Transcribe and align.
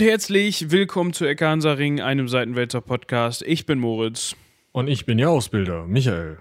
und 0.00 0.06
herzlich 0.06 0.70
willkommen 0.70 1.12
zu 1.12 1.26
Ecke 1.26 1.46
Hansa 1.46 1.72
Ring, 1.72 2.00
einem 2.00 2.26
Seitenwälzer 2.26 2.80
Podcast. 2.80 3.42
Ich 3.42 3.66
bin 3.66 3.78
Moritz. 3.78 4.34
Und 4.72 4.88
ich 4.88 5.04
bin 5.04 5.18
Ihr 5.18 5.28
Ausbilder, 5.28 5.84
Michael. 5.86 6.38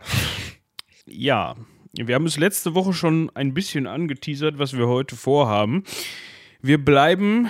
Ja, 1.05 1.57
wir 1.91 2.15
haben 2.15 2.25
es 2.25 2.37
letzte 2.37 2.73
Woche 2.73 2.93
schon 2.93 3.29
ein 3.33 3.54
bisschen 3.54 3.86
angeteasert, 3.86 4.59
was 4.59 4.77
wir 4.77 4.87
heute 4.87 5.18
vorhaben. 5.18 5.83
Wir 6.61 6.77
bleiben 6.77 7.50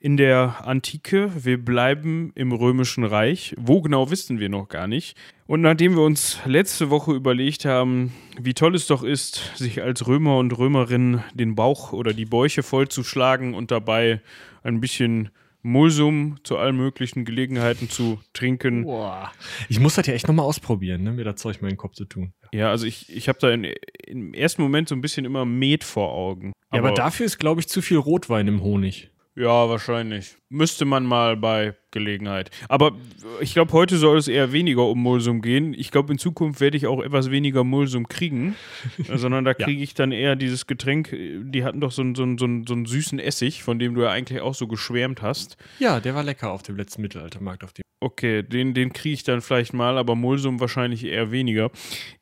in 0.00 0.16
der 0.16 0.66
Antike, 0.66 1.30
wir 1.44 1.64
bleiben 1.64 2.32
im 2.34 2.50
Römischen 2.50 3.04
Reich. 3.04 3.54
Wo 3.56 3.82
genau 3.82 4.10
wissen 4.10 4.40
wir 4.40 4.48
noch 4.48 4.66
gar 4.66 4.88
nicht. 4.88 5.16
Und 5.46 5.60
nachdem 5.60 5.94
wir 5.94 6.02
uns 6.02 6.40
letzte 6.44 6.90
Woche 6.90 7.12
überlegt 7.12 7.64
haben, 7.64 8.12
wie 8.40 8.54
toll 8.54 8.74
es 8.74 8.88
doch 8.88 9.04
ist, 9.04 9.56
sich 9.56 9.80
als 9.80 10.08
Römer 10.08 10.38
und 10.38 10.58
Römerin 10.58 11.22
den 11.34 11.54
Bauch 11.54 11.92
oder 11.92 12.14
die 12.14 12.24
Bäuche 12.24 12.64
vollzuschlagen 12.64 13.54
und 13.54 13.70
dabei 13.70 14.22
ein 14.62 14.80
bisschen 14.80 15.30
Mulsum 15.62 16.36
zu 16.42 16.56
allen 16.56 16.76
möglichen 16.76 17.24
Gelegenheiten 17.24 17.90
zu 17.90 18.18
trinken. 18.32 18.84
Boah. 18.84 19.30
Ich 19.68 19.78
muss 19.78 19.94
das 19.94 20.06
ja 20.06 20.14
echt 20.14 20.26
nochmal 20.26 20.46
ausprobieren, 20.46 21.02
ne? 21.02 21.12
mir 21.12 21.24
das 21.24 21.36
Zeug 21.36 21.60
mal 21.60 21.68
in 21.68 21.74
den 21.74 21.78
Kopf 21.78 21.94
zu 21.94 22.06
tun. 22.06 22.32
Ja, 22.52 22.70
also 22.70 22.86
ich, 22.86 23.14
ich 23.14 23.28
habe 23.28 23.38
da 23.38 23.50
in, 23.50 23.64
im 24.06 24.32
ersten 24.32 24.62
Moment 24.62 24.88
so 24.88 24.94
ein 24.94 25.00
bisschen 25.00 25.26
immer 25.26 25.44
Met 25.44 25.84
vor 25.84 26.12
Augen. 26.12 26.52
Aber, 26.70 26.78
ja, 26.78 26.88
aber 26.88 26.94
dafür 26.94 27.26
ist, 27.26 27.38
glaube 27.38 27.60
ich, 27.60 27.68
zu 27.68 27.82
viel 27.82 27.98
Rotwein 27.98 28.48
im 28.48 28.62
Honig. 28.62 29.10
Ja, 29.36 29.68
wahrscheinlich. 29.68 30.36
Müsste 30.52 30.84
man 30.84 31.06
mal 31.06 31.36
bei 31.36 31.76
Gelegenheit. 31.92 32.50
Aber 32.68 32.96
ich 33.40 33.54
glaube, 33.54 33.72
heute 33.72 33.98
soll 33.98 34.18
es 34.18 34.26
eher 34.26 34.52
weniger 34.52 34.84
um 34.86 35.00
Mulsum 35.00 35.42
gehen. 35.42 35.74
Ich 35.74 35.92
glaube, 35.92 36.12
in 36.12 36.18
Zukunft 36.18 36.60
werde 36.60 36.76
ich 36.76 36.88
auch 36.88 37.00
etwas 37.00 37.30
weniger 37.30 37.62
Mulsum 37.62 38.08
kriegen, 38.08 38.56
sondern 39.14 39.44
da 39.44 39.54
kriege 39.54 39.82
ich 39.82 39.94
dann 39.94 40.10
eher 40.10 40.34
dieses 40.34 40.66
Getränk. 40.66 41.10
Die 41.12 41.64
hatten 41.64 41.80
doch 41.80 41.92
so 41.92 42.02
einen, 42.02 42.16
so, 42.16 42.24
einen, 42.24 42.36
so, 42.36 42.46
einen, 42.46 42.66
so 42.66 42.74
einen 42.74 42.86
süßen 42.86 43.20
Essig, 43.20 43.62
von 43.62 43.78
dem 43.78 43.94
du 43.94 44.02
ja 44.02 44.10
eigentlich 44.10 44.40
auch 44.40 44.54
so 44.54 44.66
geschwärmt 44.66 45.22
hast. 45.22 45.56
Ja, 45.78 46.00
der 46.00 46.14
war 46.16 46.24
lecker 46.24 46.50
auf 46.50 46.62
dem 46.62 46.76
letzten 46.76 47.02
Mittelaltermarkt, 47.02 47.62
auf 47.62 47.72
dem 47.72 47.82
Okay, 48.02 48.42
den, 48.42 48.72
den 48.72 48.94
kriege 48.94 49.12
ich 49.12 49.24
dann 49.24 49.42
vielleicht 49.42 49.74
mal, 49.74 49.98
aber 49.98 50.16
Mulsum 50.16 50.58
wahrscheinlich 50.58 51.04
eher 51.04 51.30
weniger. 51.30 51.70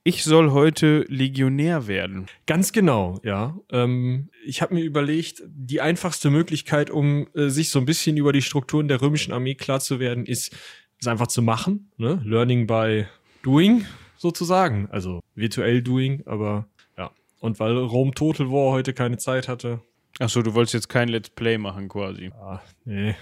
Ich 0.02 0.24
soll 0.24 0.50
heute 0.50 1.04
Legionär 1.06 1.86
werden. 1.86 2.26
Ganz 2.46 2.72
genau, 2.72 3.20
ja. 3.22 3.56
Ähm, 3.70 4.28
ich 4.44 4.60
habe 4.60 4.74
mir 4.74 4.82
überlegt, 4.82 5.44
die 5.46 5.80
einfachste 5.80 6.30
Möglichkeit, 6.30 6.90
um 6.90 7.28
äh, 7.34 7.48
sich 7.48 7.70
so 7.70 7.78
ein 7.78 7.84
bisschen 7.84 8.16
über 8.18 8.32
die 8.32 8.42
Strukturen 8.42 8.88
der 8.88 9.00
römischen 9.00 9.32
Armee 9.32 9.54
klar 9.54 9.80
zu 9.80 10.00
werden, 10.00 10.26
ist, 10.26 10.54
es 11.00 11.06
einfach 11.06 11.28
zu 11.28 11.42
machen. 11.42 11.90
Ne? 11.96 12.20
Learning 12.24 12.66
by 12.66 13.06
doing, 13.42 13.86
sozusagen. 14.16 14.88
Also 14.90 15.20
virtuell 15.34 15.82
doing, 15.82 16.22
aber 16.26 16.66
ja. 16.96 17.10
Und 17.40 17.60
weil 17.60 17.76
Rome 17.76 18.12
Total 18.12 18.50
War 18.50 18.72
heute 18.72 18.92
keine 18.92 19.16
Zeit 19.18 19.48
hatte. 19.48 19.80
Achso, 20.18 20.42
du 20.42 20.54
wolltest 20.54 20.74
jetzt 20.74 20.88
kein 20.88 21.08
Let's 21.08 21.30
Play 21.30 21.58
machen 21.58 21.88
quasi. 21.88 22.32
Ah, 22.34 22.60
nee. 22.84 23.14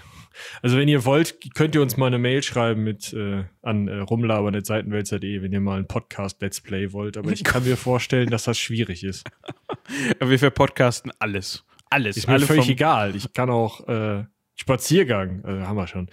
Also 0.63 0.77
wenn 0.77 0.89
ihr 0.89 1.05
wollt, 1.05 1.55
könnt 1.55 1.75
ihr 1.75 1.83
uns 1.83 1.97
mal 1.97 2.07
eine 2.07 2.19
Mail 2.19 2.43
schreiben 2.43 2.85
mit 2.85 3.13
äh, 3.13 3.45
an 3.63 3.89
äh, 3.89 3.99
rumlabern.seitenwälzer.de, 3.99 5.43
wenn 5.43 5.53
ihr 5.53 5.61
mal 5.61 5.77
einen 5.77 5.89
Podcast 5.89 6.41
Let's 6.41 6.61
Play 6.61 6.93
wollt. 6.93 7.17
Aber 7.17 7.33
ich 7.33 7.45
kann 7.45 7.65
mir 7.65 7.77
vorstellen, 7.77 8.31
dass 8.31 8.45
das 8.45 8.59
schwierig 8.59 9.05
ist. 9.05 9.29
Aber 10.21 10.31
wir 10.31 10.39
verpodcasten 10.39 11.13
alles. 11.19 11.65
Alles. 11.91 12.17
Ist 12.17 12.27
mir 12.29 12.35
Alle 12.35 12.47
völlig 12.47 12.69
egal. 12.69 13.15
Ich 13.15 13.33
kann 13.33 13.51
auch 13.51 13.87
äh, 13.89 14.25
Spaziergang, 14.57 15.45
äh, 15.45 15.65
haben 15.65 15.77
wir 15.77 15.87
schon. 15.87 16.09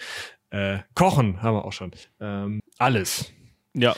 Äh, 0.49 0.79
Kochen 0.93 1.41
haben 1.41 1.55
wir 1.55 1.65
auch 1.65 1.73
schon. 1.73 1.91
Ähm, 2.19 2.59
alles. 2.77 3.31
Ja. 3.73 3.95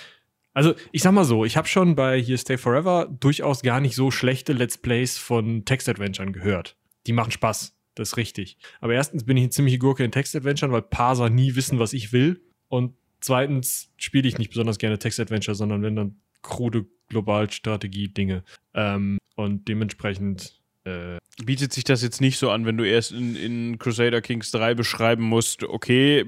Also 0.53 0.73
ich 0.93 1.01
sag 1.01 1.11
mal 1.11 1.25
so, 1.25 1.43
ich 1.43 1.57
habe 1.57 1.67
schon 1.67 1.95
bei 1.95 2.19
hier 2.21 2.37
Stay 2.37 2.57
Forever 2.57 3.07
durchaus 3.19 3.61
gar 3.61 3.81
nicht 3.81 3.95
so 3.95 4.09
schlechte 4.09 4.53
Let's 4.53 4.77
Plays 4.77 5.17
von 5.17 5.65
Text-Adventuren 5.65 6.31
gehört. 6.31 6.77
Die 7.07 7.11
machen 7.11 7.31
Spaß. 7.31 7.75
Das 7.95 8.09
ist 8.09 8.17
richtig. 8.17 8.57
Aber 8.79 8.93
erstens 8.93 9.25
bin 9.25 9.37
ich 9.37 9.43
eine 9.43 9.49
ziemliche 9.49 9.79
Gurke 9.79 10.03
in 10.03 10.11
Text-Adventuren, 10.11 10.71
weil 10.71 10.81
Parser 10.81 11.29
nie 11.29 11.55
wissen, 11.55 11.79
was 11.79 11.93
ich 11.93 12.13
will. 12.13 12.41
Und 12.67 12.93
zweitens 13.21 13.91
spiele 13.97 14.27
ich 14.27 14.37
nicht 14.37 14.49
besonders 14.49 14.77
gerne 14.77 14.99
Text-Adventure, 14.99 15.55
sondern 15.55 15.81
wenn 15.81 15.95
dann 15.95 16.19
krude 16.41 16.85
Globalstrategie-Dinge. 17.09 18.43
Ähm, 18.73 19.17
und 19.35 19.67
dementsprechend 19.67 20.61
äh, 20.85 21.17
bietet 21.43 21.73
sich 21.73 21.83
das 21.83 22.01
jetzt 22.01 22.21
nicht 22.21 22.37
so 22.37 22.49
an, 22.49 22.65
wenn 22.65 22.77
du 22.77 22.87
erst 22.87 23.11
in, 23.11 23.35
in, 23.35 23.79
Crusader 23.79 24.21
Kings 24.21 24.51
3 24.51 24.73
beschreiben 24.75 25.23
musst, 25.23 25.63
okay, 25.63 26.25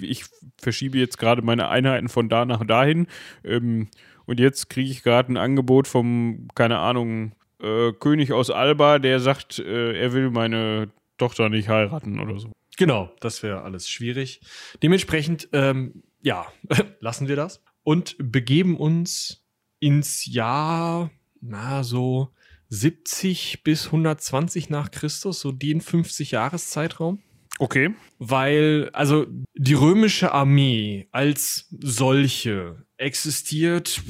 ich 0.00 0.24
verschiebe 0.56 0.98
jetzt 0.98 1.18
gerade 1.18 1.42
meine 1.42 1.68
Einheiten 1.68 2.08
von 2.08 2.28
da 2.28 2.44
nach 2.44 2.64
dahin 2.64 3.06
ähm, 3.44 3.88
und 4.26 4.40
jetzt 4.40 4.68
kriege 4.70 4.90
ich 4.90 5.02
gerade 5.02 5.32
ein 5.32 5.36
Angebot 5.36 5.86
vom, 5.86 6.48
keine 6.54 6.78
Ahnung, 6.78 7.32
äh, 7.60 7.92
König 7.92 8.32
aus 8.32 8.50
Alba, 8.50 8.98
der 8.98 9.20
sagt, 9.20 9.58
äh, 9.58 9.98
er 9.98 10.12
will 10.12 10.30
meine 10.30 10.90
Tochter 11.18 11.48
nicht 11.48 11.68
heiraten 11.68 12.18
oder 12.18 12.38
so. 12.38 12.50
Genau, 12.76 13.12
das 13.20 13.42
wäre 13.42 13.62
alles 13.62 13.88
schwierig. 13.88 14.40
Dementsprechend, 14.82 15.48
ähm, 15.52 16.02
ja, 16.22 16.46
lassen 17.00 17.28
wir 17.28 17.36
das 17.36 17.62
und 17.84 18.16
begeben 18.18 18.76
uns 18.76 19.44
ins 19.78 20.26
Jahr, 20.26 21.10
na, 21.40 21.84
so 21.84 22.30
70 22.72 23.64
bis 23.64 23.86
120 23.86 24.70
nach 24.70 24.90
Christus, 24.90 25.40
so 25.40 25.52
den 25.52 25.82
50 25.82 26.30
Jahreszeitraum. 26.30 27.20
Okay. 27.58 27.90
Weil, 28.18 28.88
also 28.94 29.26
die 29.54 29.74
römische 29.74 30.32
Armee 30.32 31.06
als 31.12 31.68
solche 31.70 32.86
existiert 32.96 34.02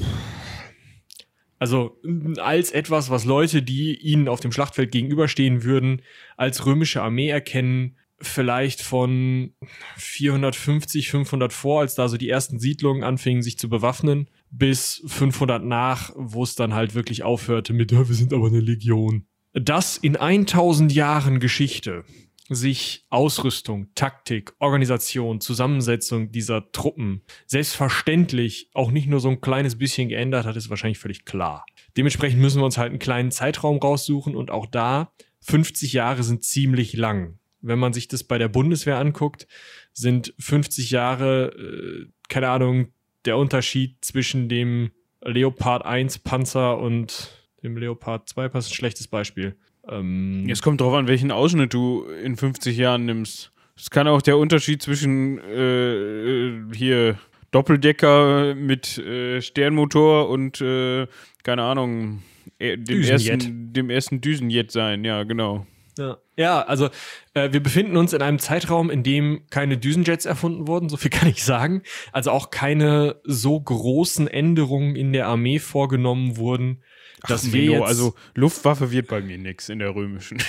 also 1.59 1.97
als 2.39 2.71
etwas, 2.71 3.09
was 3.09 3.23
Leute, 3.23 3.61
die 3.61 3.95
ihnen 3.95 4.27
auf 4.27 4.41
dem 4.41 4.51
Schlachtfeld 4.51 4.91
gegenüberstehen 4.91 5.63
würden, 5.63 6.01
als 6.35 6.65
römische 6.65 7.01
Armee 7.01 7.29
erkennen, 7.29 7.97
vielleicht 8.19 8.81
von 8.81 9.53
450, 9.95 11.09
500 11.09 11.53
vor, 11.53 11.81
als 11.81 11.95
da 11.95 12.09
so 12.09 12.17
die 12.17 12.29
ersten 12.29 12.59
Siedlungen 12.59 13.03
anfingen, 13.03 13.43
sich 13.43 13.57
zu 13.57 13.69
bewaffnen, 13.69 14.29
bis 14.53 15.03
500 15.07 15.63
nach, 15.63 16.11
wo 16.15 16.43
es 16.43 16.55
dann 16.55 16.73
halt 16.73 16.93
wirklich 16.93 17.23
aufhörte 17.23 17.73
mit, 17.73 17.91
ja, 17.91 18.07
wir 18.07 18.15
sind 18.15 18.33
aber 18.33 18.47
eine 18.47 18.59
Legion. 18.59 19.25
Das 19.53 19.97
in 19.97 20.15
1000 20.15 20.93
Jahren 20.93 21.39
Geschichte 21.39 22.05
sich 22.49 23.05
Ausrüstung, 23.09 23.87
Taktik, 23.95 24.53
Organisation, 24.59 25.41
Zusammensetzung 25.41 26.31
dieser 26.31 26.71
Truppen 26.71 27.23
selbstverständlich 27.47 28.69
auch 28.73 28.91
nicht 28.91 29.07
nur 29.07 29.19
so 29.19 29.29
ein 29.29 29.41
kleines 29.41 29.77
bisschen 29.77 30.09
geändert 30.09 30.45
hat, 30.45 30.55
ist 30.55 30.69
wahrscheinlich 30.69 30.99
völlig 30.99 31.25
klar. 31.25 31.65
Dementsprechend 31.97 32.41
müssen 32.41 32.61
wir 32.61 32.65
uns 32.65 32.77
halt 32.77 32.89
einen 32.89 32.99
kleinen 32.99 33.31
Zeitraum 33.31 33.77
raussuchen 33.77 34.35
und 34.35 34.51
auch 34.51 34.65
da 34.65 35.13
50 35.41 35.93
Jahre 35.93 36.23
sind 36.23 36.43
ziemlich 36.43 36.93
lang. 36.93 37.39
Wenn 37.61 37.79
man 37.79 37.93
sich 37.93 38.07
das 38.07 38.23
bei 38.23 38.37
der 38.37 38.49
Bundeswehr 38.49 38.99
anguckt, 38.99 39.47
sind 39.93 40.33
50 40.37 40.91
Jahre, 40.91 41.47
äh, 41.47 42.11
keine 42.27 42.49
Ahnung, 42.49 42.93
der 43.25 43.37
Unterschied 43.37 43.97
zwischen 44.01 44.49
dem 44.49 44.91
Leopard 45.23 45.85
1 45.85 46.19
Panzer 46.19 46.77
und 46.77 47.31
dem 47.63 47.77
Leopard 47.77 48.27
2 48.29 48.49
Panzer, 48.49 48.69
ein 48.69 48.75
schlechtes 48.75 49.07
Beispiel. 49.07 49.55
Ähm, 49.87 50.47
es 50.49 50.61
kommt 50.61 50.81
darauf 50.81 50.95
an, 50.95 51.07
welchen 51.07 51.31
Ausschnitt 51.31 51.73
du 51.73 52.03
in 52.23 52.35
50 52.35 52.77
Jahren 52.77 53.05
nimmst. 53.05 53.51
Es 53.75 53.89
kann 53.89 54.07
auch 54.07 54.21
der 54.21 54.37
Unterschied 54.37 54.81
zwischen 54.81 55.39
äh, 55.39 55.93
äh, 55.93 56.61
hier 56.73 57.17
Doppeldecker 57.51 58.55
mit 58.55 58.97
äh, 58.97 59.41
Sternmotor 59.41 60.29
und 60.29 60.61
äh, 60.61 61.07
keine 61.43 61.63
Ahnung, 61.63 62.23
äh, 62.59 62.77
dem, 62.77 63.03
ersten, 63.03 63.73
dem 63.73 63.89
ersten 63.89 64.21
Düsenjet 64.21 64.71
sein, 64.71 65.03
ja, 65.03 65.23
genau. 65.23 65.65
Ja, 65.97 66.17
ja 66.37 66.61
also 66.61 66.89
äh, 67.33 67.51
wir 67.51 67.61
befinden 67.61 67.97
uns 67.97 68.13
in 68.13 68.21
einem 68.21 68.39
Zeitraum, 68.39 68.89
in 68.89 69.03
dem 69.03 69.45
keine 69.49 69.77
Düsenjets 69.77 70.25
erfunden 70.25 70.67
wurden, 70.67 70.89
so 70.89 70.97
viel 70.97 71.11
kann 71.11 71.29
ich 71.29 71.43
sagen. 71.43 71.83
Also 72.11 72.31
auch 72.31 72.51
keine 72.51 73.21
so 73.23 73.59
großen 73.59 74.27
Änderungen 74.27 74.95
in 74.95 75.13
der 75.13 75.27
Armee 75.27 75.59
vorgenommen 75.59 76.37
wurden, 76.37 76.83
dass 77.27 77.47
Ach, 77.47 77.53
wir 77.53 77.63
jetzt, 77.63 77.83
also 77.83 78.15
Luftwaffe 78.35 78.91
wird 78.91 79.07
bei 79.07 79.21
mir 79.21 79.37
nix 79.37 79.69
in 79.69 79.79
der 79.79 79.95
römischen. 79.95 80.41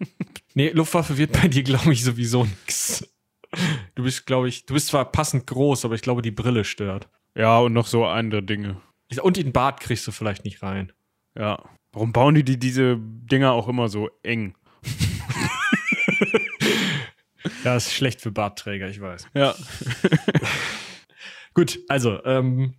nee, 0.54 0.70
Luftwaffe 0.70 1.16
wird 1.16 1.32
bei 1.32 1.48
dir, 1.48 1.62
glaube 1.62 1.92
ich, 1.92 2.04
sowieso 2.04 2.44
nix. 2.44 3.08
Du 3.94 4.02
bist, 4.02 4.26
glaube 4.26 4.48
ich, 4.48 4.66
du 4.66 4.74
bist 4.74 4.88
zwar 4.88 5.10
passend 5.10 5.46
groß, 5.46 5.84
aber 5.84 5.94
ich 5.94 6.02
glaube, 6.02 6.22
die 6.22 6.30
Brille 6.30 6.64
stört. 6.64 7.08
Ja, 7.34 7.58
und 7.60 7.72
noch 7.72 7.86
so 7.86 8.04
andere 8.04 8.42
Dinge. 8.42 8.80
Und 9.22 9.36
den 9.36 9.52
Bart 9.52 9.80
kriegst 9.80 10.06
du 10.06 10.12
vielleicht 10.12 10.44
nicht 10.44 10.62
rein. 10.62 10.92
Ja. 11.36 11.62
Warum 11.92 12.12
bauen 12.12 12.34
die, 12.34 12.44
die 12.44 12.58
diese 12.58 12.98
Dinger 12.98 13.52
auch 13.52 13.68
immer 13.68 13.88
so 13.88 14.10
eng? 14.22 14.54
ja, 17.64 17.76
ist 17.76 17.92
schlecht 17.92 18.20
für 18.20 18.30
Bartträger, 18.30 18.88
ich 18.88 19.00
weiß. 19.00 19.26
Ja. 19.34 19.54
Gut, 21.54 21.80
also, 21.88 22.22
ähm, 22.24 22.74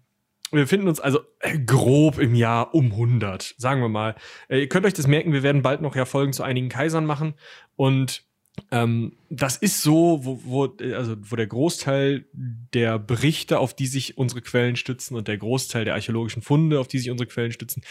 wir 0.51 0.61
befinden 0.61 0.87
uns 0.87 0.99
also 0.99 1.19
äh, 1.39 1.59
grob 1.59 2.17
im 2.17 2.33
Jahr 2.33 2.73
um 2.73 2.91
100, 2.91 3.55
sagen 3.57 3.81
wir 3.81 3.89
mal. 3.89 4.15
Äh, 4.47 4.61
ihr 4.61 4.69
könnt 4.69 4.85
euch 4.85 4.93
das 4.93 5.07
merken, 5.07 5.33
wir 5.33 5.43
werden 5.43 5.61
bald 5.61 5.81
noch 5.81 5.95
ja 5.95 6.05
Folgen 6.05 6.33
zu 6.33 6.43
einigen 6.43 6.69
Kaisern 6.69 7.05
machen 7.05 7.35
und 7.75 8.23
ähm, 8.71 9.17
das 9.29 9.57
ist 9.57 9.83
so, 9.83 10.19
wo, 10.23 10.41
wo, 10.43 10.93
also, 10.93 11.15
wo 11.19 11.35
der 11.35 11.47
Großteil 11.47 12.25
der 12.33 12.99
Berichte, 12.99 13.59
auf 13.59 13.73
die 13.73 13.87
sich 13.87 14.17
unsere 14.17 14.41
Quellen 14.41 14.75
stützen 14.75 15.15
und 15.15 15.27
der 15.27 15.37
Großteil 15.37 15.85
der 15.85 15.93
archäologischen 15.93 16.41
Funde, 16.41 16.79
auf 16.79 16.87
die 16.87 16.99
sich 16.99 17.09
unsere 17.09 17.27
Quellen 17.27 17.51
stützen, 17.51 17.83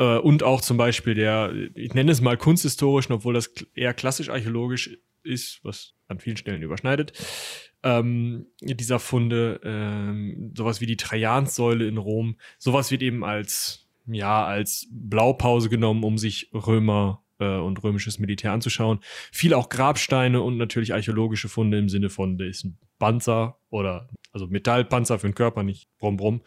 äh, 0.00 0.16
und 0.18 0.42
auch 0.42 0.62
zum 0.62 0.78
Beispiel 0.78 1.14
der, 1.14 1.52
ich 1.74 1.94
nenne 1.94 2.10
es 2.10 2.20
mal 2.20 2.36
kunsthistorischen, 2.36 3.14
obwohl 3.14 3.34
das 3.34 3.52
eher 3.74 3.94
klassisch 3.94 4.30
archäologisch 4.30 4.98
ist, 5.22 5.60
was 5.62 5.94
an 6.08 6.18
vielen 6.18 6.38
Stellen 6.38 6.62
überschneidet, 6.62 7.12
ähm, 7.82 8.46
dieser 8.62 8.98
Funde, 8.98 9.60
ähm, 9.62 10.52
sowas 10.56 10.80
wie 10.80 10.86
die 10.86 10.96
Trajanssäule 10.96 11.86
in 11.86 11.98
Rom, 11.98 12.36
sowas 12.58 12.90
wird 12.90 13.02
eben 13.02 13.22
als, 13.24 13.86
ja, 14.06 14.44
als 14.44 14.88
Blaupause 14.90 15.68
genommen, 15.68 16.02
um 16.02 16.16
sich 16.16 16.50
Römer 16.54 17.22
äh, 17.40 17.58
und 17.58 17.82
römisches 17.82 18.18
Militär 18.18 18.52
anzuschauen. 18.52 19.00
Viel 19.32 19.54
auch 19.54 19.68
Grabsteine 19.68 20.40
und 20.42 20.56
natürlich 20.56 20.94
archäologische 20.94 21.48
Funde 21.48 21.78
im 21.78 21.88
Sinne 21.88 22.10
von, 22.10 22.38
da 22.38 22.44
ist 22.44 22.64
ein 22.64 22.78
Panzer 22.98 23.58
oder 23.70 24.08
also 24.32 24.46
Metallpanzer 24.46 25.18
für 25.18 25.28
den 25.28 25.34
Körper, 25.34 25.64
nicht 25.64 25.88
brumm 25.98 26.16
brumm, 26.16 26.42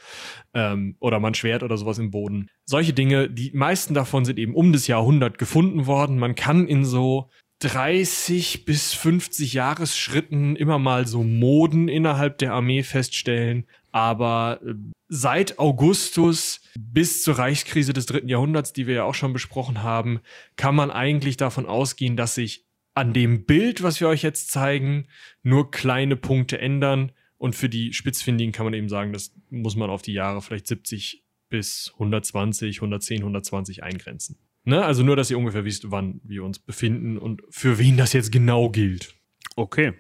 ähm, 0.54 0.96
oder 1.00 1.20
mal 1.20 1.30
ein 1.30 1.34
Schwert 1.34 1.64
oder 1.64 1.78
sowas 1.78 1.98
im 1.98 2.12
Boden. 2.12 2.50
Solche 2.66 2.94
Dinge, 2.94 3.30
die 3.30 3.52
meisten 3.54 3.94
davon 3.94 4.24
sind 4.24 4.40
eben 4.40 4.56
um 4.56 4.72
das 4.72 4.88
Jahrhundert 4.88 5.38
gefunden 5.38 5.86
worden. 5.86 6.18
Man 6.18 6.36
kann 6.36 6.68
in 6.68 6.86
so 6.86 7.30
30 7.60 8.66
bis 8.66 8.94
50 8.94 9.54
Jahresschritten 9.54 10.56
immer 10.56 10.80
mal 10.80 11.08
so 11.08 11.24
Moden 11.24 11.88
innerhalb 11.88 12.38
der 12.38 12.54
Armee 12.54 12.84
feststellen. 12.84 13.66
Aber 13.94 14.60
äh, 14.66 14.74
seit 15.08 15.60
Augustus 15.60 16.60
bis 16.78 17.24
zur 17.24 17.38
Reichskrise 17.38 17.94
des 17.94 18.08
dritten 18.08 18.28
Jahrhunderts, 18.28 18.74
die 18.74 18.88
wir 18.88 18.96
ja 18.96 19.04
auch 19.04 19.14
schon 19.14 19.32
besprochen 19.32 19.84
haben, 19.84 20.20
kann 20.58 20.76
man 20.76 20.92
eigentlich 20.92 21.38
davon 21.38 21.68
ausgehen, 21.68 22.18
dass 22.18 22.36
sich 22.36 22.66
an 22.96 23.14
dem 23.14 23.46
Bild, 23.46 23.84
was 23.84 24.00
wir 24.02 24.08
euch 24.08 24.24
jetzt 24.24 24.50
zeigen, 24.50 25.08
nur 25.44 25.72
kleine 25.72 26.16
Punkte 26.16 26.60
ändern. 26.60 27.12
Und 27.38 27.56
für 27.56 27.70
die 27.70 27.94
Spitzfindigen 27.94 28.52
kann 28.52 28.66
man 28.66 28.74
eben 28.74 28.90
sagen, 28.90 29.14
das 29.14 29.34
muss 29.50 29.76
man 29.76 29.90
auf 29.90 30.02
die 30.02 30.14
Jahre 30.14 30.42
vielleicht 30.42 30.68
70 30.68 31.24
bis 31.50 31.92
120, 31.94 32.78
110, 32.78 33.20
120 33.20 33.84
eingrenzen. 33.84 34.38
Ne? 34.64 34.84
Also 34.84 35.04
nur, 35.04 35.16
dass 35.16 35.30
ihr 35.30 35.38
ungefähr 35.38 35.66
wisst, 35.66 35.92
wann 35.92 36.20
wir 36.24 36.44
uns 36.44 36.58
befinden 36.58 37.20
und 37.20 37.44
für 37.50 37.78
wen 37.78 37.96
das 37.98 38.14
jetzt 38.14 38.32
genau 38.32 38.70
gilt. 38.70 39.14
Okay. 39.56 39.94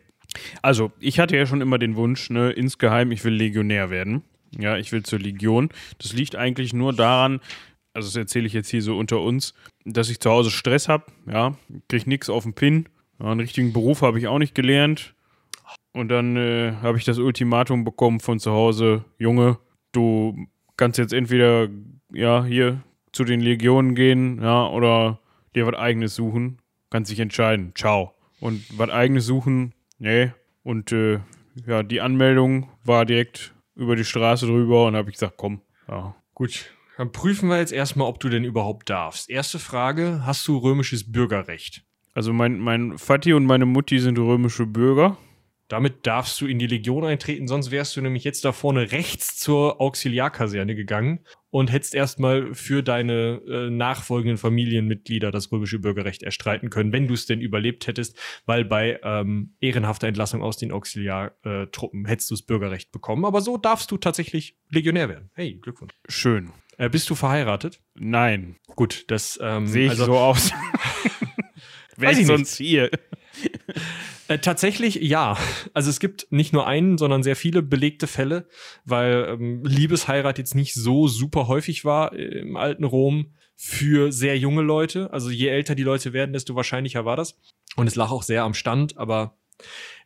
Also, 0.62 0.92
ich 1.00 1.20
hatte 1.20 1.38
ja 1.38 1.46
schon 1.46 1.62
immer 1.62 1.78
den 1.78 1.96
Wunsch, 1.96 2.30
ne, 2.30 2.52
insgeheim, 2.52 3.12
ich 3.12 3.24
will 3.24 3.34
Legionär 3.34 3.90
werden. 3.90 4.24
Ja, 4.58 4.78
ich 4.78 4.92
will 4.92 5.04
zur 5.04 5.20
Legion. 5.20 5.70
Das 5.98 6.14
liegt 6.14 6.36
eigentlich 6.36 6.74
nur 6.74 6.94
daran, 6.94 7.40
also 7.94 8.08
das 8.08 8.16
erzähle 8.16 8.48
ich 8.48 8.54
jetzt 8.54 8.70
hier 8.70 8.82
so 8.82 8.98
unter 8.98 9.22
uns, 9.22 9.54
dass 9.86 10.10
ich 10.10 10.20
zu 10.20 10.30
Hause 10.30 10.52
Stress 10.52 10.90
habe, 10.90 11.06
ja, 11.32 11.56
krieg 11.90 12.08
nichts 12.08 12.30
auf 12.30 12.44
den 12.44 12.54
Pin. 12.54 12.90
Ja, 13.20 13.32
einen 13.32 13.40
richtigen 13.40 13.74
Beruf 13.74 14.02
habe 14.02 14.20
ich 14.20 14.28
auch 14.28 14.40
nicht 14.40 14.56
gelernt. 14.56 15.16
Und 15.94 16.10
dann 16.10 16.36
äh, 16.36 16.74
habe 16.82 16.98
ich 16.98 17.06
das 17.06 17.20
Ultimatum 17.20 17.84
bekommen 17.84 18.20
von 18.20 18.40
zu 18.40 18.52
Hause, 18.52 19.06
Junge, 19.20 19.60
du 19.92 20.48
kannst 20.76 20.98
jetzt 20.98 21.14
entweder 21.14 21.70
ja 22.12 22.44
hier 22.44 22.82
zu 23.12 23.24
den 23.24 23.42
Legionen 23.42 23.94
gehen, 23.94 24.42
ja, 24.42 24.68
oder 24.68 25.20
dir 25.56 25.68
was 25.68 25.76
eigenes 25.76 26.16
suchen. 26.16 26.58
Kannst 26.90 27.12
dich 27.12 27.20
entscheiden. 27.20 27.74
Ciao. 27.76 28.14
Und 28.40 28.66
was 28.78 28.90
eigenes 28.90 29.26
suchen, 29.26 29.74
nee. 30.04 30.32
Und 30.64 30.92
äh, 30.92 31.20
ja, 31.66 31.84
die 31.84 32.02
Anmeldung 32.02 32.70
war 32.84 33.06
direkt 33.06 33.54
über 33.76 33.96
die 33.96 34.06
Straße 34.06 34.46
drüber 34.46 34.86
und 34.86 34.96
habe 34.96 35.10
ich 35.10 35.16
gesagt, 35.16 35.36
komm, 35.38 35.62
ja. 35.88 36.16
Gut, 36.34 36.74
dann 36.98 37.12
prüfen 37.12 37.50
wir 37.50 37.58
jetzt 37.58 37.74
erstmal, 37.74 38.08
ob 38.08 38.20
du 38.20 38.30
denn 38.30 38.44
überhaupt 38.44 38.90
darfst. 38.90 39.30
Erste 39.30 39.60
Frage, 39.60 40.26
hast 40.26 40.48
du 40.48 40.58
römisches 40.58 41.12
Bürgerrecht? 41.12 41.84
Also 42.14 42.34
mein, 42.34 42.60
mein 42.60 42.98
Vati 42.98 43.34
und 43.34 43.46
meine 43.46 43.66
Mutti 43.66 44.00
sind 44.00 44.20
römische 44.20 44.66
Bürger. 44.66 45.18
Damit 45.70 46.06
darfst 46.06 46.40
du 46.42 46.46
in 46.46 46.60
die 46.60 46.68
Legion 46.68 47.06
eintreten, 47.06 47.48
sonst 47.48 47.72
wärst 47.72 47.96
du 47.96 48.02
nämlich 48.02 48.24
jetzt 48.24 48.44
da 48.46 48.52
vorne 48.52 48.92
rechts 48.92 49.38
zur 49.38 49.80
Auxiliarkaserne 49.82 50.76
gegangen 50.76 51.22
und 51.50 51.72
hättest 51.72 51.96
erstmal 51.96 52.54
für 52.54 52.84
deine 52.84 53.42
äh, 53.48 53.70
nachfolgenden 53.70 54.38
Familienmitglieder 54.38 55.32
das 55.32 55.52
römische 55.52 55.80
Bürgerrecht 55.80 56.22
erstreiten 56.24 56.70
können, 56.70 56.92
wenn 56.92 57.08
du 57.08 57.14
es 57.14 57.26
denn 57.26 57.42
überlebt 57.42 57.88
hättest, 57.88 58.18
weil 58.46 58.66
bei 58.66 59.00
ähm, 59.04 59.56
ehrenhafter 59.62 60.08
Entlassung 60.08 60.44
aus 60.44 60.58
den 60.58 60.72
Auxiliartruppen 60.72 62.06
hättest 62.06 62.32
du 62.32 62.36
das 62.36 62.42
Bürgerrecht 62.42 62.92
bekommen. 62.92 63.24
Aber 63.24 63.42
so 63.42 63.58
darfst 63.58 63.90
du 63.92 63.98
tatsächlich 63.98 64.58
Legionär 64.70 65.10
werden. 65.10 65.30
Hey, 65.34 65.60
Glückwunsch. 65.62 65.94
Schön. 66.10 66.52
Äh, 66.78 66.90
bist 66.90 67.10
du 67.10 67.16
verheiratet? 67.16 67.82
Nein. 67.94 68.58
Gut, 68.76 69.06
das 69.10 69.40
ähm, 69.42 69.68
Sehe 69.68 69.86
ich 69.86 69.92
also- 69.92 70.06
so 70.06 70.18
aus. 70.18 70.52
Ist 71.98 72.20
ich 72.20 72.26
sonst 72.26 72.58
hier? 72.58 72.90
Äh, 74.30 74.40
tatsächlich 74.40 74.96
ja. 74.96 75.38
Also 75.74 75.90
es 75.90 76.00
gibt 76.00 76.28
nicht 76.30 76.54
nur 76.54 76.66
einen, 76.66 76.98
sondern 76.98 77.24
sehr 77.24 77.36
viele 77.36 77.62
belegte 77.62 78.08
Fälle, 78.08 78.48
weil 78.86 79.26
ähm, 79.28 79.66
Liebesheirat 79.66 80.38
jetzt 80.38 80.56
nicht 80.56 80.76
so 80.76 81.10
super 81.10 81.50
häufig 81.50 81.84
war 81.84 82.14
äh, 82.14 82.40
im 82.40 82.56
alten 82.56 82.86
Rom 82.86 83.34
für 83.58 84.14
sehr 84.14 84.38
junge 84.38 84.62
Leute. 84.62 85.12
Also 85.12 85.30
je 85.30 85.50
älter 85.50 85.76
die 85.76 85.84
Leute 85.84 86.14
werden, 86.14 86.32
desto 86.32 86.56
wahrscheinlicher 86.56 87.04
war 87.04 87.18
das. 87.18 87.38
Und 87.76 87.88
es 87.88 87.96
lag 87.96 88.12
auch 88.12 88.24
sehr 88.24 88.44
am 88.44 88.54
Stand, 88.54 88.98
aber 88.98 89.38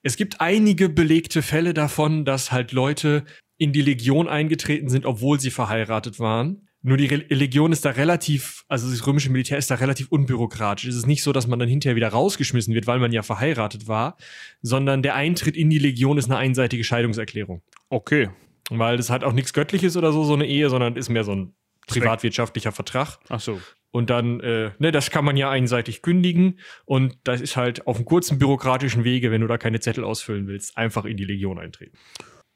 es 0.03 0.15
gibt 0.15 0.41
einige 0.41 0.89
belegte 0.89 1.41
Fälle 1.41 1.73
davon, 1.73 2.25
dass 2.25 2.51
halt 2.51 2.71
Leute 2.71 3.23
in 3.57 3.71
die 3.73 3.81
Legion 3.81 4.27
eingetreten 4.27 4.89
sind, 4.89 5.05
obwohl 5.05 5.39
sie 5.39 5.51
verheiratet 5.51 6.19
waren. 6.19 6.66
Nur 6.83 6.97
die 6.97 7.07
Legion 7.07 7.71
ist 7.71 7.85
da 7.85 7.89
relativ, 7.91 8.63
also 8.67 8.89
das 8.89 9.05
römische 9.05 9.31
Militär 9.31 9.57
ist 9.57 9.69
da 9.71 9.75
relativ 9.75 10.09
unbürokratisch. 10.09 10.87
Es 10.87 10.95
ist 10.95 11.07
nicht 11.07 11.23
so, 11.23 11.33
dass 11.33 11.47
man 11.47 11.59
dann 11.59 11.67
hinterher 11.67 11.95
wieder 11.95 12.09
rausgeschmissen 12.09 12.73
wird, 12.73 12.87
weil 12.87 12.99
man 12.99 13.11
ja 13.11 13.23
verheiratet 13.23 13.87
war, 13.87 14.15
sondern 14.61 15.01
der 15.01 15.15
Eintritt 15.15 15.57
in 15.57 15.69
die 15.69 15.79
Legion 15.79 16.17
ist 16.17 16.25
eine 16.25 16.37
einseitige 16.37 16.83
Scheidungserklärung. 16.83 17.61
Okay. 17.89 18.29
Weil 18.69 18.97
das 18.97 19.09
hat 19.09 19.23
auch 19.23 19.33
nichts 19.33 19.53
Göttliches 19.53 19.97
oder 19.97 20.11
so, 20.11 20.23
so 20.23 20.33
eine 20.33 20.45
Ehe, 20.45 20.69
sondern 20.69 20.95
ist 20.95 21.09
mehr 21.09 21.23
so 21.23 21.33
ein 21.33 21.53
privatwirtschaftlicher 21.87 22.71
Vertrag. 22.71 23.17
Ach 23.29 23.39
so. 23.39 23.59
Und 23.91 24.09
dann, 24.09 24.41
äh, 24.41 24.71
ne, 24.77 24.91
das 24.91 25.09
kann 25.09 25.25
man 25.25 25.37
ja 25.37 25.49
einseitig 25.49 26.01
kündigen. 26.01 26.59
Und 26.85 27.17
das 27.23 27.41
ist 27.41 27.55
halt 27.55 27.87
auf 27.87 27.95
einem 27.95 28.05
kurzen 28.05 28.37
bürokratischen 28.37 29.03
Wege, 29.03 29.31
wenn 29.31 29.41
du 29.41 29.47
da 29.47 29.57
keine 29.57 29.79
Zettel 29.79 30.03
ausfüllen 30.03 30.47
willst, 30.47 30.77
einfach 30.77 31.05
in 31.05 31.17
die 31.17 31.25
Legion 31.25 31.57
eintreten. 31.57 31.97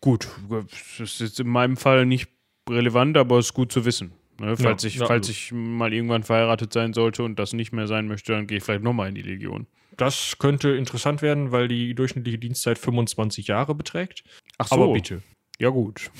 Gut. 0.01 0.27
Das 0.49 0.99
ist 0.99 1.19
jetzt 1.21 1.39
in 1.39 1.47
meinem 1.47 1.77
Fall 1.77 2.05
nicht 2.05 2.29
relevant, 2.71 3.17
aber 3.17 3.39
es 3.39 3.47
ist 3.47 3.53
gut 3.53 3.71
zu 3.71 3.85
wissen. 3.85 4.13
Ne? 4.39 4.57
Falls, 4.57 4.83
ja, 4.83 4.87
ich, 4.87 4.95
ja, 4.95 5.05
falls 5.05 5.29
ich 5.29 5.51
mal 5.51 5.93
irgendwann 5.93 6.23
verheiratet 6.23 6.73
sein 6.73 6.93
sollte 6.93 7.23
und 7.23 7.37
das 7.37 7.53
nicht 7.53 7.71
mehr 7.71 7.87
sein 7.87 8.07
möchte, 8.07 8.33
dann 8.33 8.47
gehe 8.47 8.57
ich 8.57 8.63
vielleicht 8.63 8.83
nochmal 8.83 9.09
in 9.09 9.15
die 9.15 9.21
Legion. 9.21 9.67
Das 9.97 10.37
könnte 10.39 10.69
interessant 10.69 11.21
werden, 11.21 11.51
weil 11.51 11.67
die 11.67 11.93
durchschnittliche 11.93 12.39
Dienstzeit 12.39 12.79
25 12.79 13.47
Jahre 13.47 13.75
beträgt. 13.75 14.23
Ach 14.57 14.67
so. 14.67 14.75
Aber 14.75 14.93
bitte. 14.93 15.21
Ja, 15.59 15.69
gut. 15.69 16.09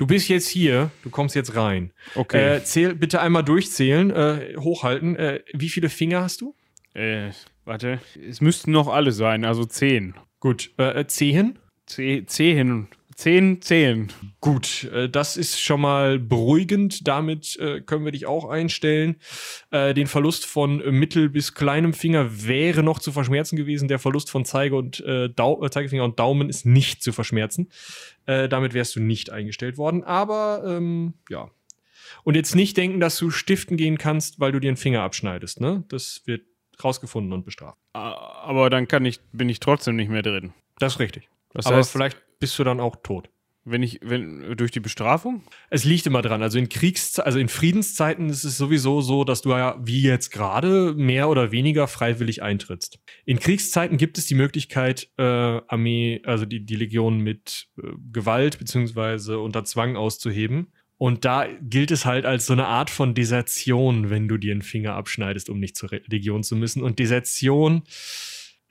Du 0.00 0.06
bist 0.06 0.30
jetzt 0.30 0.48
hier, 0.48 0.90
du 1.02 1.10
kommst 1.10 1.36
jetzt 1.36 1.56
rein. 1.56 1.92
Okay. 2.14 2.56
Äh, 2.56 2.64
zähl, 2.64 2.94
bitte 2.94 3.20
einmal 3.20 3.44
durchzählen, 3.44 4.10
äh, 4.10 4.54
hochhalten. 4.56 5.14
Äh, 5.14 5.40
wie 5.52 5.68
viele 5.68 5.90
Finger 5.90 6.22
hast 6.22 6.40
du? 6.40 6.54
Äh, 6.94 7.32
warte. 7.66 8.00
Es 8.26 8.40
müssten 8.40 8.72
noch 8.72 8.88
alle 8.88 9.12
sein, 9.12 9.44
also 9.44 9.66
zehn. 9.66 10.14
Gut. 10.38 10.70
Äh, 10.78 11.00
äh 11.00 11.06
zehn? 11.06 11.58
Zeh 11.84 12.24
zehn. 12.24 12.88
10, 13.14 13.60
10. 13.60 14.12
Gut, 14.40 14.84
äh, 14.84 15.08
das 15.08 15.36
ist 15.36 15.60
schon 15.60 15.80
mal 15.80 16.18
beruhigend. 16.18 17.06
Damit 17.06 17.56
äh, 17.58 17.80
können 17.80 18.04
wir 18.04 18.12
dich 18.12 18.26
auch 18.26 18.48
einstellen. 18.48 19.16
Äh, 19.70 19.94
den 19.94 20.06
Verlust 20.06 20.46
von 20.46 20.78
Mittel- 20.98 21.28
bis 21.28 21.54
kleinem 21.54 21.92
Finger 21.92 22.46
wäre 22.46 22.82
noch 22.82 22.98
zu 22.98 23.12
verschmerzen 23.12 23.56
gewesen. 23.56 23.88
Der 23.88 23.98
Verlust 23.98 24.30
von 24.30 24.44
Zeige 24.44 24.76
und, 24.76 24.96
Zeigefinger 24.96 26.04
und 26.04 26.18
Daumen 26.18 26.48
ist 26.48 26.66
nicht 26.66 27.02
zu 27.02 27.12
verschmerzen. 27.12 27.68
damit 28.26 28.74
wärst 28.74 28.96
du 28.96 29.00
nicht 29.00 29.30
eingestellt 29.30 29.76
worden. 29.78 30.04
Aber 30.04 30.62
ähm, 30.66 31.14
ja. 31.28 31.50
Und 32.24 32.34
jetzt 32.34 32.54
nicht 32.54 32.76
denken, 32.76 33.00
dass 33.00 33.16
du 33.18 33.30
stiften 33.30 33.76
gehen 33.76 33.98
kannst, 33.98 34.40
weil 34.40 34.52
du 34.52 34.60
dir 34.60 34.68
einen 34.68 34.76
Finger 34.76 35.02
abschneidest. 35.02 35.60
Ne? 35.60 35.84
Das 35.88 36.22
wird 36.26 36.42
rausgefunden 36.82 37.32
und 37.32 37.44
bestraft. 37.44 37.78
Aber 37.92 38.70
dann 38.70 38.88
kann 38.88 39.04
ich, 39.04 39.20
bin 39.32 39.48
ich 39.48 39.60
trotzdem 39.60 39.96
nicht 39.96 40.10
mehr 40.10 40.22
drin. 40.22 40.52
Das 40.78 40.94
ist 40.94 41.00
richtig. 41.00 41.28
Das 41.52 41.66
Aber 41.66 41.76
heißt, 41.76 41.90
vielleicht 41.90 42.22
bist 42.40 42.58
du 42.58 42.64
dann 42.64 42.80
auch 42.80 42.96
tot. 43.02 43.30
wenn 43.64 43.82
ich, 43.82 44.00
wenn, 44.02 44.56
durch 44.56 44.70
die 44.70 44.80
Bestrafung? 44.80 45.42
Es 45.68 45.84
liegt 45.84 46.06
immer 46.06 46.22
dran. 46.22 46.42
Also 46.42 46.58
in 46.58 46.68
Kriegs, 46.68 47.18
also 47.20 47.38
in 47.38 47.48
Friedenszeiten 47.48 48.30
ist 48.30 48.42
es 48.42 48.56
sowieso 48.56 49.02
so, 49.02 49.22
dass 49.24 49.42
du 49.42 49.50
ja 49.50 49.78
wie 49.82 50.02
jetzt 50.02 50.30
gerade 50.30 50.94
mehr 50.94 51.28
oder 51.28 51.52
weniger 51.52 51.86
freiwillig 51.86 52.42
eintrittst. 52.42 52.98
In 53.26 53.38
Kriegszeiten 53.38 53.98
gibt 53.98 54.18
es 54.18 54.26
die 54.26 54.34
Möglichkeit, 54.34 55.10
äh, 55.18 55.22
Armee, 55.22 56.22
also 56.24 56.46
die, 56.46 56.64
die 56.64 56.76
Legion 56.76 57.20
mit 57.20 57.68
äh, 57.76 57.88
Gewalt 58.10 58.58
beziehungsweise 58.58 59.38
unter 59.38 59.64
Zwang 59.64 59.96
auszuheben. 59.96 60.72
Und 60.96 61.24
da 61.24 61.46
gilt 61.62 61.90
es 61.90 62.04
halt 62.04 62.26
als 62.26 62.46
so 62.46 62.52
eine 62.52 62.66
Art 62.66 62.90
von 62.90 63.14
Desertion, 63.14 64.10
wenn 64.10 64.28
du 64.28 64.36
dir 64.36 64.52
einen 64.52 64.62
Finger 64.62 64.94
abschneidest, 64.94 65.48
um 65.48 65.58
nicht 65.58 65.76
zur 65.76 65.90
Legion 66.06 66.42
zu 66.42 66.56
müssen. 66.56 66.82
Und 66.82 66.98
Desertion 66.98 67.82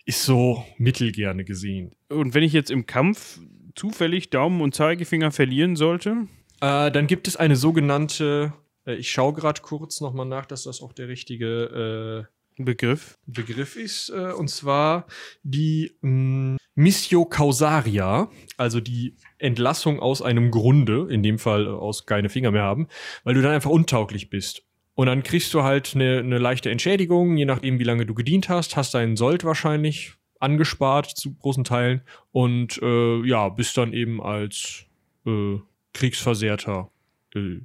ist 0.05 0.25
so 0.25 0.65
mittelgerne 0.77 1.43
gesehen. 1.43 1.91
Und 2.07 2.33
wenn 2.33 2.43
ich 2.43 2.53
jetzt 2.53 2.71
im 2.71 2.85
Kampf 2.85 3.39
zufällig 3.75 4.29
Daumen 4.29 4.61
und 4.61 4.75
Zeigefinger 4.75 5.31
verlieren 5.31 5.75
sollte? 5.75 6.27
Äh, 6.61 6.91
dann 6.91 7.07
gibt 7.07 7.27
es 7.27 7.35
eine 7.35 7.55
sogenannte, 7.55 8.53
äh, 8.85 8.95
ich 8.95 9.11
schaue 9.11 9.33
gerade 9.33 9.61
kurz 9.61 10.01
nochmal 10.01 10.25
nach, 10.25 10.45
dass 10.45 10.63
das 10.63 10.81
auch 10.81 10.93
der 10.93 11.07
richtige 11.07 12.27
Begriff. 12.57 13.17
äh, 13.27 13.31
Begriff 13.31 13.75
ist, 13.75 14.09
äh, 14.09 14.33
und 14.33 14.49
zwar 14.49 15.07
die 15.43 15.93
mh, 16.01 16.57
Missio 16.75 17.25
Causaria, 17.25 18.29
also 18.57 18.79
die 18.79 19.15
Entlassung 19.37 19.99
aus 19.99 20.21
einem 20.21 20.51
Grunde, 20.51 21.07
in 21.09 21.23
dem 21.23 21.39
Fall 21.39 21.65
äh, 21.65 21.69
aus 21.69 22.05
keine 22.05 22.29
Finger 22.29 22.51
mehr 22.51 22.63
haben, 22.63 22.87
weil 23.23 23.33
du 23.33 23.41
dann 23.41 23.53
einfach 23.53 23.69
untauglich 23.69 24.29
bist. 24.29 24.63
Und 24.95 25.07
dann 25.07 25.23
kriegst 25.23 25.53
du 25.53 25.63
halt 25.63 25.95
eine, 25.95 26.19
eine 26.19 26.39
leichte 26.39 26.69
Entschädigung, 26.69 27.37
je 27.37 27.45
nachdem, 27.45 27.79
wie 27.79 27.85
lange 27.85 28.05
du 28.05 28.13
gedient 28.13 28.49
hast, 28.49 28.75
hast 28.75 28.93
deinen 28.93 29.15
Sold 29.15 29.45
wahrscheinlich 29.45 30.13
angespart 30.39 31.05
zu 31.05 31.35
großen 31.35 31.63
Teilen 31.63 32.01
und 32.31 32.79
äh, 32.81 33.25
ja, 33.25 33.49
bist 33.49 33.77
dann 33.77 33.93
eben 33.93 34.21
als 34.21 34.85
äh, 35.25 35.57
Kriegsversehrter 35.93 36.89
äh, 37.35 37.59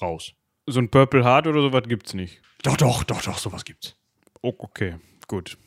raus. 0.00 0.32
So 0.66 0.80
ein 0.80 0.90
Purple 0.90 1.24
Heart 1.24 1.46
oder 1.46 1.60
sowas 1.60 1.82
gibt's 1.86 2.14
nicht. 2.14 2.40
Doch, 2.62 2.76
doch, 2.76 3.04
doch, 3.04 3.22
doch, 3.22 3.38
sowas 3.38 3.64
gibt's. 3.64 3.96
Oh, 4.40 4.54
okay, 4.58 4.96
gut. 5.28 5.58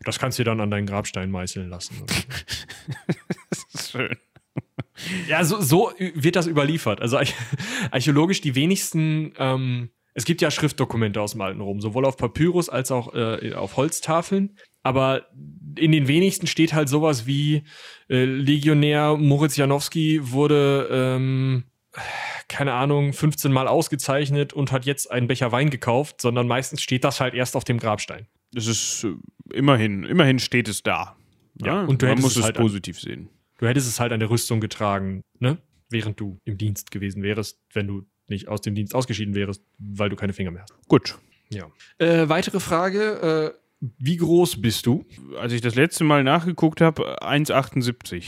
Das 0.00 0.18
kannst 0.18 0.38
du 0.38 0.44
dir 0.44 0.50
dann 0.50 0.60
an 0.60 0.70
deinen 0.70 0.86
Grabstein 0.86 1.30
meißeln 1.30 1.68
lassen. 1.68 2.04
das 3.50 3.66
ist 3.74 3.90
schön. 3.92 4.16
Ja, 5.28 5.44
so, 5.44 5.60
so 5.60 5.92
wird 5.98 6.36
das 6.36 6.46
überliefert. 6.46 7.00
Also 7.00 7.18
archäologisch 7.90 8.40
die 8.40 8.54
wenigsten, 8.54 9.32
ähm, 9.38 9.90
es 10.14 10.24
gibt 10.24 10.40
ja 10.40 10.50
Schriftdokumente 10.50 11.20
aus 11.20 11.32
dem 11.32 11.42
alten 11.42 11.60
Rom, 11.60 11.80
sowohl 11.80 12.06
auf 12.06 12.16
Papyrus 12.16 12.68
als 12.68 12.90
auch 12.90 13.14
äh, 13.14 13.52
auf 13.52 13.76
Holztafeln. 13.76 14.56
Aber 14.82 15.26
in 15.78 15.92
den 15.92 16.08
wenigsten 16.08 16.46
steht 16.46 16.72
halt 16.72 16.88
sowas 16.88 17.26
wie 17.26 17.64
äh, 18.08 18.24
Legionär 18.24 19.16
Moritz 19.16 19.56
Janowski 19.56 20.20
wurde, 20.22 20.88
ähm, 20.90 21.64
keine 22.48 22.74
Ahnung, 22.74 23.12
15 23.12 23.52
Mal 23.52 23.68
ausgezeichnet 23.68 24.52
und 24.52 24.72
hat 24.72 24.84
jetzt 24.84 25.10
einen 25.10 25.26
Becher 25.26 25.52
Wein 25.52 25.70
gekauft, 25.70 26.20
sondern 26.20 26.46
meistens 26.46 26.82
steht 26.82 27.04
das 27.04 27.20
halt 27.20 27.34
erst 27.34 27.56
auf 27.56 27.64
dem 27.64 27.78
Grabstein. 27.78 28.26
Das 28.52 28.66
ist 28.66 29.04
äh, 29.04 29.56
immerhin, 29.56 30.04
immerhin 30.04 30.38
steht 30.38 30.68
es 30.68 30.82
da. 30.82 31.16
Ja, 31.62 31.84
und 31.84 32.02
du 32.02 32.06
man 32.06 32.20
muss 32.20 32.32
es 32.32 32.38
es 32.38 32.44
halt 32.44 32.56
positiv 32.56 33.00
sehen. 33.00 33.28
Du 33.58 33.66
hättest 33.66 33.88
es 33.88 33.98
halt 33.98 34.12
an 34.12 34.20
der 34.20 34.30
Rüstung 34.30 34.60
getragen, 34.60 35.22
ne? 35.38 35.58
Während 35.88 36.20
du 36.20 36.38
im 36.44 36.58
Dienst 36.58 36.90
gewesen 36.90 37.22
wärst, 37.22 37.58
wenn 37.72 37.86
du 37.86 38.02
nicht 38.28 38.48
aus 38.48 38.60
dem 38.60 38.74
Dienst 38.74 38.94
ausgeschieden 38.94 39.34
wärst, 39.34 39.62
weil 39.78 40.08
du 40.10 40.16
keine 40.16 40.32
Finger 40.32 40.50
mehr 40.50 40.62
hast. 40.62 40.74
Gut. 40.88 41.16
Ja. 41.48 41.70
Äh, 41.98 42.28
weitere 42.28 42.60
Frage: 42.60 43.54
äh, 43.54 43.65
Wie 43.80 44.16
groß 44.16 44.60
bist 44.60 44.86
du? 44.86 45.04
Als 45.38 45.52
ich 45.52 45.60
das 45.60 45.74
letzte 45.74 46.04
Mal 46.04 46.24
nachgeguckt 46.24 46.80
habe, 46.80 47.22
1,78. 47.22 48.24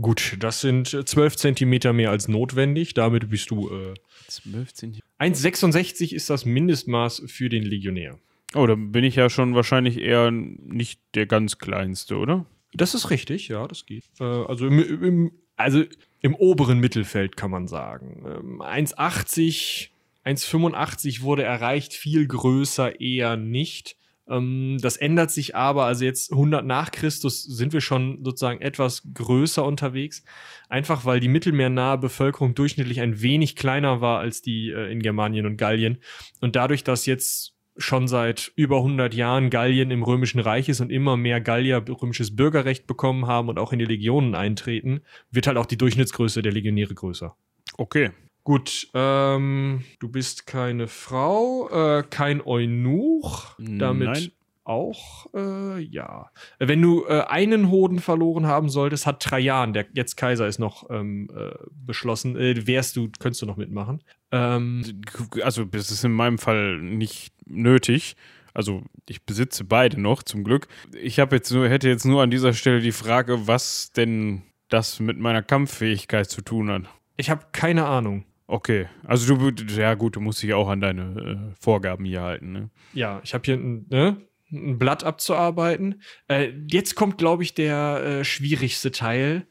Gut, 0.00 0.36
das 0.38 0.60
sind 0.60 0.88
12 0.88 1.36
Zentimeter 1.36 1.92
mehr 1.92 2.10
als 2.10 2.28
notwendig. 2.28 2.94
Damit 2.94 3.28
bist 3.28 3.50
du 3.50 3.68
äh, 3.68 3.94
12 4.28 4.72
Zentimeter. 4.72 5.06
1,66 5.18 6.14
ist 6.14 6.30
das 6.30 6.44
Mindestmaß 6.46 7.24
für 7.26 7.48
den 7.48 7.64
Legionär. 7.64 8.18
Oh, 8.54 8.66
da 8.66 8.74
bin 8.74 9.04
ich 9.04 9.16
ja 9.16 9.28
schon 9.28 9.54
wahrscheinlich 9.54 9.98
eher 9.98 10.30
nicht 10.30 11.00
der 11.14 11.26
ganz 11.26 11.58
kleinste, 11.58 12.16
oder? 12.16 12.46
Das 12.72 12.94
ist 12.94 13.10
richtig, 13.10 13.48
ja, 13.48 13.66
das 13.66 13.86
geht. 13.86 14.04
Äh, 14.18 14.24
also, 14.24 14.66
im, 14.66 14.78
im, 15.02 15.32
also 15.56 15.84
im 16.20 16.34
oberen 16.34 16.78
Mittelfeld 16.78 17.36
kann 17.36 17.50
man 17.50 17.68
sagen. 17.68 18.24
Ähm, 18.26 18.62
1,80, 18.62 19.88
1,85 20.24 21.22
wurde 21.22 21.42
erreicht, 21.42 21.92
viel 21.92 22.26
größer 22.26 23.00
eher 23.00 23.36
nicht. 23.36 23.96
Ähm, 24.30 24.78
das 24.80 24.96
ändert 24.96 25.30
sich 25.30 25.56
aber, 25.56 25.84
also 25.84 26.04
jetzt 26.04 26.32
100 26.32 26.64
nach 26.64 26.90
Christus 26.90 27.42
sind 27.42 27.72
wir 27.72 27.80
schon 27.80 28.24
sozusagen 28.24 28.60
etwas 28.60 29.02
größer 29.12 29.64
unterwegs. 29.64 30.22
Einfach 30.68 31.04
weil 31.04 31.20
die 31.20 31.28
mittelmeernahe 31.28 31.98
Bevölkerung 31.98 32.54
durchschnittlich 32.54 33.00
ein 33.00 33.20
wenig 33.20 33.56
kleiner 33.56 34.00
war 34.00 34.20
als 34.20 34.40
die 34.40 34.70
äh, 34.70 34.90
in 34.90 35.00
Germanien 35.00 35.46
und 35.46 35.56
Gallien. 35.56 35.98
Und 36.40 36.56
dadurch, 36.56 36.84
dass 36.84 37.06
jetzt 37.06 37.54
schon 37.76 38.08
seit 38.08 38.52
über 38.56 38.78
100 38.78 39.14
Jahren 39.14 39.50
Gallien 39.50 39.90
im 39.90 40.02
Römischen 40.02 40.40
Reich 40.40 40.68
ist 40.68 40.80
und 40.80 40.90
immer 40.90 41.16
mehr 41.16 41.40
Gallier 41.40 41.82
römisches 41.88 42.36
Bürgerrecht 42.36 42.86
bekommen 42.86 43.26
haben 43.26 43.48
und 43.48 43.58
auch 43.58 43.72
in 43.72 43.78
die 43.78 43.84
Legionen 43.84 44.34
eintreten, 44.34 45.00
wird 45.30 45.46
halt 45.46 45.56
auch 45.56 45.66
die 45.66 45.78
Durchschnittsgröße 45.78 46.42
der 46.42 46.52
Legionäre 46.52 46.94
größer. 46.94 47.36
Okay. 47.78 48.10
Gut, 48.50 48.88
ähm, 48.94 49.84
du 50.00 50.08
bist 50.08 50.44
keine 50.44 50.88
Frau, 50.88 51.68
äh, 51.68 52.02
kein 52.02 52.44
Eunuch, 52.44 53.54
damit 53.60 54.08
Nein. 54.08 54.32
auch, 54.64 55.32
äh, 55.34 55.78
ja. 55.78 56.32
Wenn 56.58 56.82
du 56.82 57.04
äh, 57.06 57.20
einen 57.28 57.70
Hoden 57.70 58.00
verloren 58.00 58.48
haben 58.48 58.68
solltest, 58.68 59.06
hat 59.06 59.22
Trajan, 59.22 59.72
der 59.72 59.86
jetzt 59.92 60.16
Kaiser 60.16 60.48
ist, 60.48 60.58
noch 60.58 60.90
ähm, 60.90 61.30
äh, 61.32 61.52
beschlossen, 61.70 62.36
äh, 62.36 62.66
wärst 62.66 62.96
du, 62.96 63.08
könntest 63.20 63.40
du 63.40 63.46
noch 63.46 63.56
mitmachen. 63.56 64.02
Ähm, 64.32 65.00
Also, 65.44 65.64
das 65.64 65.92
ist 65.92 66.02
in 66.02 66.10
meinem 66.10 66.38
Fall 66.38 66.78
nicht 66.78 67.32
nötig. 67.46 68.16
Also, 68.52 68.82
ich 69.08 69.24
besitze 69.24 69.62
beide 69.62 70.00
noch, 70.00 70.24
zum 70.24 70.42
Glück. 70.42 70.66
Ich 71.00 71.20
habe 71.20 71.36
jetzt 71.36 71.52
nur, 71.52 71.68
hätte 71.68 71.88
jetzt 71.88 72.04
nur 72.04 72.20
an 72.20 72.32
dieser 72.32 72.52
Stelle 72.52 72.80
die 72.80 72.90
Frage, 72.90 73.46
was 73.46 73.92
denn 73.92 74.42
das 74.70 74.98
mit 74.98 75.20
meiner 75.20 75.44
Kampffähigkeit 75.44 76.28
zu 76.28 76.42
tun 76.42 76.68
hat. 76.68 76.82
ich 77.16 77.30
habe 77.30 77.44
keine 77.52 77.86
Ahnung. 77.86 78.24
Okay, 78.50 78.88
also 79.04 79.36
du, 79.36 79.64
ja 79.76 79.94
gut, 79.94 80.16
du 80.16 80.20
musst 80.20 80.42
dich 80.42 80.52
auch 80.54 80.68
an 80.68 80.80
deine 80.80 81.52
äh, 81.52 81.54
Vorgaben 81.60 82.04
hier 82.04 82.22
halten, 82.22 82.50
ne? 82.50 82.70
Ja, 82.92 83.20
ich 83.22 83.32
habe 83.32 83.44
hier 83.44 83.54
ein, 83.54 83.86
ne, 83.88 84.16
ein 84.50 84.76
Blatt 84.76 85.04
abzuarbeiten. 85.04 86.02
Äh, 86.26 86.52
jetzt 86.66 86.96
kommt, 86.96 87.16
glaube 87.16 87.44
ich, 87.44 87.54
der 87.54 88.02
äh, 88.04 88.24
schwierigste 88.24 88.90
Teil. 88.90 89.46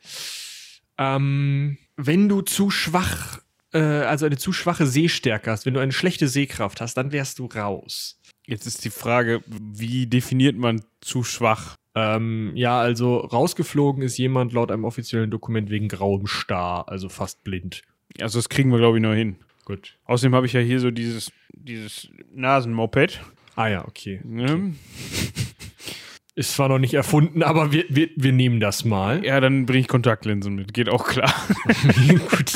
Ähm, 0.97 1.77
wenn 1.95 2.27
du 2.27 2.41
zu 2.41 2.71
schwach, 2.71 3.39
äh, 3.71 3.79
also 3.79 4.25
eine 4.25 4.35
zu 4.35 4.51
schwache 4.51 4.85
Sehstärke 4.85 5.49
hast, 5.49 5.65
wenn 5.65 5.75
du 5.75 5.79
eine 5.79 5.93
schlechte 5.93 6.27
Sehkraft 6.27 6.81
hast, 6.81 6.95
dann 6.95 7.13
wärst 7.13 7.39
du 7.39 7.45
raus. 7.45 8.19
Jetzt 8.45 8.67
ist 8.67 8.83
die 8.83 8.89
Frage, 8.89 9.41
wie 9.47 10.07
definiert 10.07 10.57
man 10.57 10.81
zu 10.99 11.23
schwach? 11.23 11.77
Ähm, 11.95 12.51
ja, 12.55 12.81
also 12.81 13.19
rausgeflogen 13.19 14.03
ist 14.03 14.17
jemand 14.17 14.51
laut 14.51 14.71
einem 14.71 14.83
offiziellen 14.83 15.31
Dokument 15.31 15.69
wegen 15.69 15.87
grauem 15.87 16.27
Star, 16.27 16.89
also 16.89 17.07
fast 17.07 17.45
blind. 17.45 17.81
Also 18.21 18.39
das 18.39 18.49
kriegen 18.49 18.71
wir, 18.71 18.77
glaube 18.79 18.97
ich, 18.97 19.03
noch 19.03 19.13
hin. 19.13 19.35
Gut. 19.65 19.97
Außerdem 20.05 20.33
habe 20.35 20.45
ich 20.45 20.53
ja 20.53 20.61
hier 20.61 20.79
so 20.79 20.91
dieses, 20.91 21.31
dieses 21.53 22.09
Nasenmoped. 22.33 23.21
Ah 23.55 23.67
ja, 23.67 23.87
okay. 23.87 24.19
Ne? 24.23 24.73
Ist 26.35 26.53
zwar 26.53 26.69
noch 26.69 26.79
nicht 26.79 26.93
erfunden, 26.93 27.43
aber 27.43 27.71
wir, 27.71 27.85
wir, 27.89 28.09
wir 28.15 28.31
nehmen 28.31 28.59
das 28.59 28.85
mal. 28.85 29.23
Ja, 29.25 29.39
dann 29.41 29.65
bringe 29.65 29.81
ich 29.81 29.87
Kontaktlinsen 29.87 30.55
mit. 30.55 30.73
Geht 30.73 30.89
auch 30.89 31.05
klar. 31.07 31.33
Gut. 32.07 32.53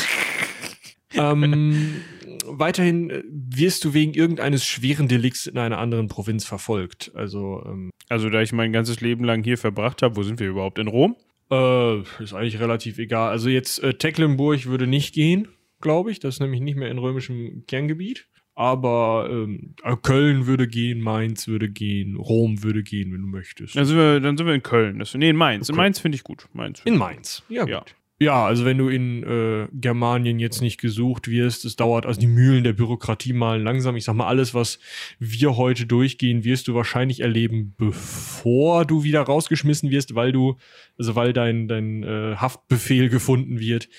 ähm, 1.15 2.01
weiterhin 2.45 3.09
äh, 3.09 3.23
wirst 3.27 3.83
du 3.83 3.93
wegen 3.93 4.13
irgendeines 4.13 4.65
schweren 4.65 5.07
Delikts 5.07 5.45
in 5.47 5.57
einer 5.57 5.77
anderen 5.79 6.07
Provinz 6.07 6.45
verfolgt. 6.45 7.11
Also, 7.13 7.61
ähm, 7.65 7.91
Also 8.09 8.29
da 8.29 8.41
ich 8.41 8.53
mein 8.53 8.71
ganzes 8.71 9.01
Leben 9.01 9.23
lang 9.25 9.43
hier 9.43 9.57
verbracht 9.57 10.01
habe, 10.01 10.15
wo 10.15 10.23
sind 10.23 10.39
wir 10.39 10.47
überhaupt? 10.47 10.79
In 10.79 10.87
Rom? 10.87 11.15
Äh, 11.51 11.99
ist 12.23 12.33
eigentlich 12.33 12.59
relativ 12.59 12.97
egal. 12.99 13.29
Also 13.29 13.49
jetzt 13.49 13.81
äh, 13.83 13.93
Tecklenburg 13.93 14.65
würde 14.65 14.87
nicht 14.87 15.13
gehen, 15.13 15.47
glaube 15.81 16.11
ich. 16.11 16.19
Das 16.19 16.35
ist 16.35 16.39
nämlich 16.39 16.61
nicht 16.61 16.75
mehr 16.77 16.89
in 16.89 16.97
römischem 16.97 17.63
Kerngebiet. 17.67 18.27
Aber 18.55 19.27
ähm, 19.31 19.73
äh, 19.83 19.95
Köln 19.99 20.45
würde 20.45 20.67
gehen, 20.67 21.01
Mainz 21.01 21.47
würde 21.47 21.69
gehen, 21.69 22.15
Rom 22.17 22.61
würde 22.63 22.83
gehen, 22.83 23.11
wenn 23.11 23.21
du 23.21 23.27
möchtest. 23.27 23.75
Dann 23.75 23.85
sind 23.85 23.97
wir, 23.97 24.19
dann 24.19 24.37
sind 24.37 24.45
wir 24.45 24.53
in 24.53 24.61
Köln. 24.61 24.99
Das, 24.99 25.15
nee, 25.15 25.29
in 25.29 25.35
Mainz. 25.35 25.69
In 25.69 25.73
Okay. 25.73 25.81
Mainz 25.81 25.99
finde 25.99 26.15
ich 26.17 26.23
gut. 26.23 26.47
Mainz 26.53 26.81
In 26.85 26.97
Mainz. 26.97 27.41
Ja, 27.49 27.65
Ja. 27.67 27.79
gut. 27.79 27.95
Ja, 28.23 28.45
also 28.45 28.63
wenn 28.63 28.77
du 28.77 28.87
in 28.87 29.21
äh, 29.23 29.67
Germanien 29.73 30.39
jetzt 30.39 30.61
nicht 30.61 30.79
gesucht 30.79 31.27
wirst, 31.27 31.65
es 31.65 31.75
dauert, 31.75 32.05
also 32.05 32.21
die 32.21 32.27
Mühlen 32.27 32.63
der 32.63 32.71
Bürokratie 32.71 33.33
malen 33.33 33.63
langsam. 33.63 33.97
Ich 33.97 34.05
sag 34.05 34.15
mal, 34.15 34.27
alles, 34.27 34.53
was 34.53 34.79
wir 35.19 35.57
heute 35.57 35.85
durchgehen, 35.85 36.45
wirst 36.45 36.69
du 36.69 36.73
wahrscheinlich 36.73 37.19
erleben, 37.19 37.75
bevor 37.77 38.85
du 38.85 39.03
wieder 39.03 39.23
rausgeschmissen 39.23 39.89
wirst, 39.91 40.15
weil 40.15 40.31
du, 40.31 40.55
also 40.97 41.15
weil 41.15 41.33
dein, 41.33 41.67
dein 41.67 42.03
äh, 42.03 42.37
Haftbefehl 42.37 43.09
gefunden 43.09 43.59
wird. 43.59 43.89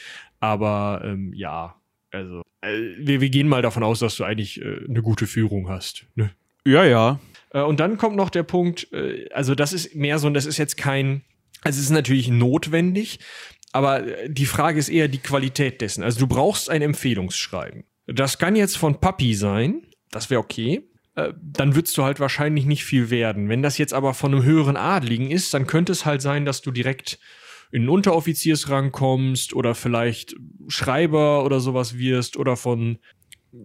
Aber 0.41 1.03
ähm, 1.05 1.35
ja, 1.35 1.75
also 2.11 2.41
äh, 2.63 2.79
wir, 2.97 3.21
wir 3.21 3.29
gehen 3.29 3.47
mal 3.47 3.61
davon 3.61 3.83
aus, 3.83 3.99
dass 3.99 4.17
du 4.17 4.25
eigentlich 4.25 4.63
äh, 4.63 4.87
eine 4.89 5.03
gute 5.03 5.27
Führung 5.27 5.69
hast. 5.69 6.07
Ne? 6.15 6.31
Ja, 6.67 6.87
ja. 6.87 7.21
Äh, 7.51 7.61
Und 7.61 7.79
dann 7.79 7.99
kommt 7.99 8.17
noch 8.17 8.31
der 8.31 8.43
Punkt, 8.43 8.91
äh, 8.95 9.29
also 9.35 9.55
das 9.55 9.75
ist 9.75 9.95
mehr 9.95 10.19
so, 10.19 10.31
das 10.31 10.47
ist 10.47 10.57
jetzt 10.57 10.79
kein, 10.79 11.21
also 11.61 11.79
es 11.79 11.85
ist 11.85 11.91
natürlich 11.91 12.29
notwendig, 12.29 13.19
aber 13.75 14.07
äh, 14.07 14.31
die 14.31 14.47
Frage 14.47 14.79
ist 14.79 14.89
eher 14.89 15.09
die 15.09 15.19
Qualität 15.19 15.81
dessen. 15.81 16.05
Also 16.05 16.21
du 16.21 16.27
brauchst 16.29 16.71
ein 16.71 16.81
Empfehlungsschreiben. 16.81 17.85
Das 18.07 18.39
kann 18.39 18.57
jetzt 18.57 18.79
von 18.79 19.01
Papi 19.01 19.35
sein, 19.35 19.83
das 20.11 20.31
wäre 20.31 20.41
okay. 20.41 20.89
Äh, 21.17 21.33
Dann 21.43 21.75
würdest 21.75 21.99
du 21.99 22.05
halt 22.05 22.21
wahrscheinlich 22.21 22.67
nicht 22.67 22.85
viel 22.85 23.11
werden. 23.11 23.49
Wenn 23.49 23.63
das 23.63 23.77
jetzt 23.77 23.93
aber 23.93 24.15
von 24.15 24.33
einem 24.33 24.45
höheren 24.45 24.77
Adligen 24.77 25.31
ist, 25.31 25.53
dann 25.55 25.67
könnte 25.67 25.93
es 25.93 26.07
halt 26.07 26.23
sein, 26.23 26.45
dass 26.45 26.63
du 26.63 26.71
direkt 26.71 27.19
in 27.73 27.83
einen 27.83 27.89
Unteroffiziersrang 27.89 28.93
kommst 28.93 29.53
oder 29.55 29.75
vielleicht 29.75 30.37
Schreiber 30.69 31.45
oder 31.45 31.59
sowas 31.59 31.99
wirst 31.99 32.37
oder 32.37 32.57
von 32.57 32.99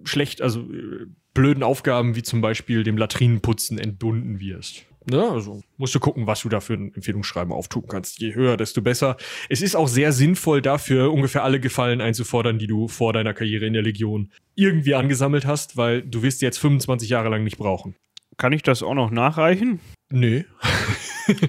schlecht, 0.06 0.42
also 0.42 0.62
äh, 0.62 1.06
blöden 1.36 1.62
Aufgaben 1.62 2.16
wie 2.16 2.24
zum 2.24 2.42
Beispiel 2.42 2.84
dem 2.84 2.98
Latrinenputzen 2.98 3.78
entbunden 3.78 4.39
wirst. 4.39 4.86
Ne? 5.06 5.24
Also 5.29 5.62
musst 5.77 5.96
du 5.96 6.00
gucken, 6.00 6.27
was 6.27 6.41
du 6.41 6.50
da 6.50 6.60
für 6.60 6.74
ein 6.74 6.94
Empfehlungsschreiben 6.94 7.53
auftun 7.53 7.86
kannst. 7.88 8.20
Je 8.20 8.36
höher, 8.36 8.58
desto 8.58 8.82
besser. 8.82 9.18
Es 9.50 9.62
ist 9.62 9.75
auch 9.75 9.88
sehr 9.88 10.12
sinnvoll 10.12 10.62
dafür, 10.62 11.12
ungefähr 11.12 11.44
alle 11.44 11.60
Gefallen 11.60 12.01
einzufordern, 12.01 12.60
die 12.60 12.68
du 12.68 12.88
vor 12.88 13.13
deiner 13.13 13.34
Karriere 13.34 13.65
in 13.65 13.74
der 13.74 13.82
Legion 13.82 14.32
irgendwie 14.56 14.96
angesammelt 14.96 15.46
hast, 15.46 15.77
weil 15.77 16.01
du 16.01 16.22
wirst 16.22 16.41
jetzt 16.41 16.60
25 16.60 17.10
Jahre 17.10 17.29
lang 17.29 17.44
nicht 17.44 17.58
brauchen. 17.58 17.96
Kann 18.38 18.53
ich 18.53 18.63
das 18.63 18.84
auch 18.84 18.94
noch 18.94 19.12
nachreichen? 19.12 19.79
Nö. 20.12 20.44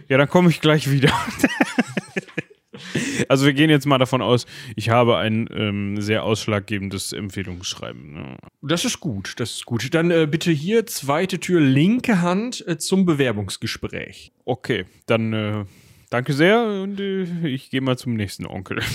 Ja, 0.09 0.19
dann 0.19 0.28
komme 0.28 0.50
ich 0.50 0.61
gleich 0.61 0.90
wieder. 0.90 1.12
Also 3.29 3.47
wir 3.47 3.53
gehen 3.53 3.71
jetzt 3.71 3.87
mal 3.87 3.99
davon 3.99 4.23
aus, 4.23 4.47
ich 4.77 4.89
habe 4.91 5.17
ein 5.17 5.49
ähm, 5.53 6.00
sehr 6.00 6.25
ausschlaggebendes 6.25 7.12
Empfehlungsschreiben. 7.12 8.12
Ne? 8.12 8.37
Das 8.62 8.85
ist 8.85 9.00
gut, 9.00 9.35
das 9.39 9.53
ist 9.53 9.67
gut. 9.67 9.93
Dann 9.95 10.11
äh, 10.11 10.27
bitte 10.31 10.50
hier 10.50 10.87
zweite 10.87 11.41
Tür, 11.41 11.61
linke 11.61 12.21
Hand 12.23 12.67
äh, 12.67 12.79
zum 12.79 13.05
Bewerbungsgespräch. 13.07 14.33
Okay, 14.45 14.87
dann 15.07 15.33
äh, 15.33 15.65
danke 16.11 16.33
sehr 16.33 16.62
und 16.83 17.00
äh, 17.00 17.49
ich 17.49 17.71
gehe 17.71 17.81
mal 17.81 17.99
zum 17.99 18.15
nächsten 18.15 18.47
Onkel. 18.47 18.81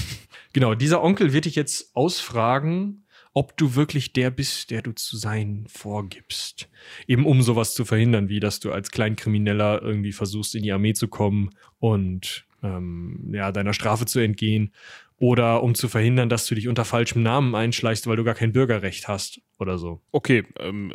Genau, 0.53 0.73
dieser 0.73 1.03
Onkel 1.03 1.33
wird 1.33 1.43
dich 1.43 1.55
jetzt 1.55 1.93
ausfragen, 1.97 3.05
ob 3.35 3.57
du 3.57 3.75
wirklich 3.75 4.13
der 4.13 4.31
bist, 4.31 4.71
der 4.71 4.81
du 4.81 4.93
zu 4.93 5.17
sein 5.17 5.65
vorgibst. 5.67 6.69
Eben 7.05 7.25
um 7.25 7.41
sowas 7.41 7.73
zu 7.73 7.83
verhindern, 7.83 8.29
wie 8.29 8.39
dass 8.39 8.61
du 8.61 8.71
als 8.71 8.89
Kleinkrimineller 8.89 9.81
irgendwie 9.81 10.13
versuchst, 10.13 10.55
in 10.55 10.63
die 10.63 10.71
Armee 10.71 10.93
zu 10.93 11.09
kommen 11.09 11.49
und 11.77 12.44
ähm, 12.63 13.31
ja, 13.31 13.51
deiner 13.51 13.73
Strafe 13.73 14.05
zu 14.05 14.19
entgehen. 14.19 14.71
Oder 15.17 15.63
um 15.63 15.75
zu 15.75 15.87
verhindern, 15.87 16.27
dass 16.27 16.45
du 16.45 16.55
dich 16.55 16.67
unter 16.67 16.83
falschem 16.83 17.23
Namen 17.23 17.55
einschleichst, 17.55 18.05
weil 18.05 18.17
du 18.17 18.23
gar 18.23 18.35
kein 18.35 18.51
Bürgerrecht 18.51 19.07
hast 19.07 19.41
oder 19.59 19.77
so. 19.77 20.01
Okay, 20.11 20.43
ähm, 20.59 20.93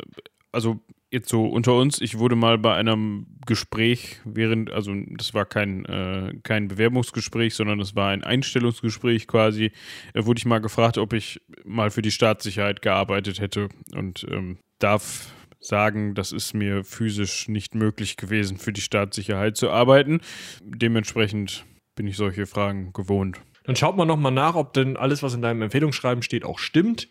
also 0.51 0.79
jetzt 1.11 1.29
so 1.29 1.45
unter 1.45 1.75
uns, 1.75 1.99
ich 1.99 2.17
wurde 2.17 2.35
mal 2.35 2.57
bei 2.57 2.73
einem 2.73 3.25
Gespräch 3.45 4.21
während, 4.23 4.71
also 4.71 4.93
das 5.17 5.33
war 5.33 5.45
kein, 5.45 5.85
äh, 5.85 6.33
kein 6.43 6.69
Bewerbungsgespräch, 6.69 7.53
sondern 7.53 7.79
das 7.79 7.95
war 7.95 8.09
ein 8.09 8.23
Einstellungsgespräch 8.23 9.27
quasi, 9.27 9.71
äh, 10.13 10.25
wurde 10.25 10.39
ich 10.39 10.45
mal 10.45 10.61
gefragt, 10.61 10.97
ob 10.97 11.13
ich 11.13 11.41
mal 11.65 11.91
für 11.91 12.01
die 12.01 12.11
Staatssicherheit 12.11 12.81
gearbeitet 12.81 13.41
hätte 13.41 13.69
und 13.93 14.25
ähm, 14.29 14.57
darf 14.79 15.33
sagen, 15.61 16.15
das 16.15 16.31
ist 16.31 16.53
mir 16.53 16.83
physisch 16.83 17.47
nicht 17.47 17.75
möglich 17.75 18.17
gewesen, 18.17 18.57
für 18.57 18.73
die 18.73 18.81
Staatssicherheit 18.81 19.55
zu 19.55 19.69
arbeiten. 19.69 20.21
Dementsprechend 20.63 21.65
bin 21.95 22.07
ich 22.07 22.17
solche 22.17 22.47
Fragen 22.47 22.91
gewohnt. 22.93 23.39
Dann 23.63 23.75
schaut 23.75 23.95
man 23.95 24.07
nochmal 24.07 24.31
nach, 24.31 24.55
ob 24.55 24.73
denn 24.73 24.97
alles, 24.97 25.21
was 25.21 25.35
in 25.35 25.41
deinem 25.41 25.61
Empfehlungsschreiben 25.61 26.23
steht, 26.23 26.43
auch 26.43 26.57
stimmt. 26.57 27.09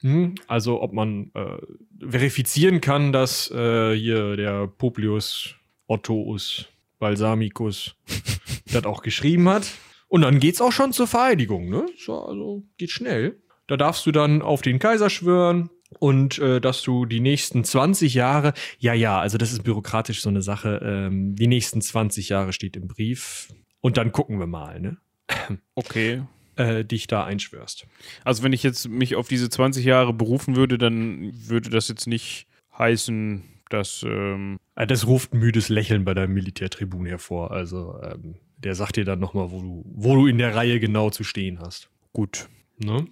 Hm, 0.00 0.34
also 0.48 0.82
ob 0.82 0.92
man 0.92 1.30
äh, 1.34 1.58
verifizieren 2.00 2.80
kann, 2.80 3.12
dass 3.12 3.50
äh, 3.50 3.94
hier 3.94 4.36
der 4.36 4.66
Publius 4.66 5.54
Ottous 5.86 6.66
Balsamicus 6.98 7.94
das 8.72 8.84
auch 8.84 9.02
geschrieben 9.02 9.48
hat. 9.48 9.70
Und 10.08 10.22
dann 10.22 10.40
geht's 10.40 10.60
auch 10.60 10.72
schon 10.72 10.92
zur 10.92 11.06
Vereidigung, 11.06 11.68
ne? 11.68 11.86
So, 11.98 12.18
also 12.20 12.62
geht 12.78 12.90
schnell. 12.90 13.40
Da 13.66 13.76
darfst 13.76 14.04
du 14.06 14.12
dann 14.12 14.42
auf 14.42 14.62
den 14.62 14.78
Kaiser 14.78 15.08
schwören 15.08 15.70
und 15.98 16.38
äh, 16.38 16.60
dass 16.60 16.82
du 16.82 17.06
die 17.06 17.20
nächsten 17.20 17.64
20 17.64 18.14
Jahre, 18.14 18.52
ja, 18.78 18.94
ja, 18.94 19.20
also 19.20 19.38
das 19.38 19.52
ist 19.52 19.62
bürokratisch 19.64 20.20
so 20.22 20.28
eine 20.28 20.42
Sache, 20.42 20.80
ähm, 20.84 21.34
die 21.36 21.46
nächsten 21.46 21.80
20 21.80 22.28
Jahre 22.28 22.52
steht 22.52 22.76
im 22.76 22.88
Brief. 22.88 23.48
Und 23.80 23.96
dann 23.96 24.12
gucken 24.12 24.38
wir 24.38 24.46
mal, 24.46 24.80
ne? 24.80 24.96
Okay. 25.74 26.22
Äh, 26.56 26.84
dich 26.84 27.06
da 27.06 27.24
einschwörst. 27.24 27.86
Also 28.24 28.42
wenn 28.42 28.52
ich 28.52 28.62
jetzt 28.62 28.86
mich 28.88 29.16
auf 29.16 29.26
diese 29.26 29.48
20 29.48 29.84
Jahre 29.86 30.12
berufen 30.12 30.54
würde, 30.54 30.76
dann 30.76 31.32
würde 31.48 31.70
das 31.70 31.88
jetzt 31.88 32.06
nicht 32.06 32.46
heißen, 32.76 33.42
dass. 33.70 34.04
Ähm 34.06 34.58
Äh, 34.76 34.86
Das 34.86 35.06
ruft 35.06 35.32
ein 35.32 35.38
müdes 35.38 35.70
Lächeln 35.70 36.04
bei 36.04 36.12
deinem 36.12 36.34
Militärtribun 36.34 37.06
hervor. 37.06 37.52
Also 37.52 37.98
ähm, 38.02 38.34
der 38.58 38.74
sagt 38.74 38.96
dir 38.96 39.04
dann 39.06 39.18
nochmal, 39.18 39.50
wo 39.50 39.60
du, 39.62 39.82
wo 39.86 40.14
du 40.14 40.26
in 40.26 40.36
der 40.36 40.54
Reihe 40.54 40.78
genau 40.78 41.08
zu 41.10 41.24
stehen 41.24 41.58
hast. 41.58 41.88
gut. 42.12 42.48
Ne? 42.78 43.06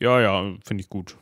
Ja, 0.00 0.20
ja, 0.20 0.54
finde 0.64 0.82
ich 0.82 0.88
gut. 0.88 1.16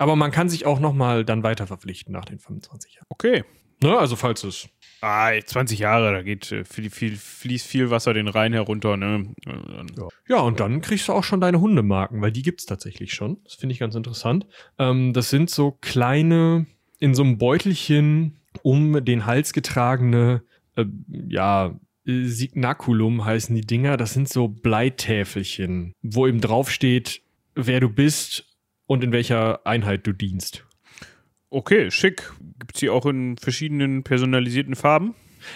Aber 0.00 0.16
man 0.16 0.30
kann 0.30 0.48
sich 0.48 0.64
auch 0.64 0.80
nochmal 0.80 1.24
dann 1.26 1.42
weiter 1.42 1.66
verpflichten 1.66 2.12
nach 2.12 2.24
den 2.24 2.38
25 2.38 2.94
Jahren. 2.94 3.06
Okay. 3.10 3.44
Ne? 3.82 3.96
Also 3.98 4.16
falls 4.16 4.44
es. 4.44 4.68
Ah, 5.02 5.30
20 5.42 5.78
Jahre, 5.78 6.12
da 6.12 6.22
geht 6.22 6.50
äh, 6.52 6.64
viel, 6.64 6.90
viel, 6.90 7.16
fließt 7.16 7.66
viel 7.66 7.90
Wasser 7.90 8.12
den 8.14 8.28
Rhein 8.28 8.52
herunter, 8.52 8.96
ne? 8.96 9.32
Dann- 9.44 9.86
Ja, 10.28 10.40
und 10.40 10.58
dann 10.60 10.80
kriegst 10.80 11.08
du 11.08 11.12
auch 11.12 11.24
schon 11.24 11.40
deine 11.40 11.60
Hundemarken, 11.60 12.20
weil 12.22 12.32
die 12.32 12.42
gibt's 12.42 12.66
tatsächlich 12.66 13.12
schon. 13.14 13.38
Das 13.44 13.54
finde 13.54 13.72
ich 13.74 13.78
ganz 13.78 13.94
interessant. 13.94 14.46
Ähm, 14.78 15.12
das 15.12 15.30
sind 15.30 15.48
so 15.50 15.72
kleine, 15.80 16.66
in 16.98 17.14
so 17.14 17.22
einem 17.22 17.38
Beutelchen 17.38 18.38
um 18.62 19.04
den 19.04 19.24
Hals 19.26 19.52
getragene, 19.52 20.42
äh, 20.76 20.84
ja, 21.28 21.78
Signaculum 22.04 23.24
heißen 23.24 23.54
die 23.54 23.60
Dinger. 23.66 23.96
Das 23.96 24.12
sind 24.14 24.28
so 24.28 24.48
Bleitäfelchen, 24.48 25.94
wo 26.02 26.26
eben 26.26 26.40
draufsteht, 26.40 27.22
wer 27.54 27.80
du 27.80 27.88
bist 27.88 28.46
und 28.90 29.04
in 29.04 29.12
welcher 29.12 29.64
Einheit 29.68 30.04
du 30.04 30.12
dienst. 30.12 30.64
Okay, 31.48 31.92
schick. 31.92 32.32
Gibt 32.58 32.74
es 32.74 32.80
die 32.80 32.90
auch 32.90 33.06
in 33.06 33.36
verschiedenen 33.36 34.02
personalisierten 34.02 34.74
Farben? 34.74 35.14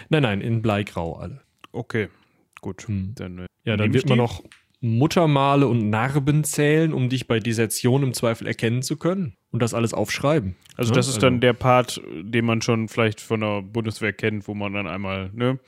Nein, 0.08 0.22
nein, 0.22 0.40
in 0.40 0.62
Bleigrau 0.62 1.14
alle. 1.16 1.40
Okay, 1.72 2.08
gut. 2.60 2.86
Hm. 2.86 3.12
Dann, 3.16 3.38
äh, 3.40 3.46
Ja, 3.64 3.76
dann 3.76 3.92
wird 3.92 4.08
man 4.08 4.18
noch 4.18 4.44
Muttermale 4.80 5.66
und 5.66 5.90
Narben 5.90 6.44
zählen, 6.44 6.92
um 6.92 7.08
dich 7.08 7.26
bei 7.26 7.40
Desertion 7.40 8.04
im 8.04 8.14
Zweifel 8.14 8.46
erkennen 8.46 8.82
zu 8.82 8.96
können 8.96 9.34
und 9.50 9.62
das 9.62 9.74
alles 9.74 9.94
aufschreiben. 9.94 10.54
also 10.76 10.92
Ne? 10.92 10.96
das 10.96 11.08
ist 11.08 11.14
Also- 11.16 11.26
dann 11.26 11.40
der 11.40 11.54
Part, 11.54 12.00
den 12.22 12.44
man 12.44 12.62
schon 12.62 12.86
vielleicht 12.86 13.20
von 13.20 13.40
der 13.40 13.62
Bundeswehr 13.62 14.12
kennt, 14.12 14.46
wo 14.46 14.54
man 14.54 14.72
dann 14.74 14.86
einmal, 14.86 15.30
ne? 15.34 15.58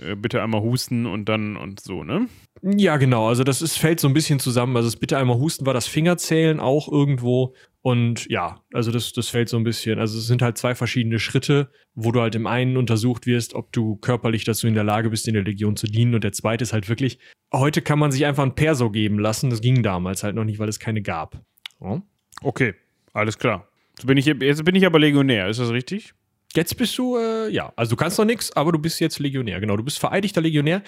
äh, 0.00 0.14
Bitte 0.14 0.42
einmal 0.42 0.60
husten 0.60 1.06
und 1.06 1.28
dann 1.28 1.56
und 1.56 1.80
so, 1.80 2.04
ne? 2.04 2.28
Ja, 2.62 2.96
genau. 2.96 3.28
Also 3.28 3.44
das 3.44 3.62
ist, 3.62 3.78
fällt 3.78 4.00
so 4.00 4.08
ein 4.08 4.14
bisschen 4.14 4.38
zusammen. 4.38 4.76
Also 4.76 4.88
das 4.88 4.96
bitte 4.96 5.18
einmal 5.18 5.38
husten 5.38 5.66
war 5.66 5.74
das 5.74 5.86
Fingerzählen 5.86 6.60
auch 6.60 6.90
irgendwo. 6.90 7.54
Und 7.82 8.26
ja, 8.30 8.62
also 8.72 8.90
das, 8.90 9.12
das 9.12 9.28
fällt 9.28 9.50
so 9.50 9.58
ein 9.58 9.64
bisschen. 9.64 9.98
Also 9.98 10.18
es 10.18 10.26
sind 10.26 10.40
halt 10.40 10.56
zwei 10.56 10.74
verschiedene 10.74 11.18
Schritte, 11.18 11.70
wo 11.94 12.12
du 12.12 12.20
halt 12.20 12.34
im 12.34 12.46
einen 12.46 12.76
untersucht 12.76 13.26
wirst, 13.26 13.54
ob 13.54 13.72
du 13.72 13.96
körperlich 13.96 14.44
dazu 14.44 14.66
in 14.66 14.74
der 14.74 14.84
Lage 14.84 15.10
bist, 15.10 15.28
in 15.28 15.34
der 15.34 15.42
Legion 15.42 15.76
zu 15.76 15.86
dienen. 15.86 16.14
Und 16.14 16.24
der 16.24 16.32
zweite 16.32 16.62
ist 16.62 16.72
halt 16.72 16.88
wirklich, 16.88 17.18
heute 17.52 17.82
kann 17.82 17.98
man 17.98 18.12
sich 18.12 18.24
einfach 18.24 18.44
ein 18.44 18.54
Perso 18.54 18.90
geben 18.90 19.18
lassen. 19.18 19.50
Das 19.50 19.60
ging 19.60 19.82
damals 19.82 20.22
halt 20.22 20.34
noch 20.34 20.44
nicht, 20.44 20.58
weil 20.58 20.68
es 20.68 20.78
keine 20.78 21.02
gab. 21.02 21.42
Ja. 21.82 22.02
Okay, 22.40 22.74
alles 23.12 23.38
klar. 23.38 23.68
Jetzt 23.96 24.06
bin 24.06 24.16
ich, 24.16 24.26
jetzt 24.26 24.64
bin 24.64 24.74
ich 24.74 24.86
aber 24.86 24.98
Legionär, 24.98 25.48
ist 25.48 25.60
das 25.60 25.70
richtig? 25.70 26.14
Jetzt 26.54 26.76
bist 26.76 26.96
du, 26.98 27.16
äh, 27.16 27.50
ja, 27.50 27.72
also 27.76 27.90
du 27.90 27.96
kannst 27.96 28.16
noch 28.16 28.24
nichts, 28.24 28.52
aber 28.56 28.72
du 28.72 28.78
bist 28.78 29.00
jetzt 29.00 29.18
Legionär. 29.18 29.60
Genau, 29.60 29.76
du 29.76 29.82
bist 29.82 29.98
vereidigter 29.98 30.40
Legionär. 30.40 30.82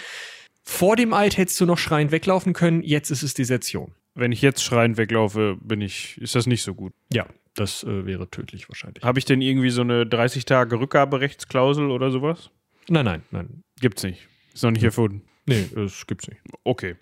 Vor 0.69 0.97
dem 0.97 1.15
Eid 1.15 1.37
hättest 1.37 1.61
du 1.61 1.65
noch 1.67 1.79
schreiend 1.79 2.11
weglaufen 2.11 2.53
können, 2.53 2.83
jetzt 2.83 3.11
ist 3.11 3.23
es 3.23 3.35
Desertion. 3.35 3.93
Wenn 4.15 4.33
ich 4.33 4.43
jetzt 4.43 4.63
schreiend 4.65 4.97
weglaufe, 4.97 5.57
bin 5.63 5.81
ich, 5.81 6.21
ist 6.21 6.35
das 6.35 6.47
nicht 6.47 6.63
so 6.63 6.75
gut. 6.75 6.93
Ja, 7.13 7.27
das 7.55 7.85
äh, 7.85 8.05
wäre 8.05 8.29
tödlich 8.31 8.69
wahrscheinlich. 8.69 9.05
Habe 9.05 9.19
ich 9.19 9.25
denn 9.25 9.41
irgendwie 9.41 9.71
so 9.71 9.83
eine 9.83 10.05
30 10.07 10.45
Tage 10.45 10.81
Rückgaberechtsklausel 10.81 11.91
oder 11.91 12.11
sowas? 12.11 12.51
Nein, 12.89 13.05
nein, 13.05 13.23
nein. 13.31 13.63
Gibt's 13.81 14.03
nicht. 14.03 14.27
Ist 14.55 14.65
noch 14.65 14.71
nicht 14.73 14.83
erfunden. 14.83 15.23
Nee, 15.47 15.67
das 15.75 16.07
gibt's 16.07 16.27
nicht. 16.29 16.41
Okay. 16.65 16.97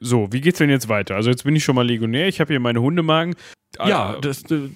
So, 0.00 0.32
wie 0.32 0.40
geht's 0.40 0.58
denn 0.58 0.70
jetzt 0.70 0.88
weiter? 0.88 1.14
Also 1.14 1.30
jetzt 1.30 1.44
bin 1.44 1.54
ich 1.54 1.62
schon 1.64 1.76
mal 1.76 1.86
Legionär, 1.86 2.26
ich 2.28 2.40
habe 2.40 2.52
hier 2.52 2.60
meine 2.60 2.80
Hundemagen. 2.80 3.34
Ja, 3.76 4.14
Ah, 4.14 4.18
das, 4.20 4.42
äh, 4.50 4.70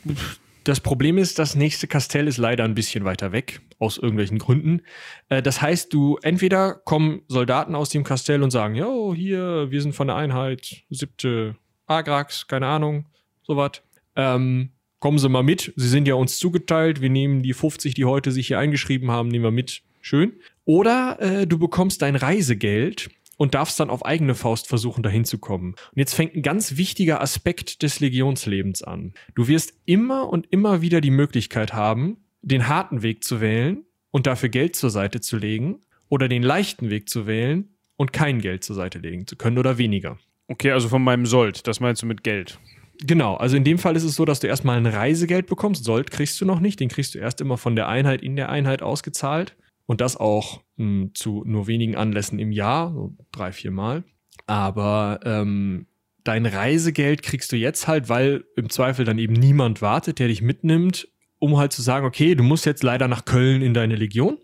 das 0.64 0.80
Problem 0.80 1.18
ist, 1.18 1.38
das 1.38 1.54
nächste 1.54 1.86
Kastell 1.86 2.28
ist 2.28 2.38
leider 2.38 2.64
ein 2.64 2.74
bisschen 2.74 3.04
weiter 3.04 3.32
weg, 3.32 3.60
aus 3.78 3.98
irgendwelchen 3.98 4.38
Gründen. 4.38 4.82
Äh, 5.28 5.42
Das 5.42 5.60
heißt, 5.60 5.92
du 5.92 6.18
entweder 6.22 6.74
kommen 6.74 7.22
Soldaten 7.28 7.74
aus 7.74 7.90
dem 7.90 8.04
Kastell 8.04 8.42
und 8.42 8.50
sagen, 8.50 8.74
jo, 8.74 9.14
hier, 9.14 9.70
wir 9.70 9.82
sind 9.82 9.94
von 9.94 10.06
der 10.06 10.16
Einheit, 10.16 10.82
siebte 10.90 11.56
Agrax, 11.86 12.46
keine 12.46 12.66
Ahnung, 12.66 13.06
sowas. 13.42 13.82
Ähm, 14.16 14.70
kommen 14.98 15.18
Sie 15.18 15.28
mal 15.28 15.42
mit, 15.42 15.72
Sie 15.76 15.88
sind 15.88 16.06
ja 16.06 16.14
uns 16.14 16.38
zugeteilt, 16.38 17.00
wir 17.00 17.10
nehmen 17.10 17.42
die 17.42 17.54
50, 17.54 17.94
die 17.94 18.04
heute 18.04 18.30
sich 18.30 18.46
hier 18.46 18.58
eingeschrieben 18.58 19.10
haben, 19.10 19.28
nehmen 19.28 19.44
wir 19.44 19.50
mit. 19.50 19.82
Schön. 20.00 20.32
Oder 20.64 21.18
äh, 21.20 21.46
du 21.46 21.58
bekommst 21.58 22.02
dein 22.02 22.16
Reisegeld 22.16 23.10
und 23.42 23.54
darfst 23.54 23.80
dann 23.80 23.90
auf 23.90 24.04
eigene 24.04 24.36
Faust 24.36 24.68
versuchen, 24.68 25.02
dahin 25.02 25.24
zu 25.24 25.36
kommen. 25.36 25.70
Und 25.72 25.96
jetzt 25.96 26.14
fängt 26.14 26.36
ein 26.36 26.42
ganz 26.42 26.76
wichtiger 26.76 27.20
Aspekt 27.20 27.82
des 27.82 27.98
Legionslebens 27.98 28.84
an. 28.84 29.14
Du 29.34 29.48
wirst 29.48 29.74
immer 29.84 30.28
und 30.28 30.46
immer 30.52 30.80
wieder 30.80 31.00
die 31.00 31.10
Möglichkeit 31.10 31.72
haben, 31.72 32.18
den 32.42 32.68
harten 32.68 33.02
Weg 33.02 33.24
zu 33.24 33.40
wählen 33.40 33.84
und 34.12 34.28
dafür 34.28 34.48
Geld 34.48 34.76
zur 34.76 34.90
Seite 34.90 35.20
zu 35.20 35.38
legen 35.38 35.80
oder 36.08 36.28
den 36.28 36.44
leichten 36.44 36.88
Weg 36.88 37.08
zu 37.08 37.26
wählen 37.26 37.70
und 37.96 38.12
kein 38.12 38.40
Geld 38.40 38.62
zur 38.62 38.76
Seite 38.76 39.00
legen 39.00 39.26
zu 39.26 39.34
können 39.34 39.58
oder 39.58 39.76
weniger. 39.76 40.18
Okay, 40.46 40.70
also 40.70 40.88
von 40.88 41.02
meinem 41.02 41.26
Sold, 41.26 41.66
das 41.66 41.80
meinst 41.80 42.02
du 42.02 42.06
mit 42.06 42.22
Geld. 42.22 42.60
Genau, 43.00 43.34
also 43.34 43.56
in 43.56 43.64
dem 43.64 43.78
Fall 43.78 43.96
ist 43.96 44.04
es 44.04 44.14
so, 44.14 44.24
dass 44.24 44.38
du 44.38 44.46
erstmal 44.46 44.76
ein 44.76 44.86
Reisegeld 44.86 45.48
bekommst. 45.48 45.82
Sold 45.82 46.12
kriegst 46.12 46.40
du 46.40 46.44
noch 46.44 46.60
nicht, 46.60 46.78
den 46.78 46.90
kriegst 46.90 47.16
du 47.16 47.18
erst 47.18 47.40
immer 47.40 47.58
von 47.58 47.74
der 47.74 47.88
Einheit 47.88 48.22
in 48.22 48.36
der 48.36 48.50
Einheit 48.50 48.82
ausgezahlt. 48.82 49.56
Und 49.92 50.00
das 50.00 50.16
auch 50.16 50.62
mh, 50.76 51.10
zu 51.12 51.42
nur 51.44 51.66
wenigen 51.66 51.96
Anlässen 51.96 52.38
im 52.38 52.50
Jahr, 52.50 52.94
so 52.94 53.14
drei, 53.30 53.52
vier 53.52 53.70
Mal. 53.70 54.04
Aber 54.46 55.20
ähm, 55.22 55.86
dein 56.24 56.46
Reisegeld 56.46 57.22
kriegst 57.22 57.52
du 57.52 57.56
jetzt 57.56 57.88
halt, 57.88 58.08
weil 58.08 58.46
im 58.56 58.70
Zweifel 58.70 59.04
dann 59.04 59.18
eben 59.18 59.34
niemand 59.34 59.82
wartet, 59.82 60.18
der 60.18 60.28
dich 60.28 60.40
mitnimmt, 60.40 61.08
um 61.40 61.58
halt 61.58 61.74
zu 61.74 61.82
sagen, 61.82 62.06
okay, 62.06 62.34
du 62.34 62.42
musst 62.42 62.64
jetzt 62.64 62.82
leider 62.82 63.06
nach 63.06 63.26
Köln 63.26 63.60
in 63.60 63.74
deine 63.74 63.96
Legion. 63.96 64.38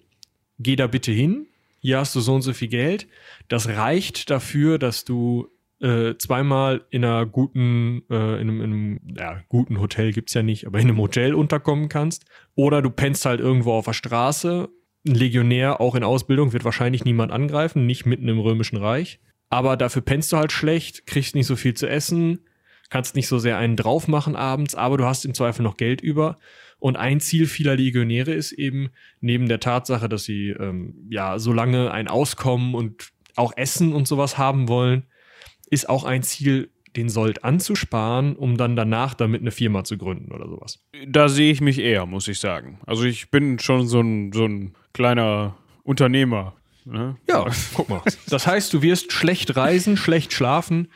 Geh 0.59 0.77
da 0.77 0.87
bitte 0.87 1.13
hin. 1.13 1.47
Hier 1.79 1.97
hast 1.97 2.15
du 2.15 2.21
so 2.21 2.35
und 2.35 2.43
so 2.43 2.53
viel 2.53 2.69
Geld. 2.69 3.09
Das 3.49 3.69
reicht 3.69 4.29
dafür, 4.29 4.79
dass 4.79 5.07
du 5.07 5.49
äh, 5.81 6.15
zweimal 6.19 6.85
in 6.91 7.07
einer 7.07 7.25
guten, 7.25 8.03
äh, 8.11 8.39
in 8.39 8.51
einem, 8.51 8.61
in 8.61 8.73
einem 8.73 9.01
ja, 9.17 9.41
guten 9.49 9.81
Hotel 9.81 10.13
gibt's 10.13 10.35
ja 10.35 10.43
nicht, 10.43 10.67
aber 10.67 10.79
in 10.79 10.89
einem 10.89 10.99
Hotel 10.99 11.33
unterkommen 11.33 11.89
kannst. 11.89 12.27
Oder 12.55 12.83
du 12.83 12.91
pennst 12.91 13.25
halt 13.25 13.41
irgendwo 13.41 13.73
auf 13.73 13.87
der 13.87 13.95
Straße. 13.95 14.69
Ein 15.09 15.15
Legionär, 15.15 15.81
auch 15.81 15.95
in 15.95 16.05
Ausbildung, 16.05 16.53
wird 16.53 16.65
wahrscheinlich 16.65 17.05
niemand 17.05 17.33
angreifen, 17.33 17.87
nicht 17.87 18.05
mitten 18.05 18.29
im 18.29 18.39
Römischen 18.39 18.77
Reich. 18.77 19.19
aber 19.51 19.77
dafür 19.77 20.03
pennst 20.03 20.31
du 20.33 20.37
halt 20.37 20.53
schlecht, 20.53 21.07
kriegst 21.07 21.35
nicht 21.35 21.47
so 21.47 21.57
viel 21.57 21.75
zu 21.75 21.89
essen, 21.89 22.41
kannst 22.91 23.17
nicht 23.17 23.29
so 23.29 23.39
sehr 23.39 23.57
einen 23.57 23.77
drauf 23.77 24.09
machen 24.09 24.37
abends, 24.37 24.75
aber 24.75 24.99
du 24.99 25.05
hast 25.05 25.25
im 25.25 25.35
Zweifel 25.35 25.63
noch 25.63 25.77
Geld 25.77 26.01
über. 26.01 26.39
Und 26.79 26.97
ein 26.97 27.19
Ziel 27.19 27.47
vieler 27.47 27.75
Legionäre 27.75 28.33
ist 28.33 28.53
eben, 28.53 28.91
neben 29.21 29.49
der 29.49 29.59
Tatsache, 29.59 30.09
dass 30.09 30.25
sie 30.25 30.51
ähm, 30.51 31.07
ja 31.11 31.39
so 31.39 31.53
lange 31.53 31.91
ein 31.91 32.09
Auskommen 32.09 32.75
und 32.75 33.09
auch 33.37 33.53
Essen 33.57 33.95
und 33.95 34.07
sowas 34.07 34.39
haben 34.39 34.69
wollen, 34.69 35.07
ist 35.71 35.89
auch 35.89 36.05
ein 36.05 36.23
Ziel, 36.23 36.71
den 36.97 37.09
Sold 37.09 37.45
anzusparen, 37.45 38.37
um 38.37 38.57
dann 38.57 38.75
danach 38.75 39.15
damit 39.15 39.41
eine 39.41 39.51
Firma 39.51 39.85
zu 39.85 39.99
gründen 39.99 40.33
oder 40.33 40.49
sowas. 40.49 40.85
Da 41.07 41.29
sehe 41.29 41.53
ich 41.53 41.61
mich 41.61 41.79
eher, 41.79 42.07
muss 42.07 42.29
ich 42.29 42.39
sagen. 42.39 42.81
Also 42.87 43.05
ich 43.05 43.31
bin 43.31 43.59
schon 43.59 43.87
so 43.87 44.01
ein, 44.01 44.33
so 44.33 44.45
ein 44.45 44.75
kleiner 44.93 45.57
Unternehmer. 45.83 46.55
Ne? 46.85 47.17
Ja, 47.29 47.47
guck 47.75 47.89
mal. 47.89 48.03
Das 48.29 48.47
heißt, 48.47 48.73
du 48.73 48.83
wirst 48.83 49.13
schlecht 49.13 49.57
reisen, 49.57 49.97
schlecht 49.97 50.33
schlafen 50.33 50.89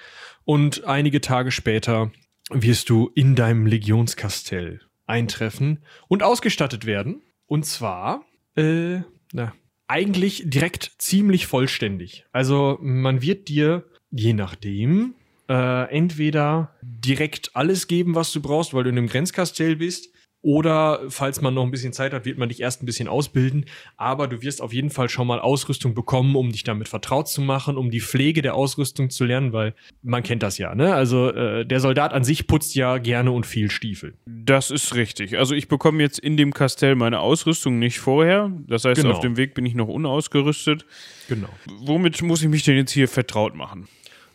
und 0.45 0.85
einige 0.85 1.21
Tage 1.21 1.51
später 1.51 2.11
wirst 2.51 2.91
du 2.91 3.11
in 3.15 3.35
deinem 3.35 3.67
Legionskastell 3.67 4.81
eintreffen 5.07 5.85
und 6.09 6.23
ausgestattet 6.23 6.87
werden. 6.87 7.23
Und 7.47 7.67
zwar, 7.67 8.25
äh, 8.57 9.01
na, 9.33 9.53
eigentlich 9.89 10.43
direkt 10.47 10.93
ziemlich 10.99 11.47
vollständig. 11.47 12.25
Also 12.33 12.79
man 12.81 13.21
wird 13.21 13.49
dir, 13.49 13.85
je 14.11 14.33
nachdem, 14.33 15.15
äh, 15.49 15.91
entweder 15.91 16.75
direkt 16.83 17.55
alles 17.55 17.89
geben, 17.89 18.15
was 18.15 18.33
du 18.33 18.41
brauchst, 18.41 18.73
weil 18.73 18.85
du 18.85 18.91
in 18.91 18.99
einem 18.99 19.09
Grenzkastell 19.09 19.77
bist, 19.77 20.09
oder 20.43 21.01
falls 21.09 21.41
man 21.41 21.55
noch 21.55 21.63
ein 21.63 21.71
bisschen 21.71 21.93
Zeit 21.93 22.13
hat, 22.13 22.25
wird 22.25 22.37
man 22.37 22.49
dich 22.49 22.61
erst 22.61 22.83
ein 22.83 22.87
bisschen 22.87 23.07
ausbilden. 23.09 23.67
Aber 23.97 24.27
du 24.27 24.43
wirst 24.43 24.61
auf 24.61 24.73
jeden 24.73 24.91
Fall 24.91 25.09
schon 25.09 25.27
mal 25.29 25.39
Ausrüstung 25.39 25.95
bekommen, 25.95 26.35
um 26.35 26.51
dich 26.51 26.65
damit 26.65 26.89
vertraut 26.89 27.29
zu 27.29 27.41
machen, 27.41 27.77
um 27.77 27.91
die 27.91 28.01
Pflege 28.01 28.43
der 28.43 28.55
Ausrüstung 28.57 29.09
zu 29.11 29.25
lernen, 29.25 29.53
weil 29.53 29.75
man 30.03 30.23
kennt 30.25 30.43
das 30.43 30.59
ja, 30.59 30.75
ne? 30.75 30.95
Also 30.95 31.31
äh, 31.31 31.65
der 31.65 31.79
Soldat 31.81 32.13
an 32.13 32.25
sich 32.25 32.49
putzt 32.49 32.75
ja 32.75 32.99
gerne 32.99 33.31
und 33.31 33.47
viel 33.47 33.71
Stiefel. 33.71 34.15
Das 34.27 34.71
ist 34.73 34.95
richtig. 34.97 35.39
Also 35.39 35.55
ich 35.55 35.69
bekomme 35.69 36.03
jetzt 36.03 36.19
in 36.19 36.37
dem 36.37 36.53
Kastell 36.53 36.97
meine 36.97 37.21
Ausrüstung 37.21 37.79
nicht 37.79 38.01
vorher. 38.01 38.51
Das 38.67 38.85
heißt, 38.85 39.01
Genau. 39.01 39.15
auf 39.15 39.21
dem 39.21 39.37
Weg 39.37 39.55
bin 39.55 39.65
ich 39.65 39.75
noch 39.75 39.89
unausgerüstet. 39.89 40.85
Genau. 41.29 41.49
Womit 41.81 42.21
muss 42.23 42.43
ich 42.43 42.49
mich 42.49 42.65
denn 42.65 42.77
jetzt 42.77 42.91
hier 42.93 43.07
vertraut 43.09 43.55
machen? 43.55 43.87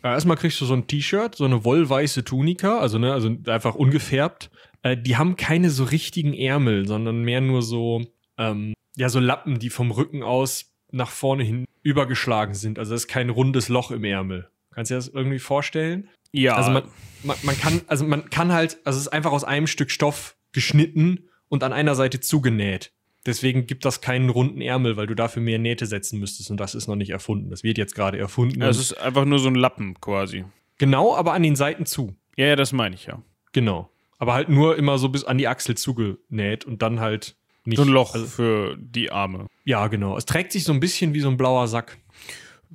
Erstmal 0.02 0.36
kriegst 0.36 0.60
du 0.60 0.64
so 0.64 0.74
ein 0.74 0.86
T-Shirt, 0.86 1.34
so 1.34 1.44
eine 1.44 1.64
wollweiße 1.64 2.24
Tunika, 2.24 2.78
also 2.78 2.98
ne, 2.98 3.12
also 3.12 3.34
einfach 3.46 3.74
ungefärbt. 3.74 4.48
Äh, 4.82 4.96
die 4.96 5.16
haben 5.16 5.36
keine 5.36 5.70
so 5.70 5.84
richtigen 5.84 6.34
Ärmel, 6.34 6.86
sondern 6.86 7.22
mehr 7.22 7.40
nur 7.40 7.62
so, 7.62 8.04
ähm, 8.36 8.74
ja, 8.96 9.08
so 9.08 9.20
Lappen, 9.20 9.58
die 9.58 9.70
vom 9.70 9.90
Rücken 9.90 10.22
aus 10.22 10.72
nach 10.90 11.10
vorne 11.10 11.44
hin 11.44 11.64
übergeschlagen 11.82 12.54
sind. 12.54 12.78
Also 12.78 12.92
das 12.92 13.02
ist 13.02 13.08
kein 13.08 13.30
rundes 13.30 13.68
Loch 13.68 13.90
im 13.90 14.04
Ärmel. 14.04 14.48
Kannst 14.74 14.90
du 14.90 14.94
dir 14.94 14.98
das 14.98 15.08
irgendwie 15.08 15.38
vorstellen? 15.38 16.08
Ja, 16.32 16.54
Also 16.56 16.70
man, 16.70 16.82
man, 17.22 17.36
man 17.42 17.58
kann, 17.58 17.80
also 17.86 18.04
man 18.04 18.28
kann 18.30 18.52
halt, 18.52 18.78
also 18.84 18.98
es 18.98 19.06
ist 19.06 19.12
einfach 19.12 19.32
aus 19.32 19.44
einem 19.44 19.66
Stück 19.66 19.90
Stoff 19.90 20.36
geschnitten 20.52 21.28
und 21.48 21.62
an 21.64 21.72
einer 21.72 21.94
Seite 21.94 22.20
zugenäht. 22.20 22.92
Deswegen 23.26 23.66
gibt 23.66 23.84
das 23.84 24.00
keinen 24.00 24.30
runden 24.30 24.60
Ärmel, 24.60 24.96
weil 24.96 25.06
du 25.06 25.14
dafür 25.14 25.42
mehr 25.42 25.58
Nähte 25.58 25.86
setzen 25.86 26.18
müsstest 26.20 26.50
und 26.50 26.58
das 26.58 26.74
ist 26.74 26.86
noch 26.86 26.96
nicht 26.96 27.10
erfunden. 27.10 27.50
Das 27.50 27.62
wird 27.62 27.76
jetzt 27.78 27.94
gerade 27.94 28.18
erfunden. 28.18 28.62
es 28.62 28.76
Und- 28.76 28.82
ist 28.82 28.92
einfach 29.00 29.24
nur 29.24 29.38
so 29.38 29.48
ein 29.48 29.54
Lappen 29.54 30.00
quasi. 30.00 30.44
Genau, 30.78 31.14
aber 31.16 31.32
an 31.32 31.42
den 31.42 31.56
Seiten 31.56 31.84
zu. 31.86 32.14
Ja, 32.36 32.46
ja, 32.46 32.56
das 32.56 32.72
meine 32.72 32.94
ich 32.94 33.06
ja. 33.06 33.20
Genau. 33.52 33.90
Aber 34.18 34.34
halt 34.34 34.48
nur 34.48 34.76
immer 34.76 34.98
so 34.98 35.08
bis 35.08 35.24
an 35.24 35.38
die 35.38 35.48
Achsel 35.48 35.76
zugenäht 35.76 36.64
und 36.64 36.82
dann 36.82 37.00
halt 37.00 37.36
nicht. 37.64 37.76
So 37.78 37.84
ein 37.84 37.88
Loch 37.88 38.14
Also, 38.14 38.26
für 38.26 38.76
die 38.78 39.10
Arme. 39.12 39.46
ja, 39.64 39.86
genau. 39.88 40.16
Es 40.16 40.26
trägt 40.26 40.52
sich 40.52 40.64
so 40.64 40.72
ein 40.72 40.80
bisschen 40.80 41.14
wie 41.14 41.20
so 41.20 41.28
ein 41.28 41.36
blauer 41.36 41.68
Sack. 41.68 41.98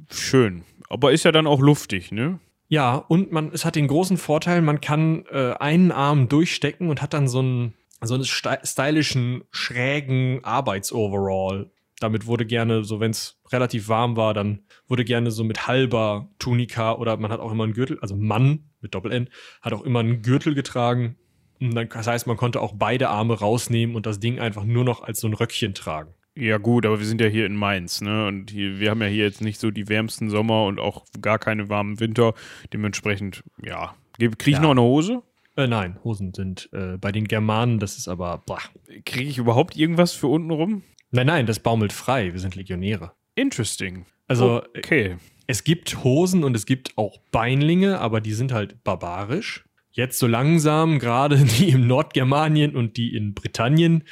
Schön. 0.10 0.64
Aber 0.90 1.12
ist 1.12 1.24
ja 1.26 1.32
dann 1.32 1.48
auch 1.48 1.60
luftig, 1.60 2.12
ne? 2.12 2.40
Ja, 2.68 2.96
und 2.96 3.32
man, 3.32 3.52
es 3.52 3.66
hat 3.66 3.76
den 3.76 3.88
großen 3.88 4.18
Vorteil, 4.18 4.62
man 4.62 4.82
kann 4.82 5.26
äh, 5.32 5.54
einen 5.60 5.92
Arm 5.92 6.30
durchstecken 6.30 6.90
und 6.90 7.02
hat 7.02 7.14
dann 7.14 7.28
so 7.28 7.40
einen, 7.40 7.74
so 8.02 8.14
einen 8.16 8.24
stylischen, 8.26 9.44
schrägen 9.52 10.44
Arbeitsoverall. 10.44 11.72
Damit 12.00 12.26
wurde 12.26 12.46
gerne, 12.46 12.84
so 12.84 13.00
wenn 13.00 13.12
es 13.12 13.40
relativ 13.52 13.88
warm 13.90 14.16
war, 14.18 14.34
dann 14.34 14.64
wurde 14.88 15.06
gerne 15.06 15.32
so 15.32 15.44
mit 15.44 15.68
halber 15.68 16.30
Tunika 16.40 16.94
oder 16.94 17.18
man 17.18 17.32
hat 17.32 17.40
auch 17.40 17.52
immer 17.52 17.64
einen 17.64 17.74
Gürtel, 17.74 18.00
also 18.02 18.16
Mann 18.16 18.70
mit 18.82 18.94
Doppel-N, 18.96 19.30
hat 19.62 19.74
auch 19.74 19.84
immer 19.84 20.00
einen 20.00 20.22
Gürtel 20.22 20.56
getragen. 20.56 21.16
Dann, 21.72 21.90
das 21.90 22.08
heißt, 22.08 22.28
man 22.28 22.38
konnte 22.38 22.62
auch 22.62 22.74
beide 22.76 23.10
Arme 23.10 23.40
rausnehmen 23.40 23.96
und 23.96 24.06
das 24.06 24.20
Ding 24.20 24.40
einfach 24.40 24.64
nur 24.66 24.84
noch 24.84 25.04
als 25.04 25.20
so 25.20 25.28
ein 25.28 25.34
Röckchen 25.34 25.74
tragen. 25.74 26.14
Ja, 26.36 26.58
gut, 26.58 26.86
aber 26.86 27.00
wir 27.00 27.06
sind 27.06 27.22
ja 27.22 27.28
hier 27.28 27.46
in 27.46 27.56
Mainz, 27.56 28.02
ne? 28.02 28.26
Und 28.26 28.50
hier, 28.52 28.80
wir 28.80 28.90
haben 28.90 29.02
ja 29.02 29.08
hier 29.08 29.24
jetzt 29.26 29.42
nicht 29.42 29.60
so 29.60 29.70
die 29.70 29.88
wärmsten 29.88 30.30
Sommer 30.32 30.66
und 30.66 30.80
auch 30.80 31.06
gar 31.22 31.38
keine 31.38 31.70
warmen 31.70 32.00
Winter. 32.00 32.34
Dementsprechend, 32.74 33.44
ja. 33.64 33.94
Kriege 34.18 34.36
ich 34.48 34.48
Ja. 34.56 34.62
noch 34.62 34.72
eine 34.72 34.82
Hose? 34.82 35.22
Äh, 35.56 35.68
nein, 35.68 36.00
Hosen 36.04 36.34
sind 36.34 36.70
äh, 36.74 36.98
bei 36.98 37.12
den 37.12 37.28
Germanen, 37.28 37.78
das 37.80 37.98
ist 37.98 38.08
aber. 38.08 38.44
Kriege 39.06 39.30
ich 39.30 39.38
überhaupt 39.38 39.78
irgendwas 39.78 40.14
für 40.14 40.26
unten 40.28 40.50
rum? 40.50 40.82
Nein, 41.12 41.28
nein, 41.28 41.46
das 41.46 41.60
baumelt 41.60 41.94
frei, 41.94 42.34
wir 42.34 42.40
sind 42.40 42.56
Legionäre. 42.56 43.12
Interesting. 43.36 44.08
Also 44.28 44.64
Okay. 44.78 45.18
es 45.46 45.64
gibt 45.64 46.04
Hosen 46.04 46.44
und 46.44 46.56
es 46.56 46.66
gibt 46.66 46.98
auch 46.98 47.20
Beinlinge, 47.32 48.00
aber 48.00 48.20
die 48.22 48.34
sind 48.34 48.52
halt 48.52 48.84
barbarisch. 48.84 49.66
Jetzt 49.94 50.20
so 50.20 50.28
langsam, 50.28 51.00
gerade 51.00 51.38
die 51.60 51.70
im 51.70 51.88
Nordgermanien 51.88 52.76
und 52.76 52.98
die 52.98 53.16
in 53.16 53.34
Britannien 53.34 54.04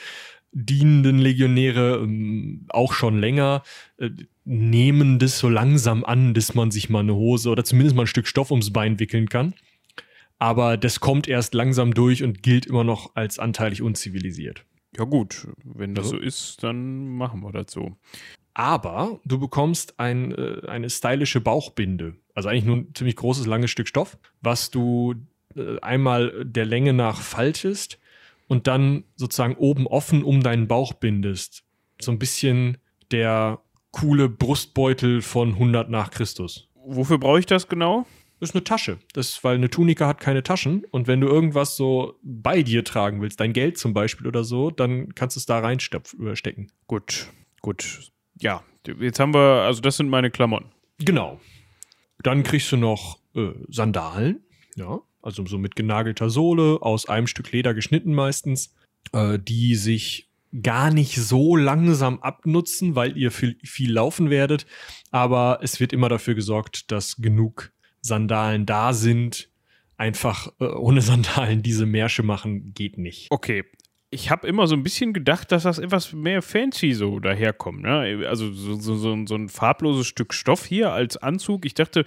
dienenden 0.54 1.17
Legionäre 1.20 2.00
ähm, 2.04 2.65
auch 2.70 2.94
schon 2.94 3.20
länger, 3.20 3.63
äh, 3.98 4.10
nehmen 4.44 5.17
das 5.20 5.39
so 5.39 5.48
langsam 5.50 6.04
an, 6.04 6.34
dass 6.34 6.56
man 6.56 6.72
sich 6.72 6.89
mal 6.89 7.00
eine 7.00 7.15
Hose 7.15 7.50
oder 7.50 7.63
zumindest 7.63 7.96
mal 7.96 8.04
ein 8.04 8.08
Stück 8.08 8.28
Stoff 8.28 8.52
ums 8.52 8.74
Bein 8.74 9.00
wickeln 9.00 9.30
kann. 9.30 9.54
Aber 10.39 10.76
das 10.76 11.00
kommt 11.00 11.28
erst 11.28 11.54
langsam 11.54 11.94
durch 11.94 12.24
und 12.24 12.41
gilt 12.44 12.65
immer 12.65 12.84
noch 12.84 13.15
als 13.15 13.39
anteilig 13.39 13.82
unzivilisiert. 13.82 14.65
Ja, 14.98 15.06
gut. 15.06 15.48
Wenn 15.63 15.96
das 15.96 16.06
Ja. 16.08 16.12
so 16.12 16.17
ist, 16.17 16.63
dann 16.63 17.08
machen 17.15 17.41
wir 17.41 17.52
das 17.54 17.72
so. 17.72 17.96
Aber 18.54 19.22
du 19.24 19.39
bekommst 19.39 20.00
ein, 20.00 20.34
äh, 20.34 20.67
eine 20.67 20.89
stylische 20.89 21.39
Bauchbinde. 21.39 22.15
Also 22.36 22.50
eigentlich 22.50 22.65
nur 22.65 22.78
ein 22.78 22.94
ziemlich 22.94 23.15
großes, 23.15 23.46
langes 23.46 23.72
Stück 23.72 23.88
Stoff, 23.88 24.17
was 24.41 24.70
du 24.72 25.15
einmal 25.82 26.46
der 26.46 26.66
Länge 26.66 26.94
nach 26.94 27.22
faltest 27.22 28.00
und 28.48 28.68
dann 28.68 29.04
sozusagen 29.16 29.56
oben 29.56 29.88
offen 29.88 30.24
um 30.24 30.44
deinen 30.44 30.68
Bauch 30.68 30.94
bindest. 30.94 31.64
So 32.02 32.12
ein 32.12 32.20
bisschen 32.20 32.78
der 33.12 33.62
coole 33.92 34.30
Brustbeutel 34.30 35.22
von 35.22 35.54
100 35.54 35.90
nach 35.90 36.12
Christus. 36.12 36.70
Wofür 36.86 37.18
brauche 37.18 37.40
ich 37.40 37.46
das 37.46 37.68
genau? 37.68 38.06
Das 38.40 38.50
ist 38.50 38.56
eine 38.56 38.64
Tasche. 38.64 38.98
Das 39.14 39.30
ist, 39.30 39.44
weil 39.44 39.56
eine 39.56 39.70
Tunika 39.70 40.08
hat 40.08 40.20
keine 40.20 40.42
Taschen. 40.42 40.84
Und 40.90 41.08
wenn 41.08 41.22
du 41.22 41.28
irgendwas 41.28 41.76
so 41.76 42.16
bei 42.24 42.64
dir 42.64 42.84
tragen 42.84 43.22
willst, 43.22 43.40
dein 43.40 43.54
Geld 43.54 43.78
zum 43.78 43.94
Beispiel 43.94 44.26
oder 44.26 44.44
so, 44.44 44.72
dann 44.72 45.14
kannst 45.14 45.36
du 45.36 45.40
es 45.40 45.46
da 45.46 45.60
reinstecken. 45.60 46.72
Gut, 46.88 47.28
gut. 47.62 48.12
Ja, 48.40 48.64
jetzt 49.00 49.20
haben 49.20 49.36
wir, 49.36 49.62
also 49.62 49.82
das 49.82 49.98
sind 49.98 50.10
meine 50.10 50.32
Klamotten. 50.32 50.72
Genau. 50.98 51.40
Dann 52.24 52.42
kriegst 52.42 52.72
du 52.72 52.78
noch 52.78 53.20
äh, 53.36 53.52
Sandalen, 53.70 54.44
ja, 54.76 55.00
also 55.22 55.46
so 55.46 55.58
mit 55.58 55.76
genagelter 55.76 56.30
Sohle, 56.30 56.82
aus 56.82 57.08
einem 57.08 57.28
Stück 57.28 57.52
Leder 57.52 57.74
geschnitten 57.74 58.14
meistens, 58.14 58.74
äh, 59.14 59.40
die 59.40 59.76
sich 59.76 60.30
gar 60.62 60.92
nicht 60.92 61.16
so 61.16 61.56
langsam 61.56 62.20
abnutzen, 62.20 62.96
weil 62.96 63.18
ihr 63.18 63.32
viel, 63.32 63.58
viel 63.64 63.92
laufen 63.92 64.30
werdet. 64.30 64.66
Aber 65.12 65.60
es 65.62 65.80
wird 65.80 65.94
immer 65.94 66.10
dafür 66.10 66.36
gesorgt, 66.36 66.92
dass 66.92 67.18
genug 67.18 67.72
Sandalen 68.02 68.66
da 68.66 68.94
sind. 68.94 69.50
Einfach 69.98 70.52
äh, 70.60 70.66
ohne 70.66 71.02
Sandalen 71.02 71.62
diese 71.62 71.86
Märsche 71.86 72.24
machen 72.24 72.74
geht 72.74 72.98
nicht. 72.98 73.28
Okay. 73.32 73.64
Ich 74.13 74.30
habe 74.30 74.45
immer 74.45 74.67
so 74.67 74.76
ein 74.76 74.84
bisschen 74.84 75.13
gedacht, 75.13 75.52
dass 75.52 75.63
das 75.63 75.80
etwas 75.80 76.12
mehr 76.12 76.41
fancy 76.41 76.93
so 76.93 77.19
daherkommt. 77.19 77.82
Ne? 77.82 78.26
Also 78.28 78.52
so, 78.52 78.76
so, 78.76 78.95
so, 78.95 79.26
so 79.26 79.36
ein 79.36 79.47
farbloses 79.47 80.06
Stück 80.06 80.34
Stoff 80.34 80.65
hier 80.65 80.91
als 80.91 81.15
Anzug. 81.15 81.65
Ich 81.65 81.74
dachte, 81.74 82.04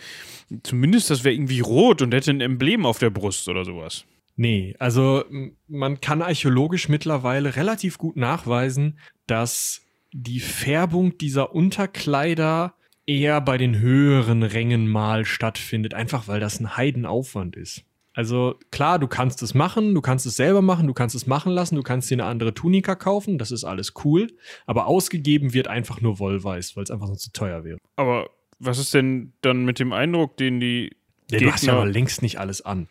zumindest 0.62 1.08
das 1.08 1.24
wäre 1.24 1.34
irgendwie 1.34 1.60
rot 1.60 2.02
und 2.02 2.12
hätte 2.12 2.30
ein 2.30 2.42
Emblem 2.42 2.84
auf 2.84 2.98
der 2.98 3.08
Brust 3.10 3.48
oder 3.48 3.64
sowas. 3.64 4.04
Nee, 4.36 4.74
also 4.78 5.24
man 5.68 6.00
kann 6.00 6.20
archäologisch 6.20 6.88
mittlerweile 6.88 7.56
relativ 7.56 7.98
gut 7.98 8.16
nachweisen, 8.16 8.98
dass 9.26 9.82
die 10.12 10.40
Färbung 10.40 11.16
dieser 11.18 11.54
Unterkleider 11.54 12.74
eher 13.06 13.40
bei 13.40 13.58
den 13.58 13.78
höheren 13.78 14.42
Rängen 14.42 14.88
mal 14.88 15.24
stattfindet, 15.24 15.94
einfach 15.94 16.28
weil 16.28 16.40
das 16.40 16.60
ein 16.60 16.76
Heidenaufwand 16.76 17.56
ist. 17.56 17.84
Also 18.14 18.58
klar, 18.70 19.00
du 19.00 19.08
kannst 19.08 19.42
es 19.42 19.54
machen, 19.54 19.94
du 19.94 20.00
kannst 20.00 20.24
es 20.24 20.36
selber 20.36 20.62
machen, 20.62 20.86
du 20.86 20.94
kannst 20.94 21.16
es 21.16 21.26
machen 21.26 21.52
lassen, 21.52 21.74
du 21.74 21.82
kannst 21.82 22.10
dir 22.10 22.14
eine 22.14 22.24
andere 22.24 22.54
Tunika 22.54 22.94
kaufen, 22.94 23.38
das 23.38 23.50
ist 23.50 23.64
alles 23.64 23.92
cool, 24.04 24.28
aber 24.66 24.86
ausgegeben 24.86 25.52
wird 25.52 25.66
einfach 25.66 26.00
nur 26.00 26.20
Wollweiß, 26.20 26.76
weil 26.76 26.84
es 26.84 26.90
einfach 26.92 27.08
sonst 27.08 27.22
zu 27.22 27.32
teuer 27.32 27.64
wäre. 27.64 27.78
Aber 27.96 28.30
was 28.60 28.78
ist 28.78 28.94
denn 28.94 29.32
dann 29.40 29.64
mit 29.64 29.80
dem 29.80 29.92
Eindruck, 29.92 30.36
den 30.36 30.60
die 30.60 30.96
Ja, 31.30 31.40
du 31.40 31.52
hast 31.52 31.66
ja 31.66 31.74
aber 31.74 31.86
längst 31.86 32.22
nicht 32.22 32.38
alles 32.38 32.62
an. 32.62 32.88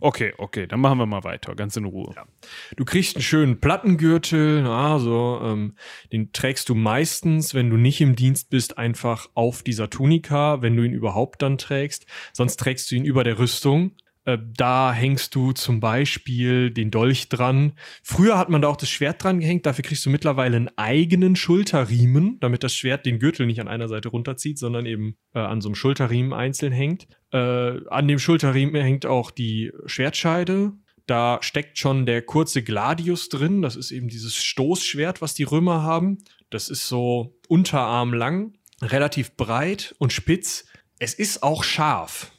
Okay, 0.00 0.34
okay, 0.38 0.66
dann 0.66 0.80
machen 0.80 0.98
wir 0.98 1.06
mal 1.06 1.24
weiter, 1.24 1.54
ganz 1.54 1.76
in 1.76 1.84
Ruhe. 1.84 2.12
Ja. 2.14 2.26
Du 2.76 2.84
kriegst 2.84 3.16
einen 3.16 3.22
schönen 3.22 3.60
Plattengürtel, 3.60 4.66
also 4.66 5.40
ähm, 5.42 5.74
den 6.12 6.32
trägst 6.32 6.68
du 6.68 6.74
meistens, 6.74 7.54
wenn 7.54 7.70
du 7.70 7.76
nicht 7.76 8.00
im 8.00 8.14
Dienst 8.14 8.50
bist, 8.50 8.78
einfach 8.78 9.30
auf 9.34 9.62
dieser 9.62 9.90
Tunika, 9.90 10.62
wenn 10.62 10.76
du 10.76 10.82
ihn 10.82 10.92
überhaupt 10.92 11.42
dann 11.42 11.58
trägst. 11.58 12.06
Sonst 12.32 12.56
trägst 12.56 12.90
du 12.90 12.96
ihn 12.96 13.04
über 13.04 13.24
der 13.24 13.38
Rüstung. 13.38 13.92
Äh, 14.24 14.38
da 14.56 14.92
hängst 14.92 15.34
du 15.34 15.52
zum 15.52 15.80
Beispiel 15.80 16.70
den 16.70 16.90
Dolch 16.90 17.28
dran. 17.28 17.72
Früher 18.02 18.38
hat 18.38 18.50
man 18.50 18.62
da 18.62 18.68
auch 18.68 18.76
das 18.76 18.90
Schwert 18.90 19.22
dran 19.22 19.40
gehängt. 19.40 19.66
Dafür 19.66 19.82
kriegst 19.82 20.04
du 20.04 20.10
mittlerweile 20.10 20.56
einen 20.56 20.70
eigenen 20.76 21.36
Schulterriemen, 21.36 22.38
damit 22.40 22.62
das 22.62 22.74
Schwert 22.74 23.06
den 23.06 23.18
Gürtel 23.18 23.46
nicht 23.46 23.60
an 23.60 23.68
einer 23.68 23.88
Seite 23.88 24.08
runterzieht, 24.08 24.58
sondern 24.58 24.86
eben 24.86 25.16
äh, 25.34 25.38
an 25.38 25.60
so 25.60 25.68
einem 25.68 25.74
Schulterriemen 25.74 26.32
einzeln 26.32 26.72
hängt. 26.72 27.08
Äh, 27.32 27.38
an 27.88 28.08
dem 28.08 28.18
Schulterriemen 28.18 28.82
hängt 28.82 29.06
auch 29.06 29.30
die 29.30 29.72
Schwertscheide. 29.86 30.72
Da 31.06 31.38
steckt 31.40 31.78
schon 31.78 32.06
der 32.06 32.22
kurze 32.22 32.62
Gladius 32.62 33.30
drin. 33.30 33.62
Das 33.62 33.74
ist 33.74 33.90
eben 33.90 34.08
dieses 34.08 34.36
Stoßschwert, 34.36 35.22
was 35.22 35.34
die 35.34 35.44
Römer 35.44 35.82
haben. 35.82 36.18
Das 36.50 36.68
ist 36.68 36.86
so 36.86 37.38
unterarmlang, 37.48 38.52
relativ 38.82 39.36
breit 39.36 39.94
und 39.98 40.12
spitz. 40.12 40.66
Es 40.98 41.14
ist 41.14 41.42
auch 41.42 41.64
scharf 41.64 42.30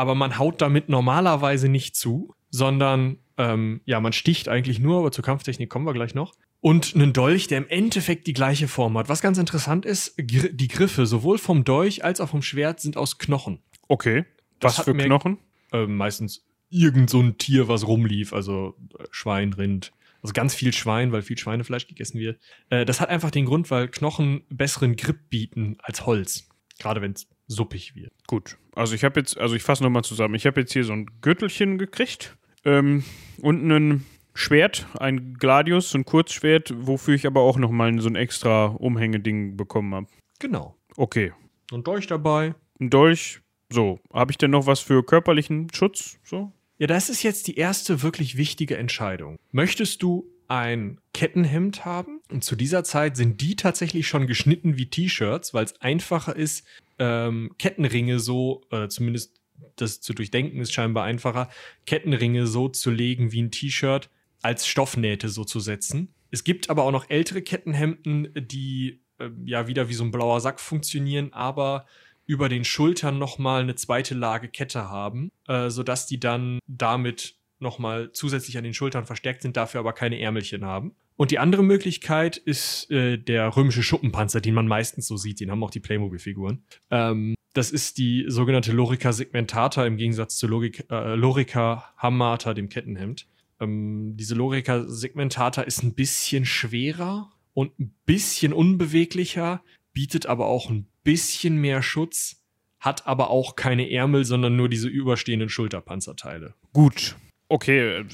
aber 0.00 0.14
man 0.14 0.38
haut 0.38 0.62
damit 0.62 0.88
normalerweise 0.88 1.68
nicht 1.68 1.94
zu, 1.94 2.34
sondern 2.48 3.18
ähm, 3.36 3.82
ja, 3.84 4.00
man 4.00 4.14
sticht 4.14 4.48
eigentlich 4.48 4.78
nur, 4.78 4.98
aber 4.98 5.12
zur 5.12 5.22
Kampftechnik 5.22 5.68
kommen 5.68 5.84
wir 5.84 5.92
gleich 5.92 6.14
noch. 6.14 6.36
Und 6.62 6.94
einen 6.94 7.12
Dolch, 7.12 7.48
der 7.48 7.58
im 7.58 7.68
Endeffekt 7.68 8.26
die 8.26 8.32
gleiche 8.32 8.66
Form 8.66 8.96
hat. 8.96 9.10
Was 9.10 9.20
ganz 9.20 9.36
interessant 9.36 9.84
ist, 9.84 10.14
die 10.16 10.68
Griffe 10.68 11.04
sowohl 11.04 11.36
vom 11.36 11.64
Dolch 11.64 12.02
als 12.02 12.22
auch 12.22 12.30
vom 12.30 12.40
Schwert 12.40 12.80
sind 12.80 12.96
aus 12.96 13.18
Knochen. 13.18 13.58
Okay. 13.88 14.24
Was 14.62 14.80
für 14.80 14.94
Knochen? 14.94 15.36
Äh, 15.70 15.84
meistens 15.84 16.46
irgend 16.70 17.10
so 17.10 17.20
ein 17.20 17.36
Tier, 17.36 17.68
was 17.68 17.86
rumlief, 17.86 18.32
also 18.32 18.76
äh, 18.98 19.04
Schwein, 19.10 19.52
Rind. 19.52 19.92
Also 20.22 20.32
ganz 20.32 20.54
viel 20.54 20.72
Schwein, 20.72 21.12
weil 21.12 21.20
viel 21.20 21.36
Schweinefleisch 21.36 21.88
gegessen 21.88 22.18
wird. 22.18 22.40
Äh, 22.70 22.86
das 22.86 23.02
hat 23.02 23.10
einfach 23.10 23.30
den 23.30 23.44
Grund, 23.44 23.70
weil 23.70 23.88
Knochen 23.88 24.44
besseren 24.48 24.96
Grip 24.96 25.28
bieten 25.28 25.76
als 25.82 26.06
Holz. 26.06 26.48
Gerade 26.78 27.02
wenn 27.02 27.12
es 27.12 27.28
suppig 27.50 27.94
wird. 27.94 28.12
Gut. 28.26 28.56
Also 28.74 28.94
ich 28.94 29.04
habe 29.04 29.20
jetzt, 29.20 29.36
also 29.38 29.54
ich 29.54 29.62
fasse 29.62 29.82
nochmal 29.82 30.04
zusammen. 30.04 30.34
Ich 30.34 30.46
habe 30.46 30.60
jetzt 30.60 30.72
hier 30.72 30.84
so 30.84 30.92
ein 30.92 31.06
Gürtelchen 31.20 31.78
gekriegt 31.78 32.36
ähm, 32.64 33.04
und 33.42 33.68
ein 33.68 34.06
Schwert, 34.34 34.86
ein 34.98 35.34
Gladius, 35.34 35.90
so 35.90 35.98
ein 35.98 36.04
Kurzschwert, 36.04 36.72
wofür 36.76 37.14
ich 37.14 37.26
aber 37.26 37.40
auch 37.40 37.58
nochmal 37.58 37.98
so 38.00 38.08
ein 38.08 38.14
extra 38.14 38.66
Umhängeding 38.66 39.56
bekommen 39.56 39.94
habe. 39.94 40.06
Genau. 40.38 40.76
Okay. 40.96 41.32
Ein 41.72 41.82
Dolch 41.82 42.06
dabei. 42.06 42.54
Ein 42.80 42.90
Dolch. 42.90 43.40
So. 43.68 44.00
Habe 44.12 44.30
ich 44.30 44.38
denn 44.38 44.52
noch 44.52 44.66
was 44.66 44.80
für 44.80 45.04
körperlichen 45.04 45.68
Schutz? 45.74 46.18
So? 46.24 46.52
Ja, 46.78 46.86
das 46.86 47.10
ist 47.10 47.22
jetzt 47.22 47.48
die 47.48 47.56
erste 47.56 48.02
wirklich 48.02 48.36
wichtige 48.36 48.76
Entscheidung. 48.76 49.38
Möchtest 49.52 50.02
du 50.02 50.26
ein 50.50 50.98
Kettenhemd 51.14 51.84
haben. 51.84 52.20
Und 52.28 52.42
zu 52.42 52.56
dieser 52.56 52.82
Zeit 52.82 53.16
sind 53.16 53.40
die 53.40 53.54
tatsächlich 53.54 54.08
schon 54.08 54.26
geschnitten 54.26 54.76
wie 54.76 54.86
T-Shirts, 54.86 55.54
weil 55.54 55.64
es 55.64 55.80
einfacher 55.80 56.34
ist, 56.34 56.66
ähm, 57.00 57.50
Kettenringe 57.58 58.20
so, 58.20 58.62
äh, 58.70 58.86
zumindest 58.88 59.40
das 59.76 60.00
zu 60.00 60.14
durchdenken 60.14 60.60
ist 60.60 60.72
scheinbar 60.72 61.04
einfacher, 61.04 61.48
Kettenringe 61.86 62.46
so 62.46 62.68
zu 62.68 62.90
legen 62.90 63.32
wie 63.32 63.42
ein 63.42 63.50
T-Shirt, 63.50 64.10
als 64.42 64.66
Stoffnähte 64.66 65.28
so 65.28 65.44
zu 65.44 65.60
setzen. 65.60 66.14
Es 66.30 66.44
gibt 66.44 66.70
aber 66.70 66.84
auch 66.84 66.92
noch 66.92 67.10
ältere 67.10 67.42
Kettenhemden, 67.42 68.32
die 68.36 69.00
äh, 69.18 69.30
ja 69.44 69.66
wieder 69.66 69.88
wie 69.88 69.94
so 69.94 70.04
ein 70.04 70.12
blauer 70.12 70.40
Sack 70.40 70.60
funktionieren, 70.60 71.32
aber 71.32 71.86
über 72.26 72.48
den 72.48 72.64
Schultern 72.64 73.18
nochmal 73.18 73.62
eine 73.62 73.74
zweite 73.74 74.14
Lage 74.14 74.48
Kette 74.48 74.88
haben, 74.88 75.32
äh, 75.48 75.68
sodass 75.68 76.06
die 76.06 76.20
dann 76.20 76.60
damit 76.66 77.34
nochmal 77.58 78.12
zusätzlich 78.12 78.56
an 78.56 78.64
den 78.64 78.74
Schultern 78.74 79.04
verstärkt 79.04 79.42
sind, 79.42 79.56
dafür 79.56 79.80
aber 79.80 79.92
keine 79.92 80.20
Ärmelchen 80.20 80.64
haben. 80.64 80.94
Und 81.20 81.32
die 81.32 81.38
andere 81.38 81.62
Möglichkeit 81.62 82.38
ist 82.38 82.90
äh, 82.90 83.18
der 83.18 83.54
römische 83.54 83.82
Schuppenpanzer, 83.82 84.40
den 84.40 84.54
man 84.54 84.66
meistens 84.66 85.06
so 85.06 85.18
sieht. 85.18 85.40
Den 85.40 85.50
haben 85.50 85.62
auch 85.62 85.70
die 85.70 85.78
Playmobil-Figuren. 85.78 86.62
Ähm, 86.90 87.34
das 87.52 87.70
ist 87.70 87.98
die 87.98 88.24
sogenannte 88.26 88.72
Lorica 88.72 89.12
segmentata 89.12 89.84
im 89.84 89.98
Gegensatz 89.98 90.38
zu 90.38 90.46
Logik, 90.46 90.86
äh, 90.90 91.16
Lorica 91.16 91.92
hammata, 91.98 92.54
dem 92.54 92.70
Kettenhemd. 92.70 93.26
Ähm, 93.60 94.14
diese 94.16 94.34
Lorica 94.34 94.88
segmentata 94.88 95.60
ist 95.60 95.82
ein 95.82 95.92
bisschen 95.92 96.46
schwerer 96.46 97.30
und 97.52 97.78
ein 97.78 97.94
bisschen 98.06 98.54
unbeweglicher, 98.54 99.62
bietet 99.92 100.24
aber 100.24 100.46
auch 100.46 100.70
ein 100.70 100.86
bisschen 101.04 101.58
mehr 101.58 101.82
Schutz, 101.82 102.42
hat 102.78 103.06
aber 103.06 103.28
auch 103.28 103.56
keine 103.56 103.90
Ärmel, 103.90 104.24
sondern 104.24 104.56
nur 104.56 104.70
diese 104.70 104.88
überstehenden 104.88 105.50
Schulterpanzerteile. 105.50 106.54
Gut, 106.72 107.14
Okay, 107.52 108.04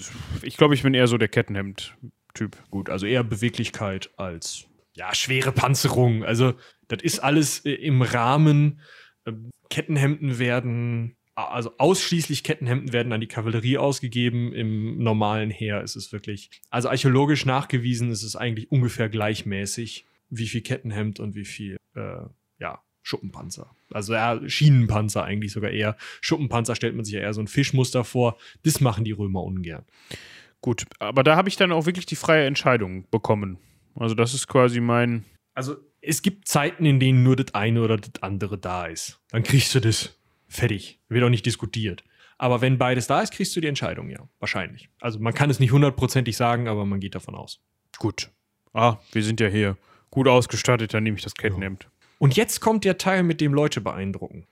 ich 0.41 0.57
glaube, 0.57 0.75
ich 0.75 0.83
bin 0.83 0.95
eher 0.95 1.09
so 1.09 1.19
der 1.19 1.29
Kettenhemd-Typ. 2.37 2.71
Gut, 2.71 2.91
also 2.91 3.07
eher 3.07 3.25
Beweglichkeit 3.25 4.11
als 4.17 4.67
ja, 4.95 5.15
schwere 5.15 5.53
Panzerung. 5.53 6.25
Also, 6.25 6.55
das 6.89 7.03
ist 7.03 7.19
alles 7.19 7.65
äh, 7.65 7.73
im 7.73 8.03
Rahmen. 8.03 8.81
Äh, 9.25 9.33
Kettenhemden 9.69 10.39
werden, 10.39 11.17
also 11.35 11.77
ausschließlich 11.79 12.45
Kettenhemden 12.45 12.93
werden 12.93 13.13
an 13.13 13.21
die 13.21 13.27
Kavallerie 13.27 13.79
ausgegeben. 13.79 14.53
Im 14.53 15.03
normalen 15.03 15.51
Heer 15.51 15.83
ist 15.83 15.97
es 15.97 16.13
wirklich, 16.13 16.51
also 16.71 16.89
archäologisch 16.89 17.45
nachgewiesen 17.45 18.11
ist 18.11 18.23
es 18.23 18.37
eigentlich 18.37 18.71
ungefähr 18.71 19.09
gleichmäßig, 19.09 20.07
wie 20.31 20.47
viel 20.47 20.63
Kettenhemd 20.63 21.21
und 21.21 21.35
wie 21.35 21.45
viel, 21.45 21.77
äh, 21.95 22.23
ja, 22.59 22.81
Schuppenpanzer. 23.03 23.77
Also 23.91 24.15
ja, 24.15 24.41
Schienenpanzer 24.49 25.25
eigentlich 25.25 25.53
sogar 25.53 25.71
eher. 25.71 25.97
Schuppenpanzer 26.21 26.75
stellt 26.75 26.97
man 26.97 27.05
sich 27.05 27.15
ja 27.15 27.21
eher 27.21 27.35
so 27.35 27.41
ein 27.41 27.49
Fischmuster 27.49 28.03
vor. 28.03 28.39
Das 28.63 28.81
machen 28.81 29.05
die 29.05 29.13
Römer 29.13 29.43
ungern. 29.45 29.85
Gut, 30.67 30.85
aber 30.99 31.23
da 31.23 31.37
habe 31.37 31.49
ich 31.49 31.55
dann 31.55 31.71
auch 31.71 31.87
wirklich 31.87 32.07
die 32.07 32.17
freie 32.17 32.45
Entscheidung 32.45 33.09
bekommen. 33.13 33.59
Also 33.95 34.17
das 34.17 34.35
ist 34.35 34.49
quasi 34.49 34.81
mein. 34.81 35.25
Also 35.55 35.77
es 36.01 36.23
gibt 36.23 36.49
Zeiten, 36.49 36.85
in 36.85 36.99
denen 36.99 37.23
nur 37.23 37.37
das 37.37 37.55
eine 37.55 37.83
oder 37.83 37.99
das 37.99 38.21
andere 38.21 38.59
da 38.59 38.87
ist. 38.87 39.21
Dann 39.31 39.45
kriegst 39.45 39.73
du 39.77 39.81
das. 39.81 40.19
Fertig. 40.49 40.99
Wird 41.09 41.23
auch 41.23 41.29
nicht 41.29 41.47
diskutiert. 41.47 42.03
Aber 42.37 42.63
wenn 42.63 42.79
beides 42.79 43.07
da 43.07 43.21
ist, 43.21 43.33
kriegst 43.33 43.55
du 43.55 43.61
die 43.61 43.69
Entscheidung, 43.69 44.11
ja. 44.11 44.29
Wahrscheinlich. 44.41 44.89
Also 45.01 45.21
man 45.21 45.35
kann 45.35 45.51
es 45.51 45.61
nicht 45.61 45.71
hundertprozentig 45.71 46.37
sagen, 46.37 46.67
aber 46.67 46.85
man 46.85 46.99
geht 46.99 47.15
davon 47.15 47.37
aus. 47.37 47.61
Gut. 47.97 48.33
Ah, 48.73 48.97
wir 49.13 49.23
sind 49.23 49.39
ja 49.39 49.47
hier 49.47 49.77
gut 50.11 50.27
ausgestattet, 50.27 50.93
dann 50.95 51.05
nehme 51.05 51.17
ich 51.17 51.23
das 51.23 51.35
Kettenhemd. 51.35 51.85
Ja. 51.85 51.91
Und 52.19 52.35
jetzt 52.35 52.61
kommt 52.61 52.85
der 52.85 52.99
Teil, 52.99 53.23
mit 53.23 53.41
dem 53.41 53.55
Leute 53.55 53.81
beeindrucken. 53.81 54.49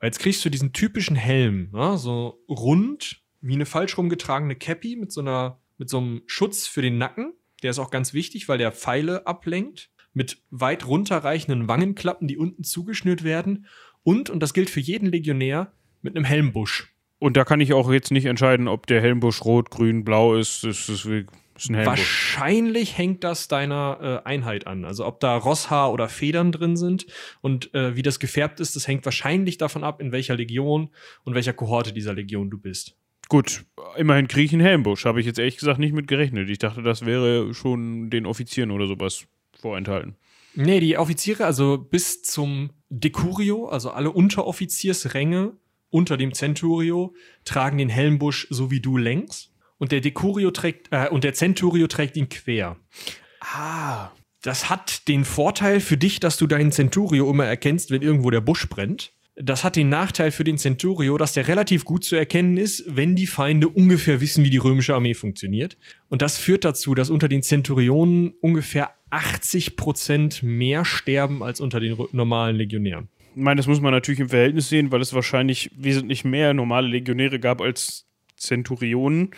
Weil 0.00 0.08
jetzt 0.08 0.18
kriegst 0.18 0.44
du 0.44 0.50
diesen 0.50 0.72
typischen 0.72 1.14
Helm, 1.14 1.70
ja, 1.72 1.96
so 1.96 2.42
rund, 2.48 3.22
wie 3.44 3.54
eine 3.54 3.66
falsch 3.66 3.98
rumgetragene 3.98 4.56
Cappy 4.56 4.96
mit 4.96 5.12
so 5.12 5.20
einer, 5.20 5.60
mit 5.76 5.90
so 5.90 5.98
einem 5.98 6.22
Schutz 6.26 6.66
für 6.66 6.80
den 6.80 6.96
Nacken. 6.96 7.34
Der 7.62 7.70
ist 7.70 7.78
auch 7.78 7.90
ganz 7.90 8.14
wichtig, 8.14 8.48
weil 8.48 8.58
der 8.58 8.72
Pfeile 8.72 9.26
ablenkt. 9.26 9.90
Mit 10.14 10.38
weit 10.50 10.86
runterreichenden 10.86 11.66
Wangenklappen, 11.66 12.28
die 12.28 12.38
unten 12.38 12.62
zugeschnürt 12.62 13.24
werden. 13.24 13.66
Und, 14.04 14.30
und 14.30 14.40
das 14.40 14.54
gilt 14.54 14.70
für 14.70 14.80
jeden 14.80 15.10
Legionär, 15.10 15.72
mit 16.02 16.14
einem 16.14 16.24
Helmbusch. 16.24 16.94
Und 17.18 17.36
da 17.36 17.44
kann 17.44 17.60
ich 17.60 17.72
auch 17.72 17.90
jetzt 17.90 18.12
nicht 18.12 18.26
entscheiden, 18.26 18.68
ob 18.68 18.86
der 18.86 19.00
Helmbusch 19.00 19.44
rot, 19.44 19.70
grün, 19.70 20.04
blau 20.04 20.36
ist. 20.36 20.62
Das 20.62 20.88
ist 20.88 21.06
Wahrscheinlich 21.68 22.98
hängt 22.98 23.24
das 23.24 23.48
deiner 23.48 24.22
äh, 24.24 24.28
Einheit 24.28 24.66
an. 24.66 24.84
Also 24.84 25.06
ob 25.06 25.20
da 25.20 25.36
Rosshaar 25.36 25.92
oder 25.92 26.08
Federn 26.08 26.50
drin 26.50 26.76
sind 26.76 27.06
und 27.40 27.72
äh, 27.74 27.94
wie 27.94 28.02
das 28.02 28.18
gefärbt 28.18 28.58
ist, 28.58 28.74
das 28.74 28.88
hängt 28.88 29.04
wahrscheinlich 29.04 29.58
davon 29.58 29.84
ab, 29.84 30.00
in 30.00 30.12
welcher 30.12 30.34
Legion 30.34 30.90
und 31.22 31.34
welcher 31.34 31.52
Kohorte 31.52 31.92
dieser 31.92 32.12
Legion 32.12 32.50
du 32.50 32.58
bist. 32.58 32.96
Gut, 33.28 33.64
immerhin 33.96 34.28
kriege 34.28 34.44
ich 34.44 34.52
einen 34.52 34.62
Helmbusch. 34.62 35.04
Habe 35.04 35.20
ich 35.20 35.26
jetzt 35.26 35.38
ehrlich 35.38 35.56
gesagt 35.56 35.78
nicht 35.78 35.94
mit 35.94 36.08
gerechnet. 36.08 36.50
Ich 36.50 36.58
dachte, 36.58 36.82
das 36.82 37.06
wäre 37.06 37.54
schon 37.54 38.10
den 38.10 38.26
Offizieren 38.26 38.70
oder 38.70 38.86
sowas 38.86 39.26
vorenthalten. 39.58 40.16
Nee, 40.54 40.80
die 40.80 40.96
Offiziere, 40.98 41.44
also 41.44 41.78
bis 41.78 42.22
zum 42.22 42.70
Decurio, 42.88 43.66
also 43.66 43.90
alle 43.90 44.10
Unteroffiziersränge 44.10 45.52
unter 45.90 46.16
dem 46.16 46.32
Centurio, 46.32 47.14
tragen 47.44 47.78
den 47.78 47.88
Helmbusch 47.88 48.46
so 48.50 48.70
wie 48.70 48.80
du 48.80 48.96
längs 48.96 49.52
und 49.78 49.90
der 49.90 50.00
Decurio 50.00 50.50
trägt 50.50 50.88
äh, 50.92 51.08
und 51.08 51.24
der 51.24 51.34
Centurio 51.34 51.86
trägt 51.86 52.16
ihn 52.16 52.28
quer. 52.28 52.76
Ah. 53.40 54.10
Das 54.42 54.68
hat 54.68 55.08
den 55.08 55.24
Vorteil 55.24 55.80
für 55.80 55.96
dich, 55.96 56.20
dass 56.20 56.36
du 56.36 56.46
deinen 56.46 56.70
Centurio 56.70 57.30
immer 57.30 57.46
erkennst, 57.46 57.90
wenn 57.90 58.02
irgendwo 58.02 58.30
der 58.30 58.42
Busch 58.42 58.68
brennt. 58.68 59.13
Das 59.36 59.64
hat 59.64 59.74
den 59.74 59.88
Nachteil 59.88 60.30
für 60.30 60.44
den 60.44 60.58
Centurio, 60.58 61.18
dass 61.18 61.32
der 61.32 61.48
relativ 61.48 61.84
gut 61.84 62.04
zu 62.04 62.14
erkennen 62.14 62.56
ist, 62.56 62.84
wenn 62.86 63.16
die 63.16 63.26
Feinde 63.26 63.68
ungefähr 63.68 64.20
wissen, 64.20 64.44
wie 64.44 64.50
die 64.50 64.58
römische 64.58 64.94
Armee 64.94 65.14
funktioniert. 65.14 65.76
Und 66.08 66.22
das 66.22 66.38
führt 66.38 66.64
dazu, 66.64 66.94
dass 66.94 67.10
unter 67.10 67.28
den 67.28 67.42
Centurionen 67.42 68.34
ungefähr 68.40 68.94
80 69.10 69.76
Prozent 69.76 70.42
mehr 70.44 70.84
sterben 70.84 71.42
als 71.42 71.60
unter 71.60 71.80
den 71.80 71.96
normalen 72.12 72.56
Legionären. 72.56 73.08
Ich 73.34 73.42
meine, 73.42 73.58
das 73.58 73.66
muss 73.66 73.80
man 73.80 73.92
natürlich 73.92 74.20
im 74.20 74.28
Verhältnis 74.28 74.68
sehen, 74.68 74.92
weil 74.92 75.00
es 75.00 75.12
wahrscheinlich 75.12 75.70
wesentlich 75.76 76.24
mehr 76.24 76.54
normale 76.54 76.86
Legionäre 76.86 77.40
gab 77.40 77.60
als 77.60 78.06
Zenturionen, 78.36 79.30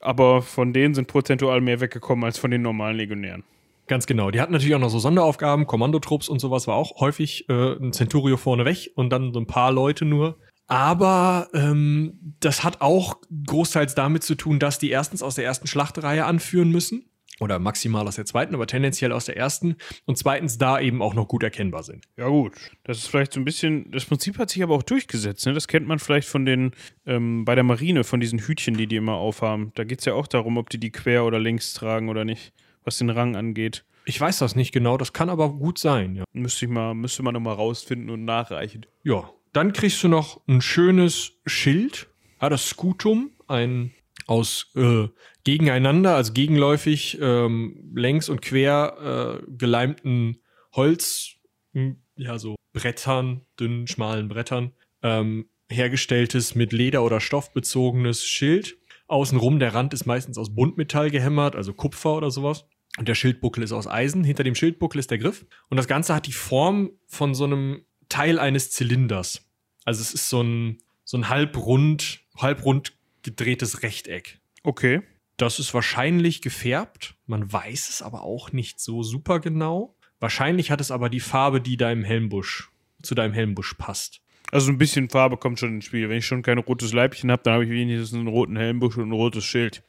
aber 0.00 0.42
von 0.42 0.74
denen 0.74 0.94
sind 0.94 1.08
prozentual 1.08 1.62
mehr 1.62 1.80
weggekommen 1.80 2.24
als 2.24 2.38
von 2.38 2.50
den 2.50 2.60
normalen 2.60 2.98
Legionären. 2.98 3.44
Ganz 3.90 4.06
genau. 4.06 4.30
Die 4.30 4.40
hatten 4.40 4.52
natürlich 4.52 4.76
auch 4.76 4.78
noch 4.78 4.88
so 4.88 5.00
Sonderaufgaben, 5.00 5.66
Kommandotrupps 5.66 6.28
und 6.28 6.38
sowas 6.38 6.68
war 6.68 6.76
auch 6.76 7.00
häufig 7.00 7.48
äh, 7.48 7.72
ein 7.72 7.92
Centurio 7.92 8.36
vorne 8.36 8.64
weg 8.64 8.92
und 8.94 9.10
dann 9.10 9.32
so 9.32 9.40
ein 9.40 9.48
paar 9.48 9.72
Leute 9.72 10.04
nur. 10.04 10.38
Aber 10.68 11.48
ähm, 11.54 12.36
das 12.38 12.62
hat 12.62 12.82
auch 12.82 13.16
großteils 13.48 13.96
damit 13.96 14.22
zu 14.22 14.36
tun, 14.36 14.60
dass 14.60 14.78
die 14.78 14.90
erstens 14.90 15.24
aus 15.24 15.34
der 15.34 15.44
ersten 15.44 15.66
Schlachtreihe 15.66 16.24
anführen 16.24 16.70
müssen. 16.70 17.10
Oder 17.40 17.58
maximal 17.58 18.06
aus 18.06 18.14
der 18.14 18.26
zweiten, 18.26 18.54
aber 18.54 18.68
tendenziell 18.68 19.10
aus 19.10 19.24
der 19.24 19.36
ersten. 19.36 19.74
Und 20.04 20.16
zweitens 20.16 20.56
da 20.56 20.78
eben 20.78 21.02
auch 21.02 21.14
noch 21.14 21.26
gut 21.26 21.42
erkennbar 21.42 21.82
sind. 21.82 22.04
Ja, 22.16 22.28
gut. 22.28 22.52
Das 22.84 22.98
ist 22.98 23.08
vielleicht 23.08 23.32
so 23.32 23.40
ein 23.40 23.44
bisschen. 23.44 23.90
Das 23.90 24.04
Prinzip 24.04 24.38
hat 24.38 24.50
sich 24.50 24.62
aber 24.62 24.76
auch 24.76 24.84
durchgesetzt. 24.84 25.46
Ne? 25.46 25.52
Das 25.52 25.66
kennt 25.66 25.88
man 25.88 25.98
vielleicht 25.98 26.28
von 26.28 26.44
den. 26.44 26.76
Ähm, 27.06 27.44
bei 27.44 27.56
der 27.56 27.64
Marine, 27.64 28.04
von 28.04 28.20
diesen 28.20 28.38
Hütchen, 28.38 28.76
die 28.76 28.86
die 28.86 28.96
immer 28.96 29.14
aufhaben. 29.14 29.72
Da 29.74 29.82
geht 29.82 29.98
es 29.98 30.04
ja 30.04 30.14
auch 30.14 30.28
darum, 30.28 30.58
ob 30.58 30.70
die 30.70 30.78
die 30.78 30.92
quer 30.92 31.24
oder 31.24 31.40
links 31.40 31.74
tragen 31.74 32.08
oder 32.08 32.24
nicht. 32.24 32.52
Was 32.84 32.98
den 32.98 33.10
Rang 33.10 33.36
angeht. 33.36 33.84
Ich 34.06 34.20
weiß 34.20 34.38
das 34.38 34.56
nicht 34.56 34.72
genau, 34.72 34.96
das 34.96 35.12
kann 35.12 35.28
aber 35.28 35.50
gut 35.50 35.78
sein, 35.78 36.16
ja. 36.16 36.24
Müsste 36.32 36.64
ich 36.64 36.70
mal, 36.70 36.94
müsste 36.94 37.22
man 37.22 37.34
nochmal 37.34 37.54
rausfinden 37.54 38.10
und 38.10 38.24
nachreichen. 38.24 38.86
Ja. 39.04 39.30
Dann 39.52 39.72
kriegst 39.72 40.02
du 40.02 40.08
noch 40.08 40.40
ein 40.46 40.60
schönes 40.60 41.32
Schild. 41.44 42.08
Ja, 42.40 42.48
das 42.48 42.68
Scutum, 42.68 43.32
ein 43.48 43.92
aus 44.26 44.70
äh, 44.76 45.08
gegeneinander, 45.44 46.14
also 46.14 46.32
gegenläufig, 46.32 47.18
ähm, 47.20 47.90
längs 47.94 48.28
und 48.28 48.40
quer 48.42 49.40
äh, 49.42 49.52
geleimten 49.56 50.40
Holz, 50.72 51.32
hm, 51.72 52.00
ja, 52.16 52.38
so 52.38 52.54
Brettern, 52.72 53.42
dünnen, 53.58 53.88
schmalen 53.88 54.28
Brettern, 54.28 54.72
ähm, 55.02 55.48
hergestelltes 55.68 56.54
mit 56.54 56.72
Leder 56.72 57.02
oder 57.02 57.20
Stoff 57.20 57.52
bezogenes 57.52 58.24
Schild. 58.24 58.76
Außenrum, 59.10 59.58
der 59.58 59.74
Rand 59.74 59.92
ist 59.92 60.06
meistens 60.06 60.38
aus 60.38 60.54
Buntmetall 60.54 61.10
gehämmert, 61.10 61.56
also 61.56 61.74
Kupfer 61.74 62.16
oder 62.16 62.30
sowas. 62.30 62.64
Und 62.98 63.08
der 63.08 63.14
Schildbuckel 63.14 63.62
ist 63.62 63.72
aus 63.72 63.86
Eisen. 63.86 64.24
Hinter 64.24 64.44
dem 64.44 64.54
Schildbuckel 64.54 64.98
ist 64.98 65.10
der 65.10 65.18
Griff. 65.18 65.46
Und 65.68 65.76
das 65.76 65.86
Ganze 65.86 66.14
hat 66.14 66.26
die 66.26 66.32
Form 66.32 66.90
von 67.06 67.34
so 67.34 67.44
einem 67.44 67.84
Teil 68.08 68.38
eines 68.38 68.70
Zylinders. 68.70 69.46
Also 69.84 70.00
es 70.00 70.12
ist 70.12 70.28
so 70.28 70.42
ein, 70.42 70.78
so 71.04 71.16
ein 71.16 71.28
halbrund, 71.28 72.20
halbrund 72.36 72.92
gedrehtes 73.22 73.82
Rechteck. 73.82 74.40
Okay. 74.62 75.02
Das 75.36 75.58
ist 75.58 75.72
wahrscheinlich 75.72 76.42
gefärbt. 76.42 77.14
Man 77.26 77.50
weiß 77.50 77.88
es 77.88 78.02
aber 78.02 78.22
auch 78.22 78.52
nicht 78.52 78.80
so 78.80 79.02
super 79.02 79.40
genau. 79.40 79.96
Wahrscheinlich 80.18 80.70
hat 80.70 80.80
es 80.80 80.90
aber 80.90 81.08
die 81.08 81.20
Farbe, 81.20 81.60
die 81.60 81.76
deinem 81.76 82.04
Helmbusch, 82.04 82.70
zu 83.02 83.14
deinem 83.14 83.32
Helmbusch 83.32 83.74
passt. 83.74 84.20
Also 84.50 84.70
ein 84.70 84.78
bisschen 84.78 85.08
Farbe 85.08 85.36
kommt 85.36 85.58
schon 85.58 85.76
ins 85.76 85.84
Spiel. 85.84 86.08
Wenn 86.08 86.18
ich 86.18 86.26
schon 86.26 86.42
kein 86.42 86.58
rotes 86.58 86.92
Leibchen 86.92 87.30
habe, 87.30 87.42
dann 87.42 87.54
habe 87.54 87.64
ich 87.64 87.70
wenigstens 87.70 88.14
einen 88.14 88.28
roten 88.28 88.56
Helmbusch 88.56 88.96
und 88.96 89.08
ein 89.08 89.12
rotes 89.12 89.44
Schild. 89.44 89.82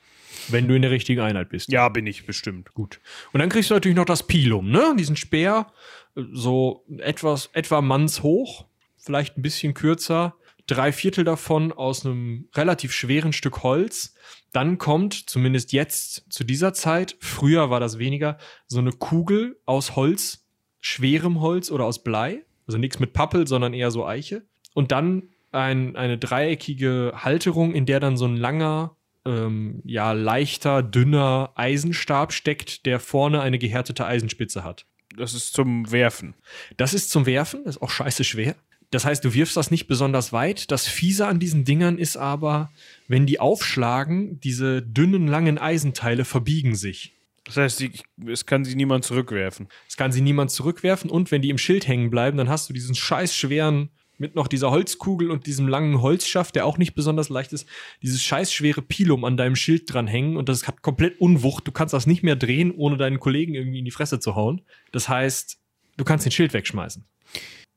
Wenn 0.48 0.68
du 0.68 0.76
in 0.76 0.82
der 0.82 0.92
richtigen 0.92 1.22
Einheit 1.22 1.50
bist. 1.50 1.72
Ja, 1.72 1.90
bin 1.90 2.08
ich 2.08 2.26
bestimmt. 2.26 2.74
Gut. 2.74 3.00
Und 3.34 3.40
dann 3.40 3.50
kriegst 3.50 3.70
du 3.70 3.74
natürlich 3.74 3.98
noch 3.98 4.06
das 4.06 4.26
Pilum, 4.26 4.72
ne? 4.72 4.96
Diesen 4.98 5.16
Speer, 5.16 5.68
so 6.16 6.86
etwas, 7.00 7.50
etwa 7.54 7.82
mannshoch, 7.82 8.66
vielleicht 8.98 9.38
ein 9.38 9.42
bisschen 9.42 9.74
kürzer. 9.74 10.36
Drei 10.68 10.92
Viertel 10.92 11.26
davon 11.26 11.72
aus 11.72 12.06
einem 12.06 12.48
relativ 12.56 12.94
schweren 12.94 13.34
Stück 13.34 13.64
Holz. 13.64 14.14
Dann 14.54 14.78
kommt, 14.78 15.14
zumindest 15.30 15.74
jetzt 15.74 16.32
zu 16.32 16.44
dieser 16.44 16.74
Zeit, 16.74 17.18
früher 17.20 17.70
war 17.70 17.80
das 17.80 17.98
weniger, 17.98 18.38
so 18.68 18.80
eine 18.80 18.92
Kugel 18.92 19.60
aus 19.66 19.96
Holz, 19.96 20.48
schwerem 20.80 21.42
Holz 21.42 21.72
oder 21.72 21.86
aus 21.86 22.04
Blei. 22.04 22.46
Also 22.68 22.78
nichts 22.78 23.00
mit 23.00 23.14
Pappel, 23.14 23.48
sondern 23.48 23.74
eher 23.74 23.92
so 23.92 24.06
Eiche. 24.06 24.44
Und 24.74 24.92
dann 24.92 25.24
ein, 25.52 25.96
eine 25.96 26.18
dreieckige 26.18 27.14
Halterung, 27.16 27.74
in 27.74 27.86
der 27.86 28.00
dann 28.00 28.18
so 28.18 28.26
ein 28.26 28.38
langer, 28.38 28.96
ähm, 29.26 29.82
ja, 29.86 30.14
leichter, 30.14 30.82
dünner 30.82 31.52
Eisenstab 31.56 32.34
steckt, 32.34 32.86
der 32.86 33.00
vorne 33.00 33.42
eine 33.42 33.60
gehärtete 33.60 34.06
Eisenspitze 34.06 34.64
hat. 34.64 34.86
Das 35.18 35.34
ist 35.34 35.54
zum 35.54 35.92
Werfen. 35.92 36.36
Das 36.78 36.94
ist 36.94 37.10
zum 37.10 37.26
Werfen, 37.26 37.64
das 37.66 37.76
ist 37.76 37.82
auch 37.82 37.90
scheiße 37.90 38.24
schwer. 38.24 38.56
Das 38.92 39.06
heißt, 39.06 39.24
du 39.24 39.34
wirfst 39.34 39.56
das 39.56 39.72
nicht 39.72 39.88
besonders 39.88 40.34
weit. 40.34 40.70
Das 40.70 40.88
Fiese 40.88 41.26
an 41.26 41.40
diesen 41.40 41.64
Dingern 41.64 41.98
ist 41.98 42.18
aber, 42.18 42.72
wenn 43.08 43.26
die 43.26 43.40
aufschlagen, 43.40 44.40
diese 44.42 44.82
dünnen, 44.82 45.28
langen 45.28 45.58
Eisenteile 45.58 46.26
verbiegen 46.26 46.76
sich. 46.76 47.14
Das 47.46 47.58
heißt, 47.58 47.78
sie, 47.78 47.92
es 48.28 48.46
kann 48.46 48.66
sie 48.66 48.76
niemand 48.76 49.06
zurückwerfen. 49.06 49.68
Es 49.88 49.96
kann 49.98 50.12
sie 50.12 50.22
niemand 50.22 50.52
zurückwerfen 50.52 51.10
und 51.10 51.32
wenn 51.32 51.42
die 51.42 51.50
im 51.50 51.58
Schild 51.58 51.88
hängen 51.88 52.10
bleiben, 52.10 52.38
dann 52.38 52.50
hast 52.50 52.70
du 52.70 52.74
diesen 52.74 52.94
scheiß 52.94 53.36
schweren, 53.36 53.90
mit 54.22 54.36
noch 54.36 54.48
dieser 54.48 54.70
Holzkugel 54.70 55.32
und 55.32 55.48
diesem 55.48 55.68
langen 55.68 56.02
Holzschaft, 56.02 56.56
der 56.56 56.66
auch 56.66 56.78
nicht 56.78 56.94
besonders 56.94 57.30
leicht 57.30 57.52
ist, 57.52 57.68
dieses 58.02 58.22
scheiß 58.22 58.54
schwere 58.54 58.82
Pilum 58.84 59.26
an 59.26 59.36
deinem 59.36 59.56
Schild 59.56 59.92
dranhängen 59.92 60.38
und 60.38 60.48
das 60.48 60.68
hat 60.68 60.84
komplett 60.84 61.20
Unwucht. 61.20 61.68
Du 61.68 61.72
kannst 61.72 61.94
das 61.94 62.08
nicht 62.08 62.24
mehr 62.24 62.36
drehen, 62.36 62.72
ohne 62.72 62.98
deinen 62.98 63.20
Kollegen 63.20 63.56
irgendwie 63.56 63.80
in 63.80 63.86
die 63.86 63.92
Fresse 63.92 64.20
zu 64.20 64.36
hauen. 64.36 64.62
Das 64.92 65.10
heißt, 65.10 65.60
du 65.98 66.04
kannst 66.06 66.26
den 66.26 66.32
Schild 66.32 66.54
wegschmeißen. 66.54 67.04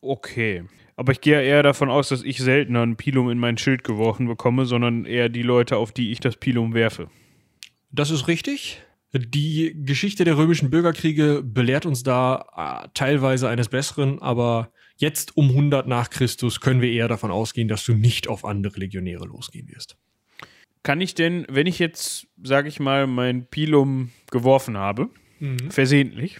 Okay. 0.02 0.64
Aber 0.96 1.12
ich 1.12 1.22
gehe 1.22 1.42
eher 1.42 1.62
davon 1.62 1.90
aus, 1.90 2.10
dass 2.10 2.22
ich 2.22 2.38
seltener 2.38 2.82
ein 2.82 2.96
Pilum 2.96 3.30
in 3.30 3.38
mein 3.38 3.58
Schild 3.58 3.82
geworfen 3.82 4.28
bekomme, 4.28 4.66
sondern 4.66 5.06
eher 5.06 5.30
die 5.30 5.42
Leute, 5.42 5.78
auf 5.78 5.92
die 5.92 6.12
ich 6.12 6.20
das 6.20 6.36
Pilum 6.36 6.74
werfe. 6.74 7.08
Das 7.90 8.10
ist 8.10 8.28
richtig. 8.28 8.82
Die 9.12 9.74
Geschichte 9.84 10.24
der 10.24 10.36
römischen 10.36 10.70
Bürgerkriege 10.70 11.42
belehrt 11.42 11.86
uns 11.86 12.02
da 12.02 12.84
äh, 12.84 12.88
teilweise 12.94 13.48
eines 13.48 13.68
Besseren, 13.70 14.20
aber 14.20 14.70
jetzt 14.96 15.36
um 15.36 15.50
100 15.50 15.86
nach 15.86 16.10
Christus 16.10 16.60
können 16.60 16.80
wir 16.80 16.90
eher 16.90 17.08
davon 17.08 17.30
ausgehen, 17.30 17.68
dass 17.68 17.84
du 17.84 17.94
nicht 17.94 18.28
auf 18.28 18.44
andere 18.44 18.78
Legionäre 18.78 19.26
losgehen 19.26 19.68
wirst. 19.68 19.96
Kann 20.82 21.00
ich 21.00 21.14
denn, 21.14 21.46
wenn 21.48 21.66
ich 21.66 21.78
jetzt, 21.78 22.26
sage 22.42 22.68
ich 22.68 22.78
mal, 22.78 23.06
mein 23.06 23.46
Pilum 23.46 24.10
geworfen 24.30 24.76
habe, 24.76 25.08
mhm. 25.40 25.70
versehentlich, 25.70 26.38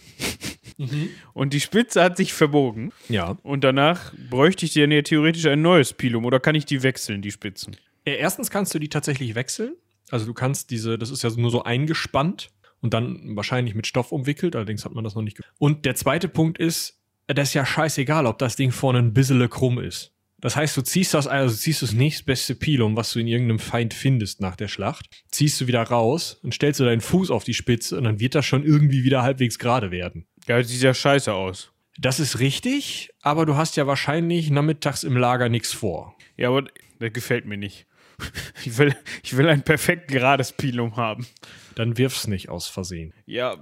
mhm. 0.77 1.09
und 1.33 1.55
die 1.55 1.61
Spitze 1.61 2.03
hat 2.03 2.17
sich 2.17 2.35
verbogen, 2.35 2.93
ja. 3.09 3.39
und 3.43 3.65
danach 3.65 4.13
bräuchte 4.29 4.67
ich 4.67 4.75
dann 4.75 4.93
ja 4.93 5.03
theoretisch 5.03 5.47
ein 5.47 5.63
neues 5.63 5.95
Pilum, 5.95 6.27
oder 6.27 6.41
kann 6.41 6.55
ich 6.55 6.67
die 6.67 6.83
wechseln, 6.83 7.23
die 7.23 7.31
Spitzen? 7.31 7.77
Erstens 8.05 8.51
kannst 8.51 8.75
du 8.75 8.79
die 8.79 8.91
tatsächlich 8.91 9.35
wechseln. 9.35 9.77
Also 10.11 10.27
du 10.27 10.35
kannst 10.35 10.71
diese, 10.71 10.99
das 10.99 11.11
ist 11.11 11.23
ja 11.23 11.31
nur 11.31 11.51
so 11.51 11.63
eingespannt 11.63 12.51
und 12.81 12.93
dann 12.93 13.35
wahrscheinlich 13.37 13.75
mit 13.75 13.87
Stoff 13.87 14.13
umwickelt, 14.13 14.55
allerdings 14.55 14.85
hat 14.85 14.93
man 14.93 15.05
das 15.05 15.15
noch 15.15 15.23
nicht. 15.23 15.41
Und 15.59 15.87
der 15.87 15.95
zweite 15.95 16.29
Punkt 16.29 16.59
ist, 16.59 17.01
das 17.27 17.49
ist 17.49 17.55
ja 17.55 17.65
scheißegal, 17.65 18.27
ob 18.27 18.39
das 18.39 18.57
Ding 18.57 18.71
vorne 18.71 18.99
ein 18.99 19.15
bisschen 19.15 19.49
krumm 19.49 19.79
ist. 19.79 20.13
Das 20.41 20.57
heißt, 20.57 20.77
du 20.77 20.83
ziehst 20.83 21.15
das, 21.15 21.27
also 21.27 21.57
ziehst 21.57 21.81
das 21.81 21.95
nächstbeste 21.95 22.55
Pilum, 22.55 22.97
was 22.97 23.15
du 23.15 23.19
in 23.19 23.27
irgendeinem 23.27 23.59
Feind 23.59 23.95
findest 23.95 24.43
nach 24.43 24.57
der 24.57 24.69
Schlacht, 24.69 25.09
ziehst 25.31 25.59
du 25.59 25.67
wieder 25.67 25.83
raus 25.83 26.39
und 26.43 26.53
stellst 26.53 26.81
du 26.81 26.85
deinen 26.85 27.01
Fuß 27.01 27.31
auf 27.31 27.45
die 27.45 27.55
Spitze 27.55 27.97
und 27.97 28.05
dann 28.05 28.21
wird 28.21 28.35
das 28.35 28.45
schon 28.45 28.63
irgendwie 28.63 29.05
wieder 29.05 29.23
halbwegs 29.23 29.59
gerade 29.59 29.91
werden. 29.91 30.27
Ja, 30.47 30.59
das 30.59 30.69
sieht 30.69 30.83
ja 30.83 30.93
scheiße 30.93 31.33
aus. 31.33 31.73
Das 31.97 32.21
ist 32.21 32.41
richtig, 32.41 33.11
aber 33.23 33.47
du 33.47 33.57
hast 33.57 33.77
ja 33.77 33.87
wahrscheinlich 33.87 34.51
nachmittags 34.51 35.03
im 35.03 35.17
Lager 35.17 35.49
nichts 35.49 35.73
vor. 35.73 36.15
Ja, 36.37 36.49
aber 36.49 36.65
das 36.99 37.13
gefällt 37.13 37.47
mir 37.47 37.57
nicht. 37.57 37.87
Ich 38.65 38.79
will, 38.79 38.95
ich 39.23 39.37
will 39.37 39.49
ein 39.49 39.63
perfekt 39.63 40.09
gerades 40.09 40.53
Pilum 40.53 40.97
haben. 40.97 41.27
Dann 41.75 41.99
wirf's 41.99 42.27
nicht 42.27 42.49
aus 42.49 42.67
Versehen. 42.67 43.13
Ja. 43.27 43.57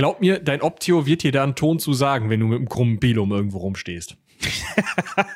Glaub 0.00 0.18
mir, 0.18 0.38
dein 0.38 0.62
Optio 0.62 1.04
wird 1.04 1.24
dir 1.24 1.30
da 1.30 1.42
einen 1.42 1.56
Ton 1.56 1.78
zu 1.78 1.92
sagen, 1.92 2.30
wenn 2.30 2.40
du 2.40 2.46
mit 2.46 2.56
einem 2.56 2.70
krummen 2.70 3.00
Pilum 3.00 3.32
irgendwo 3.32 3.58
rumstehst. 3.58 4.16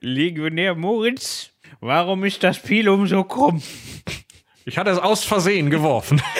Legionär 0.00 0.74
Moritz, 0.74 1.52
warum 1.78 2.24
ist 2.24 2.42
das 2.42 2.58
Pilum 2.58 3.06
so 3.06 3.22
krumm? 3.22 3.62
Ich 4.64 4.76
hatte 4.76 4.90
es 4.90 4.98
aus 4.98 5.22
Versehen 5.22 5.70
geworfen. 5.70 6.20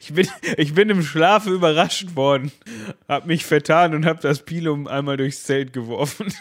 Ich 0.00 0.12
bin, 0.12 0.28
ich 0.56 0.74
bin 0.74 0.90
im 0.90 1.02
Schlafe 1.02 1.50
überrascht 1.50 2.14
worden, 2.14 2.52
hab 3.08 3.26
mich 3.26 3.44
vertan 3.44 3.94
und 3.94 4.04
hab 4.04 4.20
das 4.20 4.44
Pilum 4.44 4.86
einmal 4.86 5.16
durchs 5.16 5.44
Zelt 5.44 5.72
geworfen. 5.72 6.32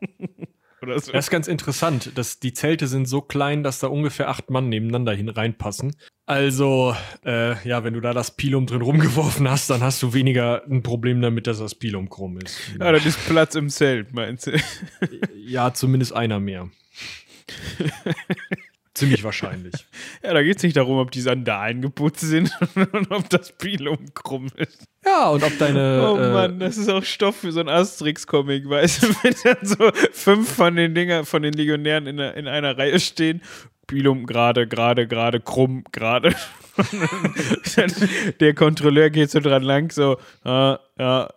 Oder 0.82 0.98
so. 0.98 1.12
Das 1.12 1.26
ist 1.26 1.30
ganz 1.30 1.46
interessant, 1.46 2.18
dass 2.18 2.40
die 2.40 2.52
Zelte 2.52 2.88
sind 2.88 3.06
so 3.06 3.20
klein, 3.20 3.62
dass 3.62 3.78
da 3.78 3.86
ungefähr 3.86 4.28
acht 4.28 4.50
Mann 4.50 4.68
nebeneinander 4.68 5.12
hin 5.12 5.28
reinpassen. 5.28 5.94
Also, 6.26 6.96
äh, 7.24 7.66
ja, 7.66 7.84
wenn 7.84 7.94
du 7.94 8.00
da 8.00 8.12
das 8.12 8.36
Pilum 8.36 8.66
drin 8.66 8.82
rumgeworfen 8.82 9.48
hast, 9.48 9.70
dann 9.70 9.82
hast 9.82 10.02
du 10.02 10.12
weniger 10.12 10.64
ein 10.68 10.82
Problem 10.82 11.20
damit, 11.20 11.46
dass 11.46 11.58
das 11.58 11.74
Pilum 11.74 12.08
krumm 12.08 12.38
ist. 12.38 12.58
Ja, 12.80 12.90
das 12.90 13.06
ist 13.06 13.24
Platz 13.26 13.54
im 13.54 13.68
Zelt, 13.68 14.12
meinst 14.12 14.48
du? 14.48 14.58
Ja, 15.36 15.72
zumindest 15.72 16.14
einer 16.14 16.40
mehr. 16.40 16.68
Ziemlich 18.94 19.24
wahrscheinlich. 19.24 19.74
Ja, 20.22 20.34
da 20.34 20.42
geht 20.42 20.58
es 20.58 20.62
nicht 20.62 20.76
darum, 20.76 20.98
ob 20.98 21.10
die 21.10 21.20
Sandalen 21.20 21.82
geputzt 21.82 22.20
sind 22.20 22.52
und 22.92 23.10
ob 23.10 23.28
das 23.28 23.52
Pilum 23.52 24.12
krumm 24.14 24.48
ist. 24.56 24.86
Ja, 25.04 25.30
und 25.30 25.42
ob 25.42 25.58
deine. 25.58 26.02
Oh 26.08 26.16
Mann, 26.16 26.60
das 26.60 26.76
ist 26.76 26.88
auch 26.88 27.02
Stoff 27.02 27.36
für 27.36 27.50
so 27.52 27.60
ein 27.60 27.68
Asterix-Comic, 27.68 28.68
weißt 28.68 29.02
du, 29.02 29.08
wenn 29.22 29.34
dann 29.42 29.66
so 29.66 29.90
fünf 30.12 30.52
von 30.52 30.76
den 30.76 30.94
Dinger, 30.94 31.24
von 31.24 31.42
den 31.42 31.54
Legionären 31.54 32.06
in, 32.06 32.18
in 32.18 32.46
einer 32.46 32.76
Reihe 32.78 33.00
stehen. 33.00 33.42
Pilum 33.86 34.26
gerade, 34.26 34.68
gerade, 34.68 35.08
gerade, 35.08 35.40
krumm, 35.40 35.84
gerade. 35.90 36.34
der 38.40 38.54
Kontrolleur 38.54 39.10
geht 39.10 39.30
so 39.30 39.40
dran 39.40 39.62
lang, 39.62 39.90
so, 39.90 40.18
ja, 40.44 40.78
ja, 40.98 41.28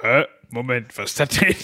hä? 0.00 0.24
Moment, 0.48 0.96
was 0.96 1.10
ist 1.10 1.20
das 1.20 1.28
denn? 1.28 1.54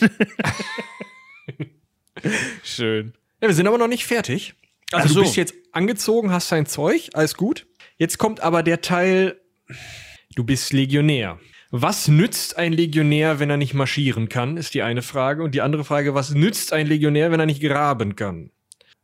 Schön. 2.62 3.14
Ja, 3.40 3.48
wir 3.48 3.54
sind 3.54 3.66
aber 3.66 3.78
noch 3.78 3.88
nicht 3.88 4.06
fertig. 4.06 4.54
Also 4.92 5.08
so. 5.08 5.14
du 5.14 5.20
bist 5.22 5.36
jetzt 5.36 5.54
angezogen, 5.72 6.30
hast 6.30 6.50
dein 6.52 6.66
Zeug, 6.66 7.10
alles 7.14 7.34
gut. 7.34 7.66
Jetzt 7.96 8.18
kommt 8.18 8.40
aber 8.40 8.62
der 8.62 8.80
Teil, 8.80 9.40
du 10.34 10.44
bist 10.44 10.72
Legionär. 10.72 11.38
Was 11.70 12.08
nützt 12.08 12.56
ein 12.56 12.72
Legionär, 12.72 13.40
wenn 13.40 13.50
er 13.50 13.56
nicht 13.56 13.74
marschieren 13.74 14.28
kann, 14.28 14.56
ist 14.56 14.74
die 14.74 14.82
eine 14.82 15.02
Frage. 15.02 15.42
Und 15.42 15.54
die 15.54 15.62
andere 15.62 15.84
Frage, 15.84 16.14
was 16.14 16.32
nützt 16.32 16.72
ein 16.72 16.86
Legionär, 16.86 17.32
wenn 17.32 17.40
er 17.40 17.46
nicht 17.46 17.60
graben 17.60 18.16
kann? 18.16 18.50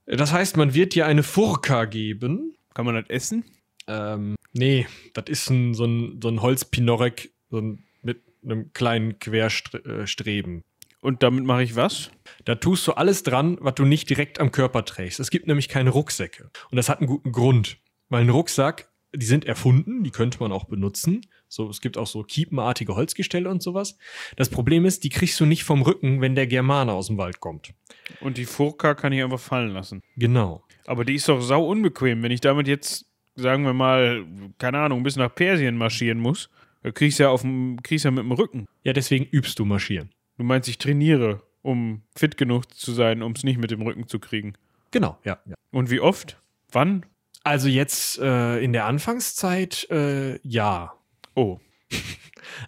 Das 0.06 0.32
heißt, 0.32 0.56
man 0.56 0.74
wird 0.74 0.94
dir 0.94 1.06
eine 1.06 1.22
Furka 1.22 1.84
geben. 1.84 2.54
Kann 2.74 2.86
man 2.86 2.94
das 2.94 3.08
essen? 3.08 3.44
Ähm, 3.88 4.36
nee, 4.52 4.86
das 5.14 5.24
ist 5.28 5.50
ein, 5.50 5.74
so 5.74 5.84
ein, 5.84 6.20
so 6.22 6.28
ein 6.28 6.40
Holzpinorek 6.40 7.32
so 7.50 7.58
ein, 7.58 7.84
mit 8.02 8.22
einem 8.44 8.72
kleinen 8.72 9.18
Querstreben. 9.18 10.62
Und 11.02 11.24
damit 11.24 11.44
mache 11.44 11.64
ich 11.64 11.74
was? 11.74 12.12
Da 12.44 12.54
tust 12.54 12.86
du 12.86 12.92
alles 12.92 13.24
dran, 13.24 13.58
was 13.60 13.74
du 13.74 13.84
nicht 13.84 14.08
direkt 14.08 14.38
am 14.40 14.52
Körper 14.52 14.84
trägst. 14.84 15.18
Es 15.18 15.30
gibt 15.30 15.48
nämlich 15.48 15.68
keine 15.68 15.90
Rucksäcke. 15.90 16.50
Und 16.70 16.76
das 16.76 16.88
hat 16.88 17.00
einen 17.00 17.08
guten 17.08 17.32
Grund. 17.32 17.78
Weil 18.08 18.22
ein 18.22 18.30
Rucksack, 18.30 18.88
die 19.12 19.26
sind 19.26 19.44
erfunden, 19.44 20.04
die 20.04 20.12
könnte 20.12 20.38
man 20.38 20.52
auch 20.52 20.64
benutzen. 20.64 21.22
So, 21.48 21.68
es 21.68 21.80
gibt 21.80 21.98
auch 21.98 22.06
so 22.06 22.22
kiepenartige 22.22 22.94
Holzgestelle 22.94 23.50
und 23.50 23.62
sowas. 23.64 23.98
Das 24.36 24.48
Problem 24.48 24.84
ist, 24.84 25.02
die 25.02 25.08
kriegst 25.08 25.40
du 25.40 25.44
nicht 25.44 25.64
vom 25.64 25.82
Rücken, 25.82 26.20
wenn 26.20 26.36
der 26.36 26.46
Germane 26.46 26.92
aus 26.92 27.08
dem 27.08 27.18
Wald 27.18 27.40
kommt. 27.40 27.74
Und 28.20 28.38
die 28.38 28.44
Furka 28.44 28.94
kann 28.94 29.12
ich 29.12 29.24
einfach 29.24 29.40
fallen 29.40 29.72
lassen. 29.72 30.02
Genau. 30.16 30.64
Aber 30.86 31.04
die 31.04 31.16
ist 31.16 31.28
doch 31.28 31.40
sau 31.40 31.66
unbequem. 31.66 32.22
Wenn 32.22 32.30
ich 32.30 32.40
damit 32.40 32.68
jetzt, 32.68 33.06
sagen 33.34 33.64
wir 33.64 33.74
mal, 33.74 34.24
keine 34.58 34.78
Ahnung, 34.78 35.02
bis 35.02 35.16
nach 35.16 35.34
Persien 35.34 35.76
marschieren 35.76 36.20
muss, 36.20 36.48
dann 36.84 36.94
kriegst 36.94 37.18
du 37.18 37.24
ja, 37.24 37.30
auf 37.30 37.42
dem, 37.42 37.82
kriegst 37.82 38.04
ja 38.04 38.12
mit 38.12 38.22
dem 38.22 38.32
Rücken. 38.32 38.66
Ja, 38.84 38.92
deswegen 38.92 39.24
übst 39.24 39.58
du 39.58 39.64
marschieren. 39.64 40.10
Du 40.38 40.44
meinst, 40.44 40.68
ich 40.68 40.78
trainiere, 40.78 41.42
um 41.62 42.02
fit 42.16 42.36
genug 42.36 42.72
zu 42.74 42.92
sein, 42.92 43.22
um 43.22 43.32
es 43.32 43.44
nicht 43.44 43.58
mit 43.58 43.70
dem 43.70 43.82
Rücken 43.82 44.08
zu 44.08 44.18
kriegen. 44.18 44.54
Genau, 44.90 45.18
ja. 45.24 45.38
ja. 45.46 45.54
Und 45.70 45.90
wie 45.90 46.00
oft? 46.00 46.38
Wann? 46.70 47.06
Also 47.44 47.68
jetzt 47.68 48.18
äh, 48.18 48.58
in 48.60 48.72
der 48.72 48.86
Anfangszeit, 48.86 49.88
äh, 49.90 50.38
ja. 50.42 50.92
Oh. 51.34 51.58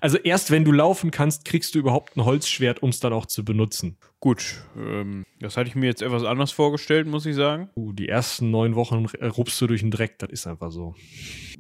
Also 0.00 0.18
erst 0.18 0.50
wenn 0.50 0.64
du 0.64 0.72
laufen 0.72 1.10
kannst, 1.10 1.44
kriegst 1.44 1.74
du 1.74 1.78
überhaupt 1.78 2.16
ein 2.16 2.24
Holzschwert, 2.24 2.82
um 2.82 2.90
es 2.90 3.00
dann 3.00 3.12
auch 3.12 3.26
zu 3.26 3.44
benutzen. 3.44 3.96
Gut, 4.20 4.64
ähm, 4.76 5.26
das 5.40 5.56
hatte 5.56 5.68
ich 5.68 5.74
mir 5.74 5.86
jetzt 5.86 6.00
etwas 6.00 6.24
anders 6.24 6.52
vorgestellt, 6.52 7.06
muss 7.06 7.26
ich 7.26 7.34
sagen. 7.34 7.68
Uh, 7.76 7.92
die 7.92 8.08
ersten 8.08 8.50
neun 8.50 8.76
Wochen 8.76 9.06
äh, 9.18 9.26
rupst 9.26 9.60
du 9.60 9.66
durch 9.66 9.80
den 9.80 9.90
Dreck, 9.90 10.18
das 10.18 10.30
ist 10.30 10.46
einfach 10.46 10.70
so. 10.70 10.94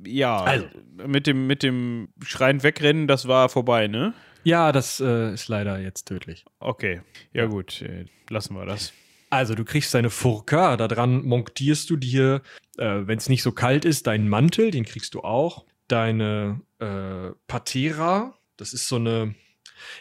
Ja, 0.06 0.42
Also. 0.42 0.66
mit 1.06 1.26
dem, 1.26 1.46
mit 1.46 1.62
dem 1.62 2.08
Schreien 2.24 2.62
wegrennen, 2.62 3.08
das 3.08 3.28
war 3.28 3.48
vorbei, 3.48 3.88
ne? 3.88 4.14
Ja, 4.44 4.72
das 4.72 5.00
äh, 5.00 5.32
ist 5.32 5.48
leider 5.48 5.78
jetzt 5.78 6.04
tödlich. 6.04 6.44
Okay, 6.60 7.00
ja, 7.32 7.46
gut, 7.46 7.82
äh, 7.82 8.04
lassen 8.28 8.54
wir 8.54 8.66
das. 8.66 8.92
Also 9.30 9.54
du 9.54 9.64
kriegst 9.64 9.92
deine 9.94 10.10
Furka, 10.10 10.76
daran 10.76 11.24
montierst 11.24 11.90
du 11.90 11.96
dir, 11.96 12.42
äh, 12.76 13.00
wenn 13.06 13.18
es 13.18 13.28
nicht 13.28 13.42
so 13.42 13.52
kalt 13.52 13.84
ist, 13.84 14.06
deinen 14.06 14.28
Mantel, 14.28 14.70
den 14.70 14.84
kriegst 14.84 15.14
du 15.14 15.22
auch. 15.22 15.64
Deine 15.88 16.60
äh, 16.78 17.32
Patera, 17.48 18.38
das 18.56 18.72
ist 18.72 18.86
so 18.86 18.96
eine, 18.96 19.34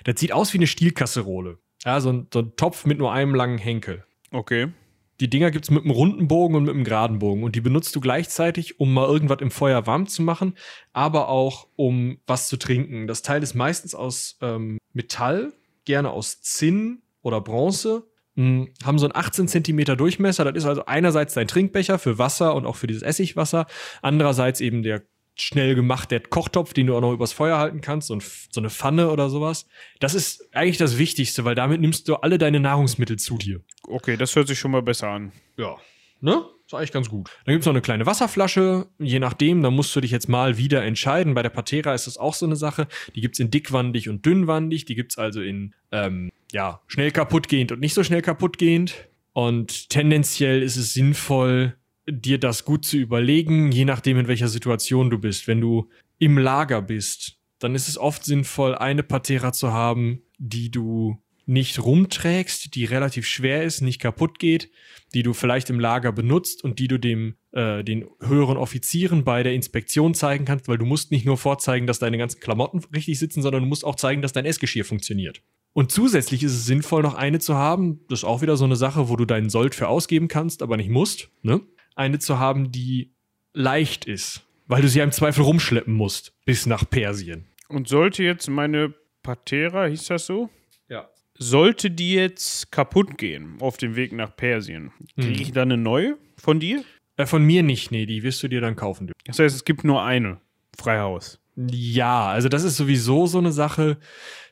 das 0.04 0.20
sieht 0.20 0.34
aus 0.34 0.54
wie 0.54 0.60
eine 0.60 0.68
Stielkasserole. 0.68 1.58
Ja, 1.84 2.00
so 2.00 2.12
ein, 2.12 2.28
so 2.32 2.40
ein 2.40 2.56
Topf 2.56 2.86
mit 2.86 3.00
nur 3.00 3.12
einem 3.12 3.34
langen 3.34 3.58
Henkel. 3.58 4.06
Okay. 4.32 4.72
Die 5.20 5.30
Dinger 5.30 5.52
gibt 5.52 5.66
es 5.66 5.72
mit 5.72 5.84
einem 5.84 5.92
runden 5.92 6.28
Bogen 6.28 6.56
und 6.56 6.64
mit 6.64 6.74
einem 6.74 6.84
geraden 6.84 7.20
Bogen. 7.20 7.44
Und 7.44 7.56
die 7.56 7.62
benutzt 7.62 7.96
du 7.96 8.02
gleichzeitig, 8.02 8.80
um 8.80 8.94
mal 8.94 9.08
irgendwas 9.08 9.42
im 9.42 9.52
Feuer 9.52 9.86
warm 9.86 10.08
zu 10.08 10.22
machen, 10.22 10.56
aber 10.92 11.30
auch 11.30 11.68
um 11.76 12.18
was 12.26 12.48
zu 12.48 12.58
trinken. 12.58 13.08
Das 13.08 13.22
Teil 13.22 13.44
ist 13.44 13.54
meistens 13.54 13.94
aus 13.96 14.38
ähm, 14.42 14.80
Metall, 14.94 15.54
gerne 15.86 16.10
aus 16.12 16.42
Zinn 16.42 17.02
oder 17.22 17.42
Bronze. 17.42 18.08
Mh, 18.36 18.68
haben 18.84 18.98
so 18.98 19.06
einen 19.06 19.16
18 19.16 19.48
Zentimeter 19.48 19.96
Durchmesser. 19.96 20.46
Das 20.46 20.56
ist 20.56 20.66
also 20.66 20.86
einerseits 20.86 21.36
dein 21.36 21.48
Trinkbecher 21.48 22.00
für 22.00 22.18
Wasser 22.18 22.56
und 22.56 22.66
auch 22.66 22.76
für 22.76 22.88
dieses 22.88 23.04
Essigwasser. 23.04 23.68
Andererseits 24.02 24.60
eben 24.62 24.82
der 24.82 25.04
schnell 25.36 25.76
gemacht, 25.76 26.12
der 26.12 26.20
Kochtopf, 26.20 26.74
den 26.74 26.88
du 26.88 26.96
auch 26.96 27.02
noch 27.02 27.14
übers 27.14 27.34
Feuer 27.34 27.58
halten 27.58 27.82
kannst, 27.82 28.12
ein, 28.12 28.22
so 28.22 28.62
eine 28.62 28.70
Pfanne 28.70 29.10
oder 29.10 29.30
sowas. 29.30 29.68
Das 30.00 30.14
ist 30.14 30.54
eigentlich 30.56 30.78
das 30.78 30.98
Wichtigste, 30.98 31.46
weil 31.46 31.56
damit 31.56 31.82
nimmst 31.82 32.08
du 32.08 32.16
alle 32.16 32.38
deine 32.38 32.60
Nahrungsmittel 32.60 33.18
zu 33.18 33.38
dir. 33.38 33.62
Okay, 33.88 34.18
das 34.18 34.36
hört 34.36 34.48
sich 34.48 34.60
schon 34.60 34.72
mal 34.72 34.82
besser 34.82 35.10
an. 35.10 35.32
Ja. 35.58 35.78
Ne? 36.22 36.46
Ist 36.66 36.74
eigentlich 36.74 36.92
ganz 36.94 37.10
gut. 37.10 37.30
Dann 37.46 37.54
gibt's 37.54 37.66
noch 37.66 37.74
eine 37.74 37.82
kleine 37.82 38.06
Wasserflasche. 38.06 38.88
Je 38.98 39.20
nachdem, 39.20 39.62
da 39.62 39.70
musst 39.70 39.94
du 39.96 40.02
dich 40.02 40.12
jetzt 40.12 40.30
mal 40.30 40.58
wieder 40.58 40.84
entscheiden. 40.84 41.34
Bei 41.34 41.44
der 41.44 41.50
Patera 41.50 41.94
ist 41.94 42.08
das 42.08 42.18
auch 42.18 42.34
so 42.34 42.46
eine 42.46 42.56
Sache. 42.56 42.88
Die 43.16 43.22
gibt's 43.22 43.40
in 43.40 43.52
dickwandig 43.52 44.08
und 44.08 44.26
dünnwandig. 44.26 44.86
Die 44.86 44.96
gibt's 44.96 45.18
also 45.18 45.42
in, 45.42 45.76
ähm, 45.92 46.32
ja, 46.52 46.82
schnell 46.88 47.12
kaputtgehend 47.12 47.74
und 47.74 47.82
nicht 47.82 47.94
so 47.94 48.04
schnell 48.04 48.22
kaputtgehend. 48.22 49.10
Und 49.34 49.90
tendenziell 49.90 50.62
ist 50.62 50.78
es 50.78 50.94
sinnvoll, 50.94 51.76
dir 52.08 52.38
das 52.38 52.66
gut 52.66 52.86
zu 52.86 52.98
überlegen, 52.98 53.72
je 53.72 53.86
nachdem, 53.86 54.18
in 54.18 54.28
welcher 54.28 54.48
Situation 54.48 55.10
du 55.10 55.20
bist. 55.20 55.48
Wenn 55.48 55.62
du 55.62 55.90
im 56.20 56.38
Lager 56.38 56.82
bist, 56.82 57.38
dann 57.60 57.76
ist 57.76 57.88
es 57.88 57.98
oft 57.98 58.26
sinnvoll, 58.26 58.76
eine 58.76 59.04
Patera 59.04 59.54
zu 59.54 59.72
haben, 59.72 60.22
die 60.38 60.70
du 60.70 61.18
nicht 61.46 61.84
rumträgst, 61.84 62.74
die 62.76 62.86
relativ 62.86 63.26
schwer 63.26 63.64
ist, 63.64 63.82
nicht 63.82 64.00
kaputt 64.00 64.40
geht, 64.40 64.70
die 65.14 65.24
du 65.24 65.34
vielleicht 65.34 65.70
im 65.70 65.80
Lager 65.80 66.12
benutzt 66.12 66.64
und 66.64 66.80
die 66.80 66.88
du 66.88 66.98
dem 66.98 67.36
äh, 67.52 67.84
den 67.84 68.06
höheren 68.22 68.58
Offizieren 68.58 69.24
bei 69.24 69.44
der 69.44 69.54
Inspektion 69.54 70.14
zeigen 70.14 70.46
kannst, 70.46 70.68
weil 70.68 70.78
du 70.78 70.86
musst 70.86 71.12
nicht 71.12 71.26
nur 71.26 71.38
vorzeigen, 71.38 71.86
dass 71.86 72.00
deine 72.00 72.18
ganzen 72.18 72.40
Klamotten 72.40 72.82
richtig 72.96 73.20
sitzen, 73.20 73.42
sondern 73.42 73.64
du 73.64 73.68
musst 73.68 73.86
auch 73.86 73.96
zeigen, 73.96 74.22
dass 74.22 74.34
dein 74.34 74.46
Essgeschirr 74.46 74.86
funktioniert. 74.86 75.42
Und 75.74 75.92
zusätzlich 75.92 76.44
ist 76.44 76.54
es 76.54 76.66
sinnvoll, 76.66 77.02
noch 77.02 77.16
eine 77.16 77.40
zu 77.40 77.56
haben, 77.56 78.02
das 78.08 78.20
ist 78.20 78.26
auch 78.26 78.42
wieder 78.42 78.58
so 78.58 78.66
eine 78.66 78.76
Sache, 78.76 79.10
wo 79.10 79.16
du 79.16 79.26
deinen 79.26 79.50
Sold 79.50 79.76
für 79.76 79.88
ausgeben 79.88 80.28
kannst, 80.28 80.62
aber 80.62 80.78
nicht 80.78 80.90
musst, 80.90 81.30
ne? 81.42 81.62
Eine 81.96 82.20
zu 82.20 82.40
haben, 82.40 82.72
die 82.72 83.12
leicht 83.54 84.06
ist, 84.06 84.46
weil 84.68 84.82
du 84.82 84.88
sie 84.88 85.00
im 85.00 85.12
Zweifel 85.12 85.44
rumschleppen 85.44 85.94
musst, 85.94 86.34
bis 86.46 86.66
nach 86.66 86.90
Persien. 86.90 87.46
Und 87.70 87.88
sollte 87.88 88.24
jetzt 88.24 88.50
meine 88.50 88.94
Patera, 89.22 89.86
hieß 89.86 90.06
das 90.08 90.26
so? 90.26 90.50
Ja. 90.90 91.10
Sollte 91.38 91.90
die 91.92 92.14
jetzt 92.14 92.72
kaputt 92.72 93.18
gehen 93.18 93.56
auf 93.60 93.78
dem 93.78 93.96
Weg 93.96 94.12
nach 94.12 94.36
Persien, 94.36 94.92
kriege 95.16 95.36
Hm. 95.36 95.42
ich 95.42 95.52
dann 95.52 95.72
eine 95.72 95.82
neue 95.82 96.18
von 96.38 96.60
dir? 96.60 96.84
Äh, 97.18 97.26
von 97.26 97.44
mir 97.44 97.64
nicht, 97.64 97.92
nee, 97.92 98.06
die 98.06 98.24
wirst 98.24 98.42
du 98.44 98.48
dir 98.48 98.62
dann 98.62 98.76
kaufen. 98.76 99.12
Das 99.26 99.40
heißt, 99.40 99.56
es 99.56 99.66
gibt 99.66 99.84
nur 99.84 100.04
eine. 100.04 100.40
Freihaus. 100.78 101.40
Ja, 101.56 102.28
also 102.30 102.50
das 102.50 102.64
ist 102.64 102.78
sowieso 102.78 103.28
so 103.28 103.38
eine 103.38 103.52
Sache. 103.52 103.98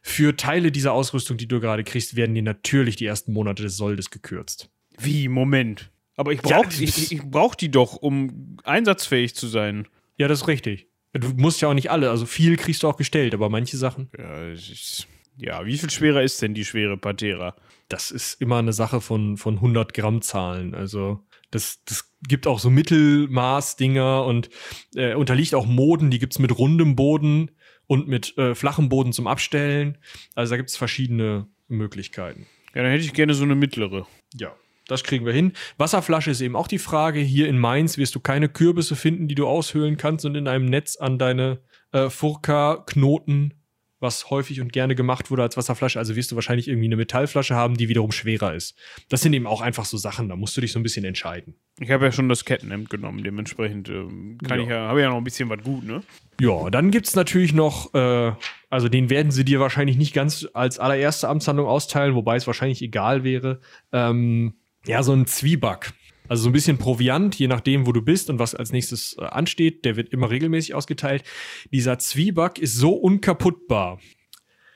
Für 0.04 0.36
Teile 0.38 0.72
dieser 0.72 0.94
Ausrüstung, 0.94 1.38
die 1.38 1.48
du 1.48 1.60
gerade 1.60 1.84
kriegst, 1.84 2.16
werden 2.16 2.36
dir 2.36 2.44
natürlich 2.44 2.96
die 2.96 3.06
ersten 3.08 3.34
Monate 3.34 3.64
des 3.64 3.76
Soldes 3.78 4.12
gekürzt. 4.12 4.70
Wie? 5.00 5.28
Moment. 5.28 5.91
Aber 6.16 6.32
ich 6.34 6.42
Ja, 6.46 6.58
brauch, 6.58 6.66
das 6.66 6.80
ich, 6.80 6.98
ich, 6.98 7.12
ich 7.14 7.22
brauch 7.24 7.56
die 7.56 7.72
doch, 7.72 7.96
um 7.96 8.58
einsatzfähig 8.64 9.36
zu 9.36 9.48
sein. 9.48 9.88
Ja, 10.18 10.28
das 10.28 10.42
ist 10.42 10.48
richtig. 10.48 10.88
Du 11.14 11.30
musst 11.30 11.62
ja 11.62 11.68
auch 11.70 11.74
nicht 11.74 11.92
alle, 11.92 12.10
also 12.10 12.26
viel 12.26 12.56
kriegst 12.58 12.84
du 12.84 12.88
auch 12.88 12.96
gestellt, 12.98 13.34
aber 13.34 13.50
manche 13.50 13.76
Sachen, 13.78 14.10
Ja, 14.18 14.48
ist, 14.52 15.08
ja, 15.38 15.66
wie 15.66 15.78
viel 15.78 15.90
schwerer 15.90 16.22
ist 16.22 16.42
denn 16.42 16.54
die 16.54 16.66
schwere 16.66 16.98
Patera? 16.98 17.56
das 17.90 18.10
ist 18.10 18.40
immer 18.42 18.58
eine 18.60 18.72
Sache 18.72 19.02
von, 19.02 19.36
von 19.36 19.56
100 19.56 19.94
Gramm 19.94 20.22
Zahlen. 20.22 20.74
Also 20.74 21.26
das, 21.50 21.84
das 21.84 22.10
gibt 22.26 22.48
auch 22.48 22.60
so 22.60 22.70
Mittelmaß-Dinger 22.70 24.24
und 24.26 24.50
äh, 24.96 25.14
unterliegt 25.16 25.54
auch 25.56 25.66
Moden, 25.66 26.10
die 26.12 26.20
gibt's 26.20 26.40
mit 26.40 26.58
rundem 26.58 26.96
Boden 26.96 27.52
und 27.88 28.08
mit 28.08 28.38
äh, 28.38 28.56
flachem 28.56 28.88
Boden 28.88 29.12
zum 29.12 29.28
Abstellen. 29.28 29.98
Also 30.36 30.52
da 30.52 30.58
gibt's 30.58 30.78
verschiedene 30.78 31.48
Möglichkeiten. 31.68 32.46
Ja, 32.74 32.84
dann 32.84 32.92
hätte 32.92 33.04
ich 33.04 33.14
gerne 33.14 33.34
so 33.34 33.44
eine 33.44 33.56
mittlere. 33.56 34.08
Ja, 34.34 34.56
das 34.92 35.04
kriegen 35.04 35.26
wir 35.26 35.34
hin. 35.34 35.54
Wasserflasche 35.78 36.32
ist 36.32 36.42
eben 36.42 36.56
auch 36.56 36.68
die 36.68 36.78
Frage. 36.80 37.20
Hier 37.20 37.48
in 37.48 37.58
Mainz 37.58 37.98
wirst 37.98 38.14
du 38.16 38.20
keine 38.20 38.50
Kürbisse 38.50 38.96
finden, 38.96 39.28
die 39.28 39.36
du 39.36 39.48
aushöhlen 39.48 39.98
kannst 39.98 40.26
und 40.26 40.36
in 40.36 40.48
einem 40.48 40.66
Netz 40.66 40.98
an 40.98 41.18
deine 41.18 41.60
äh, 41.92 42.10
Furka 42.10 42.84
knoten, 42.86 43.54
was 44.00 44.32
häufig 44.32 44.62
und 44.62 44.74
gerne 44.74 44.96
gemacht 44.96 45.30
wurde 45.30 45.44
als 45.44 45.58
Wasserflasche. 45.58 46.00
Also 46.00 46.16
wirst 46.16 46.32
du 46.32 46.36
wahrscheinlich 46.36 46.68
irgendwie 46.68 46.88
eine 46.88 46.96
Metallflasche 46.96 47.54
haben, 47.54 47.78
die 47.78 47.88
wiederum 47.88 48.12
schwerer 48.12 48.56
ist. 48.56 48.76
Das 49.10 49.22
sind 49.22 49.32
eben 49.34 49.46
auch 49.46 49.62
einfach 49.62 49.86
so 49.86 49.96
Sachen, 49.96 50.28
da 50.28 50.36
musst 50.36 50.58
du 50.58 50.62
dich 50.62 50.72
so 50.72 50.80
ein 50.80 50.84
bisschen 50.84 51.06
entscheiden. 51.06 51.54
Ich 51.80 51.92
habe 51.92 52.06
ja 52.06 52.12
schon 52.12 52.28
das 52.28 52.44
Kettenhemd 52.44 52.90
genommen, 52.90 53.24
dementsprechend 53.24 53.90
ähm, 53.90 54.40
kann 54.44 54.58
Ja. 54.58 54.64
ich 54.64 54.70
ja, 54.72 54.88
habe 54.88 55.02
ja 55.02 55.10
noch 55.10 55.18
ein 55.18 55.24
bisschen 55.24 55.50
was 55.50 55.62
gut, 55.64 55.84
ne? 55.84 56.02
Ja, 56.40 56.72
dann 56.72 56.90
gibt's 56.90 57.16
natürlich 57.16 57.54
noch, 57.54 57.94
äh, 57.94 58.32
also 58.72 58.90
den 58.90 59.12
werden 59.12 59.32
sie 59.32 59.46
dir 59.46 59.60
wahrscheinlich 59.60 59.98
nicht 59.98 60.14
ganz 60.16 60.48
als 60.54 60.80
allererste 60.80 61.30
Amtshandlung 61.30 61.68
austeilen, 61.68 62.16
wobei 62.16 62.38
es 62.38 62.48
wahrscheinlich 62.48 62.82
egal 62.82 63.24
wäre. 63.24 63.60
Ähm, 63.92 64.56
ja, 64.86 65.04
so 65.04 65.14
ein 65.14 65.26
Zwieback. 65.28 65.94
Also 66.28 66.44
so 66.44 66.50
ein 66.50 66.54
bisschen 66.54 66.78
Proviant, 66.78 67.36
je 67.36 67.48
nachdem, 67.48 67.86
wo 67.86 67.92
du 67.92 68.02
bist 68.02 68.30
und 68.30 68.40
was 68.40 68.56
als 68.56 68.72
nächstes 68.72 69.18
äh, 69.20 69.24
ansteht. 69.26 69.84
Der 69.84 69.98
wird 69.98 70.10
immer 70.14 70.30
regelmäßig 70.30 70.74
ausgeteilt. 70.76 71.24
Dieser 71.72 72.00
Zwieback 72.00 72.58
ist 72.58 72.76
so 72.76 72.94
unkaputtbar, 72.94 74.00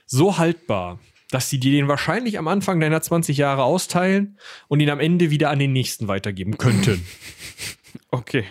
so 0.05 0.37
haltbar, 0.37 0.99
dass 1.31 1.49
sie 1.49 1.59
dir 1.59 1.71
den 1.71 1.87
wahrscheinlich 1.87 2.37
am 2.37 2.47
Anfang 2.49 2.79
deiner 2.79 3.01
20 3.01 3.37
Jahre 3.37 3.63
austeilen 3.63 4.37
und 4.67 4.81
ihn 4.81 4.89
am 4.89 4.99
Ende 4.99 5.31
wieder 5.31 5.49
an 5.49 5.59
den 5.59 5.71
nächsten 5.73 6.07
weitergeben 6.07 6.57
könnten. 6.57 7.05
Okay. 8.11 8.43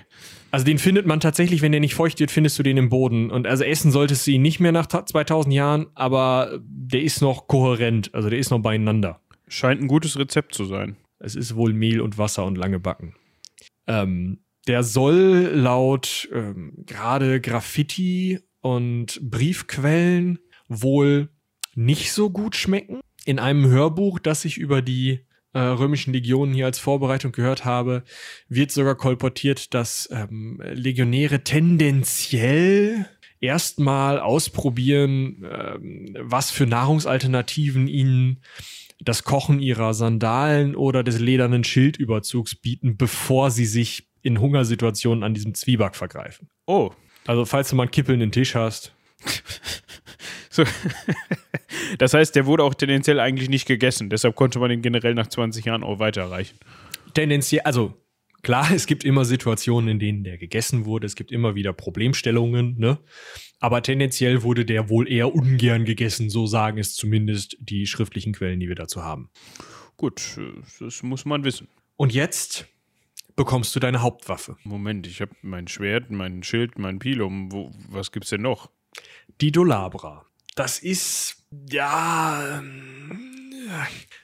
Also 0.50 0.64
den 0.66 0.78
findet 0.78 1.06
man 1.06 1.20
tatsächlich, 1.20 1.60
wenn 1.62 1.72
der 1.72 1.80
nicht 1.80 1.94
feucht 1.94 2.20
wird, 2.20 2.30
findest 2.30 2.58
du 2.58 2.62
den 2.62 2.76
im 2.76 2.88
Boden. 2.90 3.30
Und 3.30 3.46
also 3.46 3.64
essen 3.64 3.90
solltest 3.90 4.26
du 4.26 4.30
ihn 4.30 4.42
nicht 4.42 4.60
mehr 4.60 4.72
nach 4.72 4.86
ta- 4.86 5.04
2000 5.04 5.54
Jahren, 5.54 5.86
aber 5.94 6.58
der 6.62 7.02
ist 7.02 7.20
noch 7.22 7.46
kohärent, 7.46 8.14
also 8.14 8.30
der 8.30 8.38
ist 8.38 8.50
noch 8.50 8.60
beieinander. 8.60 9.20
Scheint 9.48 9.80
ein 9.82 9.88
gutes 9.88 10.18
Rezept 10.18 10.54
zu 10.54 10.64
sein. 10.64 10.96
Es 11.24 11.34
ist 11.34 11.56
wohl 11.56 11.72
Mehl 11.72 12.00
und 12.02 12.18
Wasser 12.18 12.44
und 12.44 12.56
lange 12.56 12.78
Backen. 12.78 13.14
Ähm, 13.86 14.40
der 14.66 14.82
soll 14.82 15.50
laut 15.54 16.28
ähm, 16.32 16.74
gerade 16.86 17.40
Graffiti 17.40 18.40
und 18.60 19.20
Briefquellen 19.22 20.38
wohl 20.68 21.30
nicht 21.74 22.12
so 22.12 22.30
gut 22.30 22.56
schmecken. 22.56 23.00
In 23.24 23.38
einem 23.38 23.66
Hörbuch, 23.66 24.18
das 24.18 24.44
ich 24.44 24.58
über 24.58 24.82
die 24.82 25.20
äh, 25.54 25.60
römischen 25.60 26.12
Legionen 26.12 26.54
hier 26.54 26.66
als 26.66 26.78
Vorbereitung 26.78 27.32
gehört 27.32 27.64
habe, 27.64 28.04
wird 28.48 28.70
sogar 28.70 28.94
kolportiert, 28.94 29.72
dass 29.72 30.08
ähm, 30.12 30.60
Legionäre 30.62 31.42
tendenziell 31.42 33.06
erstmal 33.40 34.20
ausprobieren, 34.20 35.46
ähm, 35.50 36.16
was 36.20 36.50
für 36.50 36.66
Nahrungsalternativen 36.66 37.88
ihnen 37.88 38.40
das 39.04 39.24
Kochen 39.24 39.60
ihrer 39.60 39.94
Sandalen 39.94 40.74
oder 40.74 41.02
des 41.02 41.20
ledernen 41.20 41.64
Schildüberzugs 41.64 42.54
bieten, 42.54 42.96
bevor 42.96 43.50
sie 43.50 43.66
sich 43.66 44.08
in 44.22 44.40
Hungersituationen 44.40 45.22
an 45.22 45.34
diesem 45.34 45.54
Zwieback 45.54 45.94
vergreifen. 45.94 46.48
Oh. 46.66 46.90
Also 47.26 47.44
falls 47.44 47.70
du 47.70 47.76
mal 47.76 47.84
einen 47.84 47.90
kippelnden 47.90 48.32
Tisch 48.32 48.54
hast. 48.54 48.94
so. 50.50 50.64
das 51.98 52.14
heißt, 52.14 52.34
der 52.34 52.46
wurde 52.46 52.64
auch 52.64 52.74
tendenziell 52.74 53.20
eigentlich 53.20 53.48
nicht 53.48 53.66
gegessen. 53.66 54.10
Deshalb 54.10 54.34
konnte 54.34 54.58
man 54.58 54.70
ihn 54.70 54.82
generell 54.82 55.14
nach 55.14 55.26
20 55.26 55.64
Jahren 55.64 55.82
auch 55.82 55.98
weiterreichen. 55.98 56.58
Tendenziell, 57.12 57.62
also 57.62 57.94
klar, 58.44 58.70
es 58.70 58.86
gibt 58.86 59.04
immer 59.04 59.24
Situationen, 59.24 59.90
in 59.90 59.98
denen 59.98 60.22
der 60.22 60.38
gegessen 60.38 60.84
wurde. 60.84 61.06
Es 61.06 61.16
gibt 61.16 61.32
immer 61.32 61.56
wieder 61.56 61.72
Problemstellungen, 61.72 62.78
ne? 62.78 62.98
Aber 63.58 63.82
tendenziell 63.82 64.42
wurde 64.42 64.64
der 64.64 64.88
wohl 64.88 65.10
eher 65.10 65.34
ungern 65.34 65.84
gegessen, 65.84 66.30
so 66.30 66.46
sagen 66.46 66.78
es 66.78 66.94
zumindest 66.94 67.56
die 67.60 67.86
schriftlichen 67.86 68.32
Quellen, 68.32 68.60
die 68.60 68.68
wir 68.68 68.76
dazu 68.76 69.02
haben. 69.02 69.30
Gut, 69.96 70.38
das 70.80 71.02
muss 71.02 71.24
man 71.24 71.44
wissen. 71.44 71.68
Und 71.96 72.12
jetzt 72.12 72.66
bekommst 73.36 73.74
du 73.74 73.80
deine 73.80 74.02
Hauptwaffe. 74.02 74.56
Moment, 74.64 75.06
ich 75.06 75.20
habe 75.20 75.32
mein 75.42 75.66
Schwert, 75.66 76.10
mein 76.10 76.42
Schild, 76.42 76.78
mein 76.78 76.98
Pilum. 76.98 77.52
Wo, 77.52 77.72
was 77.88 78.12
gibt's 78.12 78.30
denn 78.30 78.42
noch? 78.42 78.70
Die 79.40 79.50
Dolabra. 79.50 80.26
Das 80.54 80.78
ist, 80.78 81.44
ja, 81.70 82.62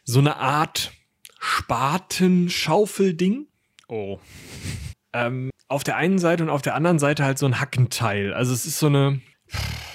so 0.05 0.21
eine 0.21 0.37
Art 0.37 0.93
Spatenschaufelding. 1.41 3.47
Oh. 3.91 4.21
Ähm, 5.13 5.51
auf 5.69 5.83
der 5.83 5.97
einen 5.97 6.19
Seite 6.19 6.45
und 6.45 6.49
auf 6.49 6.63
der 6.63 6.75
anderen 6.75 6.99
Seite 6.99 7.25
halt 7.25 7.39
so 7.39 7.47
ein 7.47 7.61
Hackenteil. 7.61 8.33
Also 8.33 8.53
es 8.53 8.65
ist 8.65 8.79
so 8.79 8.87
eine. 8.87 9.21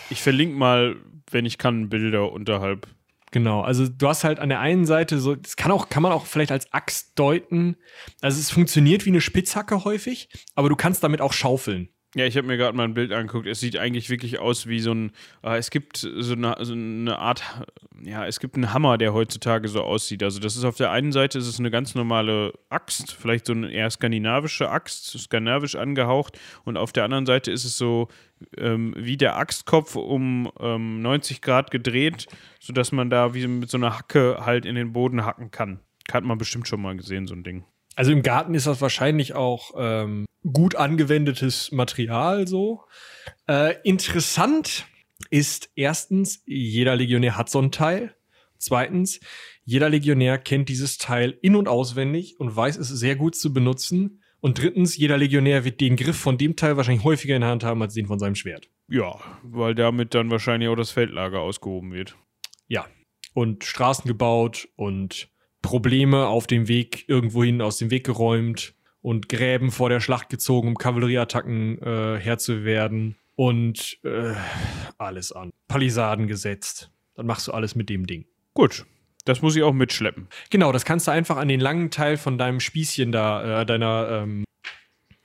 Ich 0.09 0.21
verlinke 0.21 0.55
mal, 0.55 0.97
wenn 1.31 1.45
ich 1.45 1.57
kann, 1.57 1.89
Bilder 1.89 2.31
unterhalb. 2.31 2.87
Genau, 3.31 3.61
also 3.61 3.87
du 3.87 4.07
hast 4.07 4.23
halt 4.23 4.39
an 4.39 4.49
der 4.49 4.59
einen 4.59 4.85
Seite 4.85 5.19
so, 5.19 5.35
das 5.35 5.55
kann 5.55 5.71
auch, 5.71 5.89
kann 5.89 6.03
man 6.03 6.11
auch 6.11 6.25
vielleicht 6.25 6.51
als 6.51 6.71
Axt 6.71 7.17
deuten. 7.19 7.75
Also 8.21 8.39
es 8.39 8.51
funktioniert 8.51 9.05
wie 9.05 9.09
eine 9.09 9.19
Spitzhacke 9.19 9.83
häufig, 9.83 10.29
aber 10.53 10.69
du 10.69 10.75
kannst 10.75 11.03
damit 11.03 11.21
auch 11.21 11.33
schaufeln. 11.33 11.89
Ja, 12.17 12.25
ich 12.25 12.37
habe 12.37 12.47
mir 12.47 12.55
gerade 12.55 12.77
mal 12.77 12.85
ein 12.85 12.93
Bild 12.93 13.11
angeguckt. 13.11 13.45
Es 13.45 13.59
sieht 13.59 13.77
eigentlich 13.77 14.09
wirklich 14.09 14.39
aus 14.39 14.67
wie 14.67 14.79
so 14.79 14.93
ein. 14.93 15.11
Äh, 15.43 15.57
es 15.57 15.69
gibt 15.69 15.97
so 15.97 16.33
eine, 16.33 16.55
so 16.61 16.71
eine 16.71 17.19
Art. 17.19 17.43
Ja, 18.01 18.25
es 18.25 18.39
gibt 18.39 18.55
einen 18.55 18.71
Hammer, 18.71 18.97
der 18.97 19.13
heutzutage 19.13 19.67
so 19.67 19.81
aussieht. 19.81 20.23
Also, 20.23 20.39
das 20.39 20.55
ist 20.55 20.63
auf 20.63 20.77
der 20.77 20.91
einen 20.91 21.11
Seite 21.11 21.37
ist 21.37 21.47
es 21.47 21.59
eine 21.59 21.71
ganz 21.71 21.93
normale 21.93 22.53
Axt, 22.69 23.11
vielleicht 23.11 23.45
so 23.45 23.51
eine 23.51 23.69
eher 23.69 23.89
skandinavische 23.89 24.69
Axt, 24.69 25.19
skandinavisch 25.19 25.75
angehaucht. 25.75 26.39
Und 26.63 26.77
auf 26.77 26.93
der 26.93 27.03
anderen 27.03 27.25
Seite 27.25 27.51
ist 27.51 27.65
es 27.65 27.77
so 27.77 28.07
ähm, 28.57 28.95
wie 28.97 29.17
der 29.17 29.35
Axtkopf 29.35 29.97
um 29.97 30.49
ähm, 30.61 31.01
90 31.01 31.41
Grad 31.41 31.69
gedreht, 31.69 32.27
sodass 32.61 32.93
man 32.93 33.09
da 33.09 33.33
wie 33.33 33.45
mit 33.45 33.69
so 33.69 33.75
einer 33.75 33.97
Hacke 33.97 34.37
halt 34.45 34.65
in 34.65 34.75
den 34.75 34.93
Boden 34.93 35.25
hacken 35.25 35.51
kann. 35.51 35.81
Hat 36.13 36.23
man 36.23 36.37
bestimmt 36.37 36.69
schon 36.69 36.81
mal 36.81 36.95
gesehen, 36.95 37.27
so 37.27 37.35
ein 37.35 37.43
Ding. 37.43 37.65
Also 37.97 38.11
im 38.11 38.21
Garten 38.21 38.55
ist 38.55 38.67
das 38.67 38.79
wahrscheinlich 38.81 39.33
auch 39.33 39.71
ähm, 39.77 40.25
gut 40.51 40.75
angewendetes 40.75 41.71
Material 41.71 42.47
so. 42.47 42.83
Äh, 43.47 43.75
interessant 43.83 44.85
ist 45.29 45.71
erstens, 45.75 46.43
jeder 46.45 46.95
Legionär 46.95 47.37
hat 47.37 47.49
so 47.49 47.61
ein 47.61 47.71
Teil. 47.71 48.15
Zweitens, 48.57 49.19
jeder 49.63 49.89
Legionär 49.89 50.37
kennt 50.37 50.69
dieses 50.69 50.97
Teil 50.97 51.37
in- 51.41 51.55
und 51.55 51.67
auswendig 51.67 52.39
und 52.39 52.55
weiß 52.55 52.77
es 52.77 52.89
sehr 52.89 53.15
gut 53.15 53.35
zu 53.35 53.53
benutzen. 53.53 54.21
Und 54.39 54.59
drittens, 54.59 54.95
jeder 54.95 55.17
Legionär 55.17 55.65
wird 55.65 55.81
den 55.81 55.95
Griff 55.95 56.17
von 56.17 56.37
dem 56.37 56.55
Teil 56.55 56.77
wahrscheinlich 56.77 57.03
häufiger 57.03 57.35
in 57.35 57.41
der 57.41 57.49
Hand 57.49 57.63
haben 57.63 57.81
als 57.81 57.95
den 57.95 58.05
von 58.05 58.19
seinem 58.19 58.35
Schwert. 58.35 58.69
Ja, 58.87 59.19
weil 59.43 59.73
damit 59.73 60.13
dann 60.13 60.29
wahrscheinlich 60.29 60.69
auch 60.69 60.75
das 60.75 60.91
Feldlager 60.91 61.39
ausgehoben 61.41 61.91
wird. 61.91 62.15
Ja. 62.67 62.85
Und 63.33 63.63
Straßen 63.63 64.07
gebaut 64.07 64.69
und 64.75 65.29
Probleme 65.61 66.27
auf 66.27 66.45
dem 66.45 66.67
Weg 66.67 67.09
irgendwohin 67.09 67.61
aus 67.61 67.77
dem 67.77 67.89
Weg 67.89 68.05
geräumt 68.05 68.75
und 69.05 69.29
Gräben 69.29 69.69
vor 69.69 69.89
der 69.89 69.99
Schlacht 69.99 70.29
gezogen, 70.29 70.69
um 70.69 70.77
Kavallerieattacken 70.79 71.79
äh, 71.79 72.19
Herr 72.19 72.39
zu 72.39 72.65
werden 72.65 73.15
und 73.35 73.99
äh, 74.03 74.33
alles 74.97 75.31
an. 75.31 75.51
Palisaden 75.67 76.25
gesetzt. 76.25 76.89
Dann 77.13 77.27
machst 77.27 77.47
du 77.47 77.51
alles 77.51 77.75
mit 77.75 77.87
dem 77.89 78.07
Ding. 78.07 78.25
Gut. 78.55 78.87
Das 79.23 79.43
muss 79.43 79.55
ich 79.55 79.61
auch 79.61 79.73
mitschleppen. 79.73 80.27
Genau, 80.49 80.71
das 80.71 80.85
kannst 80.85 81.07
du 81.07 81.11
einfach 81.11 81.37
an 81.37 81.47
den 81.47 81.59
langen 81.59 81.91
Teil 81.91 82.17
von 82.17 82.39
deinem 82.39 82.59
Spießchen 82.59 83.11
da, 83.11 83.61
äh, 83.61 83.65
deiner, 83.67 84.23
ähm, 84.23 84.43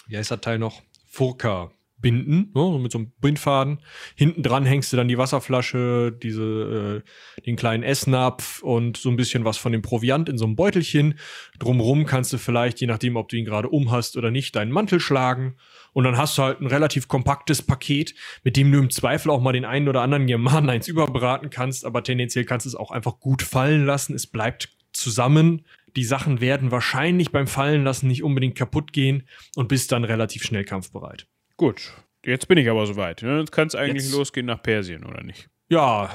wie 0.09 0.17
heißt 0.19 0.31
das 0.31 0.43
Teil 0.43 0.59
noch? 0.59 0.83
Furka 1.07 1.71
binden, 2.01 2.51
ne, 2.55 2.79
mit 2.79 2.93
so 2.93 2.99
einem 2.99 3.13
Bindfaden. 3.21 3.81
Hinten 4.15 4.43
dran 4.43 4.65
hängst 4.65 4.93
du 4.93 4.97
dann 4.97 5.09
die 5.09 5.19
Wasserflasche, 5.19 6.17
diese, 6.23 7.03
äh, 7.05 7.43
den 7.43 7.57
kleinen 7.57 7.83
Essnapf 7.83 8.63
und 8.63 8.97
so 8.97 9.11
ein 9.11 9.17
bisschen 9.17 9.45
was 9.45 9.57
von 9.57 9.73
dem 9.73 9.83
Proviant 9.83 10.29
in 10.29 10.39
so 10.39 10.45
einem 10.45 10.57
Beutelchen. 10.57 11.19
Drumrum 11.59 12.07
kannst 12.07 12.33
du 12.33 12.39
vielleicht, 12.39 12.81
je 12.81 12.87
nachdem, 12.87 13.17
ob 13.17 13.29
du 13.29 13.37
ihn 13.37 13.45
gerade 13.45 13.69
um 13.69 13.91
hast 13.91 14.17
oder 14.17 14.31
nicht, 14.31 14.57
deinen 14.57 14.73
Mantel 14.73 15.01
schlagen. 15.01 15.57
Und 15.93 16.05
dann 16.05 16.17
hast 16.17 16.39
du 16.39 16.43
halt 16.43 16.61
ein 16.61 16.67
relativ 16.67 17.09
kompaktes 17.09 17.63
Paket, 17.63 18.15
mit 18.45 18.57
dem 18.57 18.71
du 18.71 18.79
im 18.79 18.91
Zweifel 18.91 19.31
auch 19.31 19.41
mal 19.41 19.53
den 19.53 19.65
einen 19.65 19.89
oder 19.89 20.03
anderen 20.03 20.27
Germanen 20.27 20.71
eins 20.71 20.89
überbraten 20.89 21.51
kannst, 21.51 21.85
aber 21.85 22.03
tendenziell 22.03 22.45
kannst 22.45 22.67
du 22.67 22.69
es 22.69 22.77
auch 22.77 22.91
einfach 22.91 23.19
gut 23.19 23.43
fallen 23.43 23.85
lassen. 23.85 24.15
Es 24.15 24.27
bleibt 24.27 24.69
zusammen. 24.93 25.65
Die 25.97 26.05
Sachen 26.05 26.41
werden 26.41 26.71
wahrscheinlich 26.71 27.33
beim 27.33 27.47
Fallenlassen 27.47 28.09
nicht 28.09 28.23
unbedingt 28.23 28.55
kaputt 28.55 28.93
gehen 28.93 29.29
und 29.57 29.69
bist 29.69 29.91
dann 29.93 30.05
relativ 30.05 30.45
schnell 30.45 30.65
kampfbereit. 30.65 31.27
Gut, 31.61 31.93
jetzt 32.25 32.49
bin 32.49 32.57
ich 32.57 32.71
aber 32.71 32.87
soweit. 32.87 33.21
Ne? 33.23 33.39
Jetzt 33.41 33.53
kann 33.53 33.67
es 33.69 33.75
eigentlich 33.75 34.05
Jetzt- 34.05 34.15
losgehen 34.15 34.47
nach 34.47 34.63
Persien, 34.63 35.05
oder 35.05 35.23
nicht? 35.23 35.51
Ja, 35.69 36.09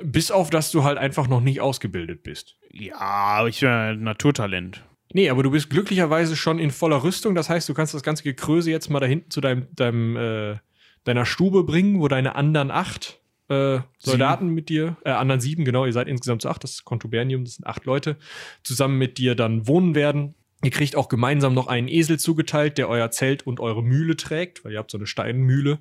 bis 0.00 0.30
auf, 0.30 0.48
dass 0.48 0.70
du 0.70 0.84
halt 0.84 0.96
einfach 0.96 1.26
noch 1.26 1.40
nicht 1.40 1.60
ausgebildet 1.60 2.22
bist. 2.22 2.56
Ja, 2.70 3.00
aber 3.00 3.48
ich 3.48 3.58
bin 3.58 3.68
ein 3.68 4.04
Naturtalent. 4.04 4.84
Nee, 5.12 5.28
aber 5.28 5.42
du 5.42 5.50
bist 5.50 5.70
glücklicherweise 5.70 6.36
schon 6.36 6.60
in 6.60 6.70
voller 6.70 7.02
Rüstung. 7.02 7.34
Das 7.34 7.50
heißt, 7.50 7.68
du 7.68 7.74
kannst 7.74 7.94
das 7.94 8.04
ganze 8.04 8.22
Gekröse 8.22 8.70
jetzt 8.70 8.90
mal 8.90 9.00
da 9.00 9.06
hinten 9.06 9.28
zu 9.32 9.40
deinem, 9.40 9.66
deinem 9.74 10.16
äh, 10.16 10.58
deiner 11.02 11.26
Stube 11.26 11.64
bringen, 11.64 12.00
wo 12.00 12.06
deine 12.06 12.36
anderen 12.36 12.70
acht 12.70 13.20
äh, 13.48 13.80
Soldaten 13.98 14.50
mit 14.50 14.68
dir, 14.68 14.98
äh, 15.04 15.10
anderen 15.10 15.40
sieben, 15.40 15.64
genau, 15.64 15.84
ihr 15.84 15.92
seid 15.92 16.06
insgesamt 16.06 16.42
zu 16.42 16.48
acht, 16.48 16.62
das 16.62 16.74
ist 16.74 16.84
Contubernium, 16.84 17.44
das 17.44 17.54
sind 17.54 17.66
acht 17.66 17.86
Leute, 17.86 18.18
zusammen 18.62 18.98
mit 18.98 19.18
dir 19.18 19.34
dann 19.34 19.66
wohnen 19.66 19.96
werden. 19.96 20.36
Ihr 20.64 20.70
kriegt 20.70 20.94
auch 20.94 21.08
gemeinsam 21.08 21.54
noch 21.54 21.66
einen 21.66 21.88
Esel 21.88 22.18
zugeteilt, 22.18 22.78
der 22.78 22.88
euer 22.88 23.10
Zelt 23.10 23.46
und 23.46 23.58
eure 23.58 23.82
Mühle 23.82 24.16
trägt, 24.16 24.64
weil 24.64 24.72
ihr 24.72 24.78
habt 24.78 24.92
so 24.92 24.98
eine 24.98 25.06
Steinmühle, 25.06 25.80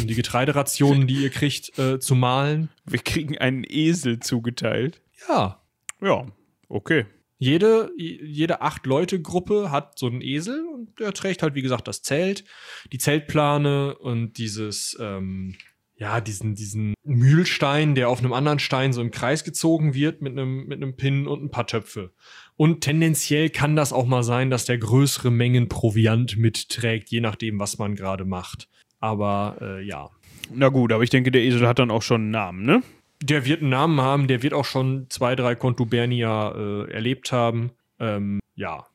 um 0.00 0.06
die 0.06 0.14
Getreiderationen, 0.14 1.06
die 1.06 1.22
ihr 1.22 1.30
kriegt, 1.30 1.78
äh, 1.78 1.98
zu 2.00 2.14
mahlen. 2.14 2.70
Wir 2.86 3.00
kriegen 3.00 3.36
einen 3.36 3.64
Esel 3.68 4.20
zugeteilt. 4.20 5.02
Ja, 5.28 5.60
Ja, 6.00 6.26
okay. 6.68 7.06
Jede, 7.38 7.90
jede 7.96 8.62
Acht-Leute-Gruppe 8.62 9.70
hat 9.70 9.98
so 9.98 10.06
einen 10.06 10.22
Esel 10.22 10.66
und 10.72 10.98
der 10.98 11.12
trägt 11.12 11.42
halt, 11.42 11.54
wie 11.54 11.62
gesagt, 11.62 11.86
das 11.86 12.00
Zelt, 12.00 12.44
die 12.92 12.98
Zeltplane 12.98 13.96
und 13.98 14.38
dieses, 14.38 14.96
ähm, 14.98 15.54
ja, 15.96 16.20
diesen, 16.20 16.54
diesen 16.54 16.94
Mühlstein, 17.04 17.94
der 17.94 18.08
auf 18.08 18.20
einem 18.20 18.32
anderen 18.32 18.58
Stein 18.58 18.94
so 18.94 19.02
im 19.02 19.10
Kreis 19.10 19.44
gezogen 19.44 19.92
wird 19.92 20.22
mit 20.22 20.32
einem, 20.32 20.66
mit 20.66 20.82
einem 20.82 20.96
Pin 20.96 21.26
und 21.26 21.42
ein 21.42 21.50
paar 21.50 21.66
Töpfe. 21.66 22.12
Und 22.56 22.80
tendenziell 22.80 23.50
kann 23.50 23.76
das 23.76 23.92
auch 23.92 24.06
mal 24.06 24.22
sein, 24.22 24.50
dass 24.50 24.64
der 24.64 24.78
größere 24.78 25.30
Mengen 25.30 25.68
Proviant 25.68 26.36
mitträgt, 26.38 27.10
je 27.10 27.20
nachdem, 27.20 27.58
was 27.58 27.78
man 27.78 27.94
gerade 27.94 28.24
macht. 28.24 28.68
Aber 28.98 29.56
äh, 29.60 29.82
ja. 29.82 30.10
Na 30.54 30.68
gut, 30.68 30.92
aber 30.92 31.02
ich 31.02 31.10
denke, 31.10 31.30
der 31.30 31.42
Esel 31.42 31.66
hat 31.68 31.78
dann 31.78 31.90
auch 31.90 32.02
schon 32.02 32.22
einen 32.22 32.30
Namen, 32.30 32.64
ne? 32.64 32.82
Der 33.22 33.44
wird 33.44 33.60
einen 33.60 33.70
Namen 33.70 34.00
haben, 34.00 34.26
der 34.28 34.42
wird 34.42 34.54
auch 34.54 34.64
schon 34.64 35.06
zwei, 35.08 35.34
drei 35.36 35.54
Contubernia 35.54 36.52
äh, 36.54 36.90
erlebt 36.92 37.32
haben. 37.32 37.70
Ähm, 37.98 38.40
ja, 38.54 38.86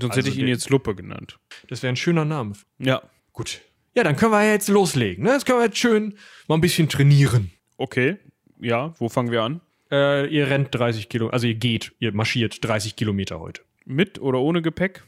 Sonst 0.00 0.12
Also 0.12 0.20
hätte 0.20 0.30
ich 0.30 0.38
ihn 0.38 0.48
jetzt 0.48 0.70
Luppe 0.70 0.94
genannt. 0.94 1.38
das 1.68 1.82
wäre 1.82 1.92
ein 1.92 1.96
schöner 1.96 2.24
Name. 2.24 2.52
Ja. 2.78 3.02
Gut. 3.32 3.60
Ja, 3.94 4.04
dann 4.04 4.16
können 4.16 4.30
wir 4.32 4.44
ja 4.44 4.52
jetzt 4.52 4.68
loslegen. 4.68 5.24
Ne? 5.24 5.30
Jetzt 5.32 5.44
können 5.44 5.58
wir 5.58 5.64
jetzt 5.66 5.78
schön 5.78 6.16
mal 6.46 6.54
ein 6.56 6.60
bisschen 6.60 6.88
trainieren. 6.88 7.50
Okay. 7.78 8.16
Ja, 8.60 8.94
wo 8.98 9.08
fangen 9.08 9.30
wir 9.32 9.42
an? 9.42 9.60
Äh, 9.90 10.26
ihr 10.28 10.48
rennt 10.48 10.74
30 10.74 11.08
Kilo, 11.08 11.28
also 11.28 11.46
ihr 11.46 11.54
geht, 11.54 11.92
ihr 11.98 12.12
marschiert 12.12 12.62
30 12.62 12.96
Kilometer 12.96 13.40
heute. 13.40 13.62
Mit 13.84 14.20
oder 14.20 14.40
ohne 14.40 14.62
Gepäck? 14.62 15.04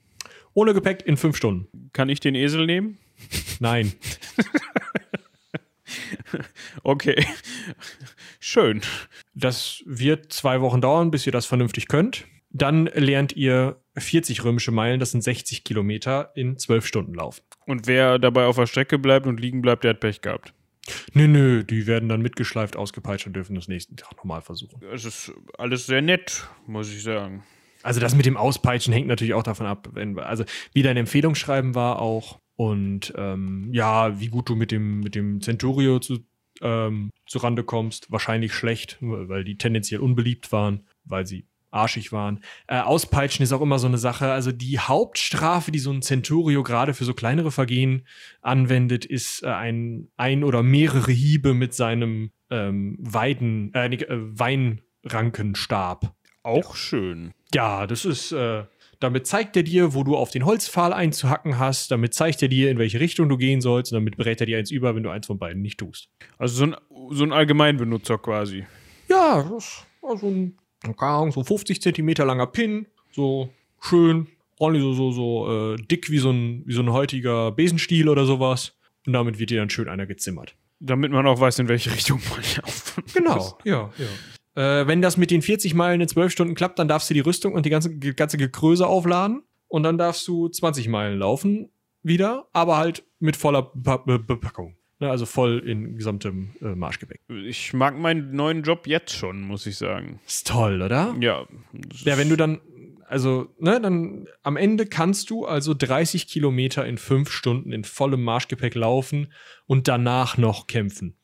Ohne 0.55 0.75
Gepäck 0.75 1.07
in 1.07 1.17
fünf 1.17 1.37
Stunden. 1.37 1.91
Kann 1.93 2.09
ich 2.09 2.21
den 2.21 2.35
Esel 2.35 2.67
nehmen? 2.67 2.99
Nein. 3.61 3.93
Okay. 6.83 7.25
Schön. 8.39 8.81
Das 9.35 9.83
wird 9.87 10.33
zwei 10.33 10.61
Wochen 10.61 10.81
dauern, 10.81 11.11
bis 11.11 11.27
ihr 11.27 11.33
das 11.33 11.47
vernünftig 11.47 11.89
könnt. 11.89 12.27
Dann 12.51 12.87
lernt 12.87 13.37
ihr 13.37 13.77
40 13.97 14.45
römische 14.45 14.73
Meilen, 14.73 14.99
das 14.99 15.13
sind 15.13 15.23
60 15.23 15.63
Kilometer, 15.63 16.33
in 16.35 16.59
zwölf 16.59 16.87
Stunden 16.87 17.15
laufen. 17.15 17.43
Und 17.67 17.87
wer 17.87 18.19
dabei 18.19 18.47
auf 18.47 18.57
der 18.57 18.67
Strecke 18.67 18.99
bleibt 18.99 19.27
und 19.27 19.39
liegen 19.39 19.63
bleibt, 19.63 19.85
der 19.85 19.91
hat 19.91 20.01
Pech 20.01 20.21
gehabt. 20.21 20.53
Nö, 21.13 21.29
nö, 21.29 21.65
die 21.65 21.87
werden 21.87 22.09
dann 22.09 22.23
mitgeschleift, 22.23 22.77
ausgepeitscht 22.77 23.27
und 23.27 23.35
dürfen 23.35 23.55
das 23.55 23.69
nächsten 23.69 23.97
Tag 23.97 24.17
nochmal 24.17 24.43
versuchen. 24.43 24.81
Es 24.93 25.05
ist 25.05 25.33
alles 25.59 25.87
sehr 25.87 26.03
nett, 26.03 26.49
muss 26.67 26.93
ich 26.93 27.03
sagen. 27.03 27.43
Also 27.83 28.01
das 28.01 28.15
mit 28.15 28.27
dem 28.27 28.37
Auspeitschen 28.37 28.93
hängt 28.93 29.07
natürlich 29.07 29.35
auch 29.35 29.43
davon 29.43 29.67
ab, 29.67 29.89
wenn, 29.93 30.19
also 30.19 30.45
wie 30.73 30.83
dein 30.83 30.97
Empfehlungsschreiben 30.97 31.75
war 31.75 32.01
auch 32.01 32.41
und 32.57 33.15
ähm, 33.17 33.71
ja, 33.73 34.21
wie 34.21 34.29
gut 34.29 34.49
du 34.49 34.57
mit 34.57 34.71
dem, 34.71 35.01
mit 35.01 35.15
dem 35.15 35.41
Centurio 35.41 35.99
zu, 35.99 36.19
ähm, 36.61 37.11
zurande 37.27 37.65
kommst. 37.65 38.11
Wahrscheinlich 38.11 38.53
schlecht, 38.53 38.99
weil 39.01 39.45
die 39.45 39.57
tendenziell 39.57 40.01
unbeliebt 40.01 40.53
waren, 40.53 40.87
weil 41.05 41.27
sie 41.27 41.47
arschig 41.71 42.13
waren. 42.13 42.41
Äh, 42.67 42.81
Auspeitschen 42.81 43.43
ist 43.43 43.53
auch 43.53 43.61
immer 43.61 43.79
so 43.79 43.87
eine 43.87 43.99
Sache. 43.99 44.33
Also 44.33 44.53
die 44.53 44.79
Hauptstrafe, 44.79 45.71
die 45.71 45.79
so 45.79 45.91
ein 45.91 46.03
Centurio 46.03 46.63
gerade 46.63 46.95
für 46.95 47.05
so 47.05 47.15
kleinere 47.15 47.51
Vergehen 47.51 48.07
anwendet, 48.43 49.05
ist 49.05 49.43
äh, 49.43 49.49
ein, 49.49 50.09
ein 50.17 50.45
oder 50.45 50.63
mehrere 50.63 51.13
Hiebe 51.13 51.55
mit 51.55 51.75
seinem 51.75 52.31
ähm, 52.51 52.97
Weiden, 53.01 53.73
äh, 53.75 53.87
äh, 53.87 54.07
Weinrankenstab. 54.09 56.15
Auch 56.43 56.75
schön. 56.75 57.33
Ja, 57.55 57.87
das 57.87 58.05
ist, 58.05 58.33
äh, 58.33 58.65
damit 58.99 59.27
zeigt 59.27 59.57
er 59.57 59.63
dir, 59.63 59.95
wo 59.95 60.05
du 60.05 60.17
auf 60.17 60.31
den 60.31 60.45
Holzpfahl 60.45 60.93
einzuhacken 60.93 61.59
hast, 61.59 61.91
damit 61.91 62.15
zeigt 62.15 62.43
er 62.43 62.49
dir, 62.49 62.71
in 62.71 62.79
welche 62.79 63.01
Richtung 63.01 63.29
du 63.29 63.37
gehen 63.37 63.61
sollst 63.61 63.93
und 63.93 63.97
damit 63.97 64.17
berät 64.17 64.41
er 64.41 64.47
dir 64.47 64.59
eins 64.59 64.71
über, 64.71 64.95
wenn 64.95 65.03
du 65.03 65.11
eins 65.11 65.27
von 65.27 65.39
beiden 65.39 65.63
nicht 65.63 65.79
tust. 65.79 66.09
Also 66.39 66.57
so 66.57 66.65
ein, 66.65 66.77
so 67.11 67.25
ein 67.25 67.33
Allgemeinbenutzer 67.33 68.19
quasi. 68.19 68.67
Ja, 69.09 69.43
das 69.43 69.65
ist 69.65 69.87
also 70.03 70.29
ein, 70.29 70.57
keine 70.83 71.13
Ahnung, 71.13 71.33
so 71.33 71.43
50 71.45 71.83
Zentimeter 71.83 72.25
langer 72.25 72.47
Pin, 72.47 72.87
so 73.13 73.51
schön, 73.81 74.27
ordentlich 74.59 74.83
so, 74.85 74.93
so, 74.95 75.13
so 75.13 75.75
äh, 75.75 75.77
dick 75.77 76.11
wie 76.11 76.19
so, 76.19 76.31
ein, 76.31 76.63
wie 76.67 76.73
so 76.73 76.83
ein 76.83 76.93
heutiger 76.93 77.53
Besenstiel 77.53 78.09
oder 78.09 78.25
sowas. 78.27 78.77
Und 79.07 79.13
damit 79.15 79.39
wird 79.39 79.51
dir 79.51 79.61
dann 79.61 79.71
schön 79.71 79.89
einer 79.89 80.07
gezimmert. 80.07 80.55
Damit 80.81 81.13
man 81.13 81.27
auch 81.27 81.41
weiß, 81.41 81.59
in 81.59 81.69
welche 81.69 81.93
Richtung 81.93 82.21
man 82.31 82.41
laufen 82.57 83.05
Genau, 83.15 83.35
muss. 83.35 83.55
ja, 83.65 83.91
ja. 83.99 84.81
Äh, 84.81 84.87
wenn 84.87 85.01
das 85.03 85.17
mit 85.17 85.31
den 85.31 85.43
40 85.43 85.75
Meilen 85.75 86.01
in 86.01 86.09
12 86.09 86.33
Stunden 86.33 86.55
klappt, 86.55 86.79
dann 86.79 86.89
darfst 86.89 87.09
du 87.09 87.15
die 87.15 87.21
Rüstung 87.21 87.55
und 87.55 87.67
die 87.67 87.71
ganze, 87.71 87.97
ganze 87.99 88.37
Gekröse 88.37 88.87
aufladen. 88.87 89.43
Und 89.69 89.85
dann 89.85 89.99
darfst 89.99 90.27
du 90.27 90.49
20 90.49 90.89
Meilen 90.89 91.19
laufen 91.19 91.69
wieder, 92.03 92.49
aber 92.53 92.77
halt 92.77 93.05
mit 93.21 93.37
voller 93.37 93.71
Be 93.75 94.01
Be 94.05 94.19
Bepackung. 94.19 94.77
Ne, 95.01 95.11
also 95.11 95.25
voll 95.25 95.61
in 95.61 95.97
gesamtem 95.97 96.51
äh, 96.61 96.75
Marschgepäck. 96.75 97.23
Ich 97.29 97.73
mag 97.73 97.99
meinen 97.99 98.33
neuen 98.33 98.63
Job 98.63 98.87
jetzt 98.87 99.17
schon, 99.17 99.41
muss 99.41 99.65
ich 99.67 99.79
sagen. 99.79 100.21
Ist 100.27 100.47
toll, 100.47 100.83
oder? 100.83 101.17
Ja. 101.19 101.47
Ja, 102.05 102.19
wenn 102.19 102.29
du 102.29 102.37
dann, 102.37 102.61
also, 103.07 103.49
ne, 103.59 103.81
dann 103.81 104.29
am 104.43 104.59
Ende 104.59 104.85
kannst 104.85 105.31
du 105.31 105.47
also 105.47 105.73
30 105.73 106.27
Kilometer 106.27 106.85
in 106.85 106.99
fünf 106.99 107.31
Stunden 107.31 107.73
in 107.73 107.85
vollem 107.85 108.23
Marschgepäck 108.23 108.75
laufen 108.75 109.33
und 109.67 109.89
danach 109.89 110.37
noch 110.37 110.67
kämpfen. 110.67 111.17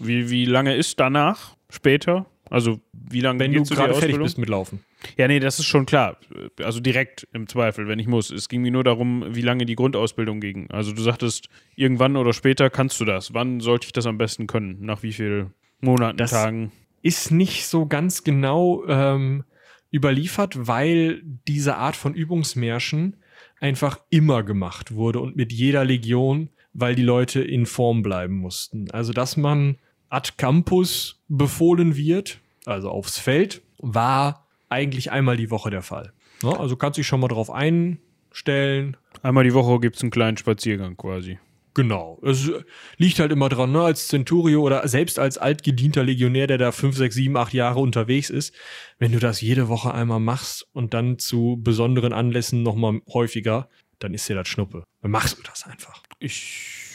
Wie, 0.00 0.28
wie 0.28 0.44
lange 0.44 0.74
ist 0.74 0.98
danach? 0.98 1.56
Später? 1.68 2.26
Also, 2.50 2.80
wie 2.92 3.20
lange 3.20 3.38
Wenn 3.40 3.52
du 3.52 3.62
gerade 3.62 3.94
fertig 3.94 4.18
bist 4.18 4.36
mit 4.36 4.48
Laufen. 4.48 4.80
Ja, 5.16 5.28
nee, 5.28 5.38
das 5.40 5.58
ist 5.60 5.66
schon 5.66 5.86
klar. 5.86 6.18
Also 6.62 6.80
direkt 6.80 7.26
im 7.32 7.46
Zweifel, 7.46 7.86
wenn 7.88 7.98
ich 8.00 8.06
muss. 8.08 8.30
Es 8.30 8.48
ging 8.48 8.60
mir 8.62 8.72
nur 8.72 8.82
darum, 8.84 9.24
wie 9.30 9.40
lange 9.40 9.64
die 9.66 9.76
Grundausbildung 9.76 10.40
ging. 10.40 10.68
Also 10.70 10.92
du 10.92 11.00
sagtest, 11.00 11.48
irgendwann 11.76 12.16
oder 12.16 12.32
später 12.32 12.68
kannst 12.68 13.00
du 13.00 13.04
das. 13.04 13.32
Wann 13.32 13.60
sollte 13.60 13.86
ich 13.86 13.92
das 13.92 14.06
am 14.06 14.18
besten 14.18 14.46
können? 14.48 14.78
Nach 14.80 15.02
wie 15.04 15.12
vielen 15.12 15.54
Monaten, 15.80 16.16
Das- 16.18 16.32
Tagen? 16.32 16.72
ist 17.02 17.30
nicht 17.30 17.66
so 17.66 17.86
ganz 17.86 18.24
genau 18.24 18.84
ähm, 18.86 19.44
überliefert, 19.92 20.66
weil 20.66 21.22
diese 21.48 21.76
Art 21.76 21.96
von 21.96 22.14
Übungsmärschen 22.14 23.16
einfach 23.60 24.00
immer 24.10 24.42
gemacht 24.42 24.92
wurde 24.92 25.20
und 25.20 25.36
mit 25.36 25.52
jeder 25.52 25.84
Legion, 25.84 26.50
weil 26.72 26.94
die 26.94 27.02
Leute 27.02 27.40
in 27.42 27.64
Form 27.66 28.02
bleiben 28.02 28.36
mussten. 28.36 28.90
Also, 28.90 29.12
dass 29.12 29.36
man 29.36 29.76
ad 30.10 30.32
campus 30.36 31.22
befohlen 31.28 31.96
wird, 31.96 32.40
also 32.66 32.90
aufs 32.90 33.18
Feld, 33.18 33.62
war 33.78 34.46
eigentlich 34.68 35.10
einmal 35.10 35.36
die 35.36 35.50
Woche 35.50 35.70
der 35.70 35.82
Fall. 35.82 36.12
Ne? 36.42 36.58
Also 36.58 36.76
kannst 36.76 36.98
dich 36.98 37.06
schon 37.06 37.20
mal 37.20 37.28
drauf 37.28 37.50
einstellen, 37.50 38.96
Einmal 39.22 39.44
die 39.44 39.54
Woche 39.54 39.80
gibt 39.80 39.96
es 39.96 40.02
einen 40.02 40.10
kleinen 40.10 40.36
Spaziergang 40.36 40.96
quasi. 40.96 41.38
Genau. 41.74 42.18
Es 42.22 42.50
liegt 42.96 43.20
halt 43.20 43.30
immer 43.30 43.48
dran, 43.48 43.70
ne? 43.70 43.82
als 43.82 44.08
Centurio 44.08 44.60
oder 44.60 44.86
selbst 44.88 45.18
als 45.18 45.38
altgedienter 45.38 46.02
Legionär, 46.02 46.46
der 46.46 46.58
da 46.58 46.72
fünf, 46.72 46.96
sechs, 46.96 47.14
sieben, 47.14 47.36
acht 47.36 47.52
Jahre 47.52 47.78
unterwegs 47.78 48.28
ist, 48.28 48.54
wenn 48.98 49.12
du 49.12 49.18
das 49.18 49.40
jede 49.40 49.68
Woche 49.68 49.94
einmal 49.94 50.20
machst 50.20 50.66
und 50.72 50.94
dann 50.94 51.18
zu 51.18 51.60
besonderen 51.62 52.12
Anlässen 52.12 52.62
nochmal 52.62 53.00
häufiger, 53.12 53.68
dann 54.00 54.14
ist 54.14 54.28
dir 54.28 54.34
das 54.34 54.48
Schnuppe. 54.48 54.84
Dann 55.02 55.12
machst 55.12 55.38
du 55.38 55.42
das 55.42 55.64
einfach. 55.64 56.02
Ich 56.18 56.89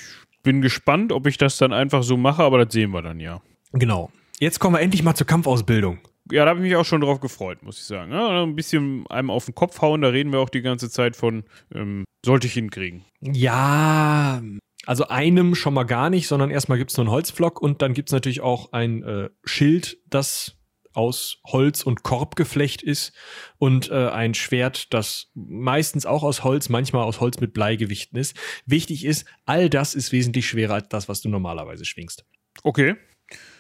bin 0.45 0.61
gespannt, 0.61 1.11
ob 1.11 1.27
ich 1.27 1.37
das 1.37 1.57
dann 1.57 1.73
einfach 1.73 2.03
so 2.03 2.15
mache, 2.15 2.43
aber 2.43 2.63
das 2.63 2.73
sehen 2.73 2.91
wir 2.91 3.01
dann 3.01 3.19
ja. 3.19 3.41
Genau. 3.73 4.09
Jetzt 4.39 4.59
kommen 4.59 4.75
wir 4.75 4.81
endlich 4.81 5.03
mal 5.03 5.15
zur 5.15 5.27
Kampfausbildung. 5.27 5.99
Ja, 6.31 6.45
da 6.45 6.51
habe 6.51 6.59
ich 6.59 6.65
mich 6.65 6.75
auch 6.75 6.85
schon 6.85 7.01
drauf 7.01 7.19
gefreut, 7.19 7.61
muss 7.63 7.77
ich 7.77 7.83
sagen. 7.83 8.11
Ja, 8.11 8.43
ein 8.43 8.55
bisschen 8.55 9.05
einem 9.07 9.29
auf 9.29 9.45
den 9.45 9.55
Kopf 9.55 9.81
hauen, 9.81 10.01
da 10.01 10.07
reden 10.07 10.31
wir 10.31 10.39
auch 10.39 10.49
die 10.49 10.61
ganze 10.61 10.89
Zeit 10.89 11.15
von, 11.15 11.43
ähm, 11.73 12.05
sollte 12.25 12.47
ich 12.47 12.53
hinkriegen. 12.53 13.03
Ja, 13.21 14.41
also 14.85 15.07
einem 15.07 15.55
schon 15.55 15.73
mal 15.73 15.83
gar 15.83 16.09
nicht, 16.09 16.27
sondern 16.27 16.51
erstmal 16.51 16.77
gibt's 16.77 16.97
nur 16.97 17.05
einen 17.05 17.13
Holzpflock 17.13 17.61
und 17.61 17.81
dann 17.81 17.93
gibt's 17.93 18.11
natürlich 18.11 18.41
auch 18.41 18.71
ein 18.71 19.03
äh, 19.03 19.29
Schild, 19.43 19.97
das 20.09 20.57
aus 20.95 21.39
Holz 21.45 21.83
und 21.83 22.03
Korbgeflecht 22.03 22.81
ist 22.81 23.13
und 23.57 23.89
äh, 23.89 24.09
ein 24.09 24.33
Schwert, 24.33 24.93
das 24.93 25.31
meistens 25.33 26.05
auch 26.05 26.23
aus 26.23 26.43
Holz, 26.43 26.69
manchmal 26.69 27.03
aus 27.03 27.19
Holz 27.19 27.39
mit 27.39 27.53
Bleigewichten 27.53 28.17
ist. 28.17 28.35
Wichtig 28.65 29.05
ist, 29.05 29.25
all 29.45 29.69
das 29.69 29.95
ist 29.95 30.11
wesentlich 30.11 30.47
schwerer 30.47 30.75
als 30.75 30.89
das, 30.89 31.09
was 31.09 31.21
du 31.21 31.29
normalerweise 31.29 31.85
schwingst. 31.85 32.25
Okay. 32.63 32.95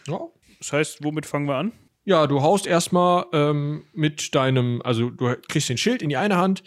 Ja. 0.07 0.19
Das 0.59 0.73
heißt, 0.73 1.03
womit 1.03 1.25
fangen 1.25 1.47
wir 1.47 1.55
an? 1.55 1.73
Ja, 2.05 2.27
du 2.27 2.41
haust 2.41 2.67
erstmal 2.67 3.25
ähm, 3.33 3.85
mit 3.93 4.35
deinem, 4.35 4.81
also 4.83 5.09
du 5.09 5.35
kriegst 5.47 5.69
den 5.69 5.77
Schild 5.77 6.01
in 6.01 6.09
die 6.09 6.17
eine 6.17 6.37
Hand, 6.37 6.63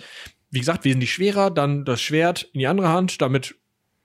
wie 0.50 0.58
gesagt, 0.58 0.84
wesentlich 0.84 1.12
schwerer, 1.12 1.50
dann 1.50 1.84
das 1.84 2.00
Schwert 2.00 2.42
in 2.52 2.60
die 2.60 2.66
andere 2.66 2.88
Hand, 2.88 3.22
damit 3.22 3.54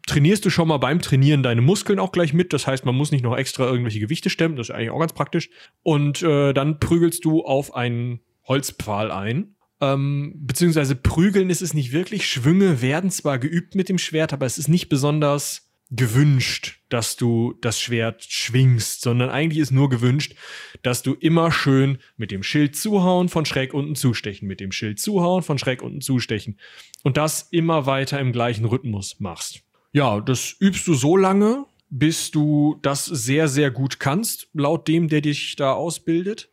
trainierst 0.05 0.45
du 0.45 0.49
schon 0.49 0.67
mal 0.67 0.77
beim 0.77 1.01
Trainieren 1.01 1.43
deine 1.43 1.61
Muskeln 1.61 1.99
auch 1.99 2.11
gleich 2.11 2.33
mit. 2.33 2.53
Das 2.53 2.67
heißt, 2.67 2.85
man 2.85 2.95
muss 2.95 3.11
nicht 3.11 3.23
noch 3.23 3.37
extra 3.37 3.65
irgendwelche 3.65 3.99
Gewichte 3.99 4.29
stemmen, 4.29 4.55
das 4.55 4.69
ist 4.69 4.75
eigentlich 4.75 4.91
auch 4.91 4.99
ganz 4.99 5.13
praktisch. 5.13 5.49
Und 5.81 6.21
äh, 6.21 6.53
dann 6.53 6.79
prügelst 6.79 7.23
du 7.25 7.43
auf 7.43 7.75
einen 7.75 8.19
Holzpfahl 8.47 9.11
ein. 9.11 9.55
Ähm, 9.81 10.33
beziehungsweise 10.35 10.95
prügeln 10.95 11.49
ist 11.49 11.61
es 11.61 11.73
nicht 11.73 11.91
wirklich. 11.91 12.27
Schwünge 12.27 12.81
werden 12.81 13.11
zwar 13.11 13.39
geübt 13.39 13.75
mit 13.75 13.89
dem 13.89 13.97
Schwert, 13.97 14.33
aber 14.33 14.45
es 14.45 14.57
ist 14.57 14.67
nicht 14.67 14.89
besonders 14.89 15.69
gewünscht, 15.95 16.79
dass 16.89 17.17
du 17.17 17.53
das 17.61 17.79
Schwert 17.79 18.23
schwingst, 18.23 19.01
sondern 19.01 19.29
eigentlich 19.29 19.59
ist 19.59 19.71
nur 19.71 19.89
gewünscht, 19.89 20.35
dass 20.81 21.03
du 21.03 21.13
immer 21.13 21.51
schön 21.51 21.99
mit 22.17 22.31
dem 22.31 22.41
Schild 22.41 22.75
zuhauen, 22.75 23.29
von 23.29 23.45
schräg 23.45 23.73
unten 23.73 23.95
zustechen, 23.95 24.47
mit 24.47 24.59
dem 24.59 24.71
Schild 24.71 24.99
zuhauen, 24.99 25.43
von 25.43 25.59
schräg 25.59 25.83
unten 25.83 26.01
zustechen 26.01 26.57
und 27.03 27.17
das 27.17 27.43
immer 27.51 27.85
weiter 27.85 28.19
im 28.19 28.31
gleichen 28.31 28.65
Rhythmus 28.65 29.19
machst. 29.19 29.63
Ja, 29.93 30.19
das 30.19 30.55
übst 30.59 30.87
du 30.87 30.93
so 30.95 31.15
lange, 31.15 31.65
bis 31.89 32.31
du 32.31 32.79
das 32.81 33.05
sehr, 33.05 33.47
sehr 33.47 33.71
gut 33.71 33.99
kannst, 33.99 34.49
laut 34.53 34.87
dem, 34.87 35.07
der 35.07 35.21
dich 35.21 35.55
da 35.55 35.73
ausbildet. 35.73 36.49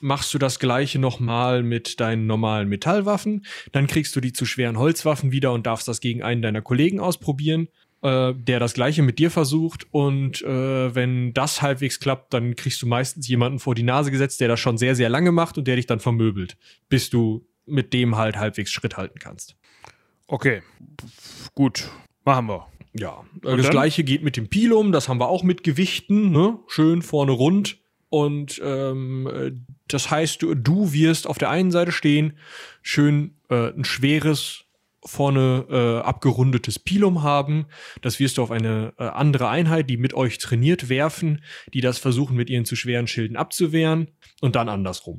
Machst 0.00 0.34
du 0.34 0.38
das 0.38 0.58
gleiche 0.58 0.98
nochmal 0.98 1.62
mit 1.62 1.98
deinen 2.00 2.26
normalen 2.26 2.68
Metallwaffen, 2.68 3.46
dann 3.72 3.86
kriegst 3.86 4.14
du 4.14 4.20
die 4.20 4.32
zu 4.32 4.44
schweren 4.44 4.78
Holzwaffen 4.78 5.32
wieder 5.32 5.52
und 5.52 5.66
darfst 5.66 5.88
das 5.88 6.00
gegen 6.00 6.22
einen 6.22 6.42
deiner 6.42 6.60
Kollegen 6.60 7.00
ausprobieren 7.00 7.68
äh, 8.02 8.34
der 8.34 8.58
das 8.58 8.74
gleiche 8.74 9.02
mit 9.02 9.18
dir 9.20 9.30
versucht 9.30 9.86
und 9.92 10.42
äh, 10.42 10.94
wenn 10.94 11.32
das 11.34 11.62
halbwegs 11.62 12.00
klappt, 12.00 12.34
dann 12.34 12.56
kriegst 12.56 12.82
du 12.82 12.86
meistens 12.86 13.28
jemanden 13.28 13.60
vor 13.60 13.76
die 13.76 13.84
Nase 13.84 14.10
gesetzt, 14.10 14.40
der 14.40 14.48
das 14.48 14.58
schon 14.58 14.76
sehr, 14.76 14.96
sehr 14.96 15.08
lange 15.08 15.30
macht 15.30 15.56
und 15.56 15.68
der 15.68 15.76
dich 15.76 15.86
dann 15.86 16.00
vermöbelt, 16.00 16.56
bis 16.88 17.10
du 17.10 17.46
mit 17.64 17.92
dem 17.92 18.16
halt 18.16 18.36
halbwegs 18.36 18.72
Schritt 18.72 18.96
halten 18.96 19.20
kannst. 19.20 19.56
Okay. 20.26 20.62
Gut. 21.54 21.88
Machen 22.24 22.46
wir. 22.48 22.66
Ja, 22.94 23.24
Und 23.42 23.56
das 23.56 23.62
dann? 23.62 23.70
gleiche 23.70 24.04
geht 24.04 24.22
mit 24.22 24.36
dem 24.36 24.48
Pilum, 24.48 24.92
das 24.92 25.08
haben 25.08 25.18
wir 25.18 25.28
auch 25.28 25.42
mit 25.42 25.64
Gewichten, 25.64 26.30
ne? 26.30 26.58
Schön 26.68 27.02
vorne 27.02 27.32
rund. 27.32 27.78
Und 28.10 28.60
ähm, 28.62 29.26
äh, 29.26 29.52
das 29.88 30.10
heißt, 30.10 30.42
du, 30.42 30.54
du 30.54 30.92
wirst 30.92 31.26
auf 31.26 31.38
der 31.38 31.48
einen 31.48 31.70
Seite 31.70 31.92
stehen, 31.92 32.36
schön 32.82 33.36
äh, 33.48 33.70
ein 33.70 33.84
schweres, 33.84 34.64
vorne 35.04 35.66
äh, 35.68 36.06
abgerundetes 36.06 36.78
Pilum 36.78 37.22
haben. 37.22 37.66
Das 38.02 38.20
wirst 38.20 38.38
du 38.38 38.42
auf 38.42 38.50
eine 38.50 38.92
äh, 38.98 39.04
andere 39.04 39.48
Einheit, 39.48 39.88
die 39.90 39.96
mit 39.96 40.14
euch 40.14 40.38
trainiert, 40.38 40.88
werfen, 40.88 41.42
die 41.72 41.80
das 41.80 41.98
versuchen, 41.98 42.36
mit 42.36 42.50
ihren 42.50 42.64
zu 42.64 42.76
schweren 42.76 43.06
Schilden 43.06 43.36
abzuwehren. 43.36 44.08
Und 44.40 44.54
dann 44.54 44.68
andersrum. 44.68 45.18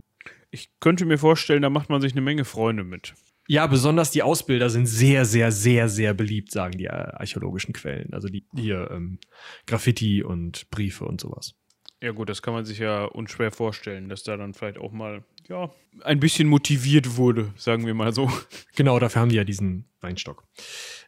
Ich 0.51 0.70
könnte 0.80 1.06
mir 1.06 1.18
vorstellen, 1.18 1.64
da 1.64 1.70
macht 1.70 1.89
man 1.89 1.99
sich 1.99 2.12
eine 2.14 2.22
Menge 2.22 2.45
Freunde 2.45 2.84
mit. 2.84 3.16
Ja, 3.48 3.68
besonders 3.68 4.12
die 4.12 4.24
Ausbilder 4.24 4.70
sind 4.70 4.86
sehr, 4.86 5.26
sehr, 5.26 5.52
sehr, 5.52 5.89
sehr 5.89 6.14
beliebt, 6.14 6.52
sagen 6.52 6.78
die 6.78 6.86
äh, 6.86 6.89
archäologischen 6.89 7.74
Quellen. 7.74 8.14
Also 8.14 8.30
die 8.30 8.46
hier 8.56 8.89
ähm, 8.91 9.20
Graffiti 9.66 10.24
und 10.24 10.70
Briefe 10.70 11.06
und 11.06 11.20
sowas. 11.20 11.54
Ja 12.02 12.12
gut, 12.12 12.30
das 12.30 12.41
kann 12.41 12.54
man 12.54 12.66
sich 12.66 12.80
ja 12.80 13.06
unschwer 13.06 13.52
vorstellen, 13.52 14.10
dass 14.10 14.24
da 14.24 14.36
dann 14.36 14.54
vielleicht 14.54 14.78
auch 14.78 14.91
mal 14.91 15.24
ja, 15.48 15.72
ein 16.04 16.20
bisschen 16.20 16.48
motiviert 16.48 17.16
wurde, 17.16 17.54
sagen 17.56 17.86
wir 17.86 17.94
mal 17.94 18.14
so. 18.14 18.30
Genau, 18.76 19.00
dafür 19.00 19.22
haben 19.22 19.30
die 19.30 19.36
ja 19.36 19.44
diesen 19.44 19.86
Weinstock. 20.02 20.44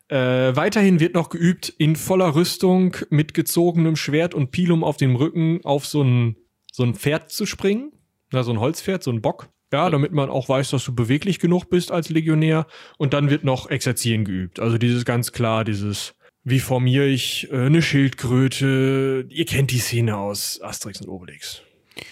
Äh, 0.08 0.56
weiterhin 0.56 1.00
wird 1.00 1.14
noch 1.14 1.30
geübt, 1.30 1.70
in 1.70 1.96
voller 1.96 2.36
Rüstung 2.36 2.96
mit 3.10 3.34
gezogenem 3.34 3.96
Schwert 3.96 4.34
und 4.34 4.52
Pilum 4.52 4.84
auf 4.84 4.98
dem 4.98 5.16
Rücken 5.16 5.62
auf 5.66 5.86
so 5.86 6.04
ein, 6.04 6.38
so 6.72 6.84
ein 6.84 6.96
Pferd 6.96 7.32
zu 7.32 7.46
springen. 7.46 7.92
Na, 8.32 8.44
so 8.44 8.52
ein 8.52 8.60
Holzpferd, 8.60 9.04
so 9.04 9.12
ein 9.12 9.22
Bock. 9.22 9.50
Ja, 9.76 9.90
damit 9.90 10.14
man 10.14 10.30
auch 10.30 10.48
weiß, 10.48 10.70
dass 10.70 10.86
du 10.86 10.96
beweglich 10.96 11.40
genug 11.40 11.70
bist 11.70 11.92
als 11.92 12.08
Legionär. 12.08 12.66
Und 12.98 13.14
dann 13.14 13.30
wird 13.30 13.44
noch 13.44 13.70
Exerzieren 13.70 14.24
geübt. 14.24 14.62
Also 14.62 14.78
dieses 14.78 15.04
ganz 15.04 15.34
klar, 15.34 15.66
dieses, 15.66 16.16
wie 16.46 16.62
formiere 16.62 17.08
ich 17.08 17.50
äh, 17.52 17.66
eine 17.66 17.82
Schildkröte? 17.82 19.26
Ihr 19.28 19.46
kennt 19.46 19.72
die 19.72 19.80
Szene 19.80 20.16
aus 20.16 20.62
Asterix 20.62 21.02
und 21.02 21.10
Obelix. 21.10 21.62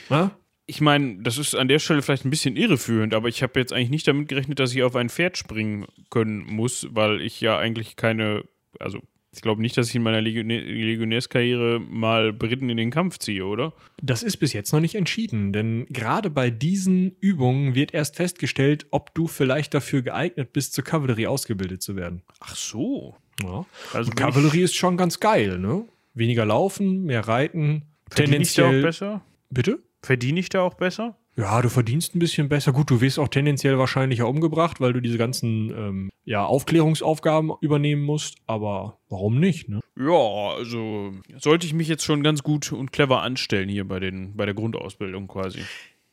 Na? 0.09 0.37
ich 0.65 0.81
meine, 0.81 1.21
das 1.21 1.37
ist 1.37 1.55
an 1.55 1.69
der 1.69 1.79
Stelle 1.79 2.01
vielleicht 2.01 2.25
ein 2.25 2.29
bisschen 2.29 2.57
irreführend, 2.57 3.13
aber 3.13 3.29
ich 3.29 3.43
habe 3.43 3.57
jetzt 3.61 3.71
eigentlich 3.71 3.91
nicht 3.91 4.07
damit 4.09 4.27
gerechnet, 4.27 4.59
dass 4.59 4.73
ich 4.73 4.83
auf 4.83 4.97
ein 4.97 5.09
Pferd 5.09 5.37
springen 5.37 5.85
können 6.09 6.45
muss, 6.45 6.87
weil 6.91 7.21
ich 7.21 7.39
ja 7.39 7.57
eigentlich 7.57 7.95
keine, 7.95 8.43
also 8.77 8.99
ich 9.33 9.41
glaube 9.41 9.61
nicht, 9.61 9.75
dass 9.77 9.89
ich 9.89 9.95
in 9.95 10.03
meiner 10.03 10.21
Legionär 10.21 10.61
Legionärskarriere 10.61 11.79
mal 11.79 12.33
Briten 12.33 12.69
in 12.69 12.77
den 12.77 12.91
Kampf 12.91 13.17
ziehe, 13.17 13.45
oder? 13.45 13.73
Das 14.01 14.21
ist 14.21 14.37
bis 14.37 14.53
jetzt 14.53 14.71
noch 14.71 14.79
nicht 14.79 14.95
entschieden, 14.95 15.51
denn 15.53 15.85
gerade 15.89 16.29
bei 16.29 16.49
diesen 16.49 17.15
Übungen 17.19 17.73
wird 17.73 17.93
erst 17.93 18.15
festgestellt, 18.15 18.85
ob 18.91 19.13
du 19.15 19.27
vielleicht 19.27 19.73
dafür 19.73 20.03
geeignet 20.03 20.53
bist, 20.53 20.73
zur 20.73 20.83
Kavallerie 20.83 21.27
ausgebildet 21.27 21.81
zu 21.81 21.95
werden. 21.95 22.21
Ach 22.39 22.55
so. 22.55 23.15
Ja. 23.41 23.65
Also 23.93 24.11
Kavallerie 24.11 24.61
ist 24.61 24.75
schon 24.75 24.97
ganz 24.97 25.19
geil, 25.19 25.57
ne? 25.57 25.85
Weniger 26.13 26.45
laufen, 26.45 27.03
mehr 27.03 27.27
reiten. 27.27 27.83
Tendenziell. 28.11 28.79
auch 28.79 28.83
besser? 28.83 29.21
Bitte? 29.49 29.79
Verdiene 30.03 30.39
ich 30.39 30.49
da 30.49 30.61
auch 30.61 30.75
besser? 30.75 31.17
Ja, 31.35 31.61
du 31.61 31.69
verdienst 31.69 32.13
ein 32.13 32.19
bisschen 32.19 32.47
besser. 32.47 32.73
Gut, 32.73 32.91
du 32.91 33.01
wirst 33.01 33.17
auch 33.17 33.27
tendenziell 33.27 33.79
wahrscheinlicher 33.79 34.27
umgebracht, 34.27 34.79
weil 34.79 34.93
du 34.93 35.01
diese 35.01 35.17
ganzen 35.17 35.71
ähm, 35.71 36.09
ja, 36.25 36.45
Aufklärungsaufgaben 36.45 37.51
übernehmen 37.59 38.03
musst. 38.03 38.37
Aber 38.45 38.99
warum 39.09 39.39
nicht? 39.39 39.67
Ne? 39.67 39.79
Ja, 39.97 40.55
also 40.55 41.11
sollte 41.39 41.65
ich 41.65 41.73
mich 41.73 41.87
jetzt 41.87 42.03
schon 42.03 42.21
ganz 42.21 42.43
gut 42.43 42.71
und 42.71 42.91
clever 42.91 43.23
anstellen 43.23 43.67
hier 43.67 43.87
bei, 43.87 43.99
den, 43.99 44.35
bei 44.35 44.45
der 44.45 44.53
Grundausbildung 44.53 45.27
quasi. 45.27 45.61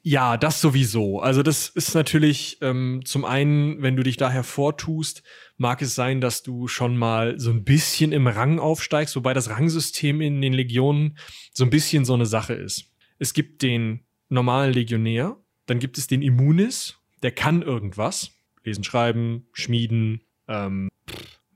Ja, 0.03 0.39
das 0.39 0.63
sowieso. 0.63 1.21
Also 1.21 1.43
das 1.43 1.69
ist 1.69 1.95
natürlich 1.95 2.57
ähm, 2.63 3.03
zum 3.05 3.27
einen, 3.27 3.83
wenn 3.83 3.97
du 3.97 4.03
dich 4.03 4.17
da 4.17 4.31
hervortust, 4.31 5.23
mag 5.59 5.83
es 5.83 5.95
sein, 5.95 6.23
dass 6.23 6.43
du 6.43 6.69
schon 6.69 6.97
mal 6.97 7.39
so 7.39 7.51
ein 7.51 7.65
bisschen 7.65 8.13
im 8.13 8.27
Rang 8.27 8.59
aufsteigst, 8.59 9.15
wobei 9.17 9.35
das 9.35 9.51
Rangsystem 9.51 10.23
in 10.23 10.41
den 10.41 10.55
Legionen 10.55 11.19
so 11.53 11.65
ein 11.65 11.71
bisschen 11.71 12.07
so 12.07 12.15
eine 12.15 12.25
Sache 12.25 12.55
ist 12.55 12.91
es 13.21 13.35
gibt 13.35 13.63
den 13.63 14.01
normalen 14.31 14.73
Legionär, 14.73 15.37
dann 15.67 15.79
gibt 15.79 15.99
es 15.99 16.07
den 16.07 16.23
Immunis, 16.23 16.99
der 17.23 17.33
kann 17.33 17.63
irgendwas. 17.63 18.33
Lesen, 18.65 18.85
schreiben, 18.85 19.47
schmieden, 19.53 20.23
ähm, 20.49 20.89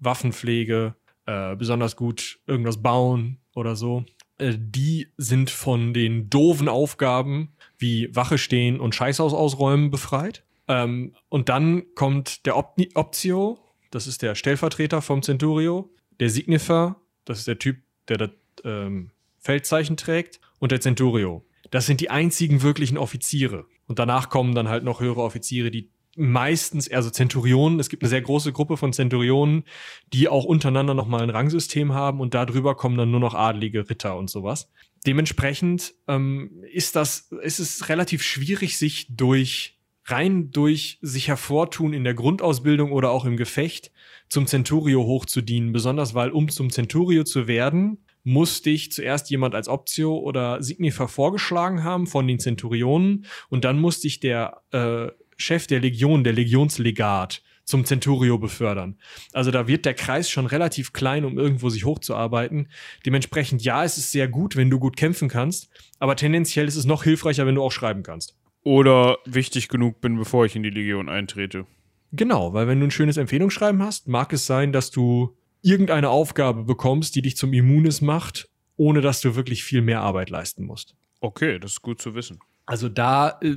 Waffenpflege, 0.01 0.95
äh, 1.27 1.57
besonders 1.57 1.97
gut 1.97 2.39
irgendwas 2.47 2.83
bauen 2.83 3.39
oder 3.55 3.77
so. 3.77 4.05
Äh, 4.39 4.55
die 4.59 5.09
sind 5.17 5.51
von 5.51 5.95
den 5.95 6.31
doofen 6.31 6.69
Aufgaben 6.69 7.55
wie 7.79 8.15
Wache 8.15 8.39
stehen 8.39 8.81
und 8.81 8.95
Scheißhaus 8.95 9.35
ausräumen 9.35 9.91
befreit. 9.91 10.45
Ähm, 10.69 11.15
und 11.29 11.49
dann 11.49 11.85
kommt 11.95 12.47
der 12.47 12.57
Op 12.57 12.77
Optio, 12.95 13.59
das 13.91 14.07
ist 14.07 14.23
der 14.23 14.35
Stellvertreter 14.35 15.03
vom 15.03 15.23
Centurio, 15.23 15.91
der 16.21 16.31
Signifer, 16.31 16.97
das 17.25 17.39
ist 17.39 17.49
der 17.49 17.59
Typ, 17.59 17.79
der 18.09 18.17
das 18.19 18.31
ähm, 18.65 19.11
Feldzeichen 19.39 19.97
trägt, 19.97 20.41
und 20.59 20.73
der 20.73 20.81
Centurio, 20.81 21.45
das 21.71 21.87
sind 21.87 22.01
die 22.01 22.11
einzigen 22.11 22.63
wirklichen 22.63 22.99
Offiziere. 22.99 23.67
Und 23.87 23.99
danach 23.99 24.29
kommen 24.29 24.55
dann 24.55 24.69
halt 24.69 24.85
noch 24.85 25.01
höhere 25.01 25.23
Offiziere, 25.23 25.71
die 25.71 25.91
meistens, 26.17 26.91
also 26.91 27.11
Zenturionen, 27.11 27.81
es 27.81 27.89
gibt 27.89 28.03
eine 28.03 28.11
sehr 28.11 28.23
große 28.23 28.53
Gruppe 28.53 28.77
von 28.77 28.93
Zenturionen, 28.93 29.65
die 30.13 30.29
auch 30.29 30.45
untereinander 30.45 30.95
nochmal 30.95 31.23
ein 31.23 31.31
Rangsystem 31.31 31.93
haben 31.93 32.21
und 32.21 32.35
darüber 32.35 32.77
kommen 32.77 32.97
dann 32.97 33.11
nur 33.11 33.21
noch 33.21 33.35
adlige 33.35 33.91
Ritter 33.91 34.17
und 34.17 34.31
sowas. 34.31 34.71
Dementsprechend 35.07 35.95
ähm, 36.09 36.63
ist 36.73 36.97
das, 36.97 37.33
ist 37.43 37.59
es 37.59 37.89
relativ 37.89 38.23
schwierig, 38.23 38.79
sich 38.79 39.09
durch 39.11 39.75
rein 40.07 40.51
durch 40.51 40.99
sich 41.01 41.29
hervortun 41.29 41.95
in 41.95 42.05
der 42.05 42.15
Grundausbildung 42.15 42.93
oder 42.93 43.11
auch 43.11 43.25
im 43.25 43.37
Gefecht 43.37 43.91
zum 44.29 44.47
Centurio 44.47 45.05
hochzudienen, 45.05 45.73
besonders 45.73 46.15
weil 46.15 46.31
um 46.31 46.49
zum 46.49 46.71
Centurio 46.71 47.25
zu 47.25 47.47
werden, 47.47 48.04
muss 48.25 48.63
dich 48.63 48.91
zuerst 48.91 49.31
jemand 49.31 49.55
als 49.55 49.69
Optio 49.69 50.19
oder 50.19 50.63
Signifer 50.63 51.09
vorgeschlagen 51.09 51.85
haben 51.85 52.07
von 52.07 52.27
den 52.27 52.39
Zenturionen 52.39 53.27
und 53.51 53.65
dann 53.65 53.79
muss 53.79 54.01
dich 54.01 54.19
der 54.19 54.63
äh, 54.73 55.09
Chef 55.37 55.67
der 55.67 55.81
Legion, 55.81 56.25
der 56.25 56.33
Legionslegat, 56.33 57.43
zum 57.65 57.85
Centurio 57.85 58.39
befördern. 58.39 58.99
Also 59.33 59.51
da 59.51 59.67
wird 59.67 59.87
der 59.87 59.95
Kreis 59.95 60.29
schon 60.29 60.47
relativ 60.47 60.93
klein, 60.93 61.25
um 61.25 61.39
irgendwo 61.39 61.71
sich 61.71 61.85
hochzuarbeiten. 61.85 62.69
Dementsprechend, 63.07 63.63
ja, 63.63 63.85
es 63.85 63.97
ist 63.97 64.13
sehr 64.13 64.29
gut, 64.29 64.57
wenn 64.57 64.71
du 64.71 64.79
gut 64.79 64.97
kämpfen 64.97 65.29
kannst, 65.29 65.71
aber 65.99 66.17
tendenziell 66.17 66.69
ist 66.69 66.77
es 66.77 66.85
noch 66.85 67.05
hilfreicher, 67.05 67.47
wenn 67.47 67.55
du 67.55 67.63
auch 67.63 67.73
schreiben 67.73 68.03
kannst. 68.03 68.37
Oder 68.63 69.19
wichtig 69.25 69.69
genug 69.69 70.01
bin, 70.01 70.17
bevor 70.17 70.47
ich 70.47 70.57
in 70.57 70.63
die 70.63 70.71
Legion 70.71 71.09
eintrete. 71.09 71.67
Genau, 72.13 72.53
weil 72.53 72.69
wenn 72.69 72.81
du 72.81 72.87
ein 72.87 72.91
schönes 72.91 73.17
Empfehlungsschreiben 73.17 73.83
hast, 73.83 74.09
mag 74.09 74.33
es 74.33 74.47
sein, 74.47 74.73
dass 74.73 74.91
du 74.91 75.37
irgendeine 75.65 76.11
Aufgabe 76.11 76.65
bekommst, 76.65 77.17
die 77.17 77.23
dich 77.23 77.37
zum 77.37 77.53
Immunis 77.53 78.01
macht, 78.01 78.49
ohne 78.77 79.01
dass 79.01 79.21
du 79.21 79.35
wirklich 79.35 79.65
viel 79.65 79.83
mehr 79.83 80.03
Arbeit 80.03 80.31
leisten 80.31 80.65
musst. 80.65 80.95
Okay, 81.21 81.59
das 81.59 81.73
ist 81.73 81.83
gut 81.83 82.01
zu 82.01 82.15
wissen. 82.15 82.39
Also 82.67 82.89
da, 82.89 83.39
äh, 83.43 83.57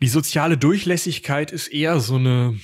die 0.00 0.08
soziale 0.08 0.58
Durchlässigkeit 0.58 1.52
ist 1.52 1.68
eher 1.68 2.00
so 2.00 2.16
eine, 2.16 2.58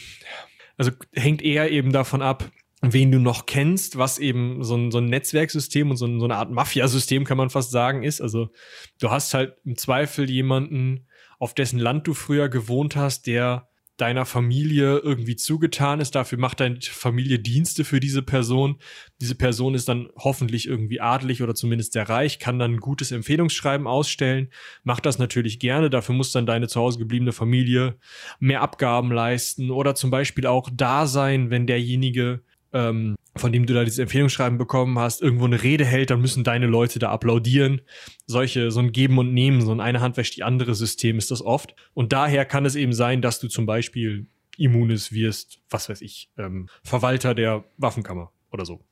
also 0.76 0.90
hängt 1.12 1.42
eher 1.42 1.70
eben 1.70 1.92
davon 1.92 2.22
ab, 2.22 2.51
wen 2.82 3.12
du 3.12 3.18
noch 3.18 3.46
kennst, 3.46 3.98
was 3.98 4.18
eben 4.18 4.64
so 4.64 4.76
ein, 4.76 4.90
so 4.90 4.98
ein 4.98 5.07
Netzwerksystem 5.07 5.90
und 5.90 5.96
so, 5.96 6.07
ein, 6.07 6.18
so 6.18 6.24
eine 6.24 6.36
Art 6.36 6.51
Mafiasystem, 6.51 7.24
kann 7.24 7.36
man 7.36 7.51
fast 7.51 7.70
sagen, 7.70 8.03
ist. 8.03 8.20
Also 8.20 8.51
du 8.98 9.11
hast 9.11 9.34
halt 9.34 9.57
im 9.64 9.76
Zweifel 9.76 10.28
jemanden, 10.30 11.07
auf 11.38 11.55
dessen 11.55 11.78
Land 11.78 12.07
du 12.07 12.14
früher 12.14 12.48
gewohnt 12.48 12.96
hast, 12.96 13.26
der 13.26 13.70
deiner 14.01 14.24
Familie 14.24 14.98
irgendwie 14.98 15.36
zugetan 15.36 16.01
ist. 16.01 16.14
Dafür 16.14 16.38
macht 16.38 16.61
deine 16.61 16.80
Familie 16.80 17.38
Dienste 17.38 17.84
für 17.84 18.01
diese 18.01 18.22
Person. 18.22 18.76
Diese 19.20 19.34
Person 19.34 19.74
ist 19.74 19.88
dann 19.88 20.09
hoffentlich 20.16 20.66
irgendwie 20.66 21.01
adelig 21.01 21.42
oder 21.42 21.55
zumindest 21.55 21.92
sehr 21.92 22.09
reich, 22.09 22.38
kann 22.38 22.59
dann 22.59 22.74
ein 22.74 22.80
gutes 22.80 23.12
Empfehlungsschreiben 23.12 23.86
ausstellen, 23.86 24.48
macht 24.82 25.07
das 25.07 25.18
natürlich 25.18 25.59
gerne. 25.59 25.90
Dafür 25.90 26.14
muss 26.14 26.32
dann 26.32 26.46
deine 26.46 26.68
zu 26.68 26.80
Hause 26.80 26.98
gebliebene 26.98 27.32
Familie 27.32 27.96
mehr 28.38 28.62
Abgaben 28.62 29.12
leisten 29.12 29.70
oder 29.70 29.94
zum 29.94 30.11
Beispiel 30.11 30.46
auch 30.46 30.70
da 30.72 31.07
sein, 31.07 31.51
wenn 31.51 31.66
derjenige 31.66 32.42
ähm, 32.72 33.16
von 33.41 33.53
dem 33.53 33.66
du 33.66 33.74
da 33.74 33.84
dieses 33.84 33.99
Empfehlungsschreiben 33.99 34.59
bekommen 34.59 34.99
hast, 34.99 35.22
irgendwo 35.22 35.47
eine 35.47 35.62
Rede 35.62 35.84
hält, 35.84 36.11
dann 36.11 36.20
müssen 36.20 36.45
deine 36.45 36.66
Leute 36.66 36.99
da 36.99 37.11
applaudieren. 37.11 37.80
Solche, 38.26 38.70
so 38.70 38.80
ein 38.80 38.93
Geben 38.93 39.18
und 39.18 39.32
Nehmen, 39.32 39.61
so 39.61 39.72
ein 39.72 39.80
eine 39.80 40.01
Hand 40.01 40.16
wäscht 40.16 40.36
die 40.36 40.43
andere 40.43 40.74
System 40.74 41.18
ist 41.18 41.30
das 41.30 41.43
oft. 41.43 41.74
Und 41.95 42.12
daher 42.12 42.45
kann 42.45 42.64
es 42.64 42.76
eben 42.76 42.93
sein, 42.93 43.22
dass 43.22 43.41
du 43.41 43.49
zum 43.49 43.66
Beispiel 43.66 44.26
Immunis 44.57 45.12
wirst, 45.12 45.61
was 45.70 45.88
weiß 45.88 46.03
ich, 46.03 46.30
ähm, 46.36 46.68
Verwalter 46.82 47.34
der 47.34 47.64
Waffenkammer 47.78 48.30
oder 48.53 48.64
so. 48.64 48.84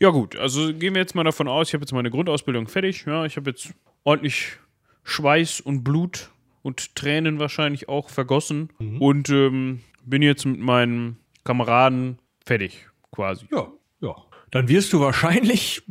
Ja 0.00 0.10
gut, 0.10 0.36
also 0.36 0.74
gehen 0.74 0.94
wir 0.94 1.00
jetzt 1.00 1.14
mal 1.14 1.24
davon 1.24 1.48
aus, 1.48 1.68
ich 1.68 1.74
habe 1.74 1.82
jetzt 1.82 1.92
meine 1.92 2.10
Grundausbildung 2.10 2.66
fertig. 2.66 3.04
Ja, 3.06 3.24
ich 3.24 3.36
habe 3.36 3.50
jetzt 3.50 3.72
ordentlich 4.04 4.58
Schweiß 5.04 5.60
und 5.60 5.84
Blut 5.84 6.30
und 6.62 6.94
Tränen 6.96 7.38
wahrscheinlich 7.38 7.88
auch 7.88 8.08
vergossen 8.08 8.70
mhm. 8.78 9.00
und 9.00 9.28
ähm, 9.30 9.80
bin 10.04 10.22
jetzt 10.22 10.44
mit 10.44 10.60
meinen 10.60 11.18
Kameraden 11.44 12.18
fertig 12.44 12.88
quasi. 13.12 13.46
Ja, 13.52 13.70
ja. 14.02 14.14
Dann 14.50 14.68
wirst 14.68 14.92
du 14.92 15.00
wahrscheinlich 15.00 15.82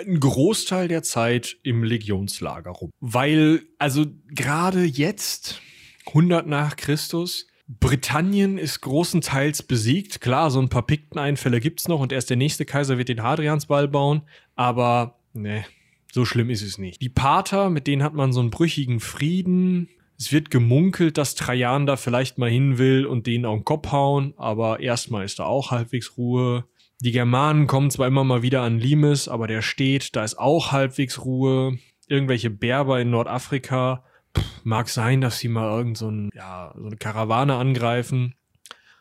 einen 0.00 0.18
Großteil 0.18 0.88
der 0.88 1.02
Zeit 1.02 1.58
im 1.62 1.84
Legionslager 1.84 2.70
rum. 2.70 2.90
Weil, 3.00 3.62
also 3.78 4.06
gerade 4.28 4.84
jetzt, 4.84 5.60
100 6.06 6.46
nach 6.46 6.76
Christus, 6.76 7.48
Britannien 7.68 8.56
ist 8.56 8.80
großenteils 8.80 9.62
besiegt. 9.62 10.22
Klar, 10.22 10.50
so 10.50 10.58
ein 10.58 10.70
paar 10.70 10.86
Pikteneinfälle 10.86 11.60
gibt's 11.60 11.86
noch 11.86 12.00
und 12.00 12.12
erst 12.12 12.30
der 12.30 12.38
nächste 12.38 12.64
Kaiser 12.64 12.96
wird 12.96 13.10
den 13.10 13.22
Hadriansball 13.22 13.88
bauen. 13.88 14.22
Aber, 14.56 15.18
ne, 15.34 15.66
so 16.10 16.24
schlimm 16.24 16.48
ist 16.48 16.62
es 16.62 16.78
nicht. 16.78 17.02
Die 17.02 17.10
Pater, 17.10 17.68
mit 17.68 17.86
denen 17.86 18.02
hat 18.02 18.14
man 18.14 18.32
so 18.32 18.40
einen 18.40 18.50
brüchigen 18.50 19.00
Frieden. 19.00 19.90
Es 20.18 20.32
wird 20.32 20.50
gemunkelt, 20.50 21.18
dass 21.18 21.34
Trajan 21.34 21.84
da 21.84 21.96
vielleicht 21.96 22.38
mal 22.38 22.48
hin 22.48 22.78
will 22.78 23.04
und 23.04 23.26
denen 23.26 23.44
auf 23.44 23.58
den 23.58 23.64
Kopf 23.66 23.92
hauen, 23.92 24.32
aber 24.38 24.80
erstmal 24.80 25.26
ist 25.26 25.38
da 25.38 25.44
auch 25.44 25.70
halbwegs 25.70 26.16
Ruhe. 26.16 26.64
Die 27.00 27.12
Germanen 27.12 27.68
kommen 27.68 27.92
zwar 27.92 28.08
immer 28.08 28.24
mal 28.24 28.42
wieder 28.42 28.62
an 28.62 28.78
Limes, 28.78 29.28
aber 29.28 29.46
der 29.46 29.62
steht, 29.62 30.16
da 30.16 30.24
ist 30.24 30.38
auch 30.38 30.72
halbwegs 30.72 31.24
Ruhe. 31.24 31.78
Irgendwelche 32.08 32.50
Berber 32.50 33.00
in 33.00 33.10
Nordafrika. 33.10 34.04
Pff, 34.36 34.64
mag 34.64 34.88
sein, 34.88 35.20
dass 35.20 35.38
sie 35.38 35.48
mal 35.48 35.70
irgend 35.70 35.96
so, 35.96 36.10
ein, 36.10 36.30
ja, 36.34 36.74
so 36.76 36.86
eine 36.86 36.96
Karawane 36.96 37.54
angreifen. 37.54 38.34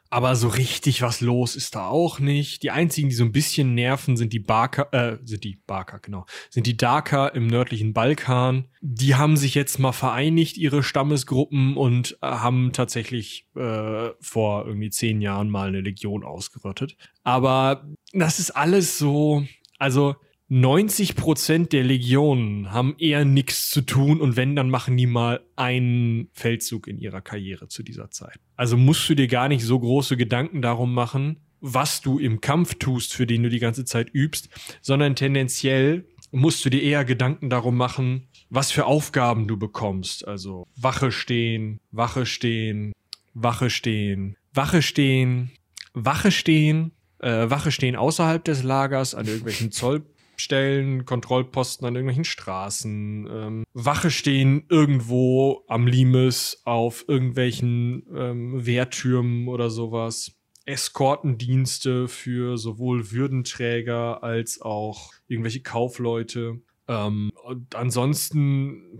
Aber 0.09 0.35
so 0.35 0.47
richtig 0.47 1.01
was 1.01 1.21
los 1.21 1.55
ist 1.55 1.75
da 1.75 1.87
auch 1.87 2.19
nicht. 2.19 2.63
Die 2.63 2.71
einzigen, 2.71 3.09
die 3.09 3.15
so 3.15 3.23
ein 3.23 3.31
bisschen 3.31 3.75
nerven, 3.75 4.17
sind 4.17 4.33
die 4.33 4.39
Barker, 4.39 4.93
äh, 4.93 5.17
sind 5.23 5.43
die 5.43 5.59
Barker, 5.67 5.99
genau, 5.99 6.25
sind 6.49 6.67
die 6.67 6.77
Darker 6.77 7.33
im 7.35 7.47
nördlichen 7.47 7.93
Balkan. 7.93 8.65
Die 8.81 9.15
haben 9.15 9.37
sich 9.37 9.55
jetzt 9.55 9.79
mal 9.79 9.91
vereinigt, 9.91 10.57
ihre 10.57 10.83
Stammesgruppen, 10.83 11.77
und 11.77 12.17
äh, 12.21 12.27
haben 12.27 12.71
tatsächlich 12.73 13.47
äh, 13.55 14.09
vor 14.19 14.65
irgendwie 14.65 14.89
zehn 14.89 15.21
Jahren 15.21 15.49
mal 15.49 15.67
eine 15.67 15.81
Legion 15.81 16.23
ausgerottet. 16.23 16.95
Aber 17.23 17.87
das 18.13 18.39
ist 18.39 18.51
alles 18.51 18.97
so, 18.97 19.45
also 19.77 20.15
90 20.49 21.15
Prozent 21.15 21.73
der 21.73 21.83
Legionen 21.83 22.71
haben 22.71 22.95
eher 22.97 23.25
nichts 23.25 23.69
zu 23.69 23.81
tun 23.81 24.21
und 24.21 24.37
wenn, 24.37 24.55
dann 24.55 24.69
machen 24.69 24.95
die 24.95 25.05
mal 25.05 25.41
einen 25.57 26.29
Feldzug 26.31 26.87
in 26.87 26.97
ihrer 26.99 27.19
Karriere 27.19 27.67
zu 27.67 27.83
dieser 27.83 28.11
Zeit. 28.11 28.39
Also 28.55 28.77
musst 28.77 29.09
du 29.09 29.15
dir 29.15 29.27
gar 29.27 29.49
nicht 29.49 29.63
so 29.65 29.77
große 29.77 30.15
Gedanken 30.15 30.61
darum 30.61 30.93
machen, 30.93 31.41
was 31.59 31.99
du 31.99 32.17
im 32.17 32.39
Kampf 32.39 32.75
tust, 32.75 33.13
für 33.13 33.27
den 33.27 33.43
du 33.43 33.49
die 33.49 33.59
ganze 33.59 33.83
Zeit 33.83 34.09
übst, 34.13 34.47
sondern 34.81 35.15
tendenziell 35.15 36.05
musst 36.31 36.63
du 36.63 36.69
dir 36.69 36.81
eher 36.81 37.03
Gedanken 37.03 37.49
darum 37.49 37.75
machen, 37.75 38.27
was 38.49 38.71
für 38.71 38.85
Aufgaben 38.85 39.47
du 39.47 39.57
bekommst. 39.57 40.25
Also 40.25 40.65
Wache 40.77 41.11
stehen, 41.11 41.79
Wache 41.91 42.25
stehen, 42.25 42.93
Wache 43.33 43.69
stehen, 43.69 44.37
Wache 44.53 44.81
stehen, 44.81 45.51
Wache 45.93 46.31
stehen, 46.31 46.91
äh, 47.19 47.49
Wache 47.49 47.71
stehen 47.71 47.97
außerhalb 47.97 48.45
des 48.45 48.63
Lagers 48.63 49.13
an 49.13 49.25
irgendwelchen 49.25 49.71
Zoll 49.71 50.05
Stellen, 50.37 51.05
Kontrollposten 51.05 51.87
an 51.87 51.95
irgendwelchen 51.95 52.25
Straßen, 52.25 53.27
ähm, 53.29 53.63
Wache 53.73 54.11
stehen 54.11 54.65
irgendwo 54.69 55.63
am 55.67 55.87
Limes 55.87 56.61
auf 56.63 57.05
irgendwelchen 57.07 58.05
ähm, 58.15 58.65
Wehrtürmen 58.65 59.47
oder 59.47 59.69
sowas. 59.69 60.31
Eskortendienste 60.65 62.07
für 62.07 62.57
sowohl 62.57 63.11
Würdenträger 63.11 64.21
als 64.21 64.61
auch 64.61 65.11
irgendwelche 65.27 65.61
Kaufleute. 65.61 66.61
Ähm, 66.87 67.31
und 67.43 67.73
ansonsten 67.75 68.99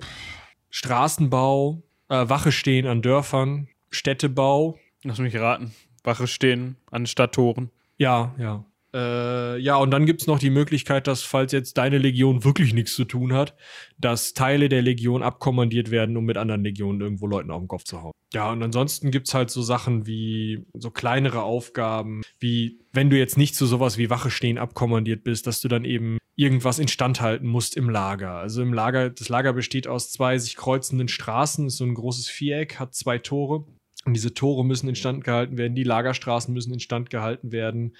Straßenbau, 0.70 1.84
äh, 2.10 2.30
Wache 2.30 2.52
stehen 2.52 2.88
an 2.88 3.02
Dörfern, 3.02 3.68
Städtebau. 3.90 4.80
Lass 5.04 5.20
mich 5.20 5.36
raten. 5.36 5.74
Wache 6.04 6.28
stehen 6.28 6.78
an 6.90 7.06
Stadttoren. 7.06 7.70
Ja, 7.98 8.34
ja. 8.38 8.66
Äh, 8.94 9.60
ja, 9.60 9.76
und 9.76 9.92
dann 9.92 10.06
gibt 10.06 10.22
es 10.22 10.28
noch 10.28 10.40
die 10.40 10.50
Möglichkeit, 10.50 11.08
dass, 11.08 11.24
falls 11.24 11.52
jetzt 11.52 11.78
deine 11.78 11.98
Legion 11.98 12.44
wirklich 12.44 12.74
nichts 12.74 12.96
zu 12.96 13.06
tun 13.06 13.34
hat, 13.34 13.56
dass 13.98 14.34
Teile 14.34 14.70
der 14.70 14.82
Legion 14.82 15.24
abkommandiert 15.24 15.92
werden, 15.92 16.16
um 16.16 16.26
mit 16.26 16.38
anderen 16.38 16.64
Legionen 16.64 17.02
irgendwo 17.02 17.28
Leuten 17.28 17.52
auf 17.52 17.62
den 17.62 17.68
Kopf 17.68 17.84
zu 17.84 18.02
hauen. 18.02 18.14
Ja, 18.34 18.52
und 18.52 18.62
ansonsten 18.62 19.12
gibt 19.12 19.28
es 19.28 19.34
halt 19.34 19.50
so 19.50 19.62
Sachen 19.62 20.06
wie 20.06 20.66
so 20.74 20.92
kleinere 20.92 21.44
Aufgaben, 21.44 22.22
wie 22.40 22.80
wenn 22.92 23.10
du 23.10 23.18
jetzt 23.18 23.38
nicht 23.38 23.56
zu 23.56 23.66
sowas 23.66 23.98
wie 23.98 24.10
Wache 24.10 24.32
stehen 24.32 24.58
abkommandiert 24.58 25.24
bist, 25.24 25.48
dass 25.48 25.62
du 25.62 25.68
dann 25.68 25.86
eben 25.86 26.18
irgendwas 26.36 26.80
instand 26.80 27.20
halten 27.20 27.48
musst 27.48 27.76
im 27.76 27.90
Lager. 27.90 28.34
Also 28.34 28.62
im 28.62 28.74
Lager, 28.74 29.10
das 29.10 29.30
Lager 29.30 29.54
besteht 29.54 29.88
aus 29.88 30.12
zwei 30.12 30.38
sich 30.38 30.56
kreuzenden 30.56 31.08
Straßen, 31.08 31.68
ist 31.68 31.78
so 31.78 31.86
ein 31.86 31.96
großes 31.96 32.30
Viereck, 32.30 32.80
hat 32.80 32.94
zwei 32.94 33.18
Tore. 33.18 33.66
Und 34.08 34.14
diese 34.14 34.34
Tore 34.34 34.64
müssen 34.64 34.88
instand 34.88 35.26
gehalten 35.26 35.58
werden, 35.58 35.76
die 35.76 35.84
Lagerstraßen 35.84 36.54
müssen 36.54 36.72
instand 36.72 37.10
gehalten 37.10 37.52
werden, 37.52 37.94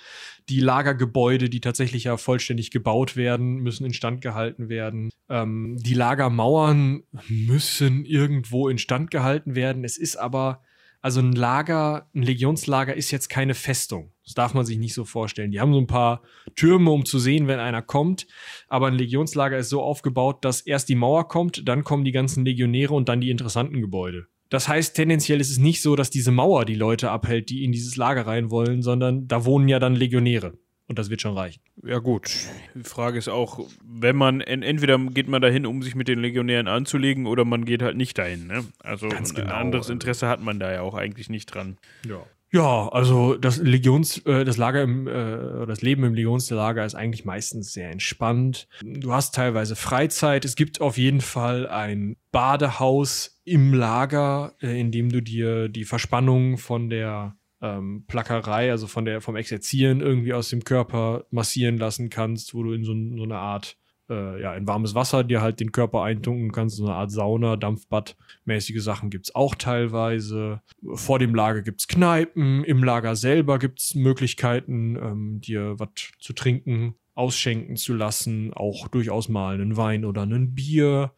die 0.48 0.62
Lagergebäude, 0.62 1.50
die 1.50 1.60
tatsächlich 1.60 2.06
ja 2.06 2.16
vollständig 2.16 2.72
gebaut 2.72 3.18
werden, 3.18 3.58
müssen 3.58 3.84
instand 3.84 4.22
gehalten 4.22 4.70
werden. 4.70 5.10
Ähm, 5.28 5.76
die 5.78 5.94
Lagermauern 5.94 7.04
müssen 7.28 8.06
irgendwo 8.06 8.70
instand 8.70 9.12
gehalten 9.12 9.54
werden. 9.54 9.84
Es 9.84 9.98
ist 9.98 10.16
aber, 10.16 10.62
also 11.02 11.20
ein 11.20 11.34
Lager, 11.34 12.10
ein 12.16 12.24
Legionslager 12.24 12.96
ist 12.96 13.12
jetzt 13.12 13.28
keine 13.28 13.54
Festung. 13.54 14.14
Das 14.24 14.34
darf 14.34 14.54
man 14.54 14.66
sich 14.66 14.78
nicht 14.78 14.94
so 14.94 15.04
vorstellen. 15.04 15.52
Die 15.52 15.60
haben 15.60 15.74
so 15.74 15.82
ein 15.82 15.88
paar 15.88 16.22
Türme, 16.56 16.92
um 16.92 17.04
zu 17.04 17.20
sehen, 17.20 17.48
wenn 17.50 17.60
einer 17.60 17.82
kommt. 17.82 18.28
Aber 18.70 18.88
ein 18.88 18.96
Legionslager 18.96 19.58
ist 19.58 19.68
so 19.68 19.82
aufgebaut, 19.82 20.46
dass 20.46 20.62
erst 20.62 20.88
die 20.88 20.96
Mauer 20.96 21.28
kommt, 21.28 21.68
dann 21.68 21.84
kommen 21.84 22.06
die 22.06 22.14
ganzen 22.14 22.46
Legionäre 22.46 22.94
und 22.94 23.10
dann 23.10 23.20
die 23.20 23.30
interessanten 23.30 23.82
Gebäude. 23.82 24.28
Das 24.50 24.68
heißt, 24.68 24.96
tendenziell 24.96 25.42
ist 25.42 25.52
es 25.52 25.58
nicht 25.58 25.82
so, 25.82 25.96
dass 25.96 26.10
diese 26.10 26.32
Mauer 26.32 26.66
die 26.66 26.76
Leute 26.76 27.12
abhält, 27.12 27.50
die 27.50 27.64
in 27.64 27.72
dieses 27.72 27.96
Lager 27.96 28.26
rein 28.26 28.50
wollen, 28.50 28.82
sondern 28.82 29.28
da 29.28 29.46
wohnen 29.46 29.68
ja 29.68 29.80
dann 29.80 29.96
Legionäre. 29.96 30.54
Und 30.90 30.98
das 30.98 31.10
wird 31.10 31.22
schon 31.22 31.38
reichen. 31.38 31.62
Ja, 31.84 32.00
gut. 32.00 32.32
Die 32.74 32.88
Frage 32.88 33.18
ist 33.18 33.28
auch, 33.28 33.60
wenn 33.84 34.16
man, 34.16 34.40
entweder 34.40 34.98
geht 34.98 35.28
man 35.28 35.42
dahin, 35.42 35.66
um 35.66 35.84
sich 35.84 35.96
mit 35.96 36.08
den 36.08 36.20
Legionären 36.20 36.70
anzulegen, 36.70 37.28
oder 37.28 37.44
man 37.44 37.66
geht 37.66 37.82
halt 37.82 37.98
nicht 37.98 38.18
dahin. 38.18 38.48
Ne? 38.48 38.64
Also 38.80 39.10
genau, 39.10 39.22
ein 39.22 39.50
anderes. 39.50 39.90
Interesse 39.90 40.30
hat 40.30 40.42
man 40.42 40.62
da 40.62 40.72
ja 40.72 40.82
auch 40.82 40.94
eigentlich 40.94 41.28
nicht 41.30 41.48
dran. 41.48 41.78
Ja. 42.08 42.26
Ja, 42.50 42.88
also 42.90 43.36
das 43.36 43.58
Legions, 43.58 44.20
äh, 44.26 44.46
das 44.46 44.56
Lager 44.56 44.82
im, 44.82 45.08
äh, 45.08 45.66
das 45.66 45.82
Leben 45.82 46.04
im 46.06 46.14
Legionslager 46.14 46.86
ist 46.86 46.96
eigentlich 46.96 47.26
meistens 47.26 47.74
sehr 47.74 47.92
entspannt. 47.92 48.70
Du 48.82 49.12
hast 49.12 49.36
teilweise 49.36 49.76
Freizeit. 49.76 50.46
Es 50.46 50.56
gibt 50.56 50.80
auf 50.80 50.98
jeden 50.98 51.20
Fall 51.20 51.68
ein 51.68 52.16
Badehaus 52.32 53.42
im 53.44 53.74
Lager, 53.74 54.56
äh, 54.62 54.80
in 54.80 54.92
dem 54.92 55.10
du 55.10 55.22
dir 55.22 55.68
die 55.68 55.84
Verspannung 55.84 56.58
von 56.58 56.90
der 56.90 57.36
ähm, 57.62 58.06
Plackerei, 58.08 58.72
also 58.72 58.88
von 58.88 59.04
der 59.04 59.20
vom 59.20 59.36
Exerzieren 59.36 60.00
irgendwie 60.00 60.34
aus 60.34 60.50
dem 60.50 60.64
Körper 60.64 61.26
massieren 61.32 61.78
lassen 61.78 62.10
kannst, 62.10 62.54
wo 62.54 62.64
du 62.64 62.72
in 62.72 62.86
so, 62.86 62.94
so 63.18 63.24
eine 63.24 63.38
Art 63.38 63.78
äh, 64.10 64.42
ja, 64.42 64.56
in 64.56 64.68
warmes 64.68 64.96
Wasser 64.96 65.24
dir 65.24 65.42
halt 65.42 65.60
den 65.60 65.72
Körper 65.72 66.04
eintunken 66.04 66.52
kannst, 66.52 66.78
so 66.78 66.86
eine 66.86 66.96
Art 66.96 67.12
Sauna, 67.12 67.56
Dampfbad, 67.56 68.16
mäßige 68.46 68.82
Sachen 68.82 69.10
gibt's 69.10 69.34
auch 69.36 69.56
teilweise. 69.56 70.62
Vor 70.94 71.20
dem 71.20 71.36
Lager 71.36 71.62
gibt's 71.62 71.88
Kneipen, 71.88 72.64
im 72.64 72.84
Lager 72.84 73.16
selber 73.16 73.60
gibt's 73.60 73.96
Möglichkeiten, 73.96 74.96
ähm, 74.96 75.42
dir 75.42 75.80
was 75.80 75.90
zu 76.20 76.34
trinken 76.34 76.96
ausschenken 77.18 77.76
zu 77.76 77.96
lassen, 77.96 78.54
auch 78.54 78.88
durchaus 78.88 79.28
mal 79.28 79.56
einen 79.56 79.76
Wein 79.76 80.06
oder 80.06 80.22
ein 80.24 80.54
Bier. 80.54 81.14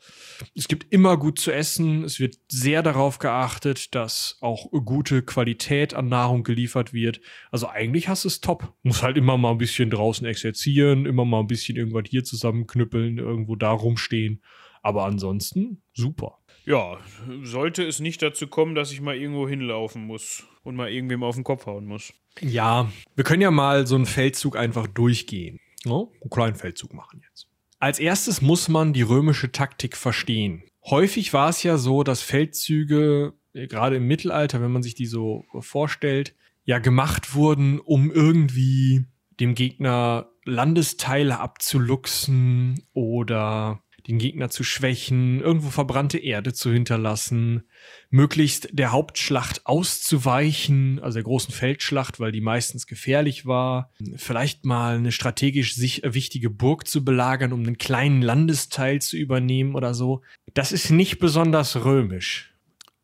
Es 0.55 0.67
gibt 0.67 0.93
immer 0.93 1.17
gut 1.17 1.39
zu 1.39 1.51
essen. 1.51 2.03
Es 2.03 2.19
wird 2.19 2.37
sehr 2.47 2.81
darauf 2.81 3.19
geachtet, 3.19 3.93
dass 3.95 4.37
auch 4.39 4.71
gute 4.85 5.21
Qualität 5.21 5.93
an 5.93 6.07
Nahrung 6.07 6.43
geliefert 6.43 6.93
wird. 6.93 7.19
Also 7.51 7.67
eigentlich 7.67 8.07
hast 8.07 8.23
du 8.23 8.29
es 8.29 8.39
top. 8.39 8.73
Muss 8.83 9.03
halt 9.03 9.17
immer 9.17 9.37
mal 9.37 9.51
ein 9.51 9.57
bisschen 9.57 9.89
draußen 9.89 10.25
exerzieren, 10.25 11.05
immer 11.05 11.25
mal 11.25 11.41
ein 11.41 11.47
bisschen 11.47 11.75
irgendwas 11.75 12.05
hier 12.09 12.23
zusammenknüppeln, 12.23 13.17
irgendwo 13.17 13.55
da 13.55 13.71
rumstehen. 13.71 14.41
Aber 14.81 15.03
ansonsten 15.03 15.81
super. 15.93 16.39
Ja, 16.65 16.97
sollte 17.43 17.83
es 17.83 17.99
nicht 17.99 18.21
dazu 18.21 18.47
kommen, 18.47 18.75
dass 18.75 18.91
ich 18.91 19.01
mal 19.01 19.17
irgendwo 19.17 19.49
hinlaufen 19.49 20.05
muss 20.05 20.45
und 20.63 20.75
mal 20.75 20.91
irgendwem 20.91 21.23
auf 21.23 21.35
den 21.35 21.43
Kopf 21.43 21.65
hauen 21.65 21.85
muss. 21.85 22.13
Ja, 22.39 22.89
wir 23.15 23.23
können 23.23 23.41
ja 23.41 23.51
mal 23.51 23.87
so 23.87 23.95
einen 23.95 24.05
Feldzug 24.05 24.55
einfach 24.55 24.87
durchgehen. 24.87 25.59
No? 25.85 26.11
Einen 26.21 26.29
kleinen 26.29 26.55
Feldzug 26.55 26.93
machen 26.93 27.21
jetzt. 27.29 27.47
Als 27.79 27.99
erstes 27.99 28.41
muss 28.41 28.67
man 28.67 28.93
die 28.93 29.01
römische 29.01 29.51
Taktik 29.51 29.95
verstehen. 29.95 30.63
Häufig 30.85 31.33
war 31.33 31.49
es 31.49 31.63
ja 31.63 31.77
so, 31.77 32.03
dass 32.03 32.21
Feldzüge, 32.21 33.33
äh, 33.53 33.67
gerade 33.67 33.97
im 33.97 34.07
Mittelalter, 34.07 34.61
wenn 34.61 34.71
man 34.71 34.83
sich 34.83 34.95
die 34.95 35.05
so 35.05 35.45
vorstellt, 35.59 36.35
ja 36.65 36.79
gemacht 36.79 37.33
wurden, 37.33 37.79
um 37.79 38.11
irgendwie 38.11 39.05
dem 39.39 39.55
Gegner 39.55 40.29
Landesteile 40.43 41.39
abzuluxen 41.39 42.83
oder 42.93 43.81
den 44.07 44.17
Gegner 44.17 44.49
zu 44.49 44.63
schwächen, 44.63 45.41
irgendwo 45.41 45.69
verbrannte 45.69 46.17
Erde 46.17 46.53
zu 46.53 46.71
hinterlassen, 46.71 47.63
möglichst 48.09 48.69
der 48.71 48.91
Hauptschlacht 48.91 49.65
auszuweichen, 49.65 50.99
also 50.99 51.15
der 51.15 51.23
großen 51.23 51.53
Feldschlacht, 51.53 52.19
weil 52.19 52.31
die 52.31 52.41
meistens 52.41 52.87
gefährlich 52.87 53.45
war, 53.45 53.91
vielleicht 54.15 54.65
mal 54.65 54.97
eine 54.97 55.11
strategisch 55.11 55.75
sich 55.75 56.01
wichtige 56.03 56.49
Burg 56.49 56.87
zu 56.87 57.03
belagern, 57.03 57.53
um 57.53 57.61
einen 57.61 57.77
kleinen 57.77 58.21
Landesteil 58.21 59.01
zu 59.01 59.17
übernehmen 59.17 59.75
oder 59.75 59.93
so. 59.93 60.21
Das 60.53 60.71
ist 60.71 60.89
nicht 60.89 61.19
besonders 61.19 61.83
römisch. 61.83 62.53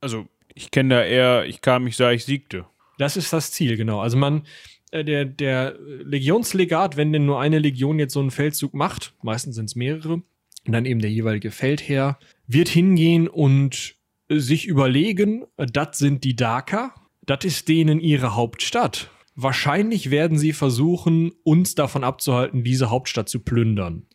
Also, 0.01 0.27
ich 0.53 0.71
kenne 0.71 0.95
da 0.95 1.03
eher, 1.03 1.45
ich 1.45 1.61
kam, 1.61 1.87
ich 1.87 1.97
sah, 1.97 2.11
ich 2.11 2.25
siegte. 2.25 2.65
Das 2.97 3.17
ist 3.17 3.33
das 3.33 3.51
Ziel, 3.51 3.75
genau. 3.75 3.99
Also 3.99 4.17
man, 4.17 4.43
äh, 4.91 5.03
der, 5.03 5.25
der 5.25 5.75
Legionslegat, 5.79 6.97
wenn 6.97 7.11
denn 7.11 7.25
nur 7.25 7.39
eine 7.39 7.59
Legion 7.59 7.99
jetzt 7.99 8.13
so 8.13 8.21
einen 8.21 8.31
Feldzug 8.31 8.73
macht, 8.73 9.13
meistens 9.21 9.55
sind 9.55 9.65
es 9.65 9.75
mehrere, 9.75 10.21
und 10.66 10.74
dann 10.74 10.86
eben 10.86 10.99
der 10.99 11.11
jeweilige 11.11 11.51
Feldherr, 11.51 12.20
wird 12.47 12.70
hingehen 12.70 13.28
und 13.28 13.95
sich 14.30 14.66
überlegen, 14.66 15.45
das 15.57 15.97
sind 15.97 16.24
die 16.24 16.36
Daker, 16.36 16.93
das 17.26 17.45
ist 17.45 17.70
denen 17.70 17.99
ihre 17.99 18.36
Hauptstadt. 18.36 19.11
Wahrscheinlich 19.36 20.11
werden 20.11 20.38
sie 20.38 20.53
versuchen, 20.53 21.34
uns 21.43 21.76
davon 21.76 22.03
abzuhalten, 22.03 22.63
diese 22.63 22.89
Hauptstadt 22.89 23.30
zu 23.30 23.39
plündern. 23.41 24.07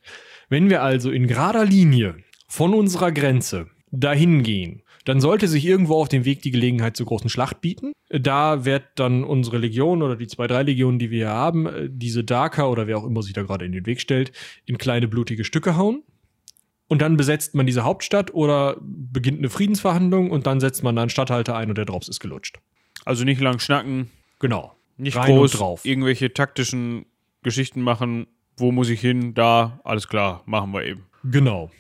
Wenn 0.49 0.71
wir 0.71 0.83
also 0.83 1.11
in 1.11 1.27
gerader 1.27 1.65
Linie 1.65 2.17
von 2.49 2.75
unserer 2.75 3.13
Grenze 3.13 3.69
dahin 3.93 4.43
gehen, 4.43 4.83
dann 5.05 5.21
sollte 5.21 5.49
sich 5.49 5.65
irgendwo 5.65 5.95
auf 5.95 6.09
dem 6.09 6.25
Weg 6.25 6.43
die 6.43 6.51
Gelegenheit 6.51 6.97
zur 6.97 7.07
großen 7.07 7.31
Schlacht 7.31 7.61
bieten. 7.61 7.93
Da 8.09 8.65
wird 8.65 8.85
dann 8.97 9.25
unsere 9.25 9.59
Legion 9.59 10.03
oder 10.03 10.17
die 10.17 10.27
zwei, 10.27 10.47
drei 10.47 10.63
Legionen, 10.63 10.99
die 10.99 11.11
wir 11.11 11.19
hier 11.19 11.29
haben, 11.29 11.69
diese 11.89 12.25
Darker 12.25 12.71
oder 12.71 12.87
wer 12.87 12.99
auch 12.99 13.07
immer 13.07 13.23
sich 13.23 13.33
da 13.33 13.43
gerade 13.43 13.65
in 13.65 13.73
den 13.73 13.87
Weg 13.87 14.01
stellt, 14.01 14.33
in 14.67 14.79
kleine 14.79 15.09
blutige 15.09 15.45
Stücke 15.45 15.77
hauen 15.77 16.03
und 16.91 17.01
dann 17.01 17.17
besetzt 17.17 17.55
man 17.55 17.65
diese 17.67 17.85
Hauptstadt 17.85 18.35
oder 18.35 18.77
beginnt 18.81 19.39
eine 19.39 19.49
Friedensverhandlung 19.49 20.31
und 20.31 20.47
dann 20.47 20.61
setzt 20.61 20.83
man 20.83 20.97
da 20.97 21.03
einen 21.03 21.11
Stadthalter 21.11 21.57
ein 21.57 21.69
und 21.71 21.79
der 21.79 21.85
Drops 21.87 22.09
ist 22.09 22.21
gelutscht. 22.21 22.59
Also 23.07 23.25
nicht 23.25 23.41
lang 23.41 23.61
schnacken, 23.61 24.11
Genau. 24.41 24.75
Nicht 24.97 25.17
Rein 25.17 25.37
groß 25.37 25.53
drauf. 25.53 25.85
irgendwelche 25.85 26.33
taktischen 26.33 27.07
Geschichten 27.43 27.81
machen. 27.81 28.27
Wo 28.57 28.73
muss 28.73 28.89
ich 28.89 29.01
hin? 29.01 29.35
Da, 29.35 29.81
alles 29.85 30.09
klar, 30.09 30.43
machen 30.47 30.73
wir 30.73 30.85
eben. 30.85 31.07
Genau. 31.23 31.71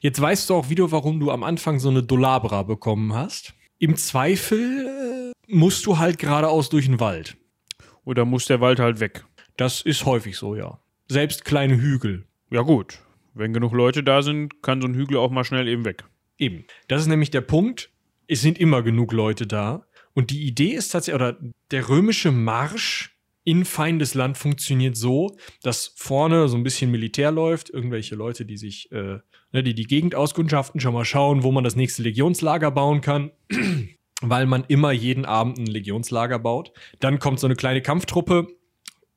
Jetzt 0.00 0.20
weißt 0.20 0.50
du 0.50 0.54
auch 0.54 0.68
wieder, 0.68 0.92
warum 0.92 1.18
du 1.18 1.30
am 1.30 1.42
Anfang 1.42 1.78
so 1.78 1.88
eine 1.88 2.02
Dolabra 2.02 2.62
bekommen 2.62 3.14
hast. 3.14 3.54
Im 3.78 3.96
Zweifel 3.96 5.32
äh, 5.48 5.52
musst 5.52 5.86
du 5.86 5.98
halt 5.98 6.18
geradeaus 6.18 6.68
durch 6.68 6.86
den 6.86 7.00
Wald. 7.00 7.36
Oder 8.04 8.24
muss 8.24 8.46
der 8.46 8.60
Wald 8.60 8.78
halt 8.80 9.00
weg? 9.00 9.24
Das 9.56 9.80
ist 9.82 10.04
häufig 10.04 10.36
so, 10.36 10.54
ja. 10.54 10.78
Selbst 11.08 11.44
kleine 11.44 11.80
Hügel. 11.80 12.26
Ja, 12.50 12.62
gut. 12.62 13.00
Wenn 13.36 13.52
genug 13.52 13.72
Leute 13.72 14.02
da 14.02 14.22
sind, 14.22 14.62
kann 14.62 14.80
so 14.80 14.88
ein 14.88 14.94
Hügel 14.94 15.18
auch 15.18 15.30
mal 15.30 15.44
schnell 15.44 15.68
eben 15.68 15.84
weg. 15.84 16.04
Eben. 16.38 16.64
Das 16.88 17.02
ist 17.02 17.08
nämlich 17.08 17.30
der 17.30 17.42
Punkt. 17.42 17.90
Es 18.26 18.40
sind 18.40 18.58
immer 18.58 18.82
genug 18.82 19.12
Leute 19.12 19.46
da. 19.46 19.86
Und 20.14 20.30
die 20.30 20.46
Idee 20.46 20.70
ist 20.70 20.88
tatsächlich, 20.88 21.20
oder 21.20 21.36
der 21.70 21.88
römische 21.90 22.32
Marsch 22.32 23.14
in 23.44 23.66
Feindesland 23.66 24.38
funktioniert 24.38 24.96
so, 24.96 25.36
dass 25.62 25.92
vorne 25.96 26.48
so 26.48 26.56
ein 26.56 26.62
bisschen 26.62 26.90
Militär 26.90 27.30
läuft, 27.30 27.68
irgendwelche 27.68 28.14
Leute, 28.14 28.46
die 28.46 28.56
sich, 28.56 28.90
äh, 28.90 29.18
ne, 29.52 29.62
die 29.62 29.74
die 29.74 29.86
Gegend 29.86 30.14
auskundschaften, 30.14 30.80
schon 30.80 30.94
mal 30.94 31.04
schauen, 31.04 31.42
wo 31.42 31.52
man 31.52 31.62
das 31.62 31.76
nächste 31.76 32.02
Legionslager 32.02 32.70
bauen 32.70 33.02
kann. 33.02 33.32
Weil 34.22 34.46
man 34.46 34.64
immer 34.68 34.92
jeden 34.92 35.26
Abend 35.26 35.58
ein 35.58 35.66
Legionslager 35.66 36.38
baut. 36.38 36.72
Dann 37.00 37.18
kommt 37.18 37.38
so 37.38 37.46
eine 37.46 37.54
kleine 37.54 37.82
Kampftruppe, 37.82 38.48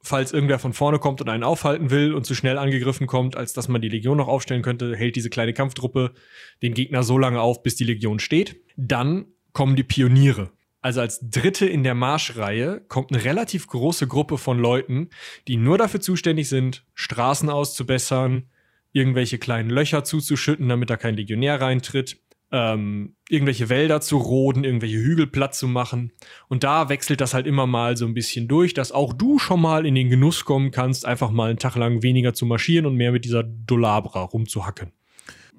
falls 0.02 0.32
irgendwer 0.32 0.60
von 0.60 0.74
vorne 0.74 1.00
kommt 1.00 1.22
und 1.22 1.30
einen 1.30 1.44
aufhalten 1.44 1.90
will 1.90 2.14
und 2.14 2.26
zu 2.26 2.36
schnell 2.36 2.58
angegriffen 2.58 3.08
kommt, 3.08 3.36
als 3.36 3.54
dass 3.54 3.68
man 3.68 3.82
die 3.82 3.90
Legion 3.90 4.18
noch 4.18 4.28
aufstellen 4.28 4.62
könnte, 4.62 4.96
hält 4.96 5.16
diese 5.16 5.30
kleine 5.30 5.54
Kampftruppe 5.54 6.14
den 6.62 6.74
Gegner 6.74 7.04
so 7.04 7.18
lange 7.18 7.42
auf, 7.42 7.64
bis 7.64 7.76
die 7.76 7.84
Legion 7.84 8.20
steht. 8.20 8.62
Dann 8.78 9.26
kommen 9.54 9.76
die 9.76 9.84
Pioniere. 9.84 10.52
Also 10.82 11.02
als 11.02 11.20
dritte 11.22 11.66
in 11.66 11.84
der 11.84 11.96
Marschreihe 11.96 12.82
kommt 12.88 13.12
eine 13.12 13.26
relativ 13.26 13.68
große 13.68 14.08
Gruppe 14.08 14.38
von 14.38 14.60
Leuten, 14.60 15.10
die 15.48 15.58
nur 15.58 15.78
dafür 15.78 16.00
zuständig 16.00 16.48
sind, 16.48 16.86
Straßen 16.94 17.50
auszubessern, 17.50 18.50
irgendwelche 18.94 19.38
kleinen 19.38 19.70
Löcher 19.70 20.06
zuzuschütten, 20.06 20.70
damit 20.70 20.90
da 20.90 20.96
kein 20.96 21.18
Legionär 21.18 21.60
reintritt, 21.60 22.22
ähm, 22.52 23.16
irgendwelche 23.30 23.70
Wälder 23.70 24.02
zu 24.02 24.18
roden, 24.18 24.64
irgendwelche 24.64 24.98
Hügel 24.98 25.28
platt 25.28 25.54
zu 25.56 25.68
machen. 25.68 26.12
Und 26.48 26.64
da 26.64 26.90
wechselt 26.90 27.22
das 27.22 27.34
halt 27.34 27.46
immer 27.48 27.68
mal 27.68 27.96
so 27.98 28.06
ein 28.06 28.14
bisschen 28.14 28.48
durch, 28.48 28.74
dass 28.74 28.92
auch 28.92 29.14
du 29.14 29.40
schon 29.40 29.62
mal 29.62 29.86
in 29.86 29.96
den 29.96 30.10
Genuss 30.10 30.46
kommen 30.46 30.72
kannst, 30.72 31.06
einfach 31.06 31.32
mal 31.32 31.50
einen 31.50 31.60
Tag 31.60 31.76
lang 31.76 32.02
weniger 32.02 32.34
zu 32.34 32.46
marschieren 32.46 32.86
und 32.86 32.96
mehr 32.96 33.12
mit 33.12 33.26
dieser 33.26 33.44
Dolabra 33.44 34.22
rumzuhacken. 34.22 34.92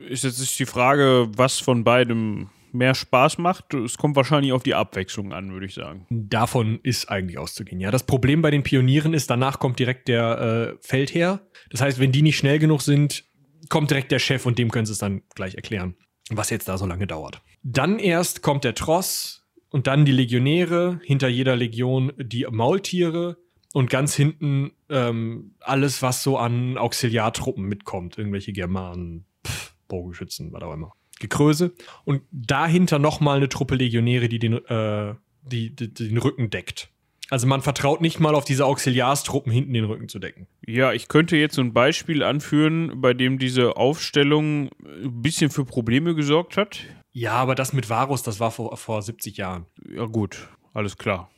Ist 0.09 0.25
jetzt 0.25 0.59
die 0.59 0.67
Frage, 0.67 1.29
was 1.37 1.59
von 1.59 1.85
beidem 1.85 2.49
mehr 2.73 2.95
Spaß 2.95 3.39
macht. 3.39 3.75
Es 3.75 3.99
kommt 3.99 4.17
wahrscheinlich 4.17 4.53
auf 4.53 4.63
die 4.63 4.75
Abwechslung 4.75 5.33
an, 5.33 5.53
würde 5.53 5.67
ich 5.67 5.75
sagen. 5.75 6.07
Davon 6.09 6.79
ist 6.83 7.11
eigentlich 7.11 7.39
auszugehen. 7.39 7.81
Ja, 7.81 7.91
das 7.91 8.05
Problem 8.05 8.43
bei 8.43 8.51
den 8.51 8.63
Pionieren 8.63 9.15
ist, 9.15 9.31
danach 9.31 9.59
kommt 9.59 9.79
direkt 9.79 10.09
der 10.09 10.77
äh, 10.79 10.79
Feldherr. 10.81 11.41
Das 11.71 11.81
heißt, 11.81 11.99
wenn 11.99 12.13
die 12.13 12.23
nicht 12.23 12.37
schnell 12.37 12.59
genug 12.59 12.83
sind, 12.83 13.25
kommt 13.69 13.91
direkt 13.91 14.13
der 14.13 14.19
Chef 14.19 14.47
und 14.47 14.59
dem 14.59 14.71
können 14.71 14.87
sie 14.87 14.93
es 14.93 14.99
dann 14.99 15.23
gleich 15.35 15.55
erklären, 15.55 15.97
was 16.37 16.51
jetzt 16.51 16.69
da 16.69 16.79
so 16.79 16.87
lange 16.87 17.07
dauert. 17.07 17.43
Dann 17.63 17.99
erst 17.99 18.43
kommt 18.43 18.65
der 18.65 18.75
Tross 18.75 19.47
und 19.71 19.87
dann 19.87 20.05
die 20.05 20.13
Legionäre, 20.13 21.01
hinter 21.05 21.29
jeder 21.29 21.57
Legion 21.57 22.13
die 22.17 22.47
Maultiere 22.51 23.37
und 23.73 23.91
ganz 23.91 24.15
hinten 24.15 24.73
ähm, 24.89 25.55
alles, 25.61 26.03
was 26.03 26.23
so 26.23 26.39
an 26.39 26.77
Auxiliartruppen 26.77 27.65
mitkommt. 27.65 28.19
Irgendwelche 28.19 28.53
Germanen, 28.53 29.27
pff, 29.47 29.75
Bogenschützen, 29.89 30.53
was 30.53 30.63
auch 30.63 30.75
immer. 30.75 30.95
Gekröse. 31.21 31.73
Und 32.05 32.23
dahinter 32.33 32.99
nochmal 32.99 33.37
eine 33.37 33.49
Truppe 33.49 33.77
Legionäre, 33.77 34.29
die 34.29 34.39
den, 34.39 34.55
äh, 34.55 35.15
die, 35.43 35.75
die, 35.75 35.93
den 35.93 36.19
Rücken 36.19 36.51
deckt. 36.51 36.91
Also 37.31 37.47
man 37.47 37.63
vertraut 37.63 38.01
nicht 38.01 38.19
mal 38.19 38.35
auf 38.35 38.45
diese 38.45 38.67
Auxiliarstruppen 38.67 39.53
hinten 39.53 39.73
den 39.73 39.85
Rücken 39.85 40.09
zu 40.09 40.19
decken. 40.19 40.49
Ja, 40.67 40.93
ich 40.93 41.07
könnte 41.07 41.37
jetzt 41.37 41.55
so 41.55 41.63
ein 41.63 41.73
Beispiel 41.73 42.25
anführen, 42.25 43.01
bei 43.01 43.15
dem 43.15 43.39
diese 43.39 43.77
Aufstellung 43.77 44.71
ein 44.85 45.23
bisschen 45.23 45.51
für 45.51 45.65
Probleme 45.65 46.17
gesorgt 46.17 46.57
hat. 46.57 46.81
Ja, 47.13 47.35
aber 47.35 47.55
das 47.55 47.73
mit 47.73 47.89
Varus, 47.89 48.25
das 48.25 48.41
war 48.41 48.51
vor, 48.51 48.77
vor 48.77 49.01
70 49.01 49.37
Jahren. 49.37 49.67
Ja, 49.95 50.07
gut, 50.07 50.49
alles 50.75 50.97
klar. 50.97 51.31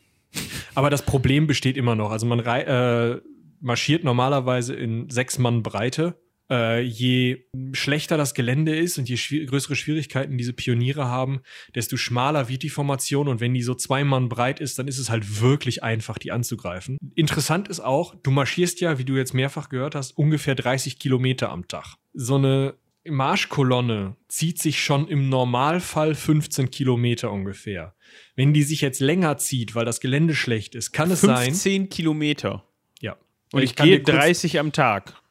Aber 0.74 0.88
das 0.88 1.02
Problem 1.02 1.46
besteht 1.46 1.76
immer 1.76 1.94
noch. 1.94 2.10
Also 2.10 2.24
man 2.24 2.40
äh, 2.40 3.20
marschiert 3.60 4.02
normalerweise 4.02 4.74
in 4.74 5.10
sechs 5.10 5.38
Mann 5.38 5.62
Breite. 5.62 6.16
Äh, 6.52 6.82
je 6.82 7.44
schlechter 7.72 8.18
das 8.18 8.34
Gelände 8.34 8.76
ist 8.76 8.98
und 8.98 9.08
je 9.08 9.16
schwi 9.16 9.46
größere 9.46 9.74
Schwierigkeiten 9.74 10.36
diese 10.36 10.52
Pioniere 10.52 11.06
haben, 11.06 11.40
desto 11.74 11.96
schmaler 11.96 12.50
wird 12.50 12.62
die 12.62 12.68
Formation. 12.68 13.28
Und 13.28 13.40
wenn 13.40 13.54
die 13.54 13.62
so 13.62 13.74
zwei 13.74 14.04
Mann 14.04 14.28
breit 14.28 14.60
ist, 14.60 14.78
dann 14.78 14.86
ist 14.86 14.98
es 14.98 15.08
halt 15.08 15.40
wirklich 15.40 15.82
einfach, 15.82 16.18
die 16.18 16.30
anzugreifen. 16.30 16.98
Interessant 17.14 17.68
ist 17.68 17.80
auch, 17.80 18.14
du 18.22 18.30
marschierst 18.30 18.82
ja, 18.82 18.98
wie 18.98 19.06
du 19.06 19.16
jetzt 19.16 19.32
mehrfach 19.32 19.70
gehört 19.70 19.94
hast, 19.94 20.12
ungefähr 20.18 20.54
30 20.54 20.98
Kilometer 20.98 21.50
am 21.50 21.68
Tag. 21.68 21.94
So 22.12 22.34
eine 22.34 22.74
Marschkolonne 23.08 24.16
zieht 24.28 24.60
sich 24.60 24.84
schon 24.84 25.08
im 25.08 25.30
Normalfall 25.30 26.14
15 26.14 26.70
Kilometer 26.70 27.32
ungefähr. 27.32 27.94
Wenn 28.36 28.52
die 28.52 28.62
sich 28.62 28.82
jetzt 28.82 29.00
länger 29.00 29.38
zieht, 29.38 29.74
weil 29.74 29.86
das 29.86 30.00
Gelände 30.00 30.34
schlecht 30.34 30.74
ist, 30.74 30.92
kann 30.92 31.10
es 31.10 31.22
sein. 31.22 31.46
15 31.46 31.88
Kilometer. 31.88 32.64
Ja. 33.00 33.16
Und 33.52 33.62
ich, 33.62 33.74
kann 33.74 33.86
gehe 33.86 33.98
dir 33.98 34.02
kurz- 34.02 34.16
30 34.16 34.58
am 34.60 34.72
Tag. 34.72 35.21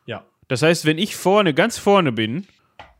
Das 0.52 0.64
heißt, 0.64 0.84
wenn 0.84 0.97
ich 0.97 1.16
vorne, 1.16 1.54
ganz 1.54 1.78
vorne 1.78 2.12
bin 2.12 2.45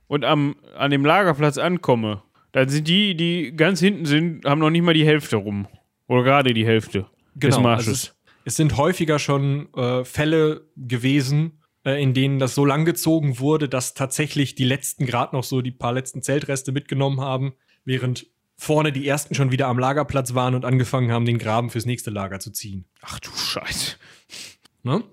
und 0.08 0.24
am, 0.24 0.56
an 0.78 0.90
dem 0.90 1.04
Lagerplatz 1.04 1.58
ankomme, 1.58 2.24
dann 2.54 2.70
sind 2.70 2.88
die, 2.88 3.14
die 3.14 3.54
ganz 3.54 3.82
hinten 3.82 4.06
sind, 4.06 4.46
haben 4.46 4.60
noch 4.60 4.70
nicht 4.70 4.84
mal 4.84 4.94
die 4.94 5.06
Hälfte 5.06 5.36
rum. 5.36 5.68
Oder 6.08 6.24
gerade 6.24 6.54
die 6.54 6.66
Hälfte 6.66 7.08
des 7.36 7.56
Genau, 7.58 7.60
Marsches. 7.60 7.88
also 7.88 7.92
es, 7.92 8.16
es 8.46 8.56
sind 8.56 8.78
häufiger 8.78 9.20
schon 9.20 9.68
äh, 9.74 10.06
Fälle 10.06 10.66
gewesen, 10.78 11.60
äh, 11.84 12.02
in 12.02 12.14
denen 12.14 12.40
das 12.40 12.56
so 12.56 12.64
lang 12.64 12.86
gezogen 12.86 13.38
wurde, 13.40 13.68
dass 13.68 13.96
tatsächlich 13.96 14.56
die 14.56 14.64
letzten 14.64 15.06
gerade 15.06 15.36
noch 15.36 15.44
so 15.44 15.62
die 15.62 15.72
paar 15.72 15.92
letzten 15.92 16.22
Zeltreste 16.22 16.72
mitgenommen 16.72 17.20
haben, 17.20 17.52
während 17.84 18.28
vorne 18.56 18.94
die 18.94 19.06
ersten 19.06 19.36
schon 19.36 19.52
wieder 19.52 19.68
am 19.68 19.78
Lagerplatz 19.78 20.34
waren 20.34 20.56
und 20.56 20.64
angefangen 20.64 21.12
haben, 21.12 21.26
den 21.26 21.38
Graben 21.38 21.70
fürs 21.70 21.86
nächste 21.86 22.12
Lager 22.12 22.40
zu 22.40 22.52
ziehen. 22.52 22.86
Ach 23.02 23.20
du 23.20 23.30
Scheiße. 23.30 23.98
Ne? 24.84 25.04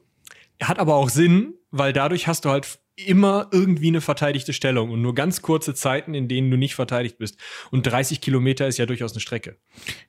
Hat 0.62 0.78
aber 0.78 0.94
auch 0.94 1.08
Sinn, 1.08 1.54
weil 1.70 1.92
dadurch 1.92 2.26
hast 2.26 2.44
du 2.44 2.50
halt 2.50 2.78
immer 2.96 3.48
irgendwie 3.52 3.88
eine 3.88 4.00
verteidigte 4.00 4.52
Stellung 4.52 4.90
und 4.90 5.00
nur 5.02 5.14
ganz 5.14 5.40
kurze 5.40 5.74
Zeiten, 5.74 6.14
in 6.14 6.26
denen 6.26 6.50
du 6.50 6.56
nicht 6.56 6.74
verteidigt 6.74 7.18
bist. 7.18 7.38
Und 7.70 7.86
30 7.86 8.20
Kilometer 8.20 8.66
ist 8.66 8.78
ja 8.78 8.86
durchaus 8.86 9.12
eine 9.12 9.20
Strecke. 9.20 9.56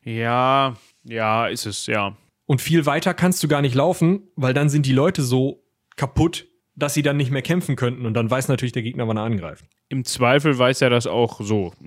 Ja, 0.03 0.75
ja, 1.03 1.47
ist 1.47 1.65
es, 1.65 1.85
ja. 1.85 2.17
Und 2.45 2.61
viel 2.61 2.87
weiter 2.87 3.13
kannst 3.13 3.43
du 3.43 3.47
gar 3.47 3.61
nicht 3.61 3.75
laufen, 3.75 4.23
weil 4.35 4.55
dann 4.55 4.69
sind 4.69 4.87
die 4.87 4.91
Leute 4.91 5.21
so 5.21 5.63
kaputt, 5.97 6.47
dass 6.75 6.95
sie 6.95 7.03
dann 7.03 7.17
nicht 7.17 7.29
mehr 7.29 7.43
kämpfen 7.43 7.75
könnten. 7.75 8.05
Und 8.07 8.15
dann 8.15 8.31
weiß 8.31 8.47
natürlich 8.47 8.71
der 8.71 8.81
Gegner, 8.81 9.07
wann 9.07 9.17
er 9.17 9.23
angreift. 9.23 9.65
Im 9.89 10.03
Zweifel 10.03 10.57
weiß 10.57 10.81
er 10.81 10.89
das 10.89 11.07
auch 11.07 11.39
so. 11.41 11.73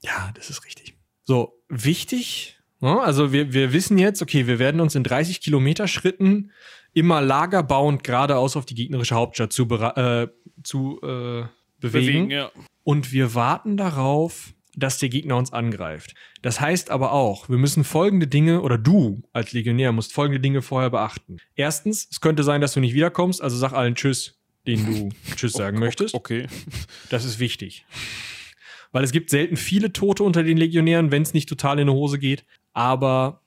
Ja, 0.00 0.30
das 0.36 0.48
ist 0.48 0.64
richtig. 0.64 0.94
So, 1.24 1.60
wichtig. 1.68 2.56
ne? 2.78 3.00
Also 3.00 3.32
wir, 3.32 3.52
wir 3.52 3.72
wissen 3.72 3.98
jetzt, 3.98 4.22
okay, 4.22 4.46
wir 4.46 4.60
werden 4.60 4.80
uns 4.80 4.94
in 4.94 5.02
30 5.02 5.40
Kilometer 5.40 5.88
Schritten 5.88 6.52
immer 6.98 7.20
lagerbauend 7.20 8.04
geradeaus 8.04 8.56
auf 8.56 8.66
die 8.66 8.74
gegnerische 8.74 9.14
Hauptstadt 9.14 9.52
zu, 9.52 9.64
äh, 9.70 10.28
zu 10.62 11.00
äh, 11.02 11.44
bewegen. 11.80 12.30
ja. 12.30 12.50
Und 12.84 13.12
wir 13.12 13.34
warten 13.34 13.76
darauf, 13.76 14.54
dass 14.74 14.98
der 14.98 15.08
Gegner 15.08 15.36
uns 15.36 15.52
angreift. 15.52 16.14
Das 16.42 16.60
heißt 16.60 16.90
aber 16.90 17.12
auch, 17.12 17.48
wir 17.48 17.58
müssen 17.58 17.84
folgende 17.84 18.26
Dinge, 18.26 18.62
oder 18.62 18.78
du 18.78 19.22
als 19.32 19.52
Legionär 19.52 19.92
musst 19.92 20.12
folgende 20.12 20.40
Dinge 20.40 20.62
vorher 20.62 20.90
beachten. 20.90 21.38
Erstens, 21.54 22.08
es 22.10 22.20
könnte 22.20 22.44
sein, 22.44 22.60
dass 22.60 22.74
du 22.74 22.80
nicht 22.80 22.94
wiederkommst, 22.94 23.42
also 23.42 23.56
sag 23.56 23.72
allen 23.72 23.94
Tschüss, 23.94 24.38
denen 24.66 24.86
du 24.86 25.34
Tschüss 25.34 25.52
sagen 25.54 25.78
möchtest. 25.78 26.14
Okay. 26.14 26.46
Das 27.10 27.24
ist 27.24 27.38
wichtig. 27.38 27.84
Weil 28.92 29.04
es 29.04 29.12
gibt 29.12 29.30
selten 29.30 29.56
viele 29.56 29.92
Tote 29.92 30.22
unter 30.22 30.42
den 30.42 30.56
Legionären, 30.56 31.10
wenn 31.10 31.22
es 31.22 31.34
nicht 31.34 31.48
total 31.48 31.78
in 31.78 31.88
die 31.88 31.92
Hose 31.92 32.18
geht. 32.18 32.44
Aber 32.72 33.42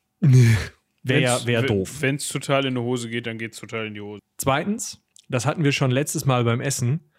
wäre 1.03 1.45
wär 1.45 1.63
doof. 1.63 2.01
Wenn 2.01 2.15
es 2.15 2.27
total 2.27 2.65
in 2.65 2.75
die 2.75 2.81
Hose 2.81 3.09
geht, 3.09 3.27
dann 3.27 3.37
geht 3.37 3.53
es 3.53 3.59
total 3.59 3.87
in 3.87 3.93
die 3.93 4.01
Hose. 4.01 4.19
Zweitens, 4.37 5.01
das 5.29 5.45
hatten 5.45 5.63
wir 5.63 5.71
schon 5.71 5.91
letztes 5.91 6.25
Mal 6.25 6.43
beim 6.43 6.61
Essen, 6.61 7.11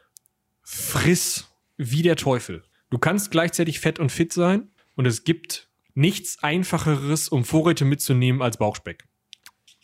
friss 0.62 1.48
wie 1.76 2.02
der 2.02 2.16
Teufel. 2.16 2.62
Du 2.90 2.98
kannst 2.98 3.30
gleichzeitig 3.30 3.80
fett 3.80 3.98
und 3.98 4.12
fit 4.12 4.32
sein 4.32 4.70
und 4.96 5.06
es 5.06 5.24
gibt 5.24 5.68
nichts 5.94 6.42
einfacheres, 6.42 7.28
um 7.28 7.44
Vorräte 7.44 7.84
mitzunehmen 7.84 8.42
als 8.42 8.56
Bauchspeck. 8.56 9.04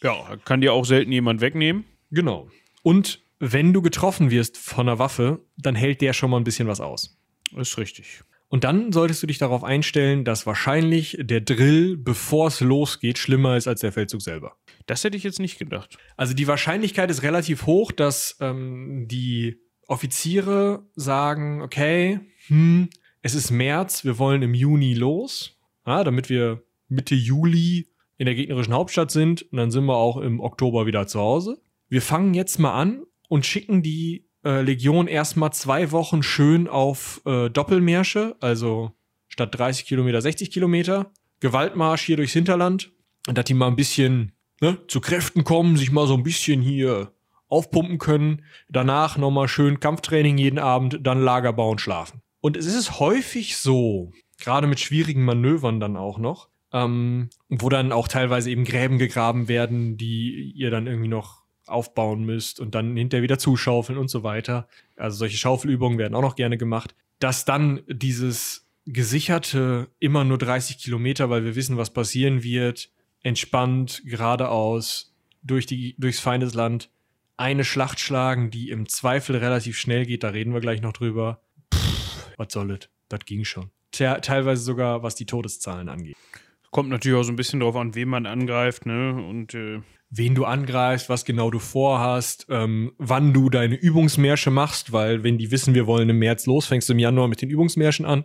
Ja, 0.03 0.37
kann 0.45 0.61
dir 0.61 0.73
auch 0.73 0.85
selten 0.85 1.11
jemand 1.11 1.41
wegnehmen. 1.41 1.85
Genau. 2.11 2.49
Und 2.83 3.23
wenn 3.41 3.73
du 3.73 3.83
getroffen 3.83 4.31
wirst 4.31 4.57
von 4.57 4.89
einer 4.89 4.99
Waffe, 4.99 5.45
dann 5.57 5.75
hält 5.75 6.01
der 6.01 6.13
schon 6.13 6.31
mal 6.31 6.37
ein 6.39 6.45
bisschen 6.45 6.69
was 6.69 6.81
aus. 6.81 7.19
Ist 7.57 7.79
richtig. 7.79 8.23
Und 8.49 8.65
dann 8.65 8.93
solltest 8.93 9.23
du 9.23 9.27
dich 9.27 9.39
darauf 9.39 9.63
einstellen, 9.63 10.25
dass 10.25 10.47
wahrscheinlich 10.47 11.19
der 11.21 11.43
Drill, 11.43 11.97
bevor 11.97 12.49
es 12.49 12.61
losgeht, 12.61 13.19
schlimmer 13.19 13.57
ist 13.57 13.69
als 13.69 13.81
der 13.81 13.93
Feldzug 13.93 14.23
selber. 14.23 14.57
Das 14.87 15.05
hätte 15.05 15.19
ich 15.19 15.23
jetzt 15.23 15.39
nicht 15.39 15.59
gedacht. 15.59 15.99
Also 16.17 16.33
die 16.33 16.49
Wahrscheinlichkeit 16.49 17.11
ist 17.11 17.23
relativ 17.23 17.67
hoch, 17.67 17.93
dass 17.93 18.39
ähm, 18.41 19.07
die 19.07 19.61
Offiziere 19.87 20.87
sagen, 20.95 21.61
okay, 21.61 22.21
hm, 22.47 22.89
es 23.21 23.35
ist 23.35 23.51
März, 23.51 24.05
wir 24.05 24.19
wollen 24.19 24.43
im 24.43 24.55
Juni 24.55 24.95
los, 24.95 25.59
ja, 25.87 26.05
damit 26.05 26.31
wir 26.31 26.63
Mitte 26.89 27.15
Juli 27.15 27.89
in 28.17 28.27
der 28.27 28.35
gegnerischen 28.35 28.75
Hauptstadt 28.75 29.11
sind 29.11 29.43
und 29.43 29.59
dann 29.59 29.71
sind 29.71 29.85
wir 29.85 29.97
auch 29.97 30.17
im 30.17 30.41
Oktober 30.41 30.87
wieder 30.87 31.07
zu 31.07 31.21
Hause. 31.21 31.61
Wir 31.89 32.03
fangen 32.03 32.35
jetzt 32.35 32.59
mal 32.59 32.73
an 32.73 33.03
und 33.29 33.47
schicken 33.47 33.83
die 33.83 34.28
äh, 34.45 34.63
Legion 34.63 35.07
erstmal 35.07 35.53
zwei 35.53 35.91
Wochen 35.91 36.23
schön 36.23 36.69
auf 36.69 37.21
äh, 37.25 37.49
Doppelmärsche, 37.49 38.37
also 38.41 38.93
statt 39.29 39.57
30 39.59 39.87
Kilometer 39.87 40.21
60 40.21 40.51
Kilometer. 40.51 41.11
Gewaltmarsch 41.41 42.03
hier 42.03 42.17
durchs 42.17 42.33
Hinterland. 42.33 42.91
Und 43.27 43.39
dass 43.39 43.45
die 43.45 43.55
mal 43.55 43.69
ein 43.69 43.77
bisschen 43.77 44.33
ne, 44.61 44.79
zu 44.89 45.01
Kräften 45.01 45.45
kommen, 45.45 45.77
sich 45.77 45.93
mal 45.93 46.07
so 46.07 46.15
ein 46.15 46.23
bisschen 46.23 46.61
hier 46.63 47.13
aufpumpen 47.49 47.99
können. 47.99 48.43
Danach 48.69 49.17
nochmal 49.17 49.49
schön 49.49 49.81
Kampftraining 49.81 50.39
jeden 50.39 50.59
Abend, 50.59 51.01
dann 51.03 51.23
Lager 51.23 51.53
bauen, 51.53 51.79
schlafen. 51.79 52.23
Und 52.41 52.57
es 52.57 52.67
ist 52.67 53.01
häufig 53.01 53.57
so, 53.57 54.13
gerade 54.39 54.67
mit 54.67 54.81
schwierigen 54.81 55.25
Manövern 55.25 55.81
dann 55.81 55.97
auch 55.97 56.19
noch, 56.19 56.49
ähm, 56.73 57.31
wo 57.49 57.69
dann 57.69 57.93
auch 57.93 58.09
teilweise 58.09 58.51
eben 58.51 58.65
Gräben 58.65 58.99
gegraben 58.99 59.49
werden, 59.49 59.97
die 59.97 60.53
ihr 60.55 60.71
dann 60.71 60.87
irgendwie 60.87 61.09
noch 61.09 61.38
aufbauen 61.69 62.25
müsst 62.25 62.61
und 62.61 62.75
dann 62.75 62.97
hinterher 62.97 63.23
wieder 63.23 63.39
zuschaufeln 63.39 63.99
und 63.99 64.09
so 64.09 64.23
weiter. 64.23 64.69
Also 64.97 65.19
solche 65.19 65.37
Schaufelübungen 65.37 65.99
werden 65.99 66.15
auch 66.15 66.23
noch 66.23 66.37
gerne 66.37 66.59
gemacht. 66.59 66.95
Dass 67.19 67.45
dann 67.45 67.81
dieses 67.89 68.69
gesicherte 68.87 69.89
immer 69.99 70.25
nur 70.25 70.39
30 70.39 70.79
Kilometer, 70.79 71.31
weil 71.31 71.45
wir 71.45 71.55
wissen, 71.57 71.77
was 71.77 71.93
passieren 71.93 72.43
wird, 72.43 72.91
entspannt, 73.23 74.03
geradeaus, 74.05 75.15
durch 75.43 75.67
die, 75.67 75.95
durchs 75.99 76.21
Feindesland, 76.21 76.91
eine 77.37 77.65
Schlacht 77.65 78.01
schlagen, 78.01 78.51
die 78.51 78.71
im 78.71 78.89
Zweifel 78.89 79.37
relativ 79.37 79.79
schnell 79.79 80.07
geht, 80.07 80.25
da 80.25 80.31
reden 80.31 80.53
wir 80.53 80.61
gleich 80.61 80.83
noch 80.83 80.93
drüber. 80.93 81.41
Was 82.37 82.53
soll 82.53 82.73
es? 82.73 82.89
Das 83.09 83.21
ging 83.25 83.45
schon. 83.45 83.71
Te 83.91 84.19
teilweise 84.21 84.63
sogar, 84.63 85.03
was 85.03 85.15
die 85.15 85.27
Todeszahlen 85.27 85.89
angeht. 85.89 86.17
Kommt 86.71 86.91
natürlich 86.91 87.19
auch 87.19 87.23
so 87.23 87.33
ein 87.33 87.37
bisschen 87.37 87.61
drauf 87.61 87.77
an, 87.77 87.95
wen 87.95 88.09
man 88.09 88.27
angreift, 88.27 88.87
ne? 88.87 89.13
Und 89.15 89.55
äh 89.55 89.81
wen 90.11 90.35
du 90.35 90.45
angreifst, 90.45 91.09
was 91.09 91.25
genau 91.25 91.51
du 91.51 91.59
vorhast, 91.59 92.47
ähm, 92.49 92.93
wann 92.99 93.33
du 93.33 93.51
deine 93.51 93.75
Übungsmärsche 93.75 94.51
machst, 94.51 94.93
weil 94.93 95.23
wenn 95.23 95.39
die 95.39 95.51
wissen, 95.51 95.75
wir 95.75 95.87
wollen 95.87 96.09
im 96.09 96.19
März 96.19 96.47
los, 96.47 96.67
fängst 96.67 96.89
du 96.89 96.95
im 96.95 96.99
Januar 96.99 97.29
mit 97.29 97.43
den 97.43 97.51
Übungsmärschen 97.51 98.07
an 98.07 98.25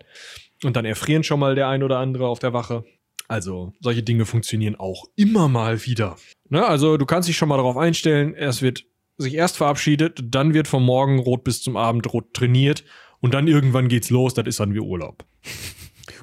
und 0.64 0.76
dann 0.76 0.86
erfrieren 0.86 1.24
schon 1.24 1.40
mal 1.40 1.56
der 1.56 1.68
ein 1.68 1.84
oder 1.84 2.00
andere 2.00 2.28
auf 2.28 2.40
der 2.40 2.54
Wache. 2.54 2.86
Also 3.28 3.74
solche 3.80 4.04
Dinge 4.04 4.26
funktionieren 4.26 4.76
auch 4.76 5.06
immer 5.16 5.48
mal 5.48 5.86
wieder. 5.86 6.16
Ne? 6.50 6.66
Also 6.66 6.98
du 6.98 7.06
kannst 7.06 7.28
dich 7.28 7.38
schon 7.38 7.50
mal 7.50 7.58
darauf 7.58 7.78
einstellen, 7.78 8.34
es 8.36 8.62
wird 8.62 8.86
sich 9.18 9.36
erst 9.36 9.58
verabschiedet, 9.58 10.24
dann 10.24 10.54
wird 10.54 10.68
vom 10.68 10.86
Morgen 10.86 11.20
rot 11.20 11.44
bis 11.44 11.62
zum 11.62 11.78
Abend 11.78 12.12
rot 12.14 12.34
trainiert 12.34 12.84
und 13.20 13.34
dann 13.34 13.48
irgendwann 13.48 13.88
geht's 13.88 14.10
los, 14.10 14.34
das 14.34 14.48
ist 14.48 14.60
dann 14.60 14.74
wie 14.74 14.80
Urlaub. 14.80 15.26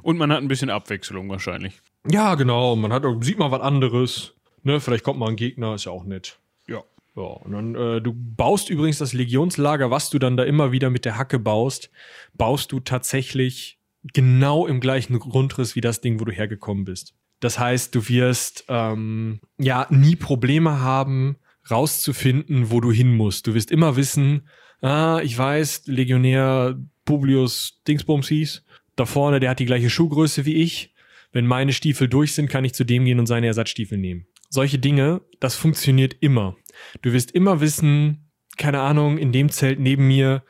Und 0.02 0.18
man 0.18 0.32
hat 0.32 0.38
ein 0.38 0.48
bisschen 0.48 0.70
Abwechslung 0.70 1.28
wahrscheinlich. 1.28 1.80
Ja, 2.08 2.34
genau. 2.34 2.76
Man 2.76 2.92
hat, 2.92 3.04
sieht 3.20 3.38
mal 3.38 3.50
was 3.50 3.60
anderes. 3.60 4.34
Ne, 4.62 4.80
vielleicht 4.80 5.04
kommt 5.04 5.18
mal 5.18 5.28
ein 5.28 5.36
Gegner, 5.36 5.74
ist 5.74 5.84
ja 5.84 5.92
auch 5.92 6.04
nett. 6.04 6.38
Ja. 6.66 6.82
Ja, 7.16 7.22
und 7.22 7.52
dann, 7.52 7.74
äh, 7.74 8.00
du 8.00 8.14
baust 8.14 8.70
übrigens 8.70 8.98
das 8.98 9.12
Legionslager, 9.12 9.90
was 9.90 10.10
du 10.10 10.18
dann 10.18 10.36
da 10.36 10.44
immer 10.44 10.70
wieder 10.70 10.90
mit 10.90 11.04
der 11.04 11.18
Hacke 11.18 11.38
baust, 11.38 11.90
baust 12.34 12.70
du 12.70 12.80
tatsächlich 12.80 13.78
genau 14.12 14.66
im 14.66 14.80
gleichen 14.80 15.18
Grundriss 15.18 15.74
wie 15.74 15.80
das 15.80 16.00
Ding, 16.00 16.20
wo 16.20 16.24
du 16.24 16.32
hergekommen 16.32 16.84
bist. 16.84 17.14
Das 17.40 17.58
heißt, 17.58 17.94
du 17.94 18.08
wirst 18.08 18.64
ähm, 18.68 19.40
ja 19.58 19.86
nie 19.90 20.14
Probleme 20.14 20.80
haben, 20.80 21.36
rauszufinden, 21.70 22.70
wo 22.70 22.80
du 22.80 22.92
hin 22.92 23.16
musst. 23.16 23.46
Du 23.46 23.54
wirst 23.54 23.70
immer 23.70 23.96
wissen, 23.96 24.48
ah, 24.80 25.20
ich 25.22 25.36
weiß, 25.36 25.86
Legionär 25.86 26.78
Publius 27.04 27.80
Dingsbums 27.88 28.28
hieß, 28.28 28.64
da 28.96 29.06
vorne, 29.06 29.40
der 29.40 29.50
hat 29.50 29.58
die 29.58 29.66
gleiche 29.66 29.90
Schuhgröße 29.90 30.44
wie 30.44 30.56
ich. 30.56 30.94
Wenn 31.32 31.46
meine 31.46 31.72
Stiefel 31.72 32.08
durch 32.08 32.34
sind, 32.34 32.50
kann 32.50 32.64
ich 32.64 32.74
zu 32.74 32.84
dem 32.84 33.04
gehen 33.04 33.20
und 33.20 33.26
seine 33.26 33.46
Ersatzstiefel 33.46 33.98
nehmen. 33.98 34.26
Solche 34.50 34.78
Dinge, 34.78 35.22
das 35.38 35.54
funktioniert 35.54 36.16
immer. 36.20 36.56
Du 37.02 37.12
wirst 37.12 37.30
immer 37.30 37.60
wissen, 37.60 38.30
keine 38.56 38.80
Ahnung, 38.80 39.16
in 39.16 39.32
dem 39.32 39.48
Zelt 39.48 39.78
neben 39.78 40.08
mir 40.08 40.42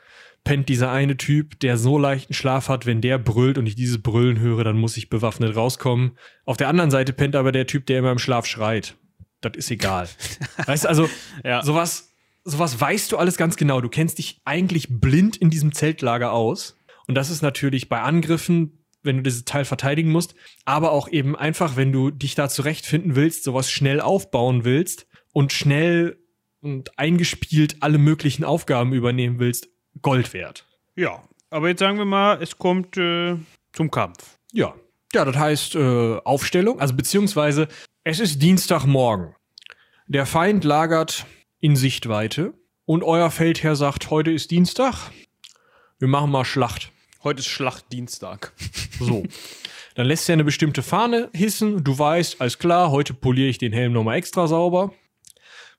pennt 0.43 0.69
dieser 0.69 0.91
eine 0.91 1.17
Typ, 1.17 1.59
der 1.59 1.77
so 1.77 1.97
leichten 1.99 2.33
Schlaf 2.33 2.67
hat, 2.67 2.87
wenn 2.87 2.99
der 2.99 3.19
brüllt 3.19 3.59
und 3.59 3.67
ich 3.67 3.75
dieses 3.75 4.01
Brüllen 4.01 4.39
höre, 4.39 4.63
dann 4.63 4.77
muss 4.77 4.97
ich 4.97 5.09
bewaffnet 5.09 5.55
rauskommen. 5.55 6.17
Auf 6.45 6.57
der 6.57 6.67
anderen 6.67 6.89
Seite 6.89 7.13
pennt 7.13 7.35
aber 7.35 7.51
der 7.51 7.67
Typ, 7.67 7.85
der 7.85 7.99
immer 7.99 8.11
im 8.11 8.19
Schlaf 8.19 8.47
schreit. 8.47 8.97
Das 9.41 9.53
ist 9.55 9.69
egal. 9.69 10.09
weißt 10.65 10.85
du, 10.85 10.89
also 10.89 11.09
ja. 11.43 11.63
sowas, 11.63 12.13
sowas 12.43 12.79
weißt 12.81 13.11
du 13.11 13.17
alles 13.17 13.37
ganz 13.37 13.55
genau. 13.55 13.81
Du 13.81 13.89
kennst 13.89 14.17
dich 14.17 14.41
eigentlich 14.43 14.87
blind 14.89 15.37
in 15.37 15.51
diesem 15.51 15.73
Zeltlager 15.73 16.31
aus. 16.31 16.77
Und 17.07 17.15
das 17.15 17.29
ist 17.29 17.41
natürlich 17.41 17.87
bei 17.87 18.01
Angriffen, 18.01 18.80
wenn 19.03 19.17
du 19.17 19.23
dieses 19.23 19.45
Teil 19.45 19.65
verteidigen 19.65 20.11
musst, 20.11 20.35
aber 20.65 20.91
auch 20.91 21.07
eben 21.07 21.35
einfach, 21.35 21.75
wenn 21.75 21.91
du 21.91 22.11
dich 22.11 22.35
da 22.35 22.49
zurechtfinden 22.49 23.15
willst, 23.15 23.43
sowas 23.43 23.71
schnell 23.71 24.01
aufbauen 24.01 24.63
willst 24.63 25.07
und 25.33 25.53
schnell 25.53 26.17
und 26.61 26.97
eingespielt 26.99 27.77
alle 27.81 27.97
möglichen 27.97 28.43
Aufgaben 28.43 28.93
übernehmen 28.93 29.39
willst, 29.39 29.69
Gold 30.01 30.33
wert. 30.33 30.65
Ja, 30.95 31.23
aber 31.49 31.69
jetzt 31.69 31.79
sagen 31.79 31.97
wir 31.97 32.05
mal, 32.05 32.41
es 32.41 32.57
kommt 32.57 32.97
äh, 32.97 33.35
zum 33.73 33.91
Kampf. 33.91 34.37
Ja. 34.51 34.73
Ja, 35.13 35.25
das 35.25 35.35
heißt 35.35 35.75
äh, 35.75 36.17
Aufstellung, 36.23 36.79
also 36.79 36.95
beziehungsweise 36.95 37.67
es 38.05 38.21
ist 38.21 38.41
Dienstagmorgen. 38.41 39.35
Der 40.07 40.25
Feind 40.25 40.63
lagert 40.63 41.25
in 41.59 41.75
Sichtweite 41.75 42.53
und 42.85 43.03
euer 43.03 43.29
Feldherr 43.29 43.75
sagt, 43.75 44.09
heute 44.09 44.31
ist 44.31 44.51
Dienstag, 44.51 45.11
wir 45.99 46.07
machen 46.07 46.31
mal 46.31 46.45
Schlacht. 46.45 46.91
Heute 47.23 47.39
ist 47.39 47.47
Schlachtdienstag. 47.47 48.53
So. 48.99 49.23
Dann 49.95 50.05
lässt 50.05 50.29
er 50.29 50.33
eine 50.33 50.43
bestimmte 50.43 50.83
Fahne 50.83 51.31
hissen. 51.33 51.83
Du 51.83 51.97
weißt, 51.97 52.39
alles 52.39 52.59
klar, 52.59 52.91
heute 52.91 53.15
poliere 53.15 53.49
ich 53.49 53.57
den 53.57 53.73
Helm 53.73 53.93
nochmal 53.93 54.17
extra 54.17 54.45
sauber. 54.45 54.93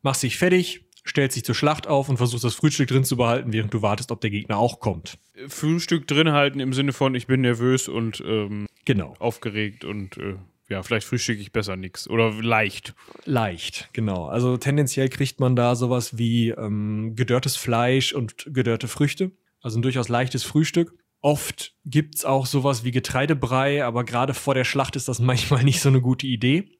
Machst 0.02 0.24
dich 0.24 0.38
fertig, 0.38 0.84
stellst 1.06 1.36
dich 1.36 1.44
zur 1.44 1.54
Schlacht 1.54 1.86
auf 1.86 2.08
und 2.08 2.16
versuchst 2.16 2.42
das 2.42 2.56
Frühstück 2.56 2.88
drin 2.88 3.04
zu 3.04 3.16
behalten, 3.16 3.52
während 3.52 3.72
du 3.72 3.80
wartest, 3.80 4.10
ob 4.10 4.20
der 4.20 4.30
Gegner 4.30 4.58
auch 4.58 4.80
kommt. 4.80 5.18
Frühstück 5.46 6.08
drin 6.08 6.32
halten 6.32 6.58
im 6.58 6.72
Sinne 6.72 6.92
von, 6.92 7.14
ich 7.14 7.28
bin 7.28 7.42
nervös 7.42 7.86
und 7.86 8.20
ähm, 8.26 8.66
genau. 8.84 9.14
aufgeregt 9.20 9.84
und 9.84 10.16
äh, 10.16 10.34
ja, 10.68 10.82
vielleicht 10.82 11.06
frühstücke 11.06 11.40
ich 11.40 11.52
besser 11.52 11.76
nichts. 11.76 12.10
Oder 12.10 12.32
leicht. 12.32 12.94
Leicht, 13.24 13.88
genau. 13.92 14.26
Also 14.26 14.56
tendenziell 14.56 15.08
kriegt 15.10 15.38
man 15.38 15.54
da 15.54 15.76
sowas 15.76 16.18
wie 16.18 16.48
ähm, 16.48 17.14
gedörrtes 17.14 17.56
Fleisch 17.56 18.12
und 18.12 18.46
gedörrte 18.48 18.88
Früchte. 18.88 19.30
Also 19.60 19.78
ein 19.78 19.82
durchaus 19.82 20.08
leichtes 20.08 20.42
Frühstück. 20.42 20.92
Oft 21.22 21.74
gibt's 21.86 22.24
auch 22.24 22.46
sowas 22.46 22.84
wie 22.84 22.90
Getreidebrei, 22.90 23.84
aber 23.84 24.04
gerade 24.04 24.34
vor 24.34 24.54
der 24.54 24.64
Schlacht 24.64 24.96
ist 24.96 25.08
das 25.08 25.18
manchmal 25.20 25.64
nicht 25.64 25.80
so 25.80 25.88
eine 25.88 26.00
gute 26.00 26.26
Idee. 26.26 26.78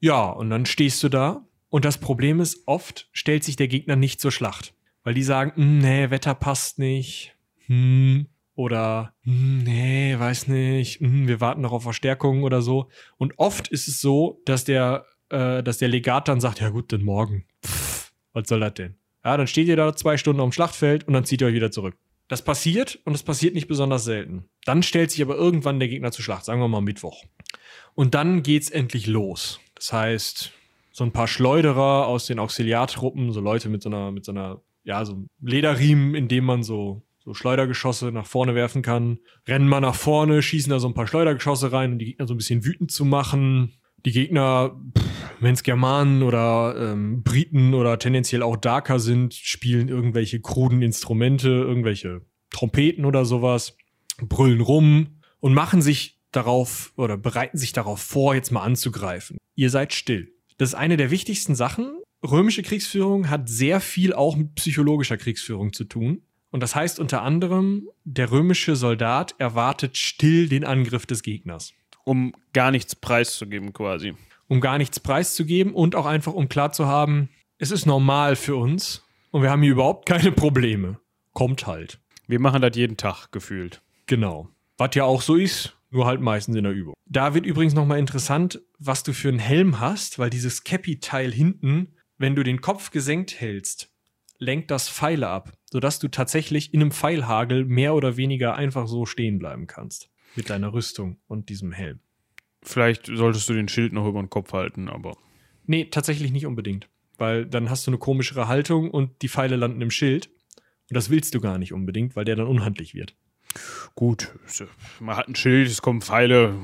Ja, 0.00 0.26
und 0.26 0.50
dann 0.50 0.66
stehst 0.66 1.02
du 1.02 1.08
da 1.08 1.46
und 1.70 1.84
das 1.84 1.98
Problem 1.98 2.40
ist, 2.40 2.62
oft 2.66 3.08
stellt 3.12 3.44
sich 3.44 3.56
der 3.56 3.68
Gegner 3.68 3.96
nicht 3.96 4.20
zur 4.20 4.32
Schlacht, 4.32 4.74
weil 5.04 5.14
die 5.14 5.22
sagen, 5.22 5.52
hm, 5.54 5.78
nee, 5.78 6.10
Wetter 6.10 6.34
passt 6.34 6.78
nicht, 6.78 7.36
hm, 7.66 8.26
oder 8.54 9.14
hm, 9.22 9.62
nee, 9.62 10.18
weiß 10.18 10.48
nicht, 10.48 11.00
hm, 11.00 11.28
wir 11.28 11.40
warten 11.40 11.60
noch 11.60 11.72
auf 11.72 11.84
Verstärkung 11.84 12.42
oder 12.42 12.62
so. 12.62 12.88
Und 13.16 13.34
oft 13.38 13.68
ist 13.68 13.86
es 13.86 14.00
so, 14.00 14.40
dass 14.44 14.64
der, 14.64 15.06
äh, 15.30 15.62
dass 15.62 15.78
der 15.78 15.88
Legat 15.88 16.26
dann 16.26 16.40
sagt, 16.40 16.60
ja 16.60 16.70
gut, 16.70 16.92
dann 16.92 17.04
morgen. 17.04 17.44
Pff, 17.64 18.12
was 18.32 18.48
soll 18.48 18.60
das 18.60 18.74
denn? 18.74 18.96
Ja, 19.24 19.36
dann 19.36 19.46
steht 19.46 19.68
ihr 19.68 19.76
da 19.76 19.94
zwei 19.94 20.16
Stunden 20.16 20.40
auf 20.40 20.48
dem 20.48 20.52
Schlachtfeld 20.52 21.06
und 21.06 21.14
dann 21.14 21.24
zieht 21.24 21.40
ihr 21.40 21.46
euch 21.46 21.54
wieder 21.54 21.70
zurück. 21.70 21.96
Das 22.28 22.42
passiert 22.42 23.00
und 23.04 23.14
es 23.14 23.22
passiert 23.22 23.54
nicht 23.54 23.68
besonders 23.68 24.04
selten. 24.04 24.44
Dann 24.64 24.82
stellt 24.82 25.10
sich 25.10 25.22
aber 25.22 25.36
irgendwann 25.36 25.80
der 25.80 25.88
Gegner 25.88 26.12
zur 26.12 26.22
Schlacht, 26.22 26.44
sagen 26.44 26.60
wir 26.60 26.68
mal 26.68 26.82
Mittwoch. 26.82 27.24
Und 27.94 28.14
dann 28.14 28.42
geht's 28.42 28.70
endlich 28.70 29.06
los. 29.06 29.60
Das 29.74 29.92
heißt, 29.92 30.52
so 30.92 31.04
ein 31.04 31.12
paar 31.12 31.26
Schleuderer 31.26 32.06
aus 32.06 32.26
den 32.26 32.38
Auxiliartruppen, 32.38 33.32
so 33.32 33.40
Leute 33.40 33.68
mit 33.70 33.82
so 33.82 33.88
einer, 33.88 34.10
mit 34.10 34.24
so 34.24 34.32
einer, 34.32 34.60
ja, 34.84 35.04
so 35.04 35.24
Lederriemen, 35.40 36.14
in 36.14 36.28
dem 36.28 36.44
man 36.44 36.62
so, 36.62 37.02
so 37.18 37.32
Schleudergeschosse 37.32 38.12
nach 38.12 38.26
vorne 38.26 38.54
werfen 38.54 38.82
kann, 38.82 39.18
rennen 39.46 39.68
mal 39.68 39.80
nach 39.80 39.94
vorne, 39.94 40.42
schießen 40.42 40.70
da 40.70 40.80
so 40.80 40.88
ein 40.88 40.94
paar 40.94 41.06
Schleudergeschosse 41.06 41.72
rein, 41.72 41.92
um 41.92 41.98
die 41.98 42.06
Gegner 42.06 42.26
so 42.26 42.34
ein 42.34 42.38
bisschen 42.38 42.64
wütend 42.64 42.90
zu 42.90 43.04
machen. 43.04 43.78
Die 44.04 44.12
Gegner, 44.12 44.80
wenn 45.40 45.54
es 45.54 45.62
Germanen 45.62 46.22
oder 46.22 46.92
ähm, 46.92 47.22
Briten 47.22 47.74
oder 47.74 47.98
tendenziell 47.98 48.42
auch 48.42 48.56
Darker 48.56 49.00
sind, 49.00 49.34
spielen 49.34 49.88
irgendwelche 49.88 50.40
kruden 50.40 50.82
Instrumente, 50.82 51.48
irgendwelche 51.48 52.22
Trompeten 52.50 53.04
oder 53.04 53.24
sowas, 53.24 53.76
brüllen 54.20 54.60
rum 54.60 55.20
und 55.40 55.52
machen 55.52 55.82
sich 55.82 56.20
darauf 56.30 56.92
oder 56.96 57.16
bereiten 57.16 57.58
sich 57.58 57.72
darauf 57.72 58.00
vor, 58.00 58.34
jetzt 58.34 58.52
mal 58.52 58.62
anzugreifen. 58.62 59.36
Ihr 59.54 59.70
seid 59.70 59.92
still. 59.92 60.32
Das 60.58 60.70
ist 60.70 60.74
eine 60.74 60.96
der 60.96 61.10
wichtigsten 61.10 61.54
Sachen. 61.54 61.98
Römische 62.22 62.62
Kriegsführung 62.62 63.30
hat 63.30 63.48
sehr 63.48 63.80
viel 63.80 64.12
auch 64.12 64.36
mit 64.36 64.54
psychologischer 64.56 65.16
Kriegsführung 65.16 65.72
zu 65.72 65.84
tun. 65.84 66.22
Und 66.50 66.62
das 66.62 66.74
heißt 66.74 66.98
unter 66.98 67.22
anderem, 67.22 67.88
der 68.04 68.30
römische 68.30 68.74
Soldat 68.74 69.34
erwartet 69.38 69.96
still 69.96 70.48
den 70.48 70.64
Angriff 70.64 71.04
des 71.04 71.22
Gegners 71.22 71.74
um 72.08 72.32
gar 72.54 72.70
nichts 72.70 72.96
preiszugeben 72.96 73.72
quasi. 73.72 74.14
Um 74.48 74.60
gar 74.60 74.78
nichts 74.78 74.98
preiszugeben 74.98 75.74
und 75.74 75.94
auch 75.94 76.06
einfach 76.06 76.32
um 76.32 76.48
klar 76.48 76.72
zu 76.72 76.86
haben, 76.86 77.28
es 77.58 77.70
ist 77.70 77.84
normal 77.84 78.34
für 78.34 78.56
uns 78.56 79.04
und 79.30 79.42
wir 79.42 79.50
haben 79.50 79.62
hier 79.62 79.72
überhaupt 79.72 80.06
keine 80.06 80.32
Probleme. 80.32 80.98
Kommt 81.34 81.66
halt. 81.66 82.00
Wir 82.26 82.40
machen 82.40 82.62
das 82.62 82.74
jeden 82.76 82.96
Tag 82.96 83.30
gefühlt. 83.30 83.82
Genau. 84.06 84.48
Was 84.78 84.94
ja 84.94 85.04
auch 85.04 85.20
so 85.20 85.36
ist, 85.36 85.76
nur 85.90 86.06
halt 86.06 86.20
meistens 86.20 86.56
in 86.56 86.64
der 86.64 86.72
Übung. 86.72 86.94
Da 87.04 87.34
wird 87.34 87.44
übrigens 87.44 87.74
nochmal 87.74 87.98
interessant, 87.98 88.60
was 88.78 89.02
du 89.02 89.12
für 89.12 89.28
einen 89.28 89.38
Helm 89.38 89.78
hast, 89.78 90.18
weil 90.18 90.30
dieses 90.30 90.64
Cappy-Teil 90.64 91.30
hinten, 91.30 91.94
wenn 92.16 92.34
du 92.34 92.42
den 92.42 92.62
Kopf 92.62 92.90
gesenkt 92.90 93.38
hältst, 93.38 93.90
lenkt 94.38 94.70
das 94.70 94.88
Pfeile 94.88 95.28
ab, 95.28 95.52
sodass 95.70 95.98
du 95.98 96.08
tatsächlich 96.08 96.72
in 96.72 96.80
einem 96.80 96.92
Pfeilhagel 96.92 97.66
mehr 97.66 97.94
oder 97.94 98.16
weniger 98.16 98.54
einfach 98.54 98.86
so 98.86 99.04
stehen 99.04 99.38
bleiben 99.38 99.66
kannst. 99.66 100.10
Mit 100.36 100.50
deiner 100.50 100.72
Rüstung 100.72 101.18
und 101.26 101.48
diesem 101.48 101.72
Helm. 101.72 102.00
Vielleicht 102.62 103.06
solltest 103.06 103.48
du 103.48 103.54
den 103.54 103.68
Schild 103.68 103.92
noch 103.92 104.06
über 104.06 104.20
den 104.20 104.30
Kopf 104.30 104.52
halten, 104.52 104.88
aber. 104.88 105.16
Nee, 105.66 105.86
tatsächlich 105.86 106.32
nicht 106.32 106.46
unbedingt. 106.46 106.88
Weil 107.16 107.46
dann 107.46 107.70
hast 107.70 107.86
du 107.86 107.90
eine 107.90 107.98
komischere 107.98 108.48
Haltung 108.48 108.90
und 108.90 109.22
die 109.22 109.28
Pfeile 109.28 109.56
landen 109.56 109.80
im 109.80 109.90
Schild. 109.90 110.28
Und 110.90 110.94
das 110.94 111.10
willst 111.10 111.34
du 111.34 111.40
gar 111.40 111.58
nicht 111.58 111.72
unbedingt, 111.72 112.16
weil 112.16 112.24
der 112.24 112.36
dann 112.36 112.46
unhandlich 112.46 112.94
wird. 112.94 113.14
Gut, 113.94 114.32
man 115.00 115.16
hat 115.16 115.28
ein 115.28 115.34
Schild, 115.34 115.68
es 115.68 115.82
kommen 115.82 116.00
Pfeile. 116.00 116.54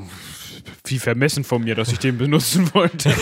Wie 0.87 0.99
vermessen 0.99 1.45
von 1.45 1.65
mir, 1.65 1.75
dass 1.75 1.91
ich 1.93 1.99
den 1.99 2.17
benutzen 2.17 2.71
wollte. 2.75 3.13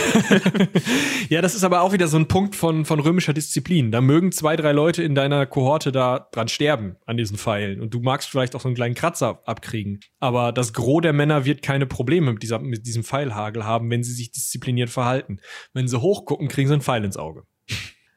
ja, 1.29 1.41
das 1.41 1.55
ist 1.55 1.65
aber 1.65 1.81
auch 1.81 1.93
wieder 1.93 2.09
so 2.09 2.19
ein 2.19 2.29
Punkt 2.29 2.55
von, 2.55 2.85
von 2.85 3.01
römischer 3.01 3.33
Disziplin. 3.33 3.91
Da 3.91 4.01
mögen 4.01 4.31
zwei, 4.31 4.55
drei 4.57 4.73
Leute 4.73 5.03
in 5.03 5.15
deiner 5.15 5.47
Kohorte 5.47 5.93
da 5.93 6.29
dran 6.33 6.49
sterben 6.49 6.97
an 7.07 7.17
diesen 7.17 7.39
Pfeilen. 7.39 7.81
Und 7.81 7.95
du 7.95 8.01
magst 8.01 8.29
vielleicht 8.29 8.55
auch 8.55 8.61
so 8.61 8.69
einen 8.69 8.75
kleinen 8.75 8.95
Kratzer 8.95 9.43
abkriegen. 9.47 10.01
Aber 10.21 10.53
das 10.53 10.73
Gros 10.73 11.01
der 11.03 11.13
Männer 11.13 11.45
wird 11.45 11.63
keine 11.63 11.87
Probleme 11.87 12.33
mit, 12.33 12.43
dieser, 12.43 12.59
mit 12.59 12.87
diesem 12.87 13.05
Pfeilhagel 13.05 13.65
haben, 13.65 13.91
wenn 13.91 14.03
sie 14.03 14.13
sich 14.13 14.31
diszipliniert 14.31 14.91
verhalten. 14.91 15.41
Wenn 15.73 15.89
sie 15.89 16.01
hochgucken, 16.01 16.49
kriegen 16.49 16.69
sie 16.69 16.75
einen 16.75 16.83
Pfeil 16.83 17.05
ins 17.05 17.17
Auge. 17.17 17.45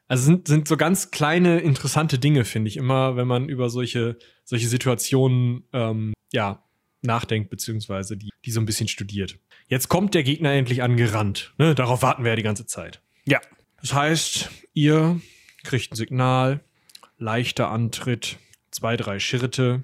Also 0.07 0.25
sind, 0.25 0.47
sind 0.47 0.67
so 0.67 0.77
ganz 0.77 1.11
kleine, 1.11 1.59
interessante 1.59 2.19
Dinge, 2.19 2.45
finde 2.45 2.69
ich, 2.69 2.77
immer, 2.77 3.15
wenn 3.15 3.27
man 3.27 3.49
über 3.49 3.69
solche, 3.69 4.17
solche 4.43 4.67
Situationen 4.67 5.63
ähm, 5.73 6.13
ja, 6.31 6.63
nachdenkt, 7.01 7.49
beziehungsweise 7.49 8.17
die, 8.17 8.29
die 8.45 8.51
so 8.51 8.59
ein 8.59 8.65
bisschen 8.65 8.87
studiert. 8.87 9.39
Jetzt 9.67 9.89
kommt 9.89 10.13
der 10.13 10.23
Gegner 10.23 10.51
endlich 10.51 10.83
angerannt. 10.83 11.53
Ne? 11.57 11.73
Darauf 11.73 12.01
warten 12.03 12.23
wir 12.23 12.31
ja 12.31 12.35
die 12.35 12.43
ganze 12.43 12.67
Zeit. 12.67 13.01
Ja. 13.25 13.41
Das 13.81 13.93
heißt, 13.93 14.49
ihr 14.73 15.19
kriegt 15.63 15.91
ein 15.91 15.95
Signal, 15.95 16.63
leichter 17.17 17.69
Antritt, 17.71 18.37
zwei, 18.71 18.97
drei 18.97 19.19
Schritte, 19.19 19.83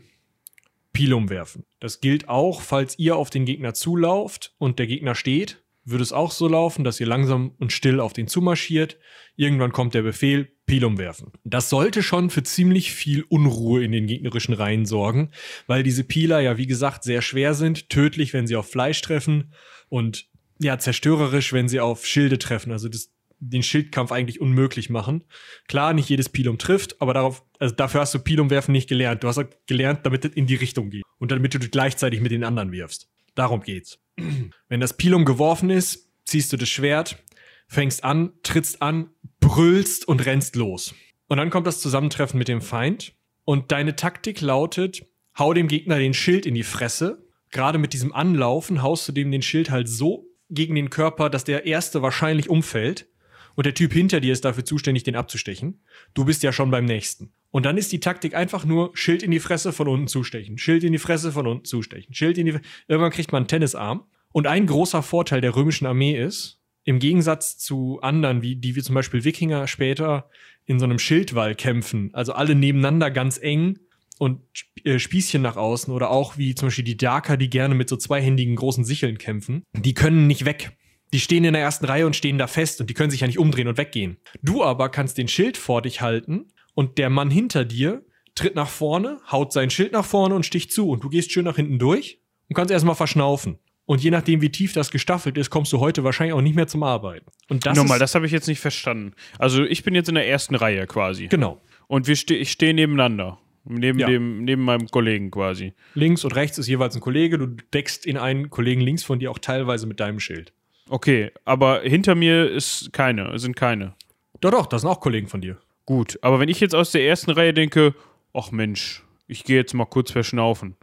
Pil 0.94 1.14
umwerfen. 1.14 1.64
Das 1.80 2.02
gilt 2.02 2.28
auch, 2.28 2.62
falls 2.62 3.00
ihr 3.00 3.16
auf 3.16 3.30
den 3.30 3.46
Gegner 3.46 3.74
zulauft 3.74 4.54
und 4.58 4.78
der 4.78 4.88
Gegner 4.88 5.16
steht 5.16 5.64
würde 5.84 6.04
es 6.04 6.14
auch 6.14 6.32
so 6.32 6.48
laufen, 6.48 6.84
dass 6.84 7.00
ihr 7.00 7.08
langsam 7.08 7.56
und 7.60 7.72
still 7.72 8.00
auf 8.00 8.14
den 8.14 8.28
zumarschiert. 8.28 8.98
Irgendwann 9.36 9.72
kommt 9.72 9.94
der 9.94 10.04
Befehl, 10.04 10.52
Pil 10.66 10.86
umwerfen. 10.86 11.32
Das 11.44 11.70
sollte 11.70 12.04
schon 12.04 12.30
für 12.30 12.44
ziemlich 12.44 12.94
viel 12.94 13.24
Unruhe 13.24 13.84
in 13.84 13.92
den 13.92 14.08
gegnerischen 14.08 14.54
Reihen 14.54 14.86
sorgen, 14.86 15.32
weil 15.68 15.84
diese 15.84 16.04
Piler 16.04 16.40
ja, 16.40 16.58
wie 16.58 16.68
gesagt, 16.68 17.04
sehr 17.04 17.22
schwer 17.22 17.54
sind, 17.54 17.90
tödlich, 17.90 18.34
wenn 18.34 18.48
sie 18.48 18.56
auf 18.56 18.70
Fleisch 18.70 19.02
treffen 19.02 19.54
und 19.90 20.28
ja, 20.60 20.78
zerstörerisch, 20.78 21.54
wenn 21.54 21.68
sie 21.68 21.80
auf 21.80 22.06
Schilde 22.06 22.38
treffen. 22.38 22.72
Also 22.72 22.88
das, 22.88 23.12
den 23.40 23.64
Schildkampf 23.64 24.12
eigentlich 24.12 24.40
unmöglich 24.40 24.92
machen. 24.92 25.24
Klar, 25.68 25.94
nicht 25.94 26.10
jedes 26.10 26.30
Pilum 26.30 26.60
trifft, 26.60 27.02
aber 27.02 27.16
darauf, 27.16 27.44
also 27.58 27.74
dafür 27.74 28.02
hast 28.02 28.14
du 28.14 28.20
Pilum 28.20 28.52
werfen 28.52 28.72
nicht 28.72 28.88
gelernt. 28.88 29.24
Du 29.24 29.28
hast 29.28 29.42
gelernt, 29.66 30.06
damit 30.06 30.24
es 30.24 30.34
in 30.34 30.46
die 30.46 30.56
Richtung 30.56 30.92
geht 30.92 31.04
und 31.18 31.32
damit 31.32 31.54
du 31.54 31.60
gleichzeitig 31.60 32.22
mit 32.22 32.32
den 32.32 32.44
anderen 32.44 32.72
wirfst. 32.72 33.10
Darum 33.34 33.62
geht's. 33.62 34.01
Wenn 34.16 34.80
das 34.80 34.98
Pilum 34.98 35.26
geworfen 35.26 35.70
ist, 35.70 36.10
ziehst 36.26 36.52
du 36.54 36.58
das 36.58 36.70
Schwert, 36.70 37.24
fängst 37.68 38.04
an, 38.04 38.34
trittst 38.44 38.82
an, 38.82 39.10
brüllst 39.40 40.08
und 40.08 40.26
rennst 40.26 40.56
los. 40.56 40.94
Und 41.28 41.38
dann 41.38 41.50
kommt 41.50 41.68
das 41.68 41.80
Zusammentreffen 41.82 42.38
mit 42.38 42.48
dem 42.48 42.62
Feind. 42.62 43.14
Und 43.44 43.72
deine 43.72 43.96
Taktik 43.96 44.42
lautet, 44.42 45.06
hau 45.38 45.54
dem 45.54 45.68
Gegner 45.68 45.98
den 45.98 46.14
Schild 46.14 46.46
in 46.46 46.56
die 46.56 46.64
Fresse. 46.64 47.26
Gerade 47.50 47.78
mit 47.78 47.94
diesem 47.94 48.14
Anlaufen 48.14 48.82
haust 48.82 49.08
du 49.08 49.12
dem 49.12 49.32
den 49.32 49.42
Schild 49.42 49.72
halt 49.72 49.90
so 49.90 50.28
gegen 50.50 50.76
den 50.76 50.90
Körper, 50.90 51.30
dass 51.30 51.44
der 51.44 51.66
erste 51.66 52.02
wahrscheinlich 52.02 52.50
umfällt. 52.50 53.08
Und 53.56 53.66
der 53.66 53.74
Typ 53.74 53.94
hinter 53.94 54.20
dir 54.20 54.34
ist 54.34 54.46
dafür 54.46 54.66
zuständig, 54.66 55.04
den 55.04 55.16
abzustechen. 55.16 55.82
Du 56.14 56.26
bist 56.26 56.44
ja 56.44 56.54
schon 56.54 56.72
beim 56.72 56.86
nächsten. 56.86 57.34
Und 57.52 57.66
dann 57.66 57.78
ist 57.78 57.92
die 57.92 58.00
Taktik 58.00 58.34
einfach 58.34 58.66
nur 58.66 58.92
Schild 58.94 59.24
in 59.24 59.32
die 59.32 59.40
Fresse 59.40 59.74
von 59.74 59.88
unten 59.88 60.08
zustechen, 60.08 60.58
Schild 60.58 60.84
in 60.84 60.94
die 60.94 60.98
Fresse 60.98 61.32
von 61.32 61.48
unten 61.48 61.66
zustechen, 61.66 62.14
Schild 62.14 62.38
in 62.38 62.46
die. 62.46 62.60
Irgendwann 62.88 63.12
kriegt 63.12 63.32
man 63.32 63.42
einen 63.42 63.48
Tennisarm. 63.48 64.06
Und 64.34 64.48
ein 64.48 64.66
großer 64.66 65.04
Vorteil 65.04 65.42
der 65.42 65.56
römischen 65.58 65.86
Armee 65.86 66.18
ist, 66.18 66.62
im 66.86 67.00
Gegensatz 67.00 67.58
zu 67.58 68.00
anderen, 68.02 68.42
wie 68.42 68.56
die 68.56 68.76
wie 68.76 68.82
zum 68.82 68.96
Beispiel 68.96 69.26
Wikinger 69.26 69.68
später 69.68 70.30
in 70.66 70.80
so 70.80 70.86
einem 70.86 71.00
Schildwall 71.00 71.54
kämpfen, 71.56 72.12
also 72.14 72.34
alle 72.34 72.56
nebeneinander 72.56 73.12
ganz 73.12 73.38
eng 73.38 73.80
und 74.18 74.42
äh, 74.84 75.00
Spießchen 75.00 75.42
nach 75.42 75.58
außen 75.58 75.94
oder 75.94 76.10
auch 76.10 76.38
wie 76.38 76.56
zum 76.56 76.68
Beispiel 76.68 76.86
die 76.86 76.98
Darker, 76.98 77.38
die 77.38 77.50
gerne 77.50 77.76
mit 77.76 77.90
so 77.90 77.98
zweihändigen 77.98 78.56
großen 78.56 78.86
Sicheln 78.86 79.18
kämpfen, 79.18 79.64
die 79.74 79.94
können 79.94 80.28
nicht 80.28 80.46
weg. 80.46 80.78
Die 81.14 81.20
stehen 81.20 81.44
in 81.44 81.54
der 81.54 81.62
ersten 81.62 81.86
Reihe 81.86 82.06
und 82.06 82.16
stehen 82.16 82.38
da 82.38 82.48
fest 82.48 82.80
und 82.80 82.90
die 82.90 82.94
können 82.94 83.12
sich 83.12 83.20
ja 83.20 83.28
nicht 83.28 83.40
umdrehen 83.40 83.68
und 83.68 83.78
weggehen. 83.78 84.18
Du 84.42 84.64
aber 84.64 84.88
kannst 84.90 85.18
den 85.18 85.28
Schild 85.28 85.58
vor 85.58 85.82
dich 85.82 86.00
halten 86.00 86.54
und 86.74 86.98
der 86.98 87.10
Mann 87.10 87.30
hinter 87.30 87.66
dir 87.66 88.04
tritt 88.36 88.56
nach 88.56 88.70
vorne, 88.70 89.20
haut 89.32 89.54
sein 89.54 89.70
Schild 89.70 89.92
nach 89.92 90.06
vorne 90.06 90.36
und 90.36 90.46
sticht 90.46 90.72
zu 90.72 90.90
und 90.90 91.04
du 91.04 91.10
gehst 91.10 91.32
schön 91.32 91.46
nach 91.46 91.56
hinten 91.56 91.80
durch 91.80 92.20
und 92.50 92.56
kannst 92.56 92.72
erstmal 92.72 92.96
verschnaufen. 92.96 93.60
Und 93.86 94.02
je 94.02 94.12
nachdem, 94.12 94.42
wie 94.42 94.50
tief 94.50 94.74
das 94.74 94.90
gestaffelt 94.92 95.38
ist, 95.38 95.50
kommst 95.50 95.74
du 95.74 95.80
heute 95.80 96.04
wahrscheinlich 96.04 96.34
auch 96.34 96.42
nicht 96.42 96.56
mehr 96.56 96.68
zum 96.68 96.84
Arbeiten. 96.84 97.26
Und 97.50 97.66
das 97.66 97.78
Nochmal, 97.78 98.00
das 98.00 98.16
habe 98.16 98.26
ich 98.26 98.32
jetzt 98.32 98.48
nicht 98.48 98.60
verstanden. 98.60 99.14
Also 99.38 99.64
ich 99.64 99.84
bin 99.84 99.96
jetzt 99.96 100.08
in 100.08 100.16
der 100.16 100.28
ersten 100.28 100.56
Reihe 100.56 100.88
quasi. 100.88 101.28
Genau. 101.28 101.62
Und 101.88 102.08
wir 102.08 102.16
ste 102.16 102.36
ich 102.36 102.52
stehe 102.52 102.74
nebeneinander. 102.74 103.40
Neben, 103.64 104.00
ja. 104.00 104.08
dem, 104.08 104.44
neben 104.44 104.64
meinem 104.64 104.88
Kollegen 104.88 105.30
quasi. 105.30 105.74
Links 105.94 106.24
und 106.24 106.36
rechts 106.36 106.58
ist 106.58 106.68
jeweils 106.68 106.96
ein 106.96 107.02
Kollege. 107.02 107.38
Du 107.38 107.48
deckst 107.48 108.06
in 108.06 108.18
einen 108.18 108.50
Kollegen 108.50 108.82
links 108.82 109.04
von 109.04 109.20
dir 109.20 109.30
auch 109.30 109.38
teilweise 109.38 109.86
mit 109.86 110.00
deinem 110.00 110.20
Schild. 110.20 110.52
Okay, 110.90 111.32
aber 111.46 111.82
hinter 111.82 112.16
mir 112.16 112.50
ist 112.50 112.92
keine, 112.92 113.38
sind 113.38 113.56
keine. 113.56 113.94
Doch, 114.40 114.52
doch, 114.52 114.66
das 114.66 114.82
sind 114.82 114.90
auch 114.90 115.00
Kollegen 115.00 115.28
von 115.28 115.42
dir. 115.42 115.58
Gut, 115.86 116.20
aber 116.22 116.40
wenn 116.40 116.50
ich 116.50 116.60
jetzt 116.60 116.76
aus 116.76 116.92
der 116.92 117.06
ersten 117.06 117.32
Reihe 117.32 117.54
denke, 117.54 117.96
ach 118.34 118.52
Mensch, 118.52 119.04
ich 119.28 119.44
gehe 119.44 119.58
jetzt 119.58 119.74
mal 119.74 119.86
kurz 119.86 120.12
verschnaufen 120.12 120.76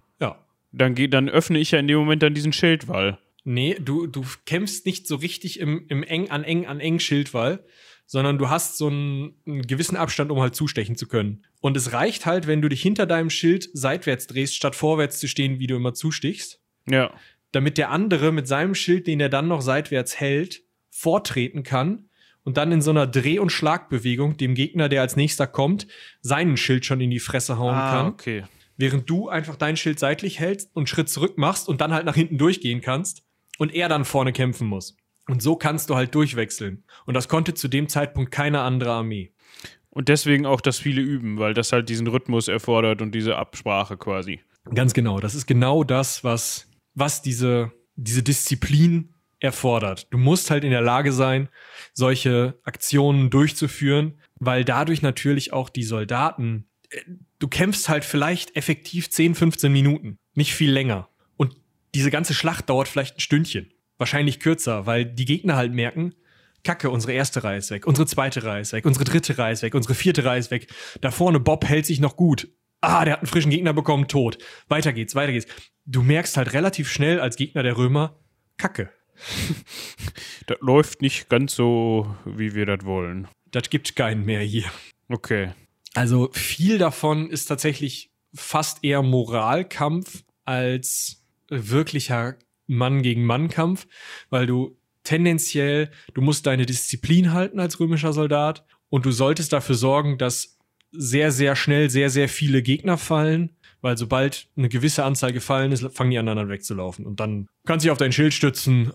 dann, 0.72 0.94
geh, 0.94 1.08
dann 1.08 1.28
öffne 1.28 1.58
ich 1.58 1.70
ja 1.70 1.78
in 1.78 1.88
dem 1.88 1.98
Moment 1.98 2.22
dann 2.22 2.34
diesen 2.34 2.52
Schildwall. 2.52 3.18
Nee, 3.44 3.76
du, 3.80 4.06
du 4.06 4.24
kämpfst 4.44 4.84
nicht 4.84 5.06
so 5.06 5.16
richtig 5.16 5.60
im, 5.60 5.86
im 5.88 6.02
eng 6.02 6.30
an 6.30 6.44
eng 6.44 6.66
an 6.66 6.80
eng 6.80 6.98
Schildwall, 6.98 7.64
sondern 8.04 8.38
du 8.38 8.50
hast 8.50 8.76
so 8.76 8.88
einen, 8.88 9.34
einen, 9.46 9.62
gewissen 9.62 9.96
Abstand, 9.96 10.30
um 10.30 10.40
halt 10.40 10.54
zustechen 10.54 10.96
zu 10.96 11.06
können. 11.06 11.46
Und 11.60 11.76
es 11.76 11.92
reicht 11.92 12.26
halt, 12.26 12.46
wenn 12.46 12.60
du 12.60 12.68
dich 12.68 12.82
hinter 12.82 13.06
deinem 13.06 13.30
Schild 13.30 13.68
seitwärts 13.72 14.26
drehst, 14.26 14.54
statt 14.54 14.76
vorwärts 14.76 15.18
zu 15.18 15.28
stehen, 15.28 15.58
wie 15.58 15.66
du 15.66 15.76
immer 15.76 15.94
zustichst. 15.94 16.60
Ja. 16.86 17.12
Damit 17.52 17.78
der 17.78 17.90
andere 17.90 18.32
mit 18.32 18.46
seinem 18.46 18.74
Schild, 18.74 19.06
den 19.06 19.20
er 19.20 19.30
dann 19.30 19.48
noch 19.48 19.62
seitwärts 19.62 20.20
hält, 20.20 20.62
vortreten 20.90 21.62
kann 21.62 22.07
und 22.48 22.56
dann 22.56 22.72
in 22.72 22.82
so 22.82 22.90
einer 22.90 23.06
Dreh- 23.06 23.38
und 23.38 23.52
Schlagbewegung 23.52 24.36
dem 24.36 24.54
Gegner, 24.54 24.88
der 24.88 25.02
als 25.02 25.14
nächster 25.14 25.46
kommt, 25.46 25.86
seinen 26.20 26.56
Schild 26.56 26.84
schon 26.84 27.00
in 27.00 27.10
die 27.10 27.20
Fresse 27.20 27.58
hauen 27.58 27.74
ah, 27.74 27.90
kann. 27.90 28.06
Okay 28.06 28.44
während 28.78 29.10
du 29.10 29.28
einfach 29.28 29.56
dein 29.56 29.76
Schild 29.76 29.98
seitlich 29.98 30.40
hältst 30.40 30.70
und 30.74 30.88
Schritt 30.88 31.10
zurück 31.10 31.36
machst 31.36 31.68
und 31.68 31.82
dann 31.82 31.92
halt 31.92 32.06
nach 32.06 32.14
hinten 32.14 32.38
durchgehen 32.38 32.80
kannst 32.80 33.22
und 33.58 33.74
er 33.74 33.88
dann 33.90 34.06
vorne 34.06 34.32
kämpfen 34.32 34.66
muss. 34.66 34.96
Und 35.26 35.42
so 35.42 35.56
kannst 35.56 35.90
du 35.90 35.96
halt 35.96 36.14
durchwechseln. 36.14 36.84
Und 37.04 37.14
das 37.14 37.28
konnte 37.28 37.52
zu 37.52 37.68
dem 37.68 37.88
Zeitpunkt 37.88 38.30
keine 38.30 38.60
andere 38.60 38.92
Armee. 38.92 39.32
Und 39.90 40.08
deswegen 40.08 40.46
auch 40.46 40.60
das 40.60 40.78
viele 40.78 41.02
üben, 41.02 41.38
weil 41.38 41.54
das 41.54 41.72
halt 41.72 41.88
diesen 41.88 42.06
Rhythmus 42.06 42.48
erfordert 42.48 43.02
und 43.02 43.14
diese 43.14 43.36
Absprache 43.36 43.96
quasi. 43.96 44.40
Ganz 44.72 44.94
genau. 44.94 45.18
Das 45.18 45.34
ist 45.34 45.46
genau 45.46 45.82
das, 45.82 46.24
was, 46.24 46.68
was 46.94 47.20
diese, 47.20 47.72
diese 47.96 48.22
Disziplin 48.22 49.12
erfordert. 49.40 50.06
Du 50.10 50.18
musst 50.18 50.50
halt 50.50 50.64
in 50.64 50.70
der 50.70 50.80
Lage 50.80 51.12
sein, 51.12 51.48
solche 51.92 52.58
Aktionen 52.64 53.30
durchzuführen, 53.30 54.20
weil 54.36 54.64
dadurch 54.64 55.02
natürlich 55.02 55.52
auch 55.52 55.68
die 55.68 55.84
Soldaten 55.84 56.68
du 57.38 57.48
kämpfst 57.48 57.88
halt 57.88 58.04
vielleicht 58.04 58.56
effektiv 58.56 59.10
10, 59.10 59.34
15 59.34 59.72
Minuten, 59.72 60.18
nicht 60.34 60.54
viel 60.54 60.70
länger. 60.70 61.08
Und 61.36 61.54
diese 61.94 62.10
ganze 62.10 62.34
Schlacht 62.34 62.68
dauert 62.68 62.88
vielleicht 62.88 63.16
ein 63.16 63.20
Stündchen. 63.20 63.72
Wahrscheinlich 63.98 64.40
kürzer, 64.40 64.86
weil 64.86 65.04
die 65.04 65.24
Gegner 65.24 65.56
halt 65.56 65.72
merken, 65.72 66.14
Kacke, 66.64 66.90
unsere 66.90 67.12
erste 67.12 67.44
Reihe 67.44 67.58
ist 67.58 67.70
weg, 67.70 67.86
unsere 67.86 68.06
zweite 68.06 68.42
Reihe 68.44 68.60
ist 68.60 68.72
weg, 68.72 68.84
unsere 68.84 69.04
dritte 69.04 69.38
Reihe 69.38 69.52
ist 69.52 69.62
weg, 69.62 69.74
unsere 69.74 69.94
vierte 69.94 70.24
Reihe 70.24 70.40
ist 70.40 70.50
weg. 70.50 70.68
Da 71.00 71.10
vorne 71.10 71.40
Bob 71.40 71.64
hält 71.64 71.86
sich 71.86 72.00
noch 72.00 72.16
gut. 72.16 72.48
Ah, 72.80 73.04
der 73.04 73.14
hat 73.14 73.20
einen 73.20 73.28
frischen 73.28 73.50
Gegner 73.50 73.72
bekommen, 73.72 74.06
tot. 74.08 74.38
Weiter 74.68 74.92
geht's, 74.92 75.14
weiter 75.14 75.32
geht's. 75.32 75.46
Du 75.84 76.02
merkst 76.02 76.36
halt 76.36 76.52
relativ 76.52 76.90
schnell 76.90 77.20
als 77.20 77.36
Gegner 77.36 77.62
der 77.62 77.76
Römer, 77.76 78.20
Kacke. 78.56 78.90
das 80.46 80.58
läuft 80.60 81.02
nicht 81.02 81.28
ganz 81.28 81.54
so, 81.54 82.14
wie 82.24 82.54
wir 82.54 82.66
das 82.66 82.84
wollen. 82.84 83.28
Das 83.50 83.70
gibt 83.70 83.96
keinen 83.96 84.24
mehr 84.24 84.40
hier. 84.40 84.64
Okay. 85.08 85.52
Also 85.94 86.30
viel 86.32 86.78
davon 86.78 87.30
ist 87.30 87.46
tatsächlich 87.46 88.10
fast 88.34 88.84
eher 88.84 89.02
Moralkampf 89.02 90.22
als 90.44 91.24
wirklicher 91.48 92.36
Mann 92.66 93.02
gegen 93.02 93.24
Mann 93.24 93.48
Kampf, 93.48 93.86
weil 94.30 94.46
du 94.46 94.78
tendenziell, 95.02 95.90
du 96.12 96.20
musst 96.20 96.46
deine 96.46 96.66
Disziplin 96.66 97.32
halten 97.32 97.60
als 97.60 97.80
römischer 97.80 98.12
Soldat 98.12 98.66
und 98.90 99.06
du 99.06 99.10
solltest 99.10 99.52
dafür 99.52 99.74
sorgen, 99.74 100.18
dass 100.18 100.58
sehr, 100.92 101.32
sehr 101.32 101.56
schnell 101.56 101.90
sehr, 101.90 102.10
sehr 102.10 102.28
viele 102.28 102.62
Gegner 102.62 102.98
fallen, 102.98 103.56
weil 103.80 103.96
sobald 103.96 104.48
eine 104.56 104.68
gewisse 104.68 105.04
Anzahl 105.04 105.32
gefallen 105.32 105.72
ist, 105.72 105.86
fangen 105.92 106.10
die 106.10 106.18
anderen 106.18 106.38
an 106.38 106.48
wegzulaufen 106.48 107.06
und 107.06 107.20
dann 107.20 107.48
kannst 107.66 107.84
du 107.84 107.88
dich 107.88 107.92
auf 107.92 107.98
dein 107.98 108.12
Schild 108.12 108.34
stützen, 108.34 108.92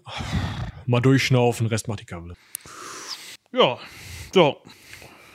mal 0.86 1.02
durchschnaufen, 1.02 1.68
Rest 1.68 1.88
macht 1.88 2.02
die 2.02 2.06
Kavallerie. 2.06 2.38
Ja, 3.52 3.78
so. 4.34 4.58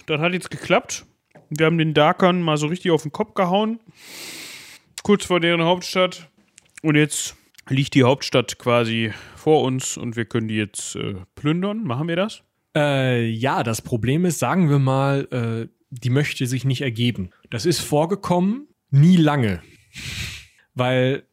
Das 0.07 0.21
hat 0.21 0.33
jetzt 0.33 0.51
geklappt. 0.51 1.07
Wir 1.51 1.67
haben 1.67 1.79
den 1.79 1.95
Darkern 1.95 2.43
mal 2.43 2.57
so 2.57 2.67
richtig 2.67 2.91
auf 2.91 3.03
den 3.03 3.13
Kopf 3.13 3.35
gehauen. 3.35 3.79
Kurz 5.03 5.25
vor 5.27 5.39
deren 5.41 5.63
Hauptstadt. 5.63 6.29
Und 6.83 6.97
jetzt 6.97 7.37
liegt 7.69 7.95
die 7.95 8.05
Hauptstadt 8.05 8.59
quasi 8.59 9.13
vor 9.37 9.63
uns 9.63 9.97
und 9.97 10.17
wir 10.17 10.25
können 10.25 10.49
die 10.49 10.57
jetzt 10.57 10.97
äh, 10.97 11.15
plündern. 11.35 11.85
Machen 11.85 12.09
wir 12.09 12.17
das? 12.17 12.43
Äh, 12.75 13.29
ja, 13.29 13.63
das 13.63 13.83
Problem 13.83 14.25
ist, 14.25 14.39
sagen 14.39 14.69
wir 14.69 14.79
mal, 14.79 15.29
äh, 15.31 15.69
die 15.91 16.11
möchte 16.11 16.47
sich 16.47 16.65
nicht 16.65 16.83
ergeben. 16.83 17.31
Das 17.51 17.67
ist 17.67 17.81
vorgekommen, 17.81 18.69
nie 18.91 19.17
lange. 19.17 19.61
Weil, 20.75 21.25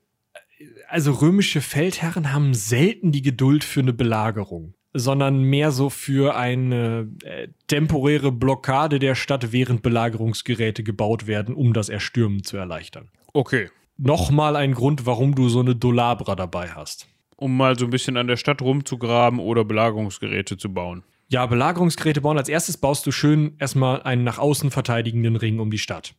also 0.87 1.11
römische 1.11 1.61
Feldherren 1.61 2.33
haben 2.33 2.53
selten 2.53 3.11
die 3.11 3.21
Geduld 3.21 3.63
für 3.63 3.81
eine 3.81 3.93
Belagerung, 3.93 4.73
sondern 4.93 5.43
mehr 5.43 5.71
so 5.71 5.89
für 5.89 6.35
eine 6.35 7.09
äh, 7.23 7.49
temporäre 7.67 8.31
Blockade 8.31 8.99
der 8.99 9.15
Stadt, 9.15 9.51
während 9.51 9.81
Belagerungsgeräte 9.81 10.83
gebaut 10.83 11.27
werden, 11.27 11.53
um 11.53 11.73
das 11.73 11.89
Erstürmen 11.89 12.43
zu 12.43 12.57
erleichtern. 12.57 13.09
Okay. 13.33 13.69
Nochmal 13.97 14.55
ein 14.55 14.73
Grund, 14.73 15.05
warum 15.05 15.35
du 15.35 15.47
so 15.47 15.61
eine 15.61 15.75
Dolabra 15.75 16.35
dabei 16.35 16.71
hast. 16.71 17.07
Um 17.37 17.55
mal 17.55 17.77
so 17.77 17.85
ein 17.85 17.91
bisschen 17.91 18.17
an 18.17 18.27
der 18.27 18.37
Stadt 18.37 18.61
rumzugraben 18.61 19.39
oder 19.39 19.65
Belagerungsgeräte 19.65 20.57
zu 20.57 20.73
bauen. 20.73 21.03
Ja, 21.27 21.45
Belagerungsgeräte 21.45 22.21
bauen. 22.21 22.37
Als 22.37 22.49
erstes 22.49 22.77
baust 22.77 23.05
du 23.05 23.11
schön 23.11 23.55
erstmal 23.57 24.03
einen 24.03 24.23
nach 24.23 24.37
außen 24.37 24.71
verteidigenden 24.71 25.35
Ring 25.35 25.59
um 25.59 25.71
die 25.71 25.77
Stadt, 25.77 26.13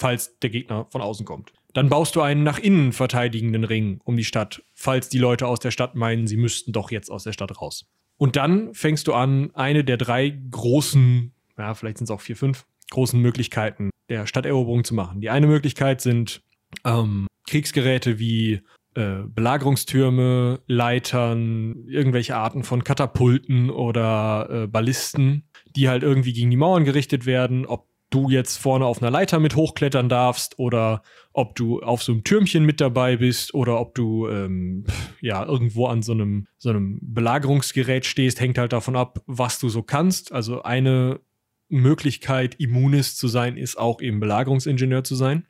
falls 0.00 0.38
der 0.40 0.50
Gegner 0.50 0.86
von 0.90 1.02
außen 1.02 1.26
kommt. 1.26 1.52
Dann 1.74 1.88
baust 1.88 2.16
du 2.16 2.20
einen 2.20 2.42
nach 2.42 2.58
innen 2.58 2.92
verteidigenden 2.92 3.64
Ring 3.64 4.00
um 4.04 4.16
die 4.16 4.24
Stadt, 4.24 4.62
falls 4.74 5.08
die 5.08 5.18
Leute 5.18 5.46
aus 5.46 5.60
der 5.60 5.70
Stadt 5.70 5.94
meinen, 5.94 6.26
sie 6.26 6.36
müssten 6.36 6.72
doch 6.72 6.90
jetzt 6.90 7.10
aus 7.10 7.22
der 7.22 7.32
Stadt 7.32 7.60
raus. 7.60 7.86
Und 8.16 8.36
dann 8.36 8.74
fängst 8.74 9.06
du 9.06 9.14
an, 9.14 9.50
eine 9.54 9.84
der 9.84 9.96
drei 9.96 10.30
großen, 10.50 11.32
ja, 11.56 11.74
vielleicht 11.74 11.98
sind 11.98 12.06
es 12.06 12.10
auch 12.10 12.20
vier, 12.20 12.36
fünf, 12.36 12.66
großen 12.90 13.20
Möglichkeiten 13.20 13.90
der 14.08 14.26
Stadteroberung 14.26 14.84
zu 14.84 14.94
machen. 14.94 15.20
Die 15.20 15.30
eine 15.30 15.46
Möglichkeit 15.46 16.00
sind 16.00 16.42
ähm, 16.84 17.28
Kriegsgeräte 17.46 18.18
wie 18.18 18.62
äh, 18.94 19.22
Belagerungstürme, 19.26 20.60
Leitern, 20.66 21.86
irgendwelche 21.86 22.36
Arten 22.36 22.64
von 22.64 22.82
Katapulten 22.82 23.70
oder 23.70 24.48
äh, 24.50 24.66
Ballisten, 24.66 25.44
die 25.76 25.88
halt 25.88 26.02
irgendwie 26.02 26.32
gegen 26.32 26.50
die 26.50 26.56
Mauern 26.56 26.84
gerichtet 26.84 27.26
werden, 27.26 27.66
ob 27.66 27.89
du 28.10 28.28
jetzt 28.28 28.56
vorne 28.56 28.86
auf 28.86 29.00
einer 29.00 29.10
Leiter 29.10 29.38
mit 29.38 29.56
hochklettern 29.56 30.08
darfst 30.08 30.58
oder 30.58 31.02
ob 31.32 31.54
du 31.54 31.80
auf 31.80 32.02
so 32.02 32.12
einem 32.12 32.24
Türmchen 32.24 32.64
mit 32.64 32.80
dabei 32.80 33.16
bist 33.16 33.54
oder 33.54 33.80
ob 33.80 33.94
du 33.94 34.28
ähm, 34.28 34.84
ja 35.20 35.44
irgendwo 35.44 35.86
an 35.86 36.02
so 36.02 36.12
einem 36.12 36.48
so 36.58 36.70
einem 36.70 36.98
Belagerungsgerät 37.02 38.04
stehst, 38.04 38.40
hängt 38.40 38.58
halt 38.58 38.72
davon 38.72 38.96
ab, 38.96 39.22
was 39.26 39.58
du 39.58 39.68
so 39.68 39.82
kannst. 39.82 40.32
Also 40.32 40.62
eine 40.62 41.20
Möglichkeit, 41.68 42.56
Immunis 42.56 43.16
zu 43.16 43.28
sein, 43.28 43.56
ist 43.56 43.78
auch 43.78 44.00
eben 44.00 44.20
Belagerungsingenieur 44.20 45.04
zu 45.04 45.14
sein. 45.14 45.46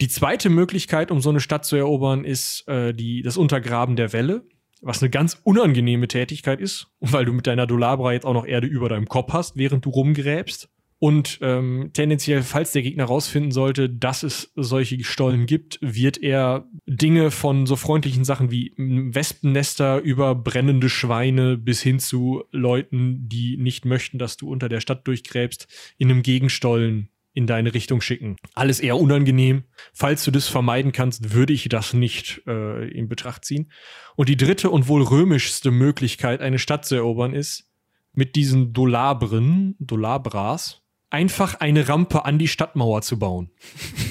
Die 0.00 0.08
zweite 0.08 0.50
Möglichkeit, 0.50 1.10
um 1.10 1.20
so 1.20 1.30
eine 1.30 1.40
Stadt 1.40 1.64
zu 1.64 1.76
erobern, 1.76 2.24
ist 2.24 2.66
äh, 2.68 2.92
die, 2.92 3.22
das 3.22 3.36
Untergraben 3.36 3.96
der 3.96 4.12
Welle, 4.12 4.46
was 4.82 5.02
eine 5.02 5.10
ganz 5.10 5.40
unangenehme 5.42 6.08
Tätigkeit 6.08 6.60
ist, 6.60 6.88
weil 7.00 7.24
du 7.24 7.32
mit 7.32 7.46
deiner 7.46 7.66
Dolabra 7.66 8.12
jetzt 8.12 8.26
auch 8.26 8.34
noch 8.34 8.46
Erde 8.46 8.66
über 8.66 8.88
deinem 8.88 9.06
Kopf 9.06 9.32
hast, 9.32 9.56
während 9.56 9.84
du 9.84 9.90
rumgräbst. 9.90 10.68
Und 10.98 11.38
ähm, 11.42 11.90
tendenziell, 11.92 12.42
falls 12.42 12.72
der 12.72 12.80
Gegner 12.80 13.04
rausfinden 13.04 13.52
sollte, 13.52 13.90
dass 13.90 14.22
es 14.22 14.52
solche 14.56 15.02
Stollen 15.04 15.44
gibt, 15.44 15.78
wird 15.82 16.22
er 16.22 16.66
Dinge 16.86 17.30
von 17.30 17.66
so 17.66 17.76
freundlichen 17.76 18.24
Sachen 18.24 18.50
wie 18.50 18.72
Wespennester 18.78 20.00
über 20.00 20.34
brennende 20.34 20.88
Schweine 20.88 21.58
bis 21.58 21.82
hin 21.82 21.98
zu 21.98 22.44
Leuten, 22.50 23.28
die 23.28 23.58
nicht 23.58 23.84
möchten, 23.84 24.18
dass 24.18 24.38
du 24.38 24.48
unter 24.48 24.70
der 24.70 24.80
Stadt 24.80 25.06
durchgräbst, 25.06 25.68
in 25.98 26.10
einem 26.10 26.22
Gegenstollen 26.22 27.10
in 27.34 27.46
deine 27.46 27.74
Richtung 27.74 28.00
schicken. 28.00 28.36
Alles 28.54 28.80
eher 28.80 28.96
unangenehm. 28.96 29.64
Falls 29.92 30.24
du 30.24 30.30
das 30.30 30.48
vermeiden 30.48 30.92
kannst, 30.92 31.34
würde 31.34 31.52
ich 31.52 31.68
das 31.68 31.92
nicht 31.92 32.40
äh, 32.46 32.88
in 32.88 33.10
Betracht 33.10 33.44
ziehen. 33.44 33.70
Und 34.16 34.30
die 34.30 34.38
dritte 34.38 34.70
und 34.70 34.88
wohl 34.88 35.02
römischste 35.02 35.70
Möglichkeit, 35.70 36.40
eine 36.40 36.58
Stadt 36.58 36.86
zu 36.86 36.94
erobern, 36.94 37.34
ist, 37.34 37.70
mit 38.14 38.34
diesen 38.34 38.72
Dolabren, 38.72 39.76
Dolabras, 39.78 40.85
einfach 41.10 41.54
eine 41.60 41.88
Rampe 41.88 42.24
an 42.24 42.38
die 42.38 42.48
Stadtmauer 42.48 43.02
zu 43.02 43.18
bauen. 43.18 43.50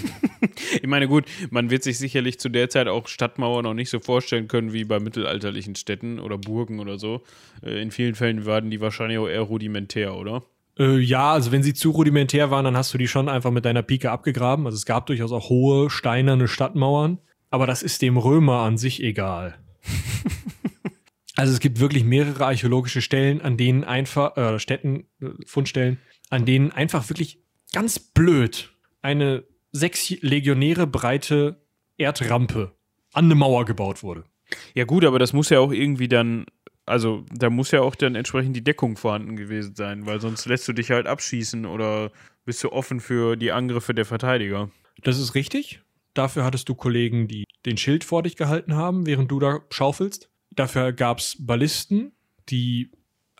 ich 0.81 0.87
meine, 0.87 1.07
gut, 1.07 1.25
man 1.49 1.69
wird 1.69 1.83
sich 1.83 1.97
sicherlich 1.97 2.39
zu 2.39 2.49
der 2.49 2.69
Zeit 2.69 2.87
auch 2.87 3.07
Stadtmauern 3.07 3.63
noch 3.63 3.73
nicht 3.73 3.89
so 3.89 3.99
vorstellen 3.99 4.47
können 4.47 4.73
wie 4.73 4.85
bei 4.85 4.99
mittelalterlichen 4.99 5.75
Städten 5.75 6.19
oder 6.19 6.37
Burgen 6.37 6.79
oder 6.79 6.97
so. 6.97 7.23
Äh, 7.61 7.81
in 7.81 7.91
vielen 7.91 8.15
Fällen 8.15 8.45
waren 8.45 8.69
die 8.69 8.81
wahrscheinlich 8.81 9.17
auch 9.17 9.27
eher 9.27 9.41
rudimentär, 9.41 10.15
oder? 10.15 10.43
Äh, 10.77 10.99
ja, 10.99 11.33
also 11.33 11.51
wenn 11.51 11.63
sie 11.63 11.73
zu 11.73 11.91
rudimentär 11.91 12.51
waren, 12.51 12.65
dann 12.65 12.77
hast 12.77 12.93
du 12.93 12.97
die 12.97 13.07
schon 13.07 13.29
einfach 13.29 13.51
mit 13.51 13.65
deiner 13.65 13.83
Pike 13.83 14.11
abgegraben. 14.11 14.65
Also 14.65 14.75
es 14.75 14.85
gab 14.85 15.05
durchaus 15.05 15.31
auch 15.31 15.49
hohe, 15.49 15.89
steinerne 15.89 16.47
Stadtmauern, 16.47 17.19
aber 17.49 17.67
das 17.67 17.83
ist 17.83 18.01
dem 18.01 18.17
Römer 18.17 18.59
an 18.59 18.77
sich 18.77 19.01
egal. 19.01 19.55
also 21.35 21.53
es 21.53 21.59
gibt 21.59 21.79
wirklich 21.79 22.03
mehrere 22.03 22.45
archäologische 22.45 23.01
Stellen, 23.01 23.41
an 23.41 23.57
denen 23.57 23.83
einfach, 23.83 24.35
äh, 24.37 24.59
Städten, 24.59 25.05
äh, 25.21 25.29
Fundstellen, 25.45 25.99
an 26.29 26.45
denen 26.45 26.71
einfach 26.71 27.09
wirklich 27.09 27.39
ganz 27.73 27.99
blöd 27.99 28.73
eine 29.01 29.43
sechs 29.71 30.09
Legionäre 30.21 30.87
breite 30.87 31.61
Erdrampe 31.97 32.75
an 33.13 33.25
eine 33.25 33.35
Mauer 33.35 33.65
gebaut 33.65 34.03
wurde. 34.03 34.25
Ja 34.73 34.85
gut, 34.85 35.05
aber 35.05 35.19
das 35.19 35.33
muss 35.33 35.49
ja 35.49 35.59
auch 35.59 35.71
irgendwie 35.71 36.07
dann 36.07 36.45
also 36.85 37.25
da 37.31 37.49
muss 37.49 37.71
ja 37.71 37.81
auch 37.81 37.95
dann 37.95 38.15
entsprechend 38.15 38.55
die 38.55 38.63
Deckung 38.63 38.95
vorhanden 38.95 39.35
gewesen 39.35 39.75
sein, 39.75 40.05
weil 40.05 40.21
sonst 40.21 40.45
lässt 40.45 40.67
du 40.67 40.73
dich 40.73 40.91
halt 40.91 41.07
abschießen 41.07 41.65
oder 41.65 42.11
bist 42.45 42.63
du 42.63 42.71
offen 42.71 42.99
für 42.99 43.35
die 43.35 43.51
Angriffe 43.51 43.93
der 43.93 44.05
Verteidiger. 44.05 44.69
Das 45.01 45.19
ist 45.19 45.35
richtig. 45.35 45.81
Dafür 46.13 46.43
hattest 46.45 46.69
du 46.69 46.75
Kollegen, 46.75 47.27
die 47.27 47.45
den 47.65 47.77
Schild 47.77 48.03
vor 48.03 48.23
dich 48.23 48.35
gehalten 48.35 48.75
haben, 48.75 49.05
während 49.05 49.31
du 49.31 49.39
da 49.39 49.61
schaufelst. 49.71 50.29
Dafür 50.51 50.93
gab 50.93 51.19
es 51.19 51.35
Ballisten, 51.39 52.13
die 52.49 52.91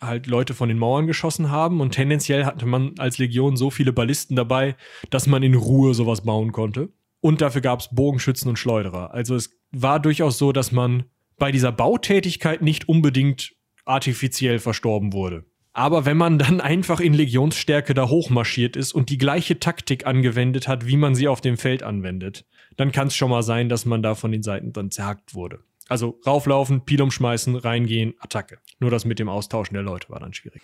halt 0.06 0.26
Leute 0.26 0.54
von 0.54 0.68
den 0.68 0.78
Mauern 0.78 1.06
geschossen 1.06 1.50
haben 1.50 1.80
und 1.80 1.92
tendenziell 1.92 2.44
hatte 2.44 2.66
man 2.66 2.94
als 2.98 3.18
Legion 3.18 3.56
so 3.56 3.70
viele 3.70 3.92
Ballisten 3.92 4.36
dabei, 4.36 4.76
dass 5.10 5.26
man 5.26 5.42
in 5.42 5.54
Ruhe 5.54 5.94
sowas 5.94 6.22
bauen 6.22 6.52
konnte. 6.52 6.90
Und 7.20 7.40
dafür 7.40 7.60
gab 7.60 7.80
es 7.80 7.88
Bogenschützen 7.92 8.48
und 8.48 8.58
Schleuderer. 8.58 9.12
Also 9.12 9.34
es 9.34 9.50
war 9.72 10.00
durchaus 10.00 10.38
so, 10.38 10.52
dass 10.52 10.72
man 10.72 11.04
bei 11.38 11.52
dieser 11.52 11.72
Bautätigkeit 11.72 12.62
nicht 12.62 12.88
unbedingt 12.88 13.54
artifiziell 13.84 14.58
verstorben 14.58 15.12
wurde. 15.12 15.44
Aber 15.72 16.06
wenn 16.06 16.16
man 16.16 16.38
dann 16.38 16.62
einfach 16.62 17.00
in 17.00 17.12
Legionsstärke 17.12 17.92
da 17.92 18.08
hochmarschiert 18.08 18.76
ist 18.76 18.94
und 18.94 19.10
die 19.10 19.18
gleiche 19.18 19.60
Taktik 19.60 20.06
angewendet 20.06 20.68
hat, 20.68 20.86
wie 20.86 20.96
man 20.96 21.14
sie 21.14 21.28
auf 21.28 21.42
dem 21.42 21.58
Feld 21.58 21.82
anwendet, 21.82 22.46
dann 22.78 22.92
kann 22.92 23.08
es 23.08 23.16
schon 23.16 23.30
mal 23.30 23.42
sein, 23.42 23.68
dass 23.68 23.84
man 23.84 24.02
da 24.02 24.14
von 24.14 24.32
den 24.32 24.42
Seiten 24.42 24.72
dann 24.72 24.90
zerhackt 24.90 25.34
wurde. 25.34 25.60
Also 25.88 26.18
rauflaufen, 26.26 26.84
Pil 26.84 27.02
umschmeißen, 27.02 27.56
reingehen, 27.56 28.14
Attacke. 28.18 28.58
Nur 28.80 28.90
das 28.90 29.04
mit 29.04 29.18
dem 29.18 29.28
Austauschen 29.28 29.74
der 29.74 29.82
Leute 29.82 30.08
war 30.10 30.20
dann 30.20 30.34
schwierig. 30.34 30.62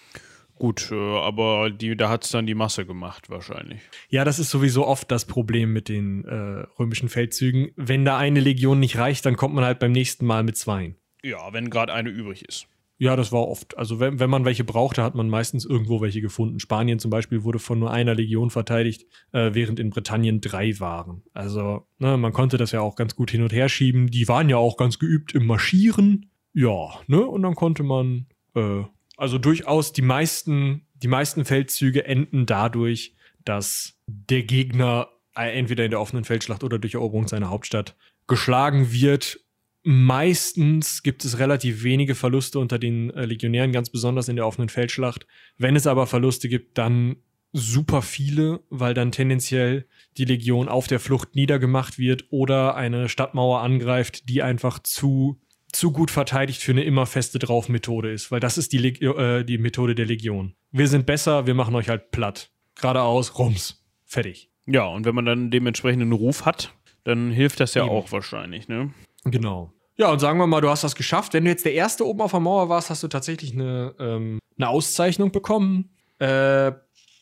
Gut, 0.57 0.91
äh, 0.93 0.95
aber 0.95 1.71
die, 1.71 1.97
da 1.97 2.09
hat 2.09 2.25
es 2.25 2.31
dann 2.31 2.47
die 2.47 2.55
Masse 2.55 2.87
gemacht, 2.87 3.31
wahrscheinlich. 3.31 3.81
Ja, 4.09 4.25
das 4.25 4.39
ist 4.39 4.51
sowieso 4.51 4.87
oft 4.87 5.11
das 5.11 5.25
Problem 5.25 5.73
mit 5.73 5.89
den 5.89 6.25
äh, 6.25 6.67
römischen 6.79 7.09
Feldzügen. 7.09 7.73
Wenn 7.77 8.05
da 8.05 8.19
eine 8.19 8.41
Legion 8.41 8.79
nicht 8.79 8.99
reicht, 8.99 9.27
dann 9.27 9.37
kommt 9.37 9.55
man 9.55 9.65
halt 9.65 9.79
beim 9.79 9.93
nächsten 9.93 10.27
Mal 10.27 10.43
mit 10.43 10.57
zweien. 10.57 10.97
Ja, 11.23 11.53
wenn 11.53 11.71
gerade 11.71 11.93
eine 11.93 12.11
übrig 12.11 12.45
ist. 12.45 12.67
Ja, 13.03 13.17
das 13.17 13.33
war 13.33 13.49
oft. 13.49 13.77
Also 13.77 13.99
wenn, 13.99 14.21
wenn 14.21 14.31
man 14.31 14.45
welche 14.45 14.63
brauchte, 14.63 15.03
hat 15.03 15.17
man 15.17 15.29
meistens 15.29 15.65
irgendwo 15.65 16.01
welche 16.01 16.21
gefunden. 16.21 16.61
Spanien 16.61 17.01
zum 17.01 17.11
Beispiel 17.11 17.43
wurde 17.43 17.59
von 17.59 17.81
nur 17.81 17.91
einer 17.91 18.15
Legion 18.15 18.49
verteidigt, 18.49 19.07
äh, 19.33 19.51
während 19.55 19.81
in 19.81 19.91
Britannien 19.91 20.41
drei 20.41 20.79
waren. 20.79 21.25
Also 21.35 21.85
ne, 21.99 22.17
man 22.17 22.33
konnte 22.33 22.59
das 22.59 22.71
ja 22.71 22.81
auch 22.81 22.95
ganz 22.95 23.17
gut 23.17 23.33
hin 23.33 23.43
und 23.43 23.53
her 23.53 23.69
schieben. 23.69 24.07
Die 24.07 24.29
waren 24.29 24.49
ja 24.49 24.57
auch 24.57 24.77
ganz 24.77 25.01
geübt 25.01 25.35
im 25.35 25.47
Marschieren. 25.47 26.31
Ja, 26.55 27.01
ne? 27.09 27.27
Und 27.27 27.43
dann 27.43 27.57
konnte 27.57 27.83
man 27.83 28.27
äh, 28.55 28.85
also 29.17 29.37
durchaus 29.37 29.93
die 29.93 30.03
meisten, 30.03 30.87
die 30.95 31.09
meisten 31.09 31.45
Feldzüge 31.45 32.05
enden 32.05 32.47
dadurch, 32.47 33.17
dass 33.45 33.99
der 34.07 34.45
Gegner 34.45 35.09
äh, 35.35 35.59
entweder 35.59 35.85
in 35.85 35.91
der 35.91 36.01
offenen 36.01 36.23
Feldschlacht 36.23 36.63
oder 36.63 36.79
durch 36.79 36.95
Eroberung 36.95 37.27
seiner 37.27 37.51
Hauptstadt 37.51 37.97
geschlagen 38.29 38.93
wird. 38.93 39.41
Meistens 39.85 41.03
gibt 41.03 41.25
es 41.25 41.39
relativ 41.39 41.83
wenige 41.83 42.15
Verluste 42.15 42.59
unter 42.59 42.79
den 42.79 43.11
äh, 43.11 43.25
Legionären, 43.25 43.73
ganz 43.73 43.91
besonders 43.91 44.29
in 44.29 44.37
der 44.37 44.47
offenen 44.47 44.69
Feldschlacht. 44.69 45.27
Wenn 45.59 45.77
es 45.77 45.87
aber 45.87 46.07
Verluste 46.07 46.49
gibt, 46.49 46.79
dann 46.79 47.17
super 47.53 48.01
viele, 48.03 48.61
weil 48.71 48.95
dann 48.95 49.13
tendenziell 49.13 49.87
die 50.17 50.25
Legion 50.25 50.69
auf 50.69 50.87
der 50.87 51.01
Flucht 51.01 51.35
niedergemacht 51.35 51.99
wird 51.99 52.27
oder 52.31 52.77
eine 52.77 53.09
Stadtmauer 53.09 53.61
angreift, 53.61 54.29
die 54.29 54.43
einfach 54.43 54.79
zu 54.79 55.39
zu 55.73 55.91
gut 55.91 56.11
verteidigt 56.11 56.63
für 56.63 56.73
eine 56.73 56.85
immer 56.85 57.07
feste 57.07 57.39
Drauf-Methode 57.39 58.13
ist, 58.13 58.31
weil 58.31 58.41
das 58.41 58.59
ist 58.59 58.73
die, 58.73 58.79
Leg 58.79 59.01
äh, 59.01 59.43
die 59.43 59.57
Methode 59.57 59.95
der 59.95 60.05
Legion. 60.05 60.55
Wir 60.71 60.87
sind 60.87 61.07
besser, 61.07 61.47
wir 61.47 61.55
machen 61.55 61.75
euch 61.75 61.89
halt 61.89 62.11
platt. 62.11 62.51
Geradeaus, 62.75 63.39
rums. 63.39 63.83
Fertig. 64.05 64.51
Ja, 64.67 64.85
und 64.85 65.07
wenn 65.07 65.15
man 65.15 65.25
dann 65.25 65.51
dementsprechenden 65.51 66.13
Ruf 66.13 66.45
hat, 66.45 66.75
dann 67.05 67.31
hilft 67.31 67.61
das 67.61 67.75
ja 67.75 67.85
Eben. 67.85 67.93
auch 67.93 68.13
wahrscheinlich, 68.13 68.69
ne? 68.69 68.93
Genau. 69.25 69.73
Ja, 69.97 70.11
und 70.11 70.19
sagen 70.19 70.39
wir 70.39 70.47
mal, 70.47 70.61
du 70.61 70.69
hast 70.69 70.85
das 70.85 70.95
geschafft. 70.95 71.35
Wenn 71.35 71.45
du 71.45 71.51
jetzt 71.51 71.65
der 71.65 71.75
Erste 71.75 72.07
oben 72.07 72.23
auf 72.23 72.31
der 72.31 72.41
Mauer 72.41 72.69
warst, 72.69 72.91
hast 72.91 73.03
du 73.03 73.09
tatsächlich 73.09 73.53
eine, 73.53 73.95
ähm, 73.99 74.39
eine 74.57 74.69
Auszeichnung 74.69 75.33
bekommen. 75.33 75.91
Äh, 76.19 76.73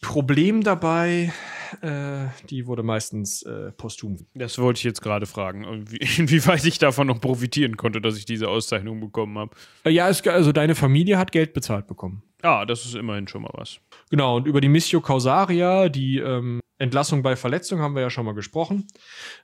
Problem 0.02 0.62
dabei, 0.62 1.32
äh, 1.82 2.27
die 2.48 2.66
wurde 2.66 2.82
meistens 2.82 3.43
äh, 3.43 3.70
posthum. 3.72 4.16
Das 4.35 4.59
wollte 4.59 4.78
ich 4.78 4.85
jetzt 4.85 5.02
gerade 5.02 5.27
fragen, 5.27 5.64
inwieweit 6.16 6.64
ich 6.64 6.78
davon 6.78 7.09
noch 7.09 7.20
profitieren 7.20 7.77
konnte, 7.77 8.01
dass 8.01 8.16
ich 8.16 8.24
diese 8.24 8.48
Auszeichnung 8.48 9.01
bekommen 9.01 9.39
habe. 9.39 9.55
Äh, 9.85 9.90
ja, 9.90 10.09
es, 10.09 10.27
also 10.27 10.52
deine 10.52 10.74
Familie 10.74 11.18
hat 11.18 11.32
Geld 11.32 11.52
bezahlt 11.52 11.86
bekommen. 11.86 12.22
Ja, 12.43 12.65
das 12.65 12.85
ist 12.85 12.95
immerhin 12.95 13.29
schon 13.29 13.43
mal 13.43 13.53
was. 13.55 13.81
Genau, 14.11 14.37
und 14.37 14.47
über 14.47 14.61
die 14.61 14.69
Missio 14.69 15.01
Causaria, 15.01 15.89
die 15.89 16.19
ähm, 16.19 16.61
Entlassung 16.79 17.23
bei 17.23 17.37
Verletzung, 17.37 17.81
haben 17.81 17.95
wir 17.95 18.03
ja 18.03 18.11
schon 18.11 18.25
mal 18.25 18.35
gesprochen. 18.35 18.87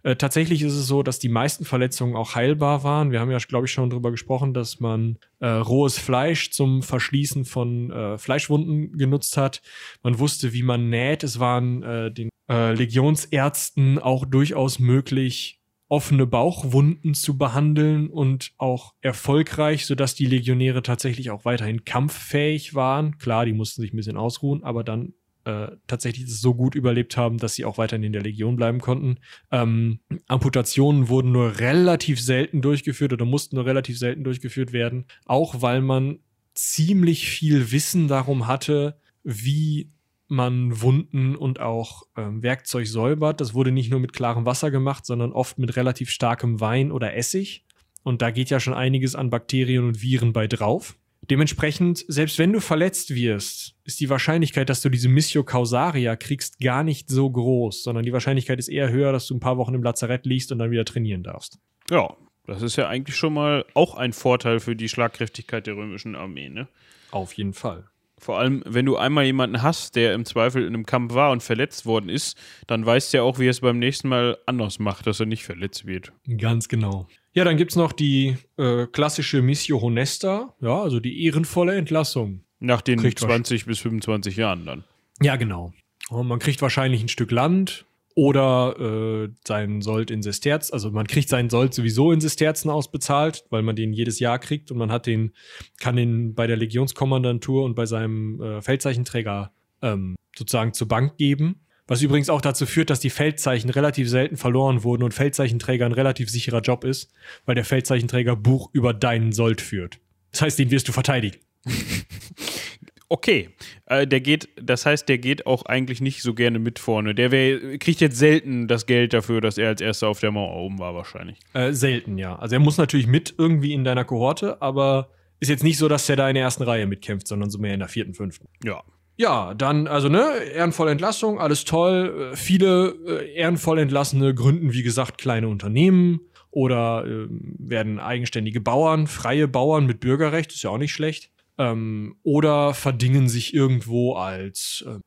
Äh, 0.02 0.16
tatsächlich 0.16 0.62
ist 0.62 0.72
es 0.72 0.86
so, 0.86 1.02
dass 1.02 1.18
die 1.18 1.28
meisten 1.28 1.66
Verletzungen 1.66 2.16
auch 2.16 2.34
heilbar 2.34 2.82
waren. 2.82 3.12
Wir 3.12 3.20
haben 3.20 3.30
ja, 3.30 3.38
glaube 3.38 3.66
ich, 3.66 3.72
schon 3.72 3.90
darüber 3.90 4.10
gesprochen, 4.10 4.54
dass 4.54 4.80
man 4.80 5.18
äh, 5.40 5.46
rohes 5.46 5.98
Fleisch 5.98 6.50
zum 6.50 6.82
Verschließen 6.82 7.44
von 7.44 7.90
äh, 7.90 8.18
Fleischwunden 8.18 8.96
genutzt 8.96 9.36
hat. 9.36 9.60
Man 10.02 10.18
wusste, 10.18 10.54
wie 10.54 10.62
man 10.62 10.88
näht. 10.88 11.22
Es 11.22 11.38
waren 11.38 11.82
äh, 11.82 12.10
den 12.10 12.30
äh, 12.48 12.72
Legionsärzten 12.72 13.98
auch 13.98 14.24
durchaus 14.24 14.78
möglich, 14.78 15.60
offene 15.88 16.26
Bauchwunden 16.26 17.14
zu 17.14 17.38
behandeln 17.38 18.08
und 18.08 18.52
auch 18.58 18.94
erfolgreich, 19.00 19.86
sodass 19.86 20.14
die 20.14 20.26
Legionäre 20.26 20.82
tatsächlich 20.82 21.30
auch 21.30 21.44
weiterhin 21.44 21.84
kampffähig 21.84 22.74
waren. 22.74 23.18
Klar, 23.18 23.46
die 23.46 23.52
mussten 23.52 23.82
sich 23.82 23.92
ein 23.92 23.96
bisschen 23.96 24.16
ausruhen, 24.16 24.64
aber 24.64 24.82
dann 24.82 25.14
äh, 25.44 25.68
tatsächlich 25.86 26.26
so 26.28 26.54
gut 26.54 26.74
überlebt 26.74 27.16
haben, 27.16 27.38
dass 27.38 27.54
sie 27.54 27.64
auch 27.64 27.78
weiterhin 27.78 28.02
in 28.02 28.12
der 28.12 28.22
Legion 28.22 28.56
bleiben 28.56 28.80
konnten. 28.80 29.18
Ähm, 29.52 30.00
Amputationen 30.26 31.08
wurden 31.08 31.30
nur 31.30 31.60
relativ 31.60 32.20
selten 32.20 32.62
durchgeführt 32.62 33.12
oder 33.12 33.24
mussten 33.24 33.54
nur 33.54 33.64
relativ 33.64 33.96
selten 33.96 34.24
durchgeführt 34.24 34.72
werden, 34.72 35.06
auch 35.24 35.62
weil 35.62 35.82
man 35.82 36.18
ziemlich 36.54 37.28
viel 37.28 37.70
Wissen 37.70 38.08
darum 38.08 38.48
hatte, 38.48 38.98
wie 39.22 39.92
man 40.28 40.80
Wunden 40.80 41.36
und 41.36 41.60
auch 41.60 42.02
ähm, 42.16 42.42
Werkzeug 42.42 42.86
säubert. 42.86 43.40
Das 43.40 43.54
wurde 43.54 43.72
nicht 43.72 43.90
nur 43.90 44.00
mit 44.00 44.12
klarem 44.12 44.46
Wasser 44.46 44.70
gemacht, 44.70 45.06
sondern 45.06 45.32
oft 45.32 45.58
mit 45.58 45.76
relativ 45.76 46.10
starkem 46.10 46.60
Wein 46.60 46.92
oder 46.92 47.14
Essig. 47.14 47.64
Und 48.02 48.22
da 48.22 48.30
geht 48.30 48.50
ja 48.50 48.60
schon 48.60 48.74
einiges 48.74 49.14
an 49.14 49.30
Bakterien 49.30 49.84
und 49.84 50.02
Viren 50.02 50.32
bei 50.32 50.46
drauf. 50.46 50.96
Dementsprechend, 51.28 52.04
selbst 52.06 52.38
wenn 52.38 52.52
du 52.52 52.60
verletzt 52.60 53.14
wirst, 53.14 53.74
ist 53.84 53.98
die 53.98 54.08
Wahrscheinlichkeit, 54.10 54.68
dass 54.68 54.80
du 54.80 54.88
diese 54.88 55.08
Missio 55.08 55.42
Causaria 55.42 56.14
kriegst, 56.14 56.60
gar 56.60 56.84
nicht 56.84 57.08
so 57.08 57.28
groß, 57.28 57.82
sondern 57.82 58.04
die 58.04 58.12
Wahrscheinlichkeit 58.12 58.58
ist 58.58 58.68
eher 58.68 58.90
höher, 58.90 59.10
dass 59.10 59.26
du 59.26 59.34
ein 59.34 59.40
paar 59.40 59.56
Wochen 59.56 59.74
im 59.74 59.82
Lazarett 59.82 60.24
liegst 60.24 60.52
und 60.52 60.58
dann 60.58 60.70
wieder 60.70 60.84
trainieren 60.84 61.24
darfst. 61.24 61.58
Ja, 61.90 62.16
das 62.46 62.62
ist 62.62 62.76
ja 62.76 62.88
eigentlich 62.88 63.16
schon 63.16 63.34
mal 63.34 63.64
auch 63.74 63.96
ein 63.96 64.12
Vorteil 64.12 64.60
für 64.60 64.76
die 64.76 64.88
Schlagkräftigkeit 64.88 65.66
der 65.66 65.76
römischen 65.76 66.14
Armee, 66.14 66.48
ne? 66.48 66.68
Auf 67.10 67.32
jeden 67.32 67.54
Fall. 67.54 67.88
Vor 68.18 68.38
allem, 68.38 68.62
wenn 68.66 68.86
du 68.86 68.96
einmal 68.96 69.24
jemanden 69.24 69.62
hast, 69.62 69.94
der 69.94 70.14
im 70.14 70.24
Zweifel 70.24 70.62
in 70.62 70.68
einem 70.68 70.86
Kampf 70.86 71.14
war 71.14 71.30
und 71.32 71.42
verletzt 71.42 71.84
worden 71.84 72.08
ist, 72.08 72.36
dann 72.66 72.84
weißt 72.84 73.12
du 73.12 73.18
ja 73.18 73.22
auch, 73.22 73.38
wie 73.38 73.46
er 73.46 73.50
es 73.50 73.60
beim 73.60 73.78
nächsten 73.78 74.08
Mal 74.08 74.38
anders 74.46 74.78
macht, 74.78 75.06
dass 75.06 75.20
er 75.20 75.26
nicht 75.26 75.44
verletzt 75.44 75.86
wird. 75.86 76.12
Ganz 76.38 76.68
genau. 76.68 77.06
Ja, 77.32 77.44
dann 77.44 77.58
gibt 77.58 77.72
es 77.72 77.76
noch 77.76 77.92
die 77.92 78.36
äh, 78.56 78.86
klassische 78.86 79.42
Missio 79.42 79.80
Honesta, 79.82 80.54
ja, 80.60 80.80
also 80.80 81.00
die 81.00 81.24
ehrenvolle 81.24 81.74
Entlassung. 81.76 82.40
Nach 82.58 82.80
den 82.80 83.00
kriegt 83.00 83.18
20 83.18 83.66
bis 83.66 83.80
25 83.80 84.36
Jahren 84.36 84.64
dann. 84.64 84.84
Ja, 85.20 85.36
genau. 85.36 85.72
Und 86.08 86.28
man 86.28 86.38
kriegt 86.38 86.62
wahrscheinlich 86.62 87.02
ein 87.02 87.08
Stück 87.08 87.30
Land, 87.30 87.85
oder 88.16 88.74
äh, 88.80 89.28
seinen 89.46 89.82
Sold 89.82 90.10
in 90.10 90.22
Sesterz. 90.22 90.72
Also 90.72 90.90
man 90.90 91.06
kriegt 91.06 91.28
seinen 91.28 91.50
Sold 91.50 91.74
sowieso 91.74 92.12
in 92.12 92.20
Sesterzen 92.20 92.70
ausbezahlt, 92.70 93.44
weil 93.50 93.62
man 93.62 93.76
den 93.76 93.92
jedes 93.92 94.18
Jahr 94.20 94.38
kriegt 94.38 94.70
und 94.70 94.78
man 94.78 94.90
hat 94.90 95.06
den, 95.06 95.32
kann 95.78 95.96
den 95.96 96.34
bei 96.34 96.46
der 96.46 96.56
Legionskommandantur 96.56 97.62
und 97.62 97.74
bei 97.74 97.84
seinem 97.84 98.40
äh, 98.40 98.62
Feldzeichenträger 98.62 99.52
ähm, 99.82 100.16
sozusagen 100.34 100.72
zur 100.72 100.88
Bank 100.88 101.18
geben. 101.18 101.60
Was 101.86 102.00
übrigens 102.00 102.30
auch 102.30 102.40
dazu 102.40 102.64
führt, 102.64 102.88
dass 102.88 103.00
die 103.00 103.10
Feldzeichen 103.10 103.68
relativ 103.68 104.08
selten 104.08 104.38
verloren 104.38 104.82
wurden 104.82 105.02
und 105.02 105.12
Feldzeichenträger 105.12 105.84
ein 105.84 105.92
relativ 105.92 106.30
sicherer 106.30 106.62
Job 106.62 106.84
ist, 106.84 107.12
weil 107.44 107.54
der 107.54 107.66
Feldzeichenträger 107.66 108.34
Buch 108.34 108.70
über 108.72 108.94
deinen 108.94 109.32
Sold 109.32 109.60
führt. 109.60 109.98
Das 110.32 110.40
heißt, 110.40 110.58
den 110.58 110.70
wirst 110.70 110.88
du 110.88 110.92
verteidigen. 110.92 111.36
okay. 113.08 113.50
Äh, 113.86 114.06
der 114.06 114.20
geht, 114.20 114.48
das 114.60 114.86
heißt, 114.86 115.08
der 115.08 115.18
geht 115.18 115.46
auch 115.46 115.64
eigentlich 115.66 116.00
nicht 116.00 116.22
so 116.22 116.34
gerne 116.34 116.58
mit 116.58 116.78
vorne. 116.78 117.14
Der 117.14 117.30
wär, 117.30 117.78
kriegt 117.78 118.00
jetzt 118.00 118.18
selten 118.18 118.68
das 118.68 118.86
Geld 118.86 119.12
dafür, 119.12 119.40
dass 119.40 119.58
er 119.58 119.68
als 119.68 119.80
erster 119.80 120.08
auf 120.08 120.20
der 120.20 120.32
Mauer 120.32 120.56
oben 120.56 120.78
war, 120.78 120.94
wahrscheinlich. 120.94 121.38
Äh, 121.52 121.72
selten, 121.72 122.18
ja. 122.18 122.36
Also 122.36 122.56
er 122.56 122.60
muss 122.60 122.78
natürlich 122.78 123.06
mit 123.06 123.34
irgendwie 123.38 123.72
in 123.72 123.84
deiner 123.84 124.04
Kohorte, 124.04 124.60
aber 124.60 125.10
ist 125.40 125.48
jetzt 125.48 125.64
nicht 125.64 125.78
so, 125.78 125.88
dass 125.88 126.08
er 126.08 126.16
da 126.16 126.28
in 126.28 126.34
der 126.34 126.44
ersten 126.44 126.62
Reihe 126.62 126.86
mitkämpft, 126.86 127.28
sondern 127.28 127.50
so 127.50 127.58
mehr 127.58 127.74
in 127.74 127.80
der 127.80 127.88
vierten, 127.88 128.14
fünften. 128.14 128.48
Ja. 128.64 128.82
Ja, 129.18 129.54
dann, 129.54 129.86
also, 129.86 130.10
ne, 130.10 130.42
ehrenvolle 130.54 130.90
Entlassung, 130.90 131.40
alles 131.40 131.64
toll. 131.64 132.32
Äh, 132.32 132.36
viele 132.36 132.94
äh, 133.06 133.32
ehrenvoll 133.34 133.78
Entlassene 133.78 134.34
gründen, 134.34 134.74
wie 134.74 134.82
gesagt, 134.82 135.16
kleine 135.16 135.48
Unternehmen 135.48 136.20
oder 136.50 137.06
äh, 137.06 137.26
werden 137.30 137.98
eigenständige 137.98 138.60
Bauern, 138.60 139.06
freie 139.06 139.48
Bauern 139.48 139.86
mit 139.86 140.00
Bürgerrecht, 140.00 140.52
ist 140.52 140.62
ja 140.62 140.70
auch 140.70 140.78
nicht 140.78 140.92
schlecht 140.92 141.30
ähm, 141.58 142.16
oder 142.22 142.74
verdingen 142.74 143.28
sich 143.28 143.54
irgendwo 143.54 144.14
als 144.14 144.84
äh, 144.86 144.98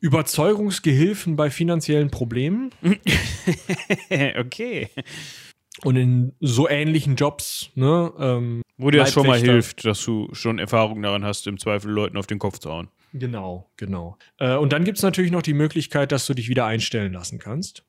Überzeugungsgehilfen 0.00 1.36
bei 1.36 1.50
finanziellen 1.50 2.10
Problemen. 2.10 2.70
okay. 4.38 4.88
Und 5.84 5.96
in 5.96 6.32
so 6.40 6.68
ähnlichen 6.68 7.16
Jobs, 7.16 7.70
ne? 7.74 8.12
Ähm, 8.18 8.62
Wo 8.76 8.90
dir 8.90 8.98
das 8.98 9.12
schon 9.12 9.26
mal 9.26 9.40
hilft, 9.40 9.84
dass 9.84 10.04
du 10.04 10.28
schon 10.32 10.58
Erfahrung 10.58 11.02
daran 11.02 11.24
hast, 11.24 11.46
im 11.46 11.58
Zweifel 11.58 11.90
Leuten 11.90 12.16
auf 12.16 12.26
den 12.26 12.38
Kopf 12.38 12.58
zu 12.58 12.70
hauen. 12.70 12.88
Genau, 13.12 13.70
genau. 13.76 14.16
Äh, 14.38 14.56
und 14.56 14.72
dann 14.72 14.84
gibt 14.84 14.98
es 14.98 15.02
natürlich 15.02 15.30
noch 15.30 15.42
die 15.42 15.54
Möglichkeit, 15.54 16.12
dass 16.12 16.26
du 16.26 16.34
dich 16.34 16.48
wieder 16.48 16.66
einstellen 16.66 17.12
lassen 17.12 17.38
kannst. 17.38 17.84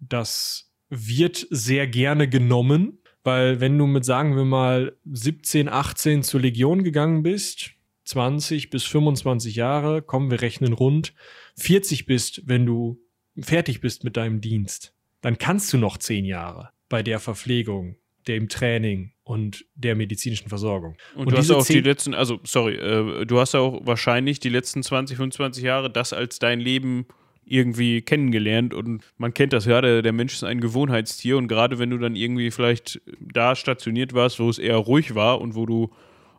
Das 0.00 0.72
wird 0.88 1.46
sehr 1.50 1.86
gerne 1.86 2.28
genommen. 2.28 2.98
Weil 3.28 3.60
wenn 3.60 3.76
du 3.76 3.86
mit, 3.86 4.06
sagen 4.06 4.36
wir 4.36 4.46
mal, 4.46 4.96
17, 5.04 5.68
18 5.68 6.22
zur 6.22 6.40
Legion 6.40 6.82
gegangen 6.82 7.22
bist, 7.22 7.72
20 8.04 8.70
bis 8.70 8.84
25 8.84 9.54
Jahre, 9.54 10.00
kommen 10.00 10.30
wir 10.30 10.40
rechnen 10.40 10.72
rund, 10.72 11.12
40 11.58 12.06
bist, 12.06 12.40
wenn 12.46 12.64
du 12.64 12.98
fertig 13.38 13.82
bist 13.82 14.02
mit 14.02 14.16
deinem 14.16 14.40
Dienst, 14.40 14.94
dann 15.20 15.36
kannst 15.36 15.70
du 15.74 15.76
noch 15.76 15.98
10 15.98 16.24
Jahre 16.24 16.70
bei 16.88 17.02
der 17.02 17.20
Verpflegung, 17.20 17.96
dem 18.28 18.48
Training 18.48 19.12
und 19.24 19.66
der 19.74 19.94
medizinischen 19.94 20.48
Versorgung. 20.48 20.96
Und, 21.14 21.26
und 21.26 21.32
du 21.32 21.36
hast 21.36 21.50
auch 21.50 21.66
die 21.66 21.82
letzten, 21.82 22.14
also 22.14 22.40
sorry, 22.44 22.76
äh, 22.76 23.26
du 23.26 23.38
hast 23.40 23.54
auch 23.54 23.84
wahrscheinlich 23.84 24.40
die 24.40 24.48
letzten 24.48 24.82
20, 24.82 25.18
25 25.18 25.62
Jahre 25.62 25.92
das 25.92 26.14
als 26.14 26.38
dein 26.38 26.60
Leben 26.60 27.06
irgendwie 27.50 28.02
kennengelernt 28.02 28.74
und 28.74 29.02
man 29.16 29.34
kennt 29.34 29.52
das 29.52 29.64
ja, 29.64 29.80
der, 29.80 30.02
der 30.02 30.12
Mensch 30.12 30.34
ist 30.34 30.44
ein 30.44 30.60
Gewohnheitstier 30.60 31.36
und 31.36 31.48
gerade 31.48 31.78
wenn 31.78 31.90
du 31.90 31.98
dann 31.98 32.16
irgendwie 32.16 32.50
vielleicht 32.50 33.00
da 33.20 33.56
stationiert 33.56 34.12
warst, 34.14 34.40
wo 34.40 34.48
es 34.48 34.58
eher 34.58 34.76
ruhig 34.76 35.14
war 35.14 35.40
und 35.40 35.54
wo 35.54 35.66
du 35.66 35.90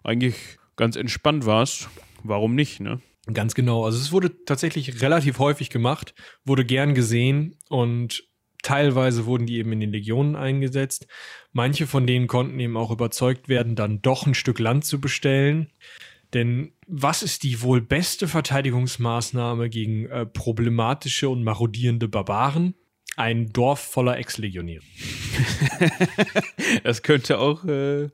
eigentlich 0.03 0.35
ganz 0.75 0.95
entspannt 0.95 1.45
warst, 1.45 1.89
warum 2.23 2.55
nicht, 2.55 2.79
ne? 2.79 3.01
Ganz 3.33 3.53
genau. 3.53 3.85
Also 3.85 3.99
es 3.99 4.11
wurde 4.11 4.43
tatsächlich 4.45 5.01
relativ 5.01 5.39
häufig 5.39 5.69
gemacht, 5.69 6.15
wurde 6.45 6.65
gern 6.65 6.95
gesehen 6.95 7.55
und 7.69 8.23
teilweise 8.63 9.25
wurden 9.25 9.45
die 9.45 9.57
eben 9.57 9.71
in 9.71 9.79
den 9.79 9.91
Legionen 9.91 10.35
eingesetzt. 10.35 11.07
Manche 11.51 11.87
von 11.87 12.07
denen 12.07 12.27
konnten 12.27 12.59
eben 12.59 12.77
auch 12.77 12.91
überzeugt 12.91 13.49
werden, 13.49 13.75
dann 13.75 14.01
doch 14.01 14.25
ein 14.25 14.33
Stück 14.33 14.59
Land 14.59 14.85
zu 14.85 14.99
bestellen. 14.99 15.71
Denn 16.33 16.71
was 16.87 17.23
ist 17.23 17.43
die 17.43 17.61
wohl 17.61 17.81
beste 17.81 18.27
Verteidigungsmaßnahme 18.27 19.69
gegen 19.69 20.05
äh, 20.07 20.25
problematische 20.25 21.29
und 21.29 21.43
marodierende 21.43 22.07
Barbaren? 22.07 22.75
Ein 23.15 23.51
Dorf 23.51 23.79
voller 23.79 24.17
Ex-Legionäre. 24.17 24.83
das 26.83 27.01
könnte 27.03 27.39
auch 27.39 27.65
äh, 27.65 28.09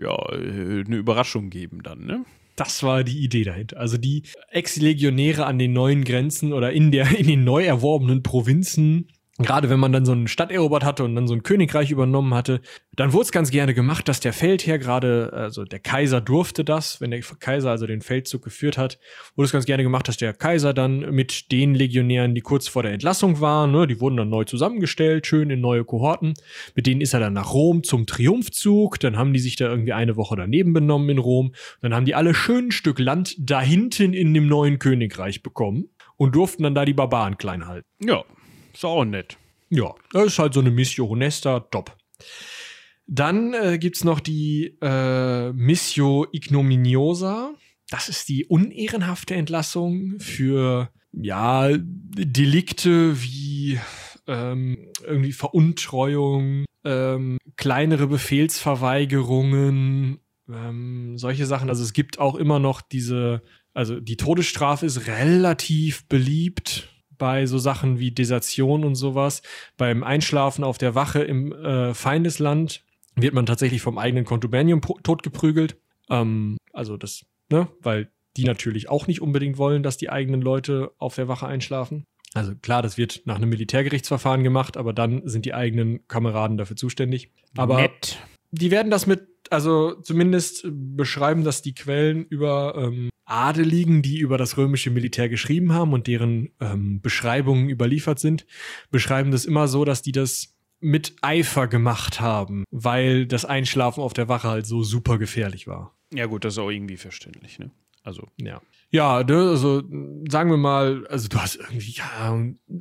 ja, 0.00 0.16
eine 0.26 0.96
Überraschung 0.96 1.50
geben 1.50 1.82
dann, 1.82 2.04
ne? 2.04 2.24
Das 2.56 2.84
war 2.84 3.02
die 3.02 3.18
Idee 3.18 3.42
dahinter. 3.42 3.78
Also 3.80 3.98
die 3.98 4.22
Ex-Legionäre 4.50 5.44
an 5.44 5.58
den 5.58 5.72
neuen 5.72 6.04
Grenzen 6.04 6.52
oder 6.52 6.72
in, 6.72 6.92
der, 6.92 7.10
in 7.18 7.26
den 7.26 7.42
neu 7.42 7.64
erworbenen 7.64 8.22
Provinzen 8.22 9.08
Gerade 9.38 9.68
wenn 9.68 9.80
man 9.80 9.92
dann 9.92 10.04
so 10.04 10.12
eine 10.12 10.28
Stadt 10.28 10.52
erobert 10.52 10.84
hatte 10.84 11.02
und 11.02 11.16
dann 11.16 11.26
so 11.26 11.34
ein 11.34 11.42
Königreich 11.42 11.90
übernommen 11.90 12.34
hatte, 12.34 12.60
dann 12.94 13.12
wurde 13.12 13.24
es 13.24 13.32
ganz 13.32 13.50
gerne 13.50 13.74
gemacht, 13.74 14.06
dass 14.06 14.20
der 14.20 14.32
Feldherr 14.32 14.78
gerade, 14.78 15.32
also 15.32 15.64
der 15.64 15.80
Kaiser 15.80 16.20
durfte 16.20 16.64
das, 16.64 17.00
wenn 17.00 17.10
der 17.10 17.20
Kaiser 17.20 17.70
also 17.70 17.88
den 17.88 18.00
Feldzug 18.00 18.42
geführt 18.42 18.78
hat, 18.78 19.00
wurde 19.34 19.46
es 19.46 19.52
ganz 19.52 19.64
gerne 19.64 19.82
gemacht, 19.82 20.06
dass 20.06 20.18
der 20.18 20.34
Kaiser 20.34 20.72
dann 20.72 21.00
mit 21.10 21.50
den 21.50 21.74
Legionären, 21.74 22.36
die 22.36 22.42
kurz 22.42 22.68
vor 22.68 22.84
der 22.84 22.92
Entlassung 22.92 23.40
waren, 23.40 23.72
ne, 23.72 23.88
die 23.88 24.00
wurden 24.00 24.16
dann 24.16 24.28
neu 24.28 24.44
zusammengestellt, 24.44 25.26
schön 25.26 25.50
in 25.50 25.60
neue 25.60 25.84
Kohorten. 25.84 26.34
Mit 26.76 26.86
denen 26.86 27.00
ist 27.00 27.12
er 27.12 27.18
dann 27.18 27.32
nach 27.32 27.52
Rom 27.52 27.82
zum 27.82 28.06
Triumphzug, 28.06 29.00
dann 29.00 29.16
haben 29.16 29.32
die 29.32 29.40
sich 29.40 29.56
da 29.56 29.68
irgendwie 29.68 29.94
eine 29.94 30.14
Woche 30.14 30.36
daneben 30.36 30.72
benommen 30.72 31.08
in 31.08 31.18
Rom, 31.18 31.54
dann 31.82 31.92
haben 31.92 32.06
die 32.06 32.14
alle 32.14 32.34
schön 32.34 32.68
ein 32.68 32.70
Stück 32.70 33.00
Land 33.00 33.34
da 33.40 33.60
hinten 33.60 34.12
in 34.12 34.32
dem 34.32 34.46
neuen 34.46 34.78
Königreich 34.78 35.42
bekommen 35.42 35.88
und 36.16 36.36
durften 36.36 36.62
dann 36.62 36.76
da 36.76 36.84
die 36.84 36.94
Barbaren 36.94 37.36
klein 37.36 37.66
halten. 37.66 37.88
Ja, 38.00 38.22
ist 38.74 38.84
auch 38.84 39.04
nett. 39.04 39.36
Ja, 39.70 39.94
das 40.12 40.26
ist 40.26 40.38
halt 40.38 40.54
so 40.54 40.60
eine 40.60 40.70
Missio 40.70 41.08
Honesta, 41.08 41.58
top. 41.60 41.96
Dann 43.06 43.54
äh, 43.54 43.78
gibt 43.78 43.96
es 43.96 44.04
noch 44.04 44.20
die 44.20 44.76
äh, 44.80 45.52
Missio 45.52 46.26
Ignominiosa. 46.32 47.54
Das 47.90 48.08
ist 48.08 48.28
die 48.28 48.46
unehrenhafte 48.46 49.34
Entlassung 49.34 50.18
für 50.18 50.90
ja, 51.12 51.68
Delikte 51.76 53.22
wie 53.22 53.78
ähm, 54.26 54.90
irgendwie 55.06 55.32
Veruntreuung, 55.32 56.64
ähm, 56.84 57.38
kleinere 57.56 58.06
Befehlsverweigerungen, 58.06 60.18
ähm, 60.48 61.18
solche 61.18 61.44
Sachen. 61.46 61.68
Also 61.68 61.82
es 61.82 61.92
gibt 61.92 62.18
auch 62.18 62.36
immer 62.36 62.58
noch 62.58 62.80
diese, 62.80 63.42
also 63.74 64.00
die 64.00 64.16
Todesstrafe 64.16 64.86
ist 64.86 65.06
relativ 65.06 66.08
beliebt 66.08 66.88
bei 67.24 67.46
so 67.46 67.56
Sachen 67.56 67.98
wie 67.98 68.10
Desertion 68.10 68.84
und 68.84 68.96
sowas. 68.96 69.40
Beim 69.78 70.04
Einschlafen 70.04 70.62
auf 70.62 70.76
der 70.76 70.94
Wache 70.94 71.22
im 71.22 71.52
äh, 71.52 71.94
Feindesland 71.94 72.84
wird 73.16 73.32
man 73.32 73.46
tatsächlich 73.46 73.80
vom 73.80 73.96
eigenen 73.96 74.26
Kontubernien 74.26 74.82
totgeprügelt. 74.82 75.78
Ähm, 76.10 76.58
also 76.74 76.98
das, 76.98 77.24
ne, 77.48 77.68
weil 77.80 78.10
die 78.36 78.44
natürlich 78.44 78.90
auch 78.90 79.06
nicht 79.06 79.22
unbedingt 79.22 79.56
wollen, 79.56 79.82
dass 79.82 79.96
die 79.96 80.10
eigenen 80.10 80.42
Leute 80.42 80.92
auf 80.98 81.14
der 81.14 81.26
Wache 81.26 81.46
einschlafen. 81.46 82.04
Also 82.34 82.54
klar, 82.56 82.82
das 82.82 82.98
wird 82.98 83.22
nach 83.24 83.36
einem 83.36 83.48
Militärgerichtsverfahren 83.48 84.44
gemacht, 84.44 84.76
aber 84.76 84.92
dann 84.92 85.26
sind 85.26 85.46
die 85.46 85.54
eigenen 85.54 86.06
Kameraden 86.08 86.58
dafür 86.58 86.76
zuständig. 86.76 87.32
Aber 87.56 87.80
Nett. 87.80 88.18
die 88.50 88.70
werden 88.70 88.90
das 88.90 89.06
mit, 89.06 89.26
also 89.48 89.94
zumindest 89.94 90.66
beschreiben 90.70 91.42
das 91.42 91.62
die 91.62 91.74
Quellen 91.74 92.26
über 92.26 92.74
ähm, 92.76 93.08
Adeligen, 93.24 94.02
die 94.02 94.18
über 94.18 94.38
das 94.38 94.56
römische 94.56 94.90
Militär 94.90 95.28
geschrieben 95.28 95.72
haben 95.72 95.92
und 95.92 96.06
deren 96.06 96.50
ähm, 96.60 97.00
Beschreibungen 97.00 97.68
überliefert 97.68 98.18
sind, 98.18 98.46
beschreiben 98.90 99.30
das 99.30 99.44
immer 99.44 99.68
so, 99.68 99.84
dass 99.84 100.02
die 100.02 100.12
das 100.12 100.54
mit 100.80 101.16
Eifer 101.22 101.66
gemacht 101.66 102.20
haben, 102.20 102.64
weil 102.70 103.26
das 103.26 103.44
Einschlafen 103.44 104.02
auf 104.02 104.12
der 104.12 104.28
Wache 104.28 104.48
halt 104.48 104.66
so 104.66 104.82
super 104.82 105.18
gefährlich 105.18 105.66
war. 105.66 105.94
Ja 106.12 106.26
gut, 106.26 106.44
das 106.44 106.54
ist 106.54 106.58
auch 106.58 106.70
irgendwie 106.70 106.98
verständlich, 106.98 107.58
ne? 107.58 107.70
Also. 108.02 108.28
Ja. 108.36 108.60
Ja, 108.90 109.24
ne, 109.24 109.36
also 109.36 109.82
sagen 110.28 110.50
wir 110.50 110.56
mal, 110.56 111.04
also 111.08 111.26
du 111.26 111.38
hast 111.38 111.56
irgendwie, 111.56 111.92
ja, 111.92 112.38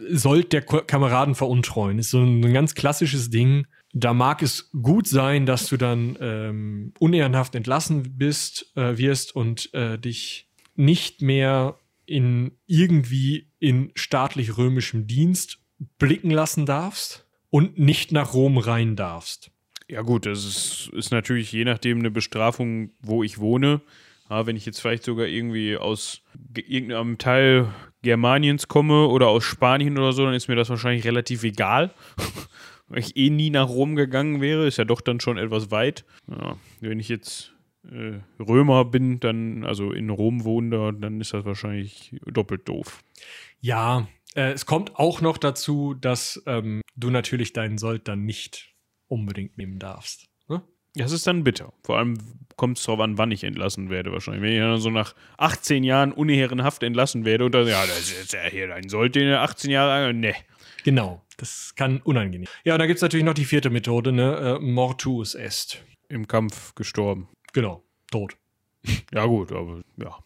sollt 0.09 0.53
der 0.53 0.61
Kameraden 0.61 1.33
veruntreuen, 1.33 1.97
ist 1.97 2.11
so 2.11 2.21
ein, 2.21 2.53
ganz 2.53 2.75
klassisches 2.75 3.31
Ding. 3.31 3.65
Da 3.93 4.13
mag 4.13 4.41
es 4.41 4.71
gut 4.71 5.07
sein, 5.07 5.45
dass 5.45 5.67
du 5.67 5.77
dann 5.77 6.17
ähm, 6.19 6.93
unehrenhaft 6.99 7.53
entlassen 7.53 8.17
bist, 8.17 8.71
äh, 8.75 8.97
wirst 8.97 9.35
und 9.35 9.73
äh, 9.73 9.99
dich 9.99 10.49
nicht 10.75 11.21
mehr 11.21 11.77
in 12.05 12.51
irgendwie 12.65 13.47
in 13.59 13.91
staatlich-römischem 13.95 15.07
Dienst 15.07 15.59
blicken 15.99 16.31
lassen 16.31 16.65
darfst 16.65 17.25
und 17.49 17.77
nicht 17.77 18.11
nach 18.11 18.33
Rom 18.33 18.57
rein 18.57 18.95
darfst. 18.95 19.51
Ja 19.87 20.01
gut, 20.01 20.25
das 20.25 20.43
ist, 20.43 20.89
ist 20.93 21.11
natürlich 21.11 21.51
je 21.51 21.65
nachdem 21.65 21.99
eine 21.99 22.11
Bestrafung, 22.11 22.91
wo 22.99 23.23
ich 23.23 23.39
wohne. 23.39 23.81
Ja, 24.29 24.47
wenn 24.47 24.55
ich 24.55 24.65
jetzt 24.65 24.79
vielleicht 24.79 25.03
sogar 25.03 25.27
irgendwie 25.27 25.77
aus 25.77 26.21
irgendeinem 26.55 27.17
Teil 27.17 27.71
Germaniens 28.01 28.67
komme 28.67 29.07
oder 29.07 29.27
aus 29.27 29.43
Spanien 29.43 29.97
oder 29.97 30.13
so, 30.13 30.25
dann 30.25 30.33
ist 30.33 30.47
mir 30.47 30.55
das 30.55 30.69
wahrscheinlich 30.69 31.05
relativ 31.05 31.43
egal. 31.43 31.93
Weil 32.87 32.99
ich 32.99 33.15
eh 33.17 33.29
nie 33.29 33.49
nach 33.49 33.69
Rom 33.69 33.95
gegangen 33.95 34.41
wäre, 34.41 34.67
ist 34.67 34.77
ja 34.77 34.85
doch 34.85 35.01
dann 35.01 35.19
schon 35.19 35.37
etwas 35.37 35.71
weit. 35.71 36.05
Ja, 36.29 36.57
wenn 36.79 36.99
ich 36.99 37.09
jetzt 37.09 37.53
äh, 37.89 38.19
Römer 38.41 38.85
bin, 38.85 39.19
dann, 39.19 39.63
also 39.63 39.91
in 39.91 40.09
Rom 40.09 40.43
wohne, 40.43 40.93
dann 40.93 41.21
ist 41.21 41.33
das 41.33 41.45
wahrscheinlich 41.45 42.15
doppelt 42.25 42.67
doof. 42.67 43.03
Ja, 43.61 44.07
äh, 44.35 44.51
es 44.51 44.65
kommt 44.65 44.97
auch 44.97 45.21
noch 45.21 45.37
dazu, 45.37 45.93
dass 45.93 46.41
ähm, 46.45 46.81
du 46.95 47.09
natürlich 47.09 47.53
deinen 47.53 47.77
Sold 47.77 48.07
dann 48.07 48.25
nicht 48.25 48.75
unbedingt 49.07 49.57
nehmen 49.57 49.79
darfst. 49.79 50.27
Das 50.95 51.11
ist 51.11 51.25
dann 51.25 51.43
bitter. 51.43 51.73
Vor 51.83 51.97
allem 51.97 52.17
kommt 52.55 52.77
es 52.77 52.85
darauf 52.85 52.99
an, 52.99 53.17
wann 53.17 53.31
ich 53.31 53.43
entlassen 53.43 53.89
werde, 53.89 54.11
wahrscheinlich. 54.11 54.43
Wenn 54.43 54.53
ich 54.53 54.59
dann 54.59 54.79
so 54.79 54.91
nach 54.91 55.15
18 55.37 55.83
Jahren 55.83 56.11
unehrenhaft 56.11 56.83
entlassen 56.83 57.25
werde 57.25 57.45
und 57.45 57.55
dann, 57.55 57.67
ja, 57.67 57.83
das 57.85 58.11
ist 58.11 58.33
ja 58.33 58.43
hier 58.43 58.67
dein 58.67 58.89
Sold, 58.89 59.15
den 59.15 59.33
18 59.33 59.71
Jahre, 59.71 60.13
ne. 60.13 60.35
Genau, 60.83 61.21
das 61.37 61.73
kann 61.75 62.01
unangenehm. 62.01 62.47
Ja, 62.63 62.73
und 62.73 62.79
dann 62.79 62.87
gibt 62.87 62.97
es 62.97 63.01
natürlich 63.01 63.25
noch 63.25 63.33
die 63.33 63.45
vierte 63.45 63.69
Methode, 63.69 64.11
ne? 64.11 64.57
Äh, 64.59 64.63
Mortus 64.63 65.35
est. 65.35 65.83
Im 66.09 66.27
Kampf 66.27 66.75
gestorben. 66.75 67.29
Genau, 67.53 67.83
tot. 68.11 68.37
Ja, 69.13 69.25
gut, 69.25 69.51
aber 69.51 69.81
ja. 69.97 70.17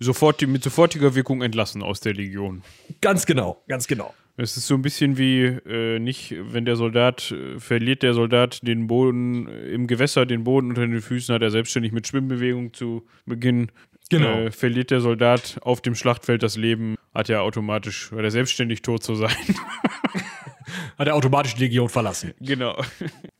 Sofort, 0.00 0.42
mit 0.42 0.64
sofortiger 0.64 1.14
Wirkung 1.14 1.42
entlassen 1.42 1.82
aus 1.82 2.00
der 2.00 2.14
Legion. 2.14 2.62
Ganz 3.00 3.26
genau, 3.26 3.62
ganz 3.68 3.86
genau. 3.86 4.12
Es 4.36 4.56
ist 4.56 4.66
so 4.66 4.74
ein 4.74 4.82
bisschen 4.82 5.18
wie 5.18 5.42
äh, 5.42 5.98
nicht, 5.98 6.34
wenn 6.38 6.64
der 6.64 6.76
Soldat 6.76 7.30
äh, 7.32 7.60
verliert, 7.60 8.02
der 8.02 8.14
Soldat 8.14 8.66
den 8.66 8.86
Boden 8.86 9.46
äh, 9.46 9.68
im 9.68 9.86
Gewässer, 9.86 10.24
den 10.24 10.44
Boden 10.44 10.70
unter 10.70 10.86
den 10.86 11.02
Füßen 11.02 11.34
hat 11.34 11.42
er 11.42 11.50
selbstständig 11.50 11.92
mit 11.92 12.06
Schwimmbewegung 12.06 12.72
zu 12.72 13.06
beginnen. 13.26 13.70
Genau. 14.12 14.38
Äh, 14.38 14.50
verliert 14.50 14.90
der 14.90 15.00
Soldat 15.00 15.58
auf 15.62 15.80
dem 15.80 15.94
Schlachtfeld 15.94 16.42
das 16.42 16.56
Leben, 16.56 16.96
hat 17.14 17.28
er 17.28 17.42
automatisch, 17.42 18.12
weil 18.12 18.24
er 18.24 18.30
selbstständig 18.30 18.82
tot 18.82 19.02
zu 19.02 19.14
sein. 19.14 19.34
hat 20.98 21.08
er 21.08 21.14
automatisch 21.14 21.54
die 21.54 21.64
Legion 21.64 21.88
verlassen. 21.88 22.34
Genau. 22.40 22.80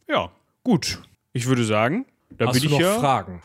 Ja, 0.09 0.31
gut. 0.62 1.01
Ich 1.32 1.47
würde 1.47 1.65
sagen, 1.65 2.05
da 2.36 2.47
Hast 2.47 2.61
bin 2.61 2.62
du 2.62 2.66
ich 2.66 2.73
noch 2.73 2.81
ja. 2.81 2.99
Fragen? 3.01 3.40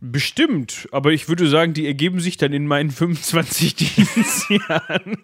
Bestimmt, 0.00 0.86
aber 0.92 1.10
ich 1.10 1.28
würde 1.28 1.48
sagen, 1.48 1.72
die 1.72 1.84
ergeben 1.86 2.20
sich 2.20 2.36
dann 2.36 2.52
in 2.52 2.66
meinen 2.68 2.90
25 2.92 3.74
Dienstjahren. 3.74 5.16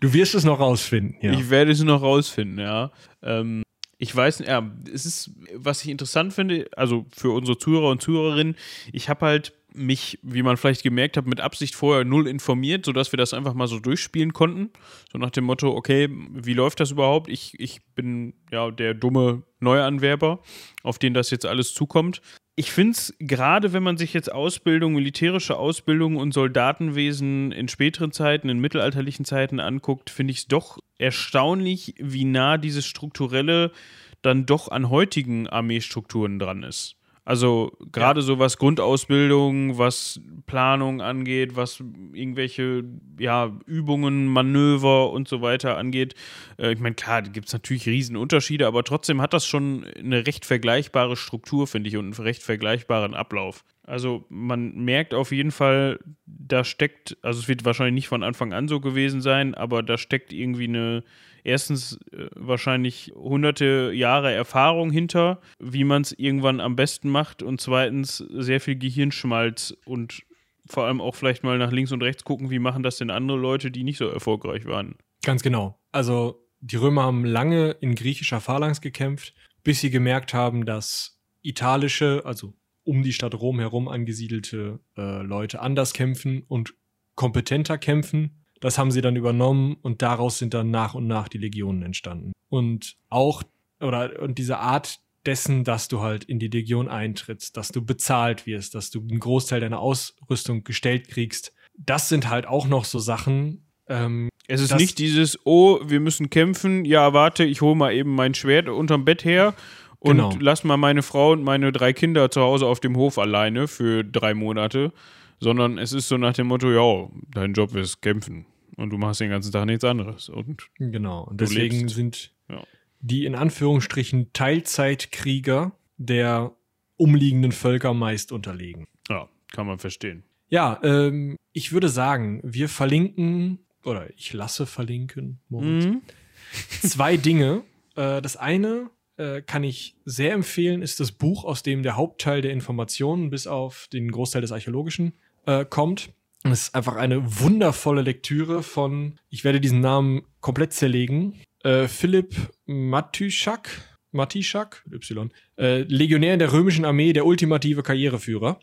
Du 0.00 0.14
wirst 0.14 0.34
es 0.34 0.44
noch 0.44 0.58
rausfinden, 0.58 1.16
ja. 1.20 1.32
Ich 1.32 1.50
werde 1.50 1.72
es 1.72 1.82
noch 1.82 2.00
rausfinden, 2.00 2.60
ja. 2.60 2.92
Ähm, 3.22 3.62
ich 3.98 4.14
weiß, 4.14 4.40
ja, 4.46 4.68
es 4.92 5.04
ist, 5.06 5.30
was 5.54 5.82
ich 5.84 5.90
interessant 5.90 6.32
finde, 6.32 6.68
also 6.76 7.04
für 7.14 7.30
unsere 7.30 7.58
Zuhörer 7.58 7.90
und 7.90 8.00
Zuhörerinnen, 8.00 8.56
ich 8.92 9.08
habe 9.08 9.26
halt 9.26 9.52
mich, 9.74 10.18
wie 10.22 10.42
man 10.42 10.56
vielleicht 10.56 10.82
gemerkt 10.82 11.16
hat, 11.16 11.26
mit 11.26 11.40
Absicht 11.40 11.74
vorher 11.74 12.04
null 12.04 12.26
informiert, 12.28 12.84
sodass 12.84 13.12
wir 13.12 13.16
das 13.16 13.34
einfach 13.34 13.54
mal 13.54 13.66
so 13.66 13.78
durchspielen 13.78 14.32
konnten. 14.32 14.70
So 15.10 15.18
nach 15.18 15.30
dem 15.30 15.44
Motto, 15.44 15.74
okay, 15.74 16.08
wie 16.10 16.54
läuft 16.54 16.80
das 16.80 16.90
überhaupt? 16.90 17.28
Ich, 17.28 17.58
ich 17.58 17.80
bin 17.94 18.34
ja 18.50 18.70
der 18.70 18.94
dumme 18.94 19.42
Neuanwerber, 19.60 20.40
auf 20.82 20.98
den 20.98 21.14
das 21.14 21.30
jetzt 21.30 21.46
alles 21.46 21.74
zukommt 21.74 22.20
ich 22.54 22.70
finde 22.70 22.92
es 22.92 23.14
gerade, 23.18 23.72
wenn 23.72 23.82
man 23.82 23.96
sich 23.96 24.12
jetzt 24.12 24.30
Ausbildung, 24.30 24.92
militärische 24.92 25.56
Ausbildung 25.56 26.16
und 26.16 26.34
Soldatenwesen 26.34 27.50
in 27.50 27.68
späteren 27.68 28.12
Zeiten, 28.12 28.48
in 28.50 28.58
mittelalterlichen 28.58 29.24
Zeiten 29.24 29.58
anguckt, 29.58 30.10
finde 30.10 30.32
ich 30.32 30.38
es 30.38 30.48
doch 30.48 30.78
erstaunlich, 30.98 31.94
wie 31.98 32.24
nah 32.24 32.58
dieses 32.58 32.84
Strukturelle 32.84 33.72
dann 34.20 34.44
doch 34.44 34.68
an 34.68 34.90
heutigen 34.90 35.48
Armeestrukturen 35.48 36.38
dran 36.38 36.62
ist. 36.62 36.96
Also 37.24 37.72
gerade 37.92 38.20
ja. 38.20 38.26
so 38.26 38.38
was 38.40 38.58
Grundausbildung, 38.58 39.78
was 39.78 40.20
Planung 40.46 41.00
angeht, 41.00 41.54
was 41.54 41.78
irgendwelche 42.12 42.82
ja, 43.18 43.56
Übungen, 43.64 44.26
Manöver 44.26 45.10
und 45.10 45.28
so 45.28 45.40
weiter 45.40 45.78
angeht. 45.78 46.14
Äh, 46.58 46.72
ich 46.72 46.80
meine, 46.80 46.96
klar, 46.96 47.22
da 47.22 47.30
gibt 47.30 47.46
es 47.46 47.52
natürlich 47.52 47.86
Riesenunterschiede, 47.86 48.66
aber 48.66 48.82
trotzdem 48.82 49.22
hat 49.22 49.34
das 49.34 49.46
schon 49.46 49.84
eine 49.96 50.26
recht 50.26 50.44
vergleichbare 50.44 51.16
Struktur, 51.16 51.68
finde 51.68 51.88
ich, 51.88 51.96
und 51.96 52.06
einen 52.06 52.26
recht 52.26 52.42
vergleichbaren 52.42 53.14
Ablauf. 53.14 53.64
Also 53.84 54.24
man 54.28 54.74
merkt 54.84 55.14
auf 55.14 55.30
jeden 55.30 55.52
Fall, 55.52 56.00
da 56.26 56.64
steckt, 56.64 57.16
also 57.22 57.38
es 57.38 57.48
wird 57.48 57.64
wahrscheinlich 57.64 57.94
nicht 57.94 58.08
von 58.08 58.24
Anfang 58.24 58.52
an 58.52 58.66
so 58.66 58.80
gewesen 58.80 59.20
sein, 59.20 59.54
aber 59.54 59.84
da 59.84 59.96
steckt 59.96 60.32
irgendwie 60.32 60.64
eine 60.64 61.04
erstens 61.44 61.98
äh, 62.12 62.28
wahrscheinlich 62.34 63.12
hunderte 63.14 63.92
Jahre 63.94 64.32
Erfahrung 64.32 64.90
hinter, 64.90 65.40
wie 65.58 65.84
man 65.84 66.02
es 66.02 66.12
irgendwann 66.12 66.60
am 66.60 66.76
besten 66.76 67.08
macht 67.08 67.42
und 67.42 67.60
zweitens 67.60 68.18
sehr 68.18 68.60
viel 68.60 68.76
Gehirnschmalz 68.76 69.74
und 69.84 70.22
vor 70.66 70.84
allem 70.86 71.00
auch 71.00 71.14
vielleicht 71.14 71.42
mal 71.42 71.58
nach 71.58 71.72
links 71.72 71.92
und 71.92 72.02
rechts 72.02 72.24
gucken, 72.24 72.50
wie 72.50 72.58
machen 72.58 72.82
das 72.82 72.96
denn 72.96 73.10
andere 73.10 73.38
Leute, 73.38 73.70
die 73.70 73.84
nicht 73.84 73.98
so 73.98 74.06
erfolgreich 74.06 74.64
waren. 74.66 74.96
Ganz 75.24 75.42
genau. 75.42 75.78
Also 75.90 76.46
die 76.60 76.76
Römer 76.76 77.02
haben 77.02 77.24
lange 77.24 77.72
in 77.80 77.94
griechischer 77.94 78.40
Phalanx 78.40 78.80
gekämpft, 78.80 79.34
bis 79.64 79.80
sie 79.80 79.90
gemerkt 79.90 80.34
haben, 80.34 80.64
dass 80.64 81.20
italische, 81.42 82.22
also 82.24 82.54
um 82.84 83.02
die 83.02 83.12
Stadt 83.12 83.34
Rom 83.34 83.58
herum 83.58 83.88
angesiedelte 83.88 84.80
äh, 84.96 85.22
Leute 85.22 85.60
anders 85.60 85.92
kämpfen 85.92 86.42
und 86.46 86.74
kompetenter 87.14 87.78
kämpfen 87.78 88.41
das 88.62 88.78
haben 88.78 88.92
sie 88.92 89.00
dann 89.00 89.16
übernommen 89.16 89.76
und 89.82 90.02
daraus 90.02 90.38
sind 90.38 90.54
dann 90.54 90.70
nach 90.70 90.94
und 90.94 91.08
nach 91.08 91.28
die 91.28 91.38
Legionen 91.38 91.82
entstanden. 91.82 92.32
Und 92.48 92.96
auch, 93.08 93.42
oder, 93.80 94.22
und 94.22 94.38
diese 94.38 94.58
Art 94.58 95.00
dessen, 95.26 95.64
dass 95.64 95.88
du 95.88 96.00
halt 96.00 96.24
in 96.24 96.38
die 96.38 96.46
Legion 96.46 96.88
eintrittst, 96.88 97.56
dass 97.56 97.68
du 97.68 97.84
bezahlt 97.84 98.46
wirst, 98.46 98.76
dass 98.76 98.90
du 98.90 99.00
einen 99.00 99.18
Großteil 99.18 99.60
deiner 99.60 99.80
Ausrüstung 99.80 100.62
gestellt 100.62 101.08
kriegst, 101.08 101.52
das 101.76 102.08
sind 102.08 102.28
halt 102.28 102.46
auch 102.46 102.68
noch 102.68 102.84
so 102.84 103.00
Sachen. 103.00 103.66
Ähm, 103.88 104.28
es 104.46 104.60
ist 104.60 104.76
nicht 104.76 104.98
dieses, 104.98 105.40
oh, 105.44 105.80
wir 105.84 105.98
müssen 105.98 106.30
kämpfen, 106.30 106.84
ja, 106.84 107.12
warte, 107.12 107.42
ich 107.42 107.62
hole 107.62 107.74
mal 107.74 107.92
eben 107.92 108.14
mein 108.14 108.34
Schwert 108.34 108.68
unterm 108.68 109.04
Bett 109.04 109.24
her 109.24 109.54
und 109.98 110.18
genau. 110.18 110.36
lass 110.38 110.62
mal 110.62 110.76
meine 110.76 111.02
Frau 111.02 111.32
und 111.32 111.42
meine 111.42 111.72
drei 111.72 111.92
Kinder 111.92 112.30
zu 112.30 112.40
Hause 112.42 112.66
auf 112.66 112.78
dem 112.78 112.96
Hof 112.96 113.18
alleine 113.18 113.66
für 113.66 114.04
drei 114.04 114.34
Monate, 114.34 114.92
sondern 115.40 115.78
es 115.78 115.92
ist 115.92 116.06
so 116.06 116.16
nach 116.16 116.34
dem 116.34 116.46
Motto, 116.46 116.70
ja, 116.70 117.08
dein 117.32 117.54
Job 117.54 117.74
ist 117.74 118.02
kämpfen 118.02 118.46
und 118.76 118.90
du 118.90 118.98
machst 118.98 119.20
den 119.20 119.30
ganzen 119.30 119.52
Tag 119.52 119.66
nichts 119.66 119.84
anderes. 119.84 120.28
Und 120.28 120.68
genau, 120.78 121.24
und 121.24 121.40
deswegen 121.40 121.88
sind 121.88 122.32
ja. 122.48 122.62
die 123.00 123.24
in 123.24 123.34
Anführungsstrichen 123.34 124.32
Teilzeitkrieger 124.32 125.72
der 125.96 126.52
umliegenden 126.96 127.52
Völker 127.52 127.94
meist 127.94 128.32
unterlegen. 128.32 128.86
Ja, 129.08 129.28
kann 129.52 129.66
man 129.66 129.78
verstehen. 129.78 130.24
Ja, 130.48 130.78
ähm, 130.82 131.36
ich 131.52 131.72
würde 131.72 131.88
sagen, 131.88 132.40
wir 132.44 132.68
verlinken, 132.68 133.60
oder 133.84 134.10
ich 134.16 134.32
lasse 134.32 134.66
verlinken, 134.66 135.40
Moritz, 135.48 135.86
Mhm. 135.86 136.02
zwei 136.82 137.16
Dinge. 137.16 137.62
Äh, 137.96 138.20
das 138.20 138.36
eine 138.36 138.90
äh, 139.16 139.42
kann 139.42 139.64
ich 139.64 139.96
sehr 140.04 140.32
empfehlen, 140.32 140.82
ist 140.82 141.00
das 141.00 141.12
Buch, 141.12 141.44
aus 141.44 141.62
dem 141.62 141.82
der 141.82 141.96
Hauptteil 141.96 142.42
der 142.42 142.52
Informationen 142.52 143.30
bis 143.30 143.46
auf 143.46 143.88
den 143.92 144.10
Großteil 144.10 144.42
des 144.42 144.52
Archäologischen 144.52 145.14
äh, 145.46 145.64
kommt. 145.64 146.12
Es 146.44 146.64
ist 146.64 146.74
einfach 146.74 146.96
eine 146.96 147.40
wundervolle 147.40 148.02
Lektüre 148.02 148.62
von, 148.62 149.18
ich 149.30 149.44
werde 149.44 149.60
diesen 149.60 149.80
Namen 149.80 150.22
komplett 150.40 150.72
zerlegen, 150.72 151.40
äh, 151.62 151.86
Philipp 151.86 152.34
Matischak, 152.66 153.68
mit 154.10 154.34
Y, 154.34 155.30
äh, 155.56 155.82
Legionär 155.82 156.34
in 156.34 156.38
der 156.40 156.52
römischen 156.52 156.84
Armee, 156.84 157.12
der 157.12 157.26
ultimative 157.26 157.82
Karriereführer. 157.82 158.60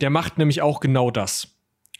Der 0.00 0.10
macht 0.10 0.38
nämlich 0.38 0.62
auch 0.62 0.80
genau 0.80 1.10
das. 1.10 1.56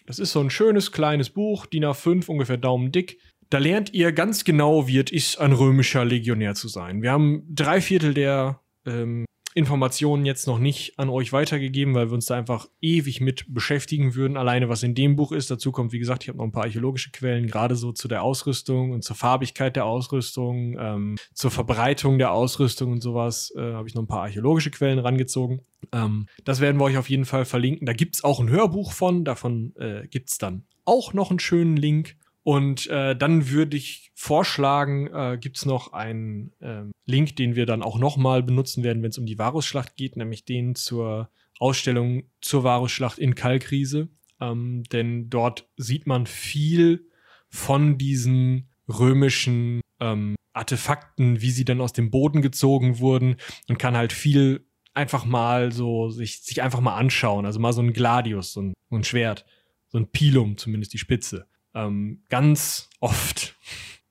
Das 0.06 0.18
ist 0.18 0.32
so 0.32 0.40
ein 0.40 0.50
schönes 0.50 0.92
kleines 0.92 1.30
Buch, 1.30 1.66
DIN 1.66 1.84
A5, 1.84 2.26
ungefähr 2.26 2.56
Daumen 2.56 2.90
dick. 2.90 3.18
Da 3.48 3.58
lernt 3.58 3.94
ihr 3.94 4.12
ganz 4.12 4.44
genau, 4.44 4.88
wie 4.88 4.98
es 4.98 5.10
ist, 5.12 5.38
ein 5.38 5.52
römischer 5.52 6.04
Legionär 6.04 6.54
zu 6.54 6.68
sein. 6.68 7.02
Wir 7.02 7.12
haben 7.12 7.44
drei 7.48 7.80
Viertel 7.80 8.14
der 8.14 8.60
ähm, 8.86 9.24
Informationen 9.54 10.24
jetzt 10.24 10.46
noch 10.46 10.58
nicht 10.58 10.98
an 10.98 11.08
euch 11.08 11.32
weitergegeben, 11.32 11.94
weil 11.94 12.08
wir 12.08 12.14
uns 12.14 12.26
da 12.26 12.36
einfach 12.36 12.68
ewig 12.80 13.20
mit 13.20 13.46
beschäftigen 13.48 14.14
würden. 14.14 14.36
Alleine 14.36 14.68
was 14.68 14.82
in 14.82 14.94
dem 14.94 15.16
Buch 15.16 15.32
ist. 15.32 15.50
Dazu 15.50 15.72
kommt, 15.72 15.92
wie 15.92 15.98
gesagt, 15.98 16.22
ich 16.22 16.28
habe 16.28 16.38
noch 16.38 16.44
ein 16.44 16.52
paar 16.52 16.64
archäologische 16.64 17.10
Quellen, 17.10 17.46
gerade 17.46 17.74
so 17.74 17.92
zu 17.92 18.06
der 18.06 18.22
Ausrüstung 18.22 18.92
und 18.92 19.02
zur 19.02 19.16
Farbigkeit 19.16 19.74
der 19.74 19.86
Ausrüstung, 19.86 20.76
ähm, 20.78 21.16
zur 21.34 21.50
Verbreitung 21.50 22.18
der 22.18 22.32
Ausrüstung 22.32 22.92
und 22.92 23.00
sowas. 23.02 23.52
Äh, 23.56 23.72
habe 23.72 23.88
ich 23.88 23.94
noch 23.94 24.02
ein 24.02 24.08
paar 24.08 24.22
archäologische 24.22 24.70
Quellen 24.70 24.98
rangezogen. 24.98 25.62
Ähm, 25.92 26.26
das 26.44 26.60
werden 26.60 26.78
wir 26.78 26.84
euch 26.84 26.98
auf 26.98 27.10
jeden 27.10 27.24
Fall 27.24 27.44
verlinken. 27.44 27.86
Da 27.86 27.92
gibt's 27.92 28.22
auch 28.22 28.40
ein 28.40 28.50
Hörbuch 28.50 28.92
von. 28.92 29.24
Davon 29.24 29.74
äh, 29.76 30.06
gibt's 30.08 30.38
dann 30.38 30.64
auch 30.84 31.12
noch 31.12 31.30
einen 31.30 31.40
schönen 31.40 31.76
Link. 31.76 32.16
Und 32.42 32.86
äh, 32.86 33.14
dann 33.14 33.50
würde 33.50 33.76
ich 33.76 34.12
vorschlagen, 34.14 35.08
äh, 35.08 35.38
gibt's 35.38 35.66
noch 35.66 35.92
einen 35.92 36.52
ähm, 36.60 36.92
Link, 37.04 37.36
den 37.36 37.54
wir 37.54 37.66
dann 37.66 37.82
auch 37.82 37.98
nochmal 37.98 38.42
benutzen 38.42 38.82
werden, 38.82 39.02
wenn 39.02 39.10
es 39.10 39.18
um 39.18 39.26
die 39.26 39.38
Varusschlacht 39.38 39.96
geht, 39.96 40.16
nämlich 40.16 40.44
den 40.44 40.74
zur 40.74 41.30
Ausstellung 41.58 42.24
zur 42.40 42.64
Varusschlacht 42.64 43.18
in 43.18 43.34
Kalkriese. 43.34 44.08
Ähm, 44.40 44.84
denn 44.84 45.28
dort 45.28 45.68
sieht 45.76 46.06
man 46.06 46.26
viel 46.26 47.08
von 47.50 47.98
diesen 47.98 48.70
römischen 48.88 49.80
ähm, 50.00 50.34
Artefakten, 50.52 51.42
wie 51.42 51.50
sie 51.50 51.64
dann 51.64 51.80
aus 51.80 51.92
dem 51.92 52.10
Boden 52.10 52.42
gezogen 52.42 52.98
wurden 52.98 53.36
und 53.68 53.78
kann 53.78 53.96
halt 53.96 54.12
viel 54.12 54.66
einfach 54.94 55.24
mal 55.24 55.72
so 55.72 56.08
sich, 56.10 56.42
sich 56.42 56.62
einfach 56.62 56.80
mal 56.80 56.96
anschauen. 56.96 57.46
Also 57.46 57.60
mal 57.60 57.72
so 57.72 57.82
ein 57.82 57.92
Gladius, 57.92 58.52
so 58.52 58.62
ein, 58.62 58.74
so 58.88 58.96
ein 58.96 59.04
Schwert, 59.04 59.44
so 59.88 59.98
ein 59.98 60.10
Pilum, 60.10 60.56
zumindest 60.56 60.92
die 60.92 60.98
Spitze. 60.98 61.46
Ähm, 61.74 62.22
ganz 62.28 62.88
oft. 63.00 63.56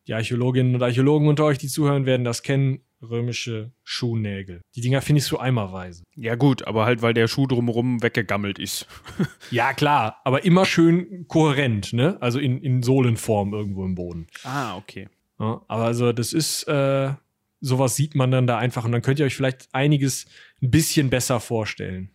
Die 0.08 0.14
Archäologinnen 0.14 0.74
und 0.76 0.82
Archäologen 0.82 1.28
unter 1.28 1.46
euch, 1.46 1.58
die 1.58 1.68
zuhören, 1.68 2.06
werden 2.06 2.24
das 2.24 2.42
kennen. 2.42 2.82
Römische 3.02 3.72
Schuhnägel. 3.84 4.62
Die 4.76 4.82
Dinger 4.82 5.02
finde 5.02 5.20
ich 5.20 5.26
so 5.26 5.40
eimerweise. 5.40 6.04
Ja, 6.16 6.36
gut, 6.36 6.68
aber 6.68 6.86
halt, 6.86 7.02
weil 7.02 7.14
der 7.14 7.30
Schuh 7.30 7.48
drumherum 7.48 8.04
weggegammelt 8.04 8.60
ist. 8.60 8.88
Ja, 9.52 9.74
klar, 9.74 10.20
aber 10.26 10.44
immer 10.44 10.66
schön 10.66 11.26
kohärent, 11.28 11.94
ne? 11.94 12.18
Also 12.22 12.40
in, 12.40 12.62
in 12.62 12.84
Sohlenform 12.84 13.54
irgendwo 13.54 13.86
im 13.86 13.96
Boden. 13.96 14.28
Ah, 14.44 14.76
okay. 14.78 15.08
Ja, 15.40 15.62
aber 15.68 15.86
also 15.86 16.12
das 16.12 16.34
ist, 16.34 16.64
äh, 16.64 17.14
sowas 17.62 17.96
sieht 17.96 18.16
man 18.16 18.32
dann 18.32 18.48
da 18.48 18.58
einfach 18.58 18.86
und 18.86 18.92
dann 18.92 19.02
könnt 19.02 19.20
ihr 19.20 19.26
euch 19.26 19.36
vielleicht 19.36 19.70
einiges 19.74 20.26
ein 20.62 20.70
bisschen 20.70 21.10
besser 21.10 21.40
vorstellen. 21.40 22.12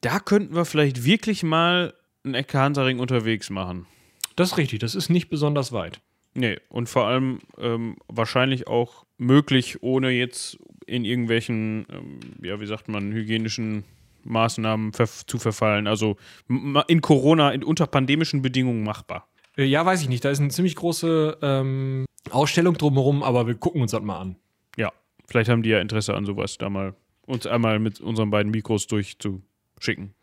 Da 0.00 0.18
könnten 0.18 0.54
wir 0.54 0.64
vielleicht 0.64 1.04
wirklich 1.04 1.42
mal 1.42 1.94
einen 2.24 2.34
Ecke 2.34 2.58
Hansaring 2.58 2.98
unterwegs 2.98 3.50
machen. 3.50 3.86
Das 4.36 4.52
ist 4.52 4.58
richtig, 4.58 4.78
das 4.80 4.94
ist 4.94 5.08
nicht 5.08 5.28
besonders 5.28 5.72
weit. 5.72 6.00
Nee, 6.34 6.58
und 6.68 6.88
vor 6.88 7.06
allem 7.06 7.40
ähm, 7.58 7.96
wahrscheinlich 8.08 8.66
auch 8.66 9.06
möglich, 9.16 9.82
ohne 9.82 10.10
jetzt 10.10 10.58
in 10.86 11.04
irgendwelchen, 11.04 11.86
ähm, 11.90 12.20
ja, 12.42 12.60
wie 12.60 12.66
sagt 12.66 12.88
man, 12.88 13.12
hygienischen 13.12 13.84
Maßnahmen 14.24 14.92
verf 14.92 15.24
zu 15.26 15.38
verfallen. 15.38 15.86
Also 15.86 16.16
in 16.88 17.00
Corona, 17.00 17.50
in, 17.52 17.64
unter 17.64 17.86
pandemischen 17.86 18.42
Bedingungen 18.42 18.82
machbar. 18.82 19.28
Äh, 19.56 19.64
Ja, 19.64 19.86
weiß 19.86 20.02
ich 20.02 20.08
nicht. 20.08 20.24
Da 20.24 20.30
ist 20.30 20.40
eine 20.40 20.50
ziemlich 20.50 20.76
große 20.76 21.38
ähm, 21.40 22.04
Ausstellung 22.30 22.76
drumherum, 22.76 23.22
aber 23.22 23.46
wir 23.46 23.54
gucken 23.54 23.80
uns 23.80 23.92
das 23.92 24.02
mal 24.02 24.18
an. 24.20 24.36
Ja, 24.76 24.92
vielleicht 25.26 25.48
haben 25.48 25.62
die 25.62 25.70
ja 25.70 25.80
Interesse 25.80 26.14
an 26.14 26.26
sowas, 26.26 26.58
da 26.58 26.68
mal 26.68 26.94
uns 27.26 27.46
einmal 27.46 27.78
mit 27.78 28.00
unseren 28.00 28.30
beiden 28.30 28.52
Mikros 28.52 28.86
durchzuschicken. 28.86 30.14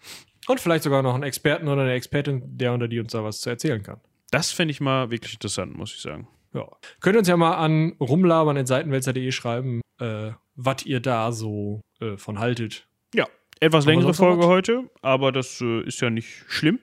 Und 0.48 0.60
vielleicht 0.60 0.84
sogar 0.84 1.02
noch 1.02 1.14
einen 1.14 1.24
Experten 1.24 1.68
oder 1.68 1.84
eine 1.84 1.94
Expertin, 1.94 2.58
der 2.58 2.74
unter 2.74 2.88
die 2.88 3.00
uns 3.00 3.12
da 3.12 3.24
was 3.24 3.42
zu 3.42 3.50
erzählen 3.50 3.82
kann. 3.82 4.02
Das 4.32 4.52
fände 4.52 4.72
ich 4.72 4.82
mal 4.82 5.12
wirklich 5.12 5.34
interessant, 5.34 5.78
muss 5.78 5.94
ich 5.94 6.02
sagen. 6.02 6.28
Ja. 6.54 6.68
Könnt 7.00 7.16
ihr 7.16 7.20
uns 7.20 7.28
ja 7.28 7.38
mal 7.38 7.56
an 7.56 7.94
rumlabern 8.00 8.58
in 8.58 8.66
seitenwälzer.de 8.66 9.32
schreiben, 9.32 9.82
äh, 10.00 10.32
was 10.56 10.86
ihr 10.86 11.00
da 11.00 11.32
so 11.32 11.82
äh, 12.00 12.18
von 12.18 12.40
haltet. 12.40 12.88
Ja, 13.14 13.28
etwas 13.60 13.86
Haben 13.86 13.92
längere 13.92 14.14
Folge 14.14 14.48
heute, 14.48 14.90
aber 15.02 15.32
das 15.32 15.62
äh, 15.62 15.82
ist 15.82 16.02
ja 16.02 16.10
nicht 16.10 16.44
schlimm. 16.48 16.80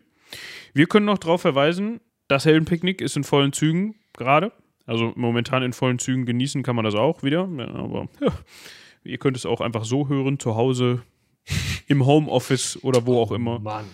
Wir 0.74 0.86
können 0.86 1.06
noch 1.06 1.18
darauf 1.18 1.40
verweisen, 1.40 2.00
das 2.28 2.44
Heldenpicknick 2.44 3.00
ist 3.00 3.16
in 3.16 3.24
vollen 3.24 3.52
Zügen 3.52 3.96
gerade. 4.12 4.52
Also 4.86 5.12
momentan 5.14 5.62
in 5.62 5.72
vollen 5.72 5.98
Zügen 5.98 6.26
genießen 6.26 6.62
kann 6.62 6.76
man 6.76 6.84
das 6.84 6.94
auch 6.94 7.22
wieder. 7.22 7.42
Aber 7.74 8.08
ja, 8.20 8.32
ihr 9.04 9.18
könnt 9.18 9.36
es 9.36 9.46
auch 9.46 9.60
einfach 9.60 9.84
so 9.84 10.08
hören, 10.08 10.38
zu 10.38 10.54
Hause, 10.54 11.02
im 11.86 12.06
Homeoffice 12.06 12.82
oder 12.82 13.06
wo 13.06 13.20
auch 13.20 13.32
immer. 13.32 13.58
Mann. 13.58 13.86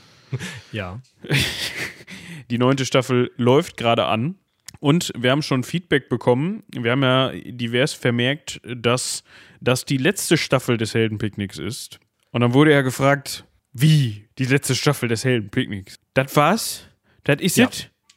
ja. 0.73 1.01
Die 2.51 2.59
neunte 2.59 2.87
Staffel 2.87 3.33
läuft 3.37 3.77
gerade 3.77 4.07
an. 4.07 4.37
Und 4.79 5.13
wir 5.17 5.31
haben 5.31 5.43
schon 5.43 5.65
Feedback 5.65 6.09
bekommen. 6.09 6.63
Wir 6.69 6.93
haben 6.93 7.03
ja 7.03 7.33
divers 7.33 7.93
vermerkt, 7.93 8.61
dass 8.65 9.25
das 9.61 9.85
die 9.85 9.97
letzte 9.97 10.37
Staffel 10.37 10.77
des 10.77 10.95
Heldenpicknicks 10.95 11.59
ist. 11.59 11.99
Und 12.31 12.43
dann 12.43 12.53
wurde 12.53 12.73
ja 12.73 12.83
gefragt, 12.83 13.45
wie 13.73 14.29
die 14.39 14.45
letzte 14.45 14.75
Staffel 14.75 15.09
des 15.09 15.25
Heldenpicknicks? 15.25 15.97
Das 16.15 16.37
war's? 16.37 16.87
Das 17.25 17.41
ist 17.41 17.57
Ja. 17.57 17.69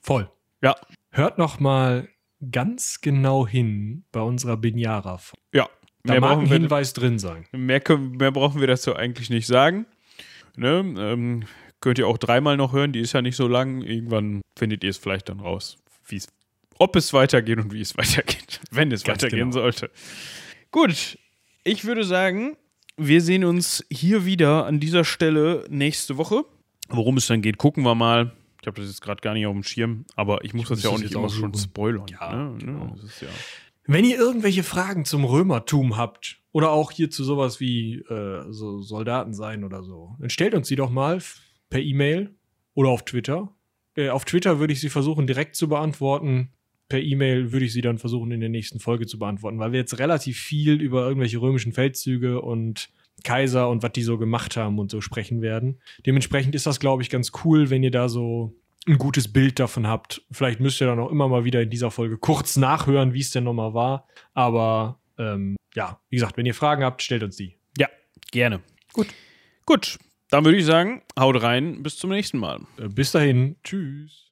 Voll. 0.01 0.29
Ja. 0.61 0.75
Hört 1.11 1.37
noch 1.37 1.59
mal 1.59 2.07
ganz 2.51 3.01
genau 3.01 3.47
hin 3.47 4.03
bei 4.11 4.21
unserer 4.21 4.57
Binjara. 4.57 5.19
Ja. 5.53 5.69
Da 6.03 6.13
Mehr 6.13 6.21
mag 6.21 6.31
ein 6.31 6.37
brauchen, 6.37 6.49
wir, 6.49 6.59
Hinweis 6.59 6.93
drin 6.93 7.19
sein. 7.19 7.45
mehr, 7.51 7.81
mehr 7.97 8.31
brauchen 8.31 8.59
wir 8.61 8.67
dazu 8.67 8.95
eigentlich 8.95 9.29
nicht 9.29 9.47
sagen. 9.47 9.85
Ne? 10.55 10.95
Ähm, 10.97 11.43
könnt 11.81 11.99
ihr 11.99 12.07
auch 12.07 12.17
dreimal 12.17 12.57
noch 12.57 12.73
hören, 12.73 12.93
die 12.93 12.99
ist 12.99 13.13
ja 13.13 13.21
nicht 13.21 13.35
so 13.35 13.47
lang. 13.47 13.81
Irgendwann 13.81 14.41
findet 14.57 14.83
ihr 14.83 14.89
es 14.89 14.97
vielleicht 14.97 15.29
dann 15.29 15.39
raus, 15.39 15.77
wie 16.07 16.17
es, 16.17 16.27
ob 16.77 16.95
es 16.95 17.13
weitergeht 17.13 17.57
und 17.59 17.73
wie 17.73 17.81
es 17.81 17.97
weitergeht, 17.97 18.61
wenn 18.71 18.91
es 18.91 19.03
Ganz 19.03 19.23
weitergehen 19.23 19.51
genau. 19.51 19.61
sollte. 19.61 19.91
Gut, 20.71 21.17
ich 21.63 21.85
würde 21.85 22.03
sagen, 22.03 22.55
wir 22.97 23.21
sehen 23.21 23.43
uns 23.43 23.85
hier 23.89 24.25
wieder 24.25 24.65
an 24.65 24.79
dieser 24.79 25.03
Stelle 25.03 25.65
nächste 25.69 26.17
Woche. 26.17 26.45
Worum 26.89 27.17
es 27.17 27.27
dann 27.27 27.41
geht, 27.41 27.57
gucken 27.57 27.83
wir 27.83 27.95
mal. 27.95 28.33
Ich 28.61 28.67
habe 28.67 28.79
das 28.81 28.89
jetzt 28.89 29.01
gerade 29.01 29.21
gar 29.21 29.33
nicht 29.33 29.45
auf 29.45 29.53
dem 29.53 29.63
Schirm, 29.63 30.05
aber 30.15 30.43
ich 30.43 30.53
muss 30.53 30.67
das 30.67 30.77
muss 30.77 30.83
ja 30.83 30.89
auch 30.89 30.93
das 30.95 31.03
nicht 31.03 31.15
immer 31.15 31.29
schon 31.29 31.53
spoilern. 31.53 32.05
Ja, 32.09 32.35
ne? 32.35 32.57
genau. 32.57 32.93
Das 32.95 33.05
ist 33.05 33.21
ja 33.21 33.29
Wenn 33.91 34.05
ihr 34.05 34.19
irgendwelche 34.19 34.61
Fragen 34.61 35.03
zum 35.03 35.25
Römertum 35.25 35.97
habt 35.97 36.43
oder 36.51 36.69
auch 36.69 36.91
hier 36.91 37.09
zu 37.09 37.23
sowas 37.23 37.59
wie 37.59 37.95
äh, 37.95 38.45
so 38.51 38.83
Soldaten 38.83 39.33
sein 39.33 39.63
oder 39.63 39.81
so, 39.81 40.15
dann 40.19 40.29
stellt 40.29 40.53
uns 40.53 40.67
die 40.67 40.75
doch 40.75 40.91
mal 40.91 41.17
per 41.71 41.79
E-Mail 41.79 42.35
oder 42.75 42.89
auf 42.89 43.03
Twitter. 43.03 43.51
Äh, 43.95 44.09
auf 44.09 44.25
Twitter 44.25 44.59
würde 44.59 44.73
ich 44.73 44.79
sie 44.79 44.89
versuchen 44.89 45.25
direkt 45.25 45.55
zu 45.55 45.67
beantworten. 45.67 46.51
Per 46.87 47.01
E-Mail 47.01 47.51
würde 47.51 47.65
ich 47.65 47.73
sie 47.73 47.81
dann 47.81 47.97
versuchen 47.97 48.29
in 48.29 48.41
der 48.41 48.49
nächsten 48.49 48.79
Folge 48.79 49.07
zu 49.07 49.17
beantworten, 49.17 49.57
weil 49.57 49.71
wir 49.71 49.79
jetzt 49.79 49.97
relativ 49.97 50.37
viel 50.37 50.79
über 50.79 51.07
irgendwelche 51.07 51.41
römischen 51.41 51.73
Feldzüge 51.73 52.43
und 52.43 52.91
Kaiser 53.23 53.71
und 53.71 53.81
was 53.81 53.93
die 53.93 54.03
so 54.03 54.19
gemacht 54.19 54.55
haben 54.55 54.77
und 54.77 54.91
so 54.91 55.01
sprechen 55.01 55.41
werden. 55.41 55.81
Dementsprechend 56.05 56.53
ist 56.53 56.67
das, 56.67 56.79
glaube 56.79 57.01
ich, 57.01 57.09
ganz 57.09 57.31
cool, 57.43 57.71
wenn 57.71 57.81
ihr 57.81 57.89
da 57.89 58.07
so 58.07 58.53
ein 58.87 58.97
gutes 58.97 59.31
Bild 59.31 59.59
davon 59.59 59.87
habt. 59.87 60.21
Vielleicht 60.31 60.59
müsst 60.59 60.81
ihr 60.81 60.87
dann 60.87 60.99
auch 60.99 61.11
immer 61.11 61.27
mal 61.27 61.43
wieder 61.43 61.61
in 61.61 61.69
dieser 61.69 61.91
Folge 61.91 62.17
kurz 62.17 62.55
nachhören, 62.55 63.13
wie 63.13 63.19
es 63.19 63.31
denn 63.31 63.43
nochmal 63.43 63.73
war. 63.73 64.07
Aber 64.33 64.99
ähm, 65.17 65.57
ja, 65.75 65.99
wie 66.09 66.15
gesagt, 66.15 66.37
wenn 66.37 66.45
ihr 66.45 66.55
Fragen 66.55 66.83
habt, 66.83 67.01
stellt 67.01 67.23
uns 67.23 67.35
die. 67.35 67.57
Ja, 67.77 67.87
gerne. 68.31 68.61
Gut. 68.93 69.07
Gut, 69.65 69.99
dann 70.29 70.45
würde 70.45 70.57
ich 70.57 70.65
sagen, 70.65 71.03
haut 71.17 71.41
rein, 71.43 71.83
bis 71.83 71.97
zum 71.97 72.09
nächsten 72.09 72.39
Mal. 72.39 72.61
Äh, 72.77 72.87
bis 72.87 73.11
dahin, 73.11 73.57
tschüss. 73.63 74.28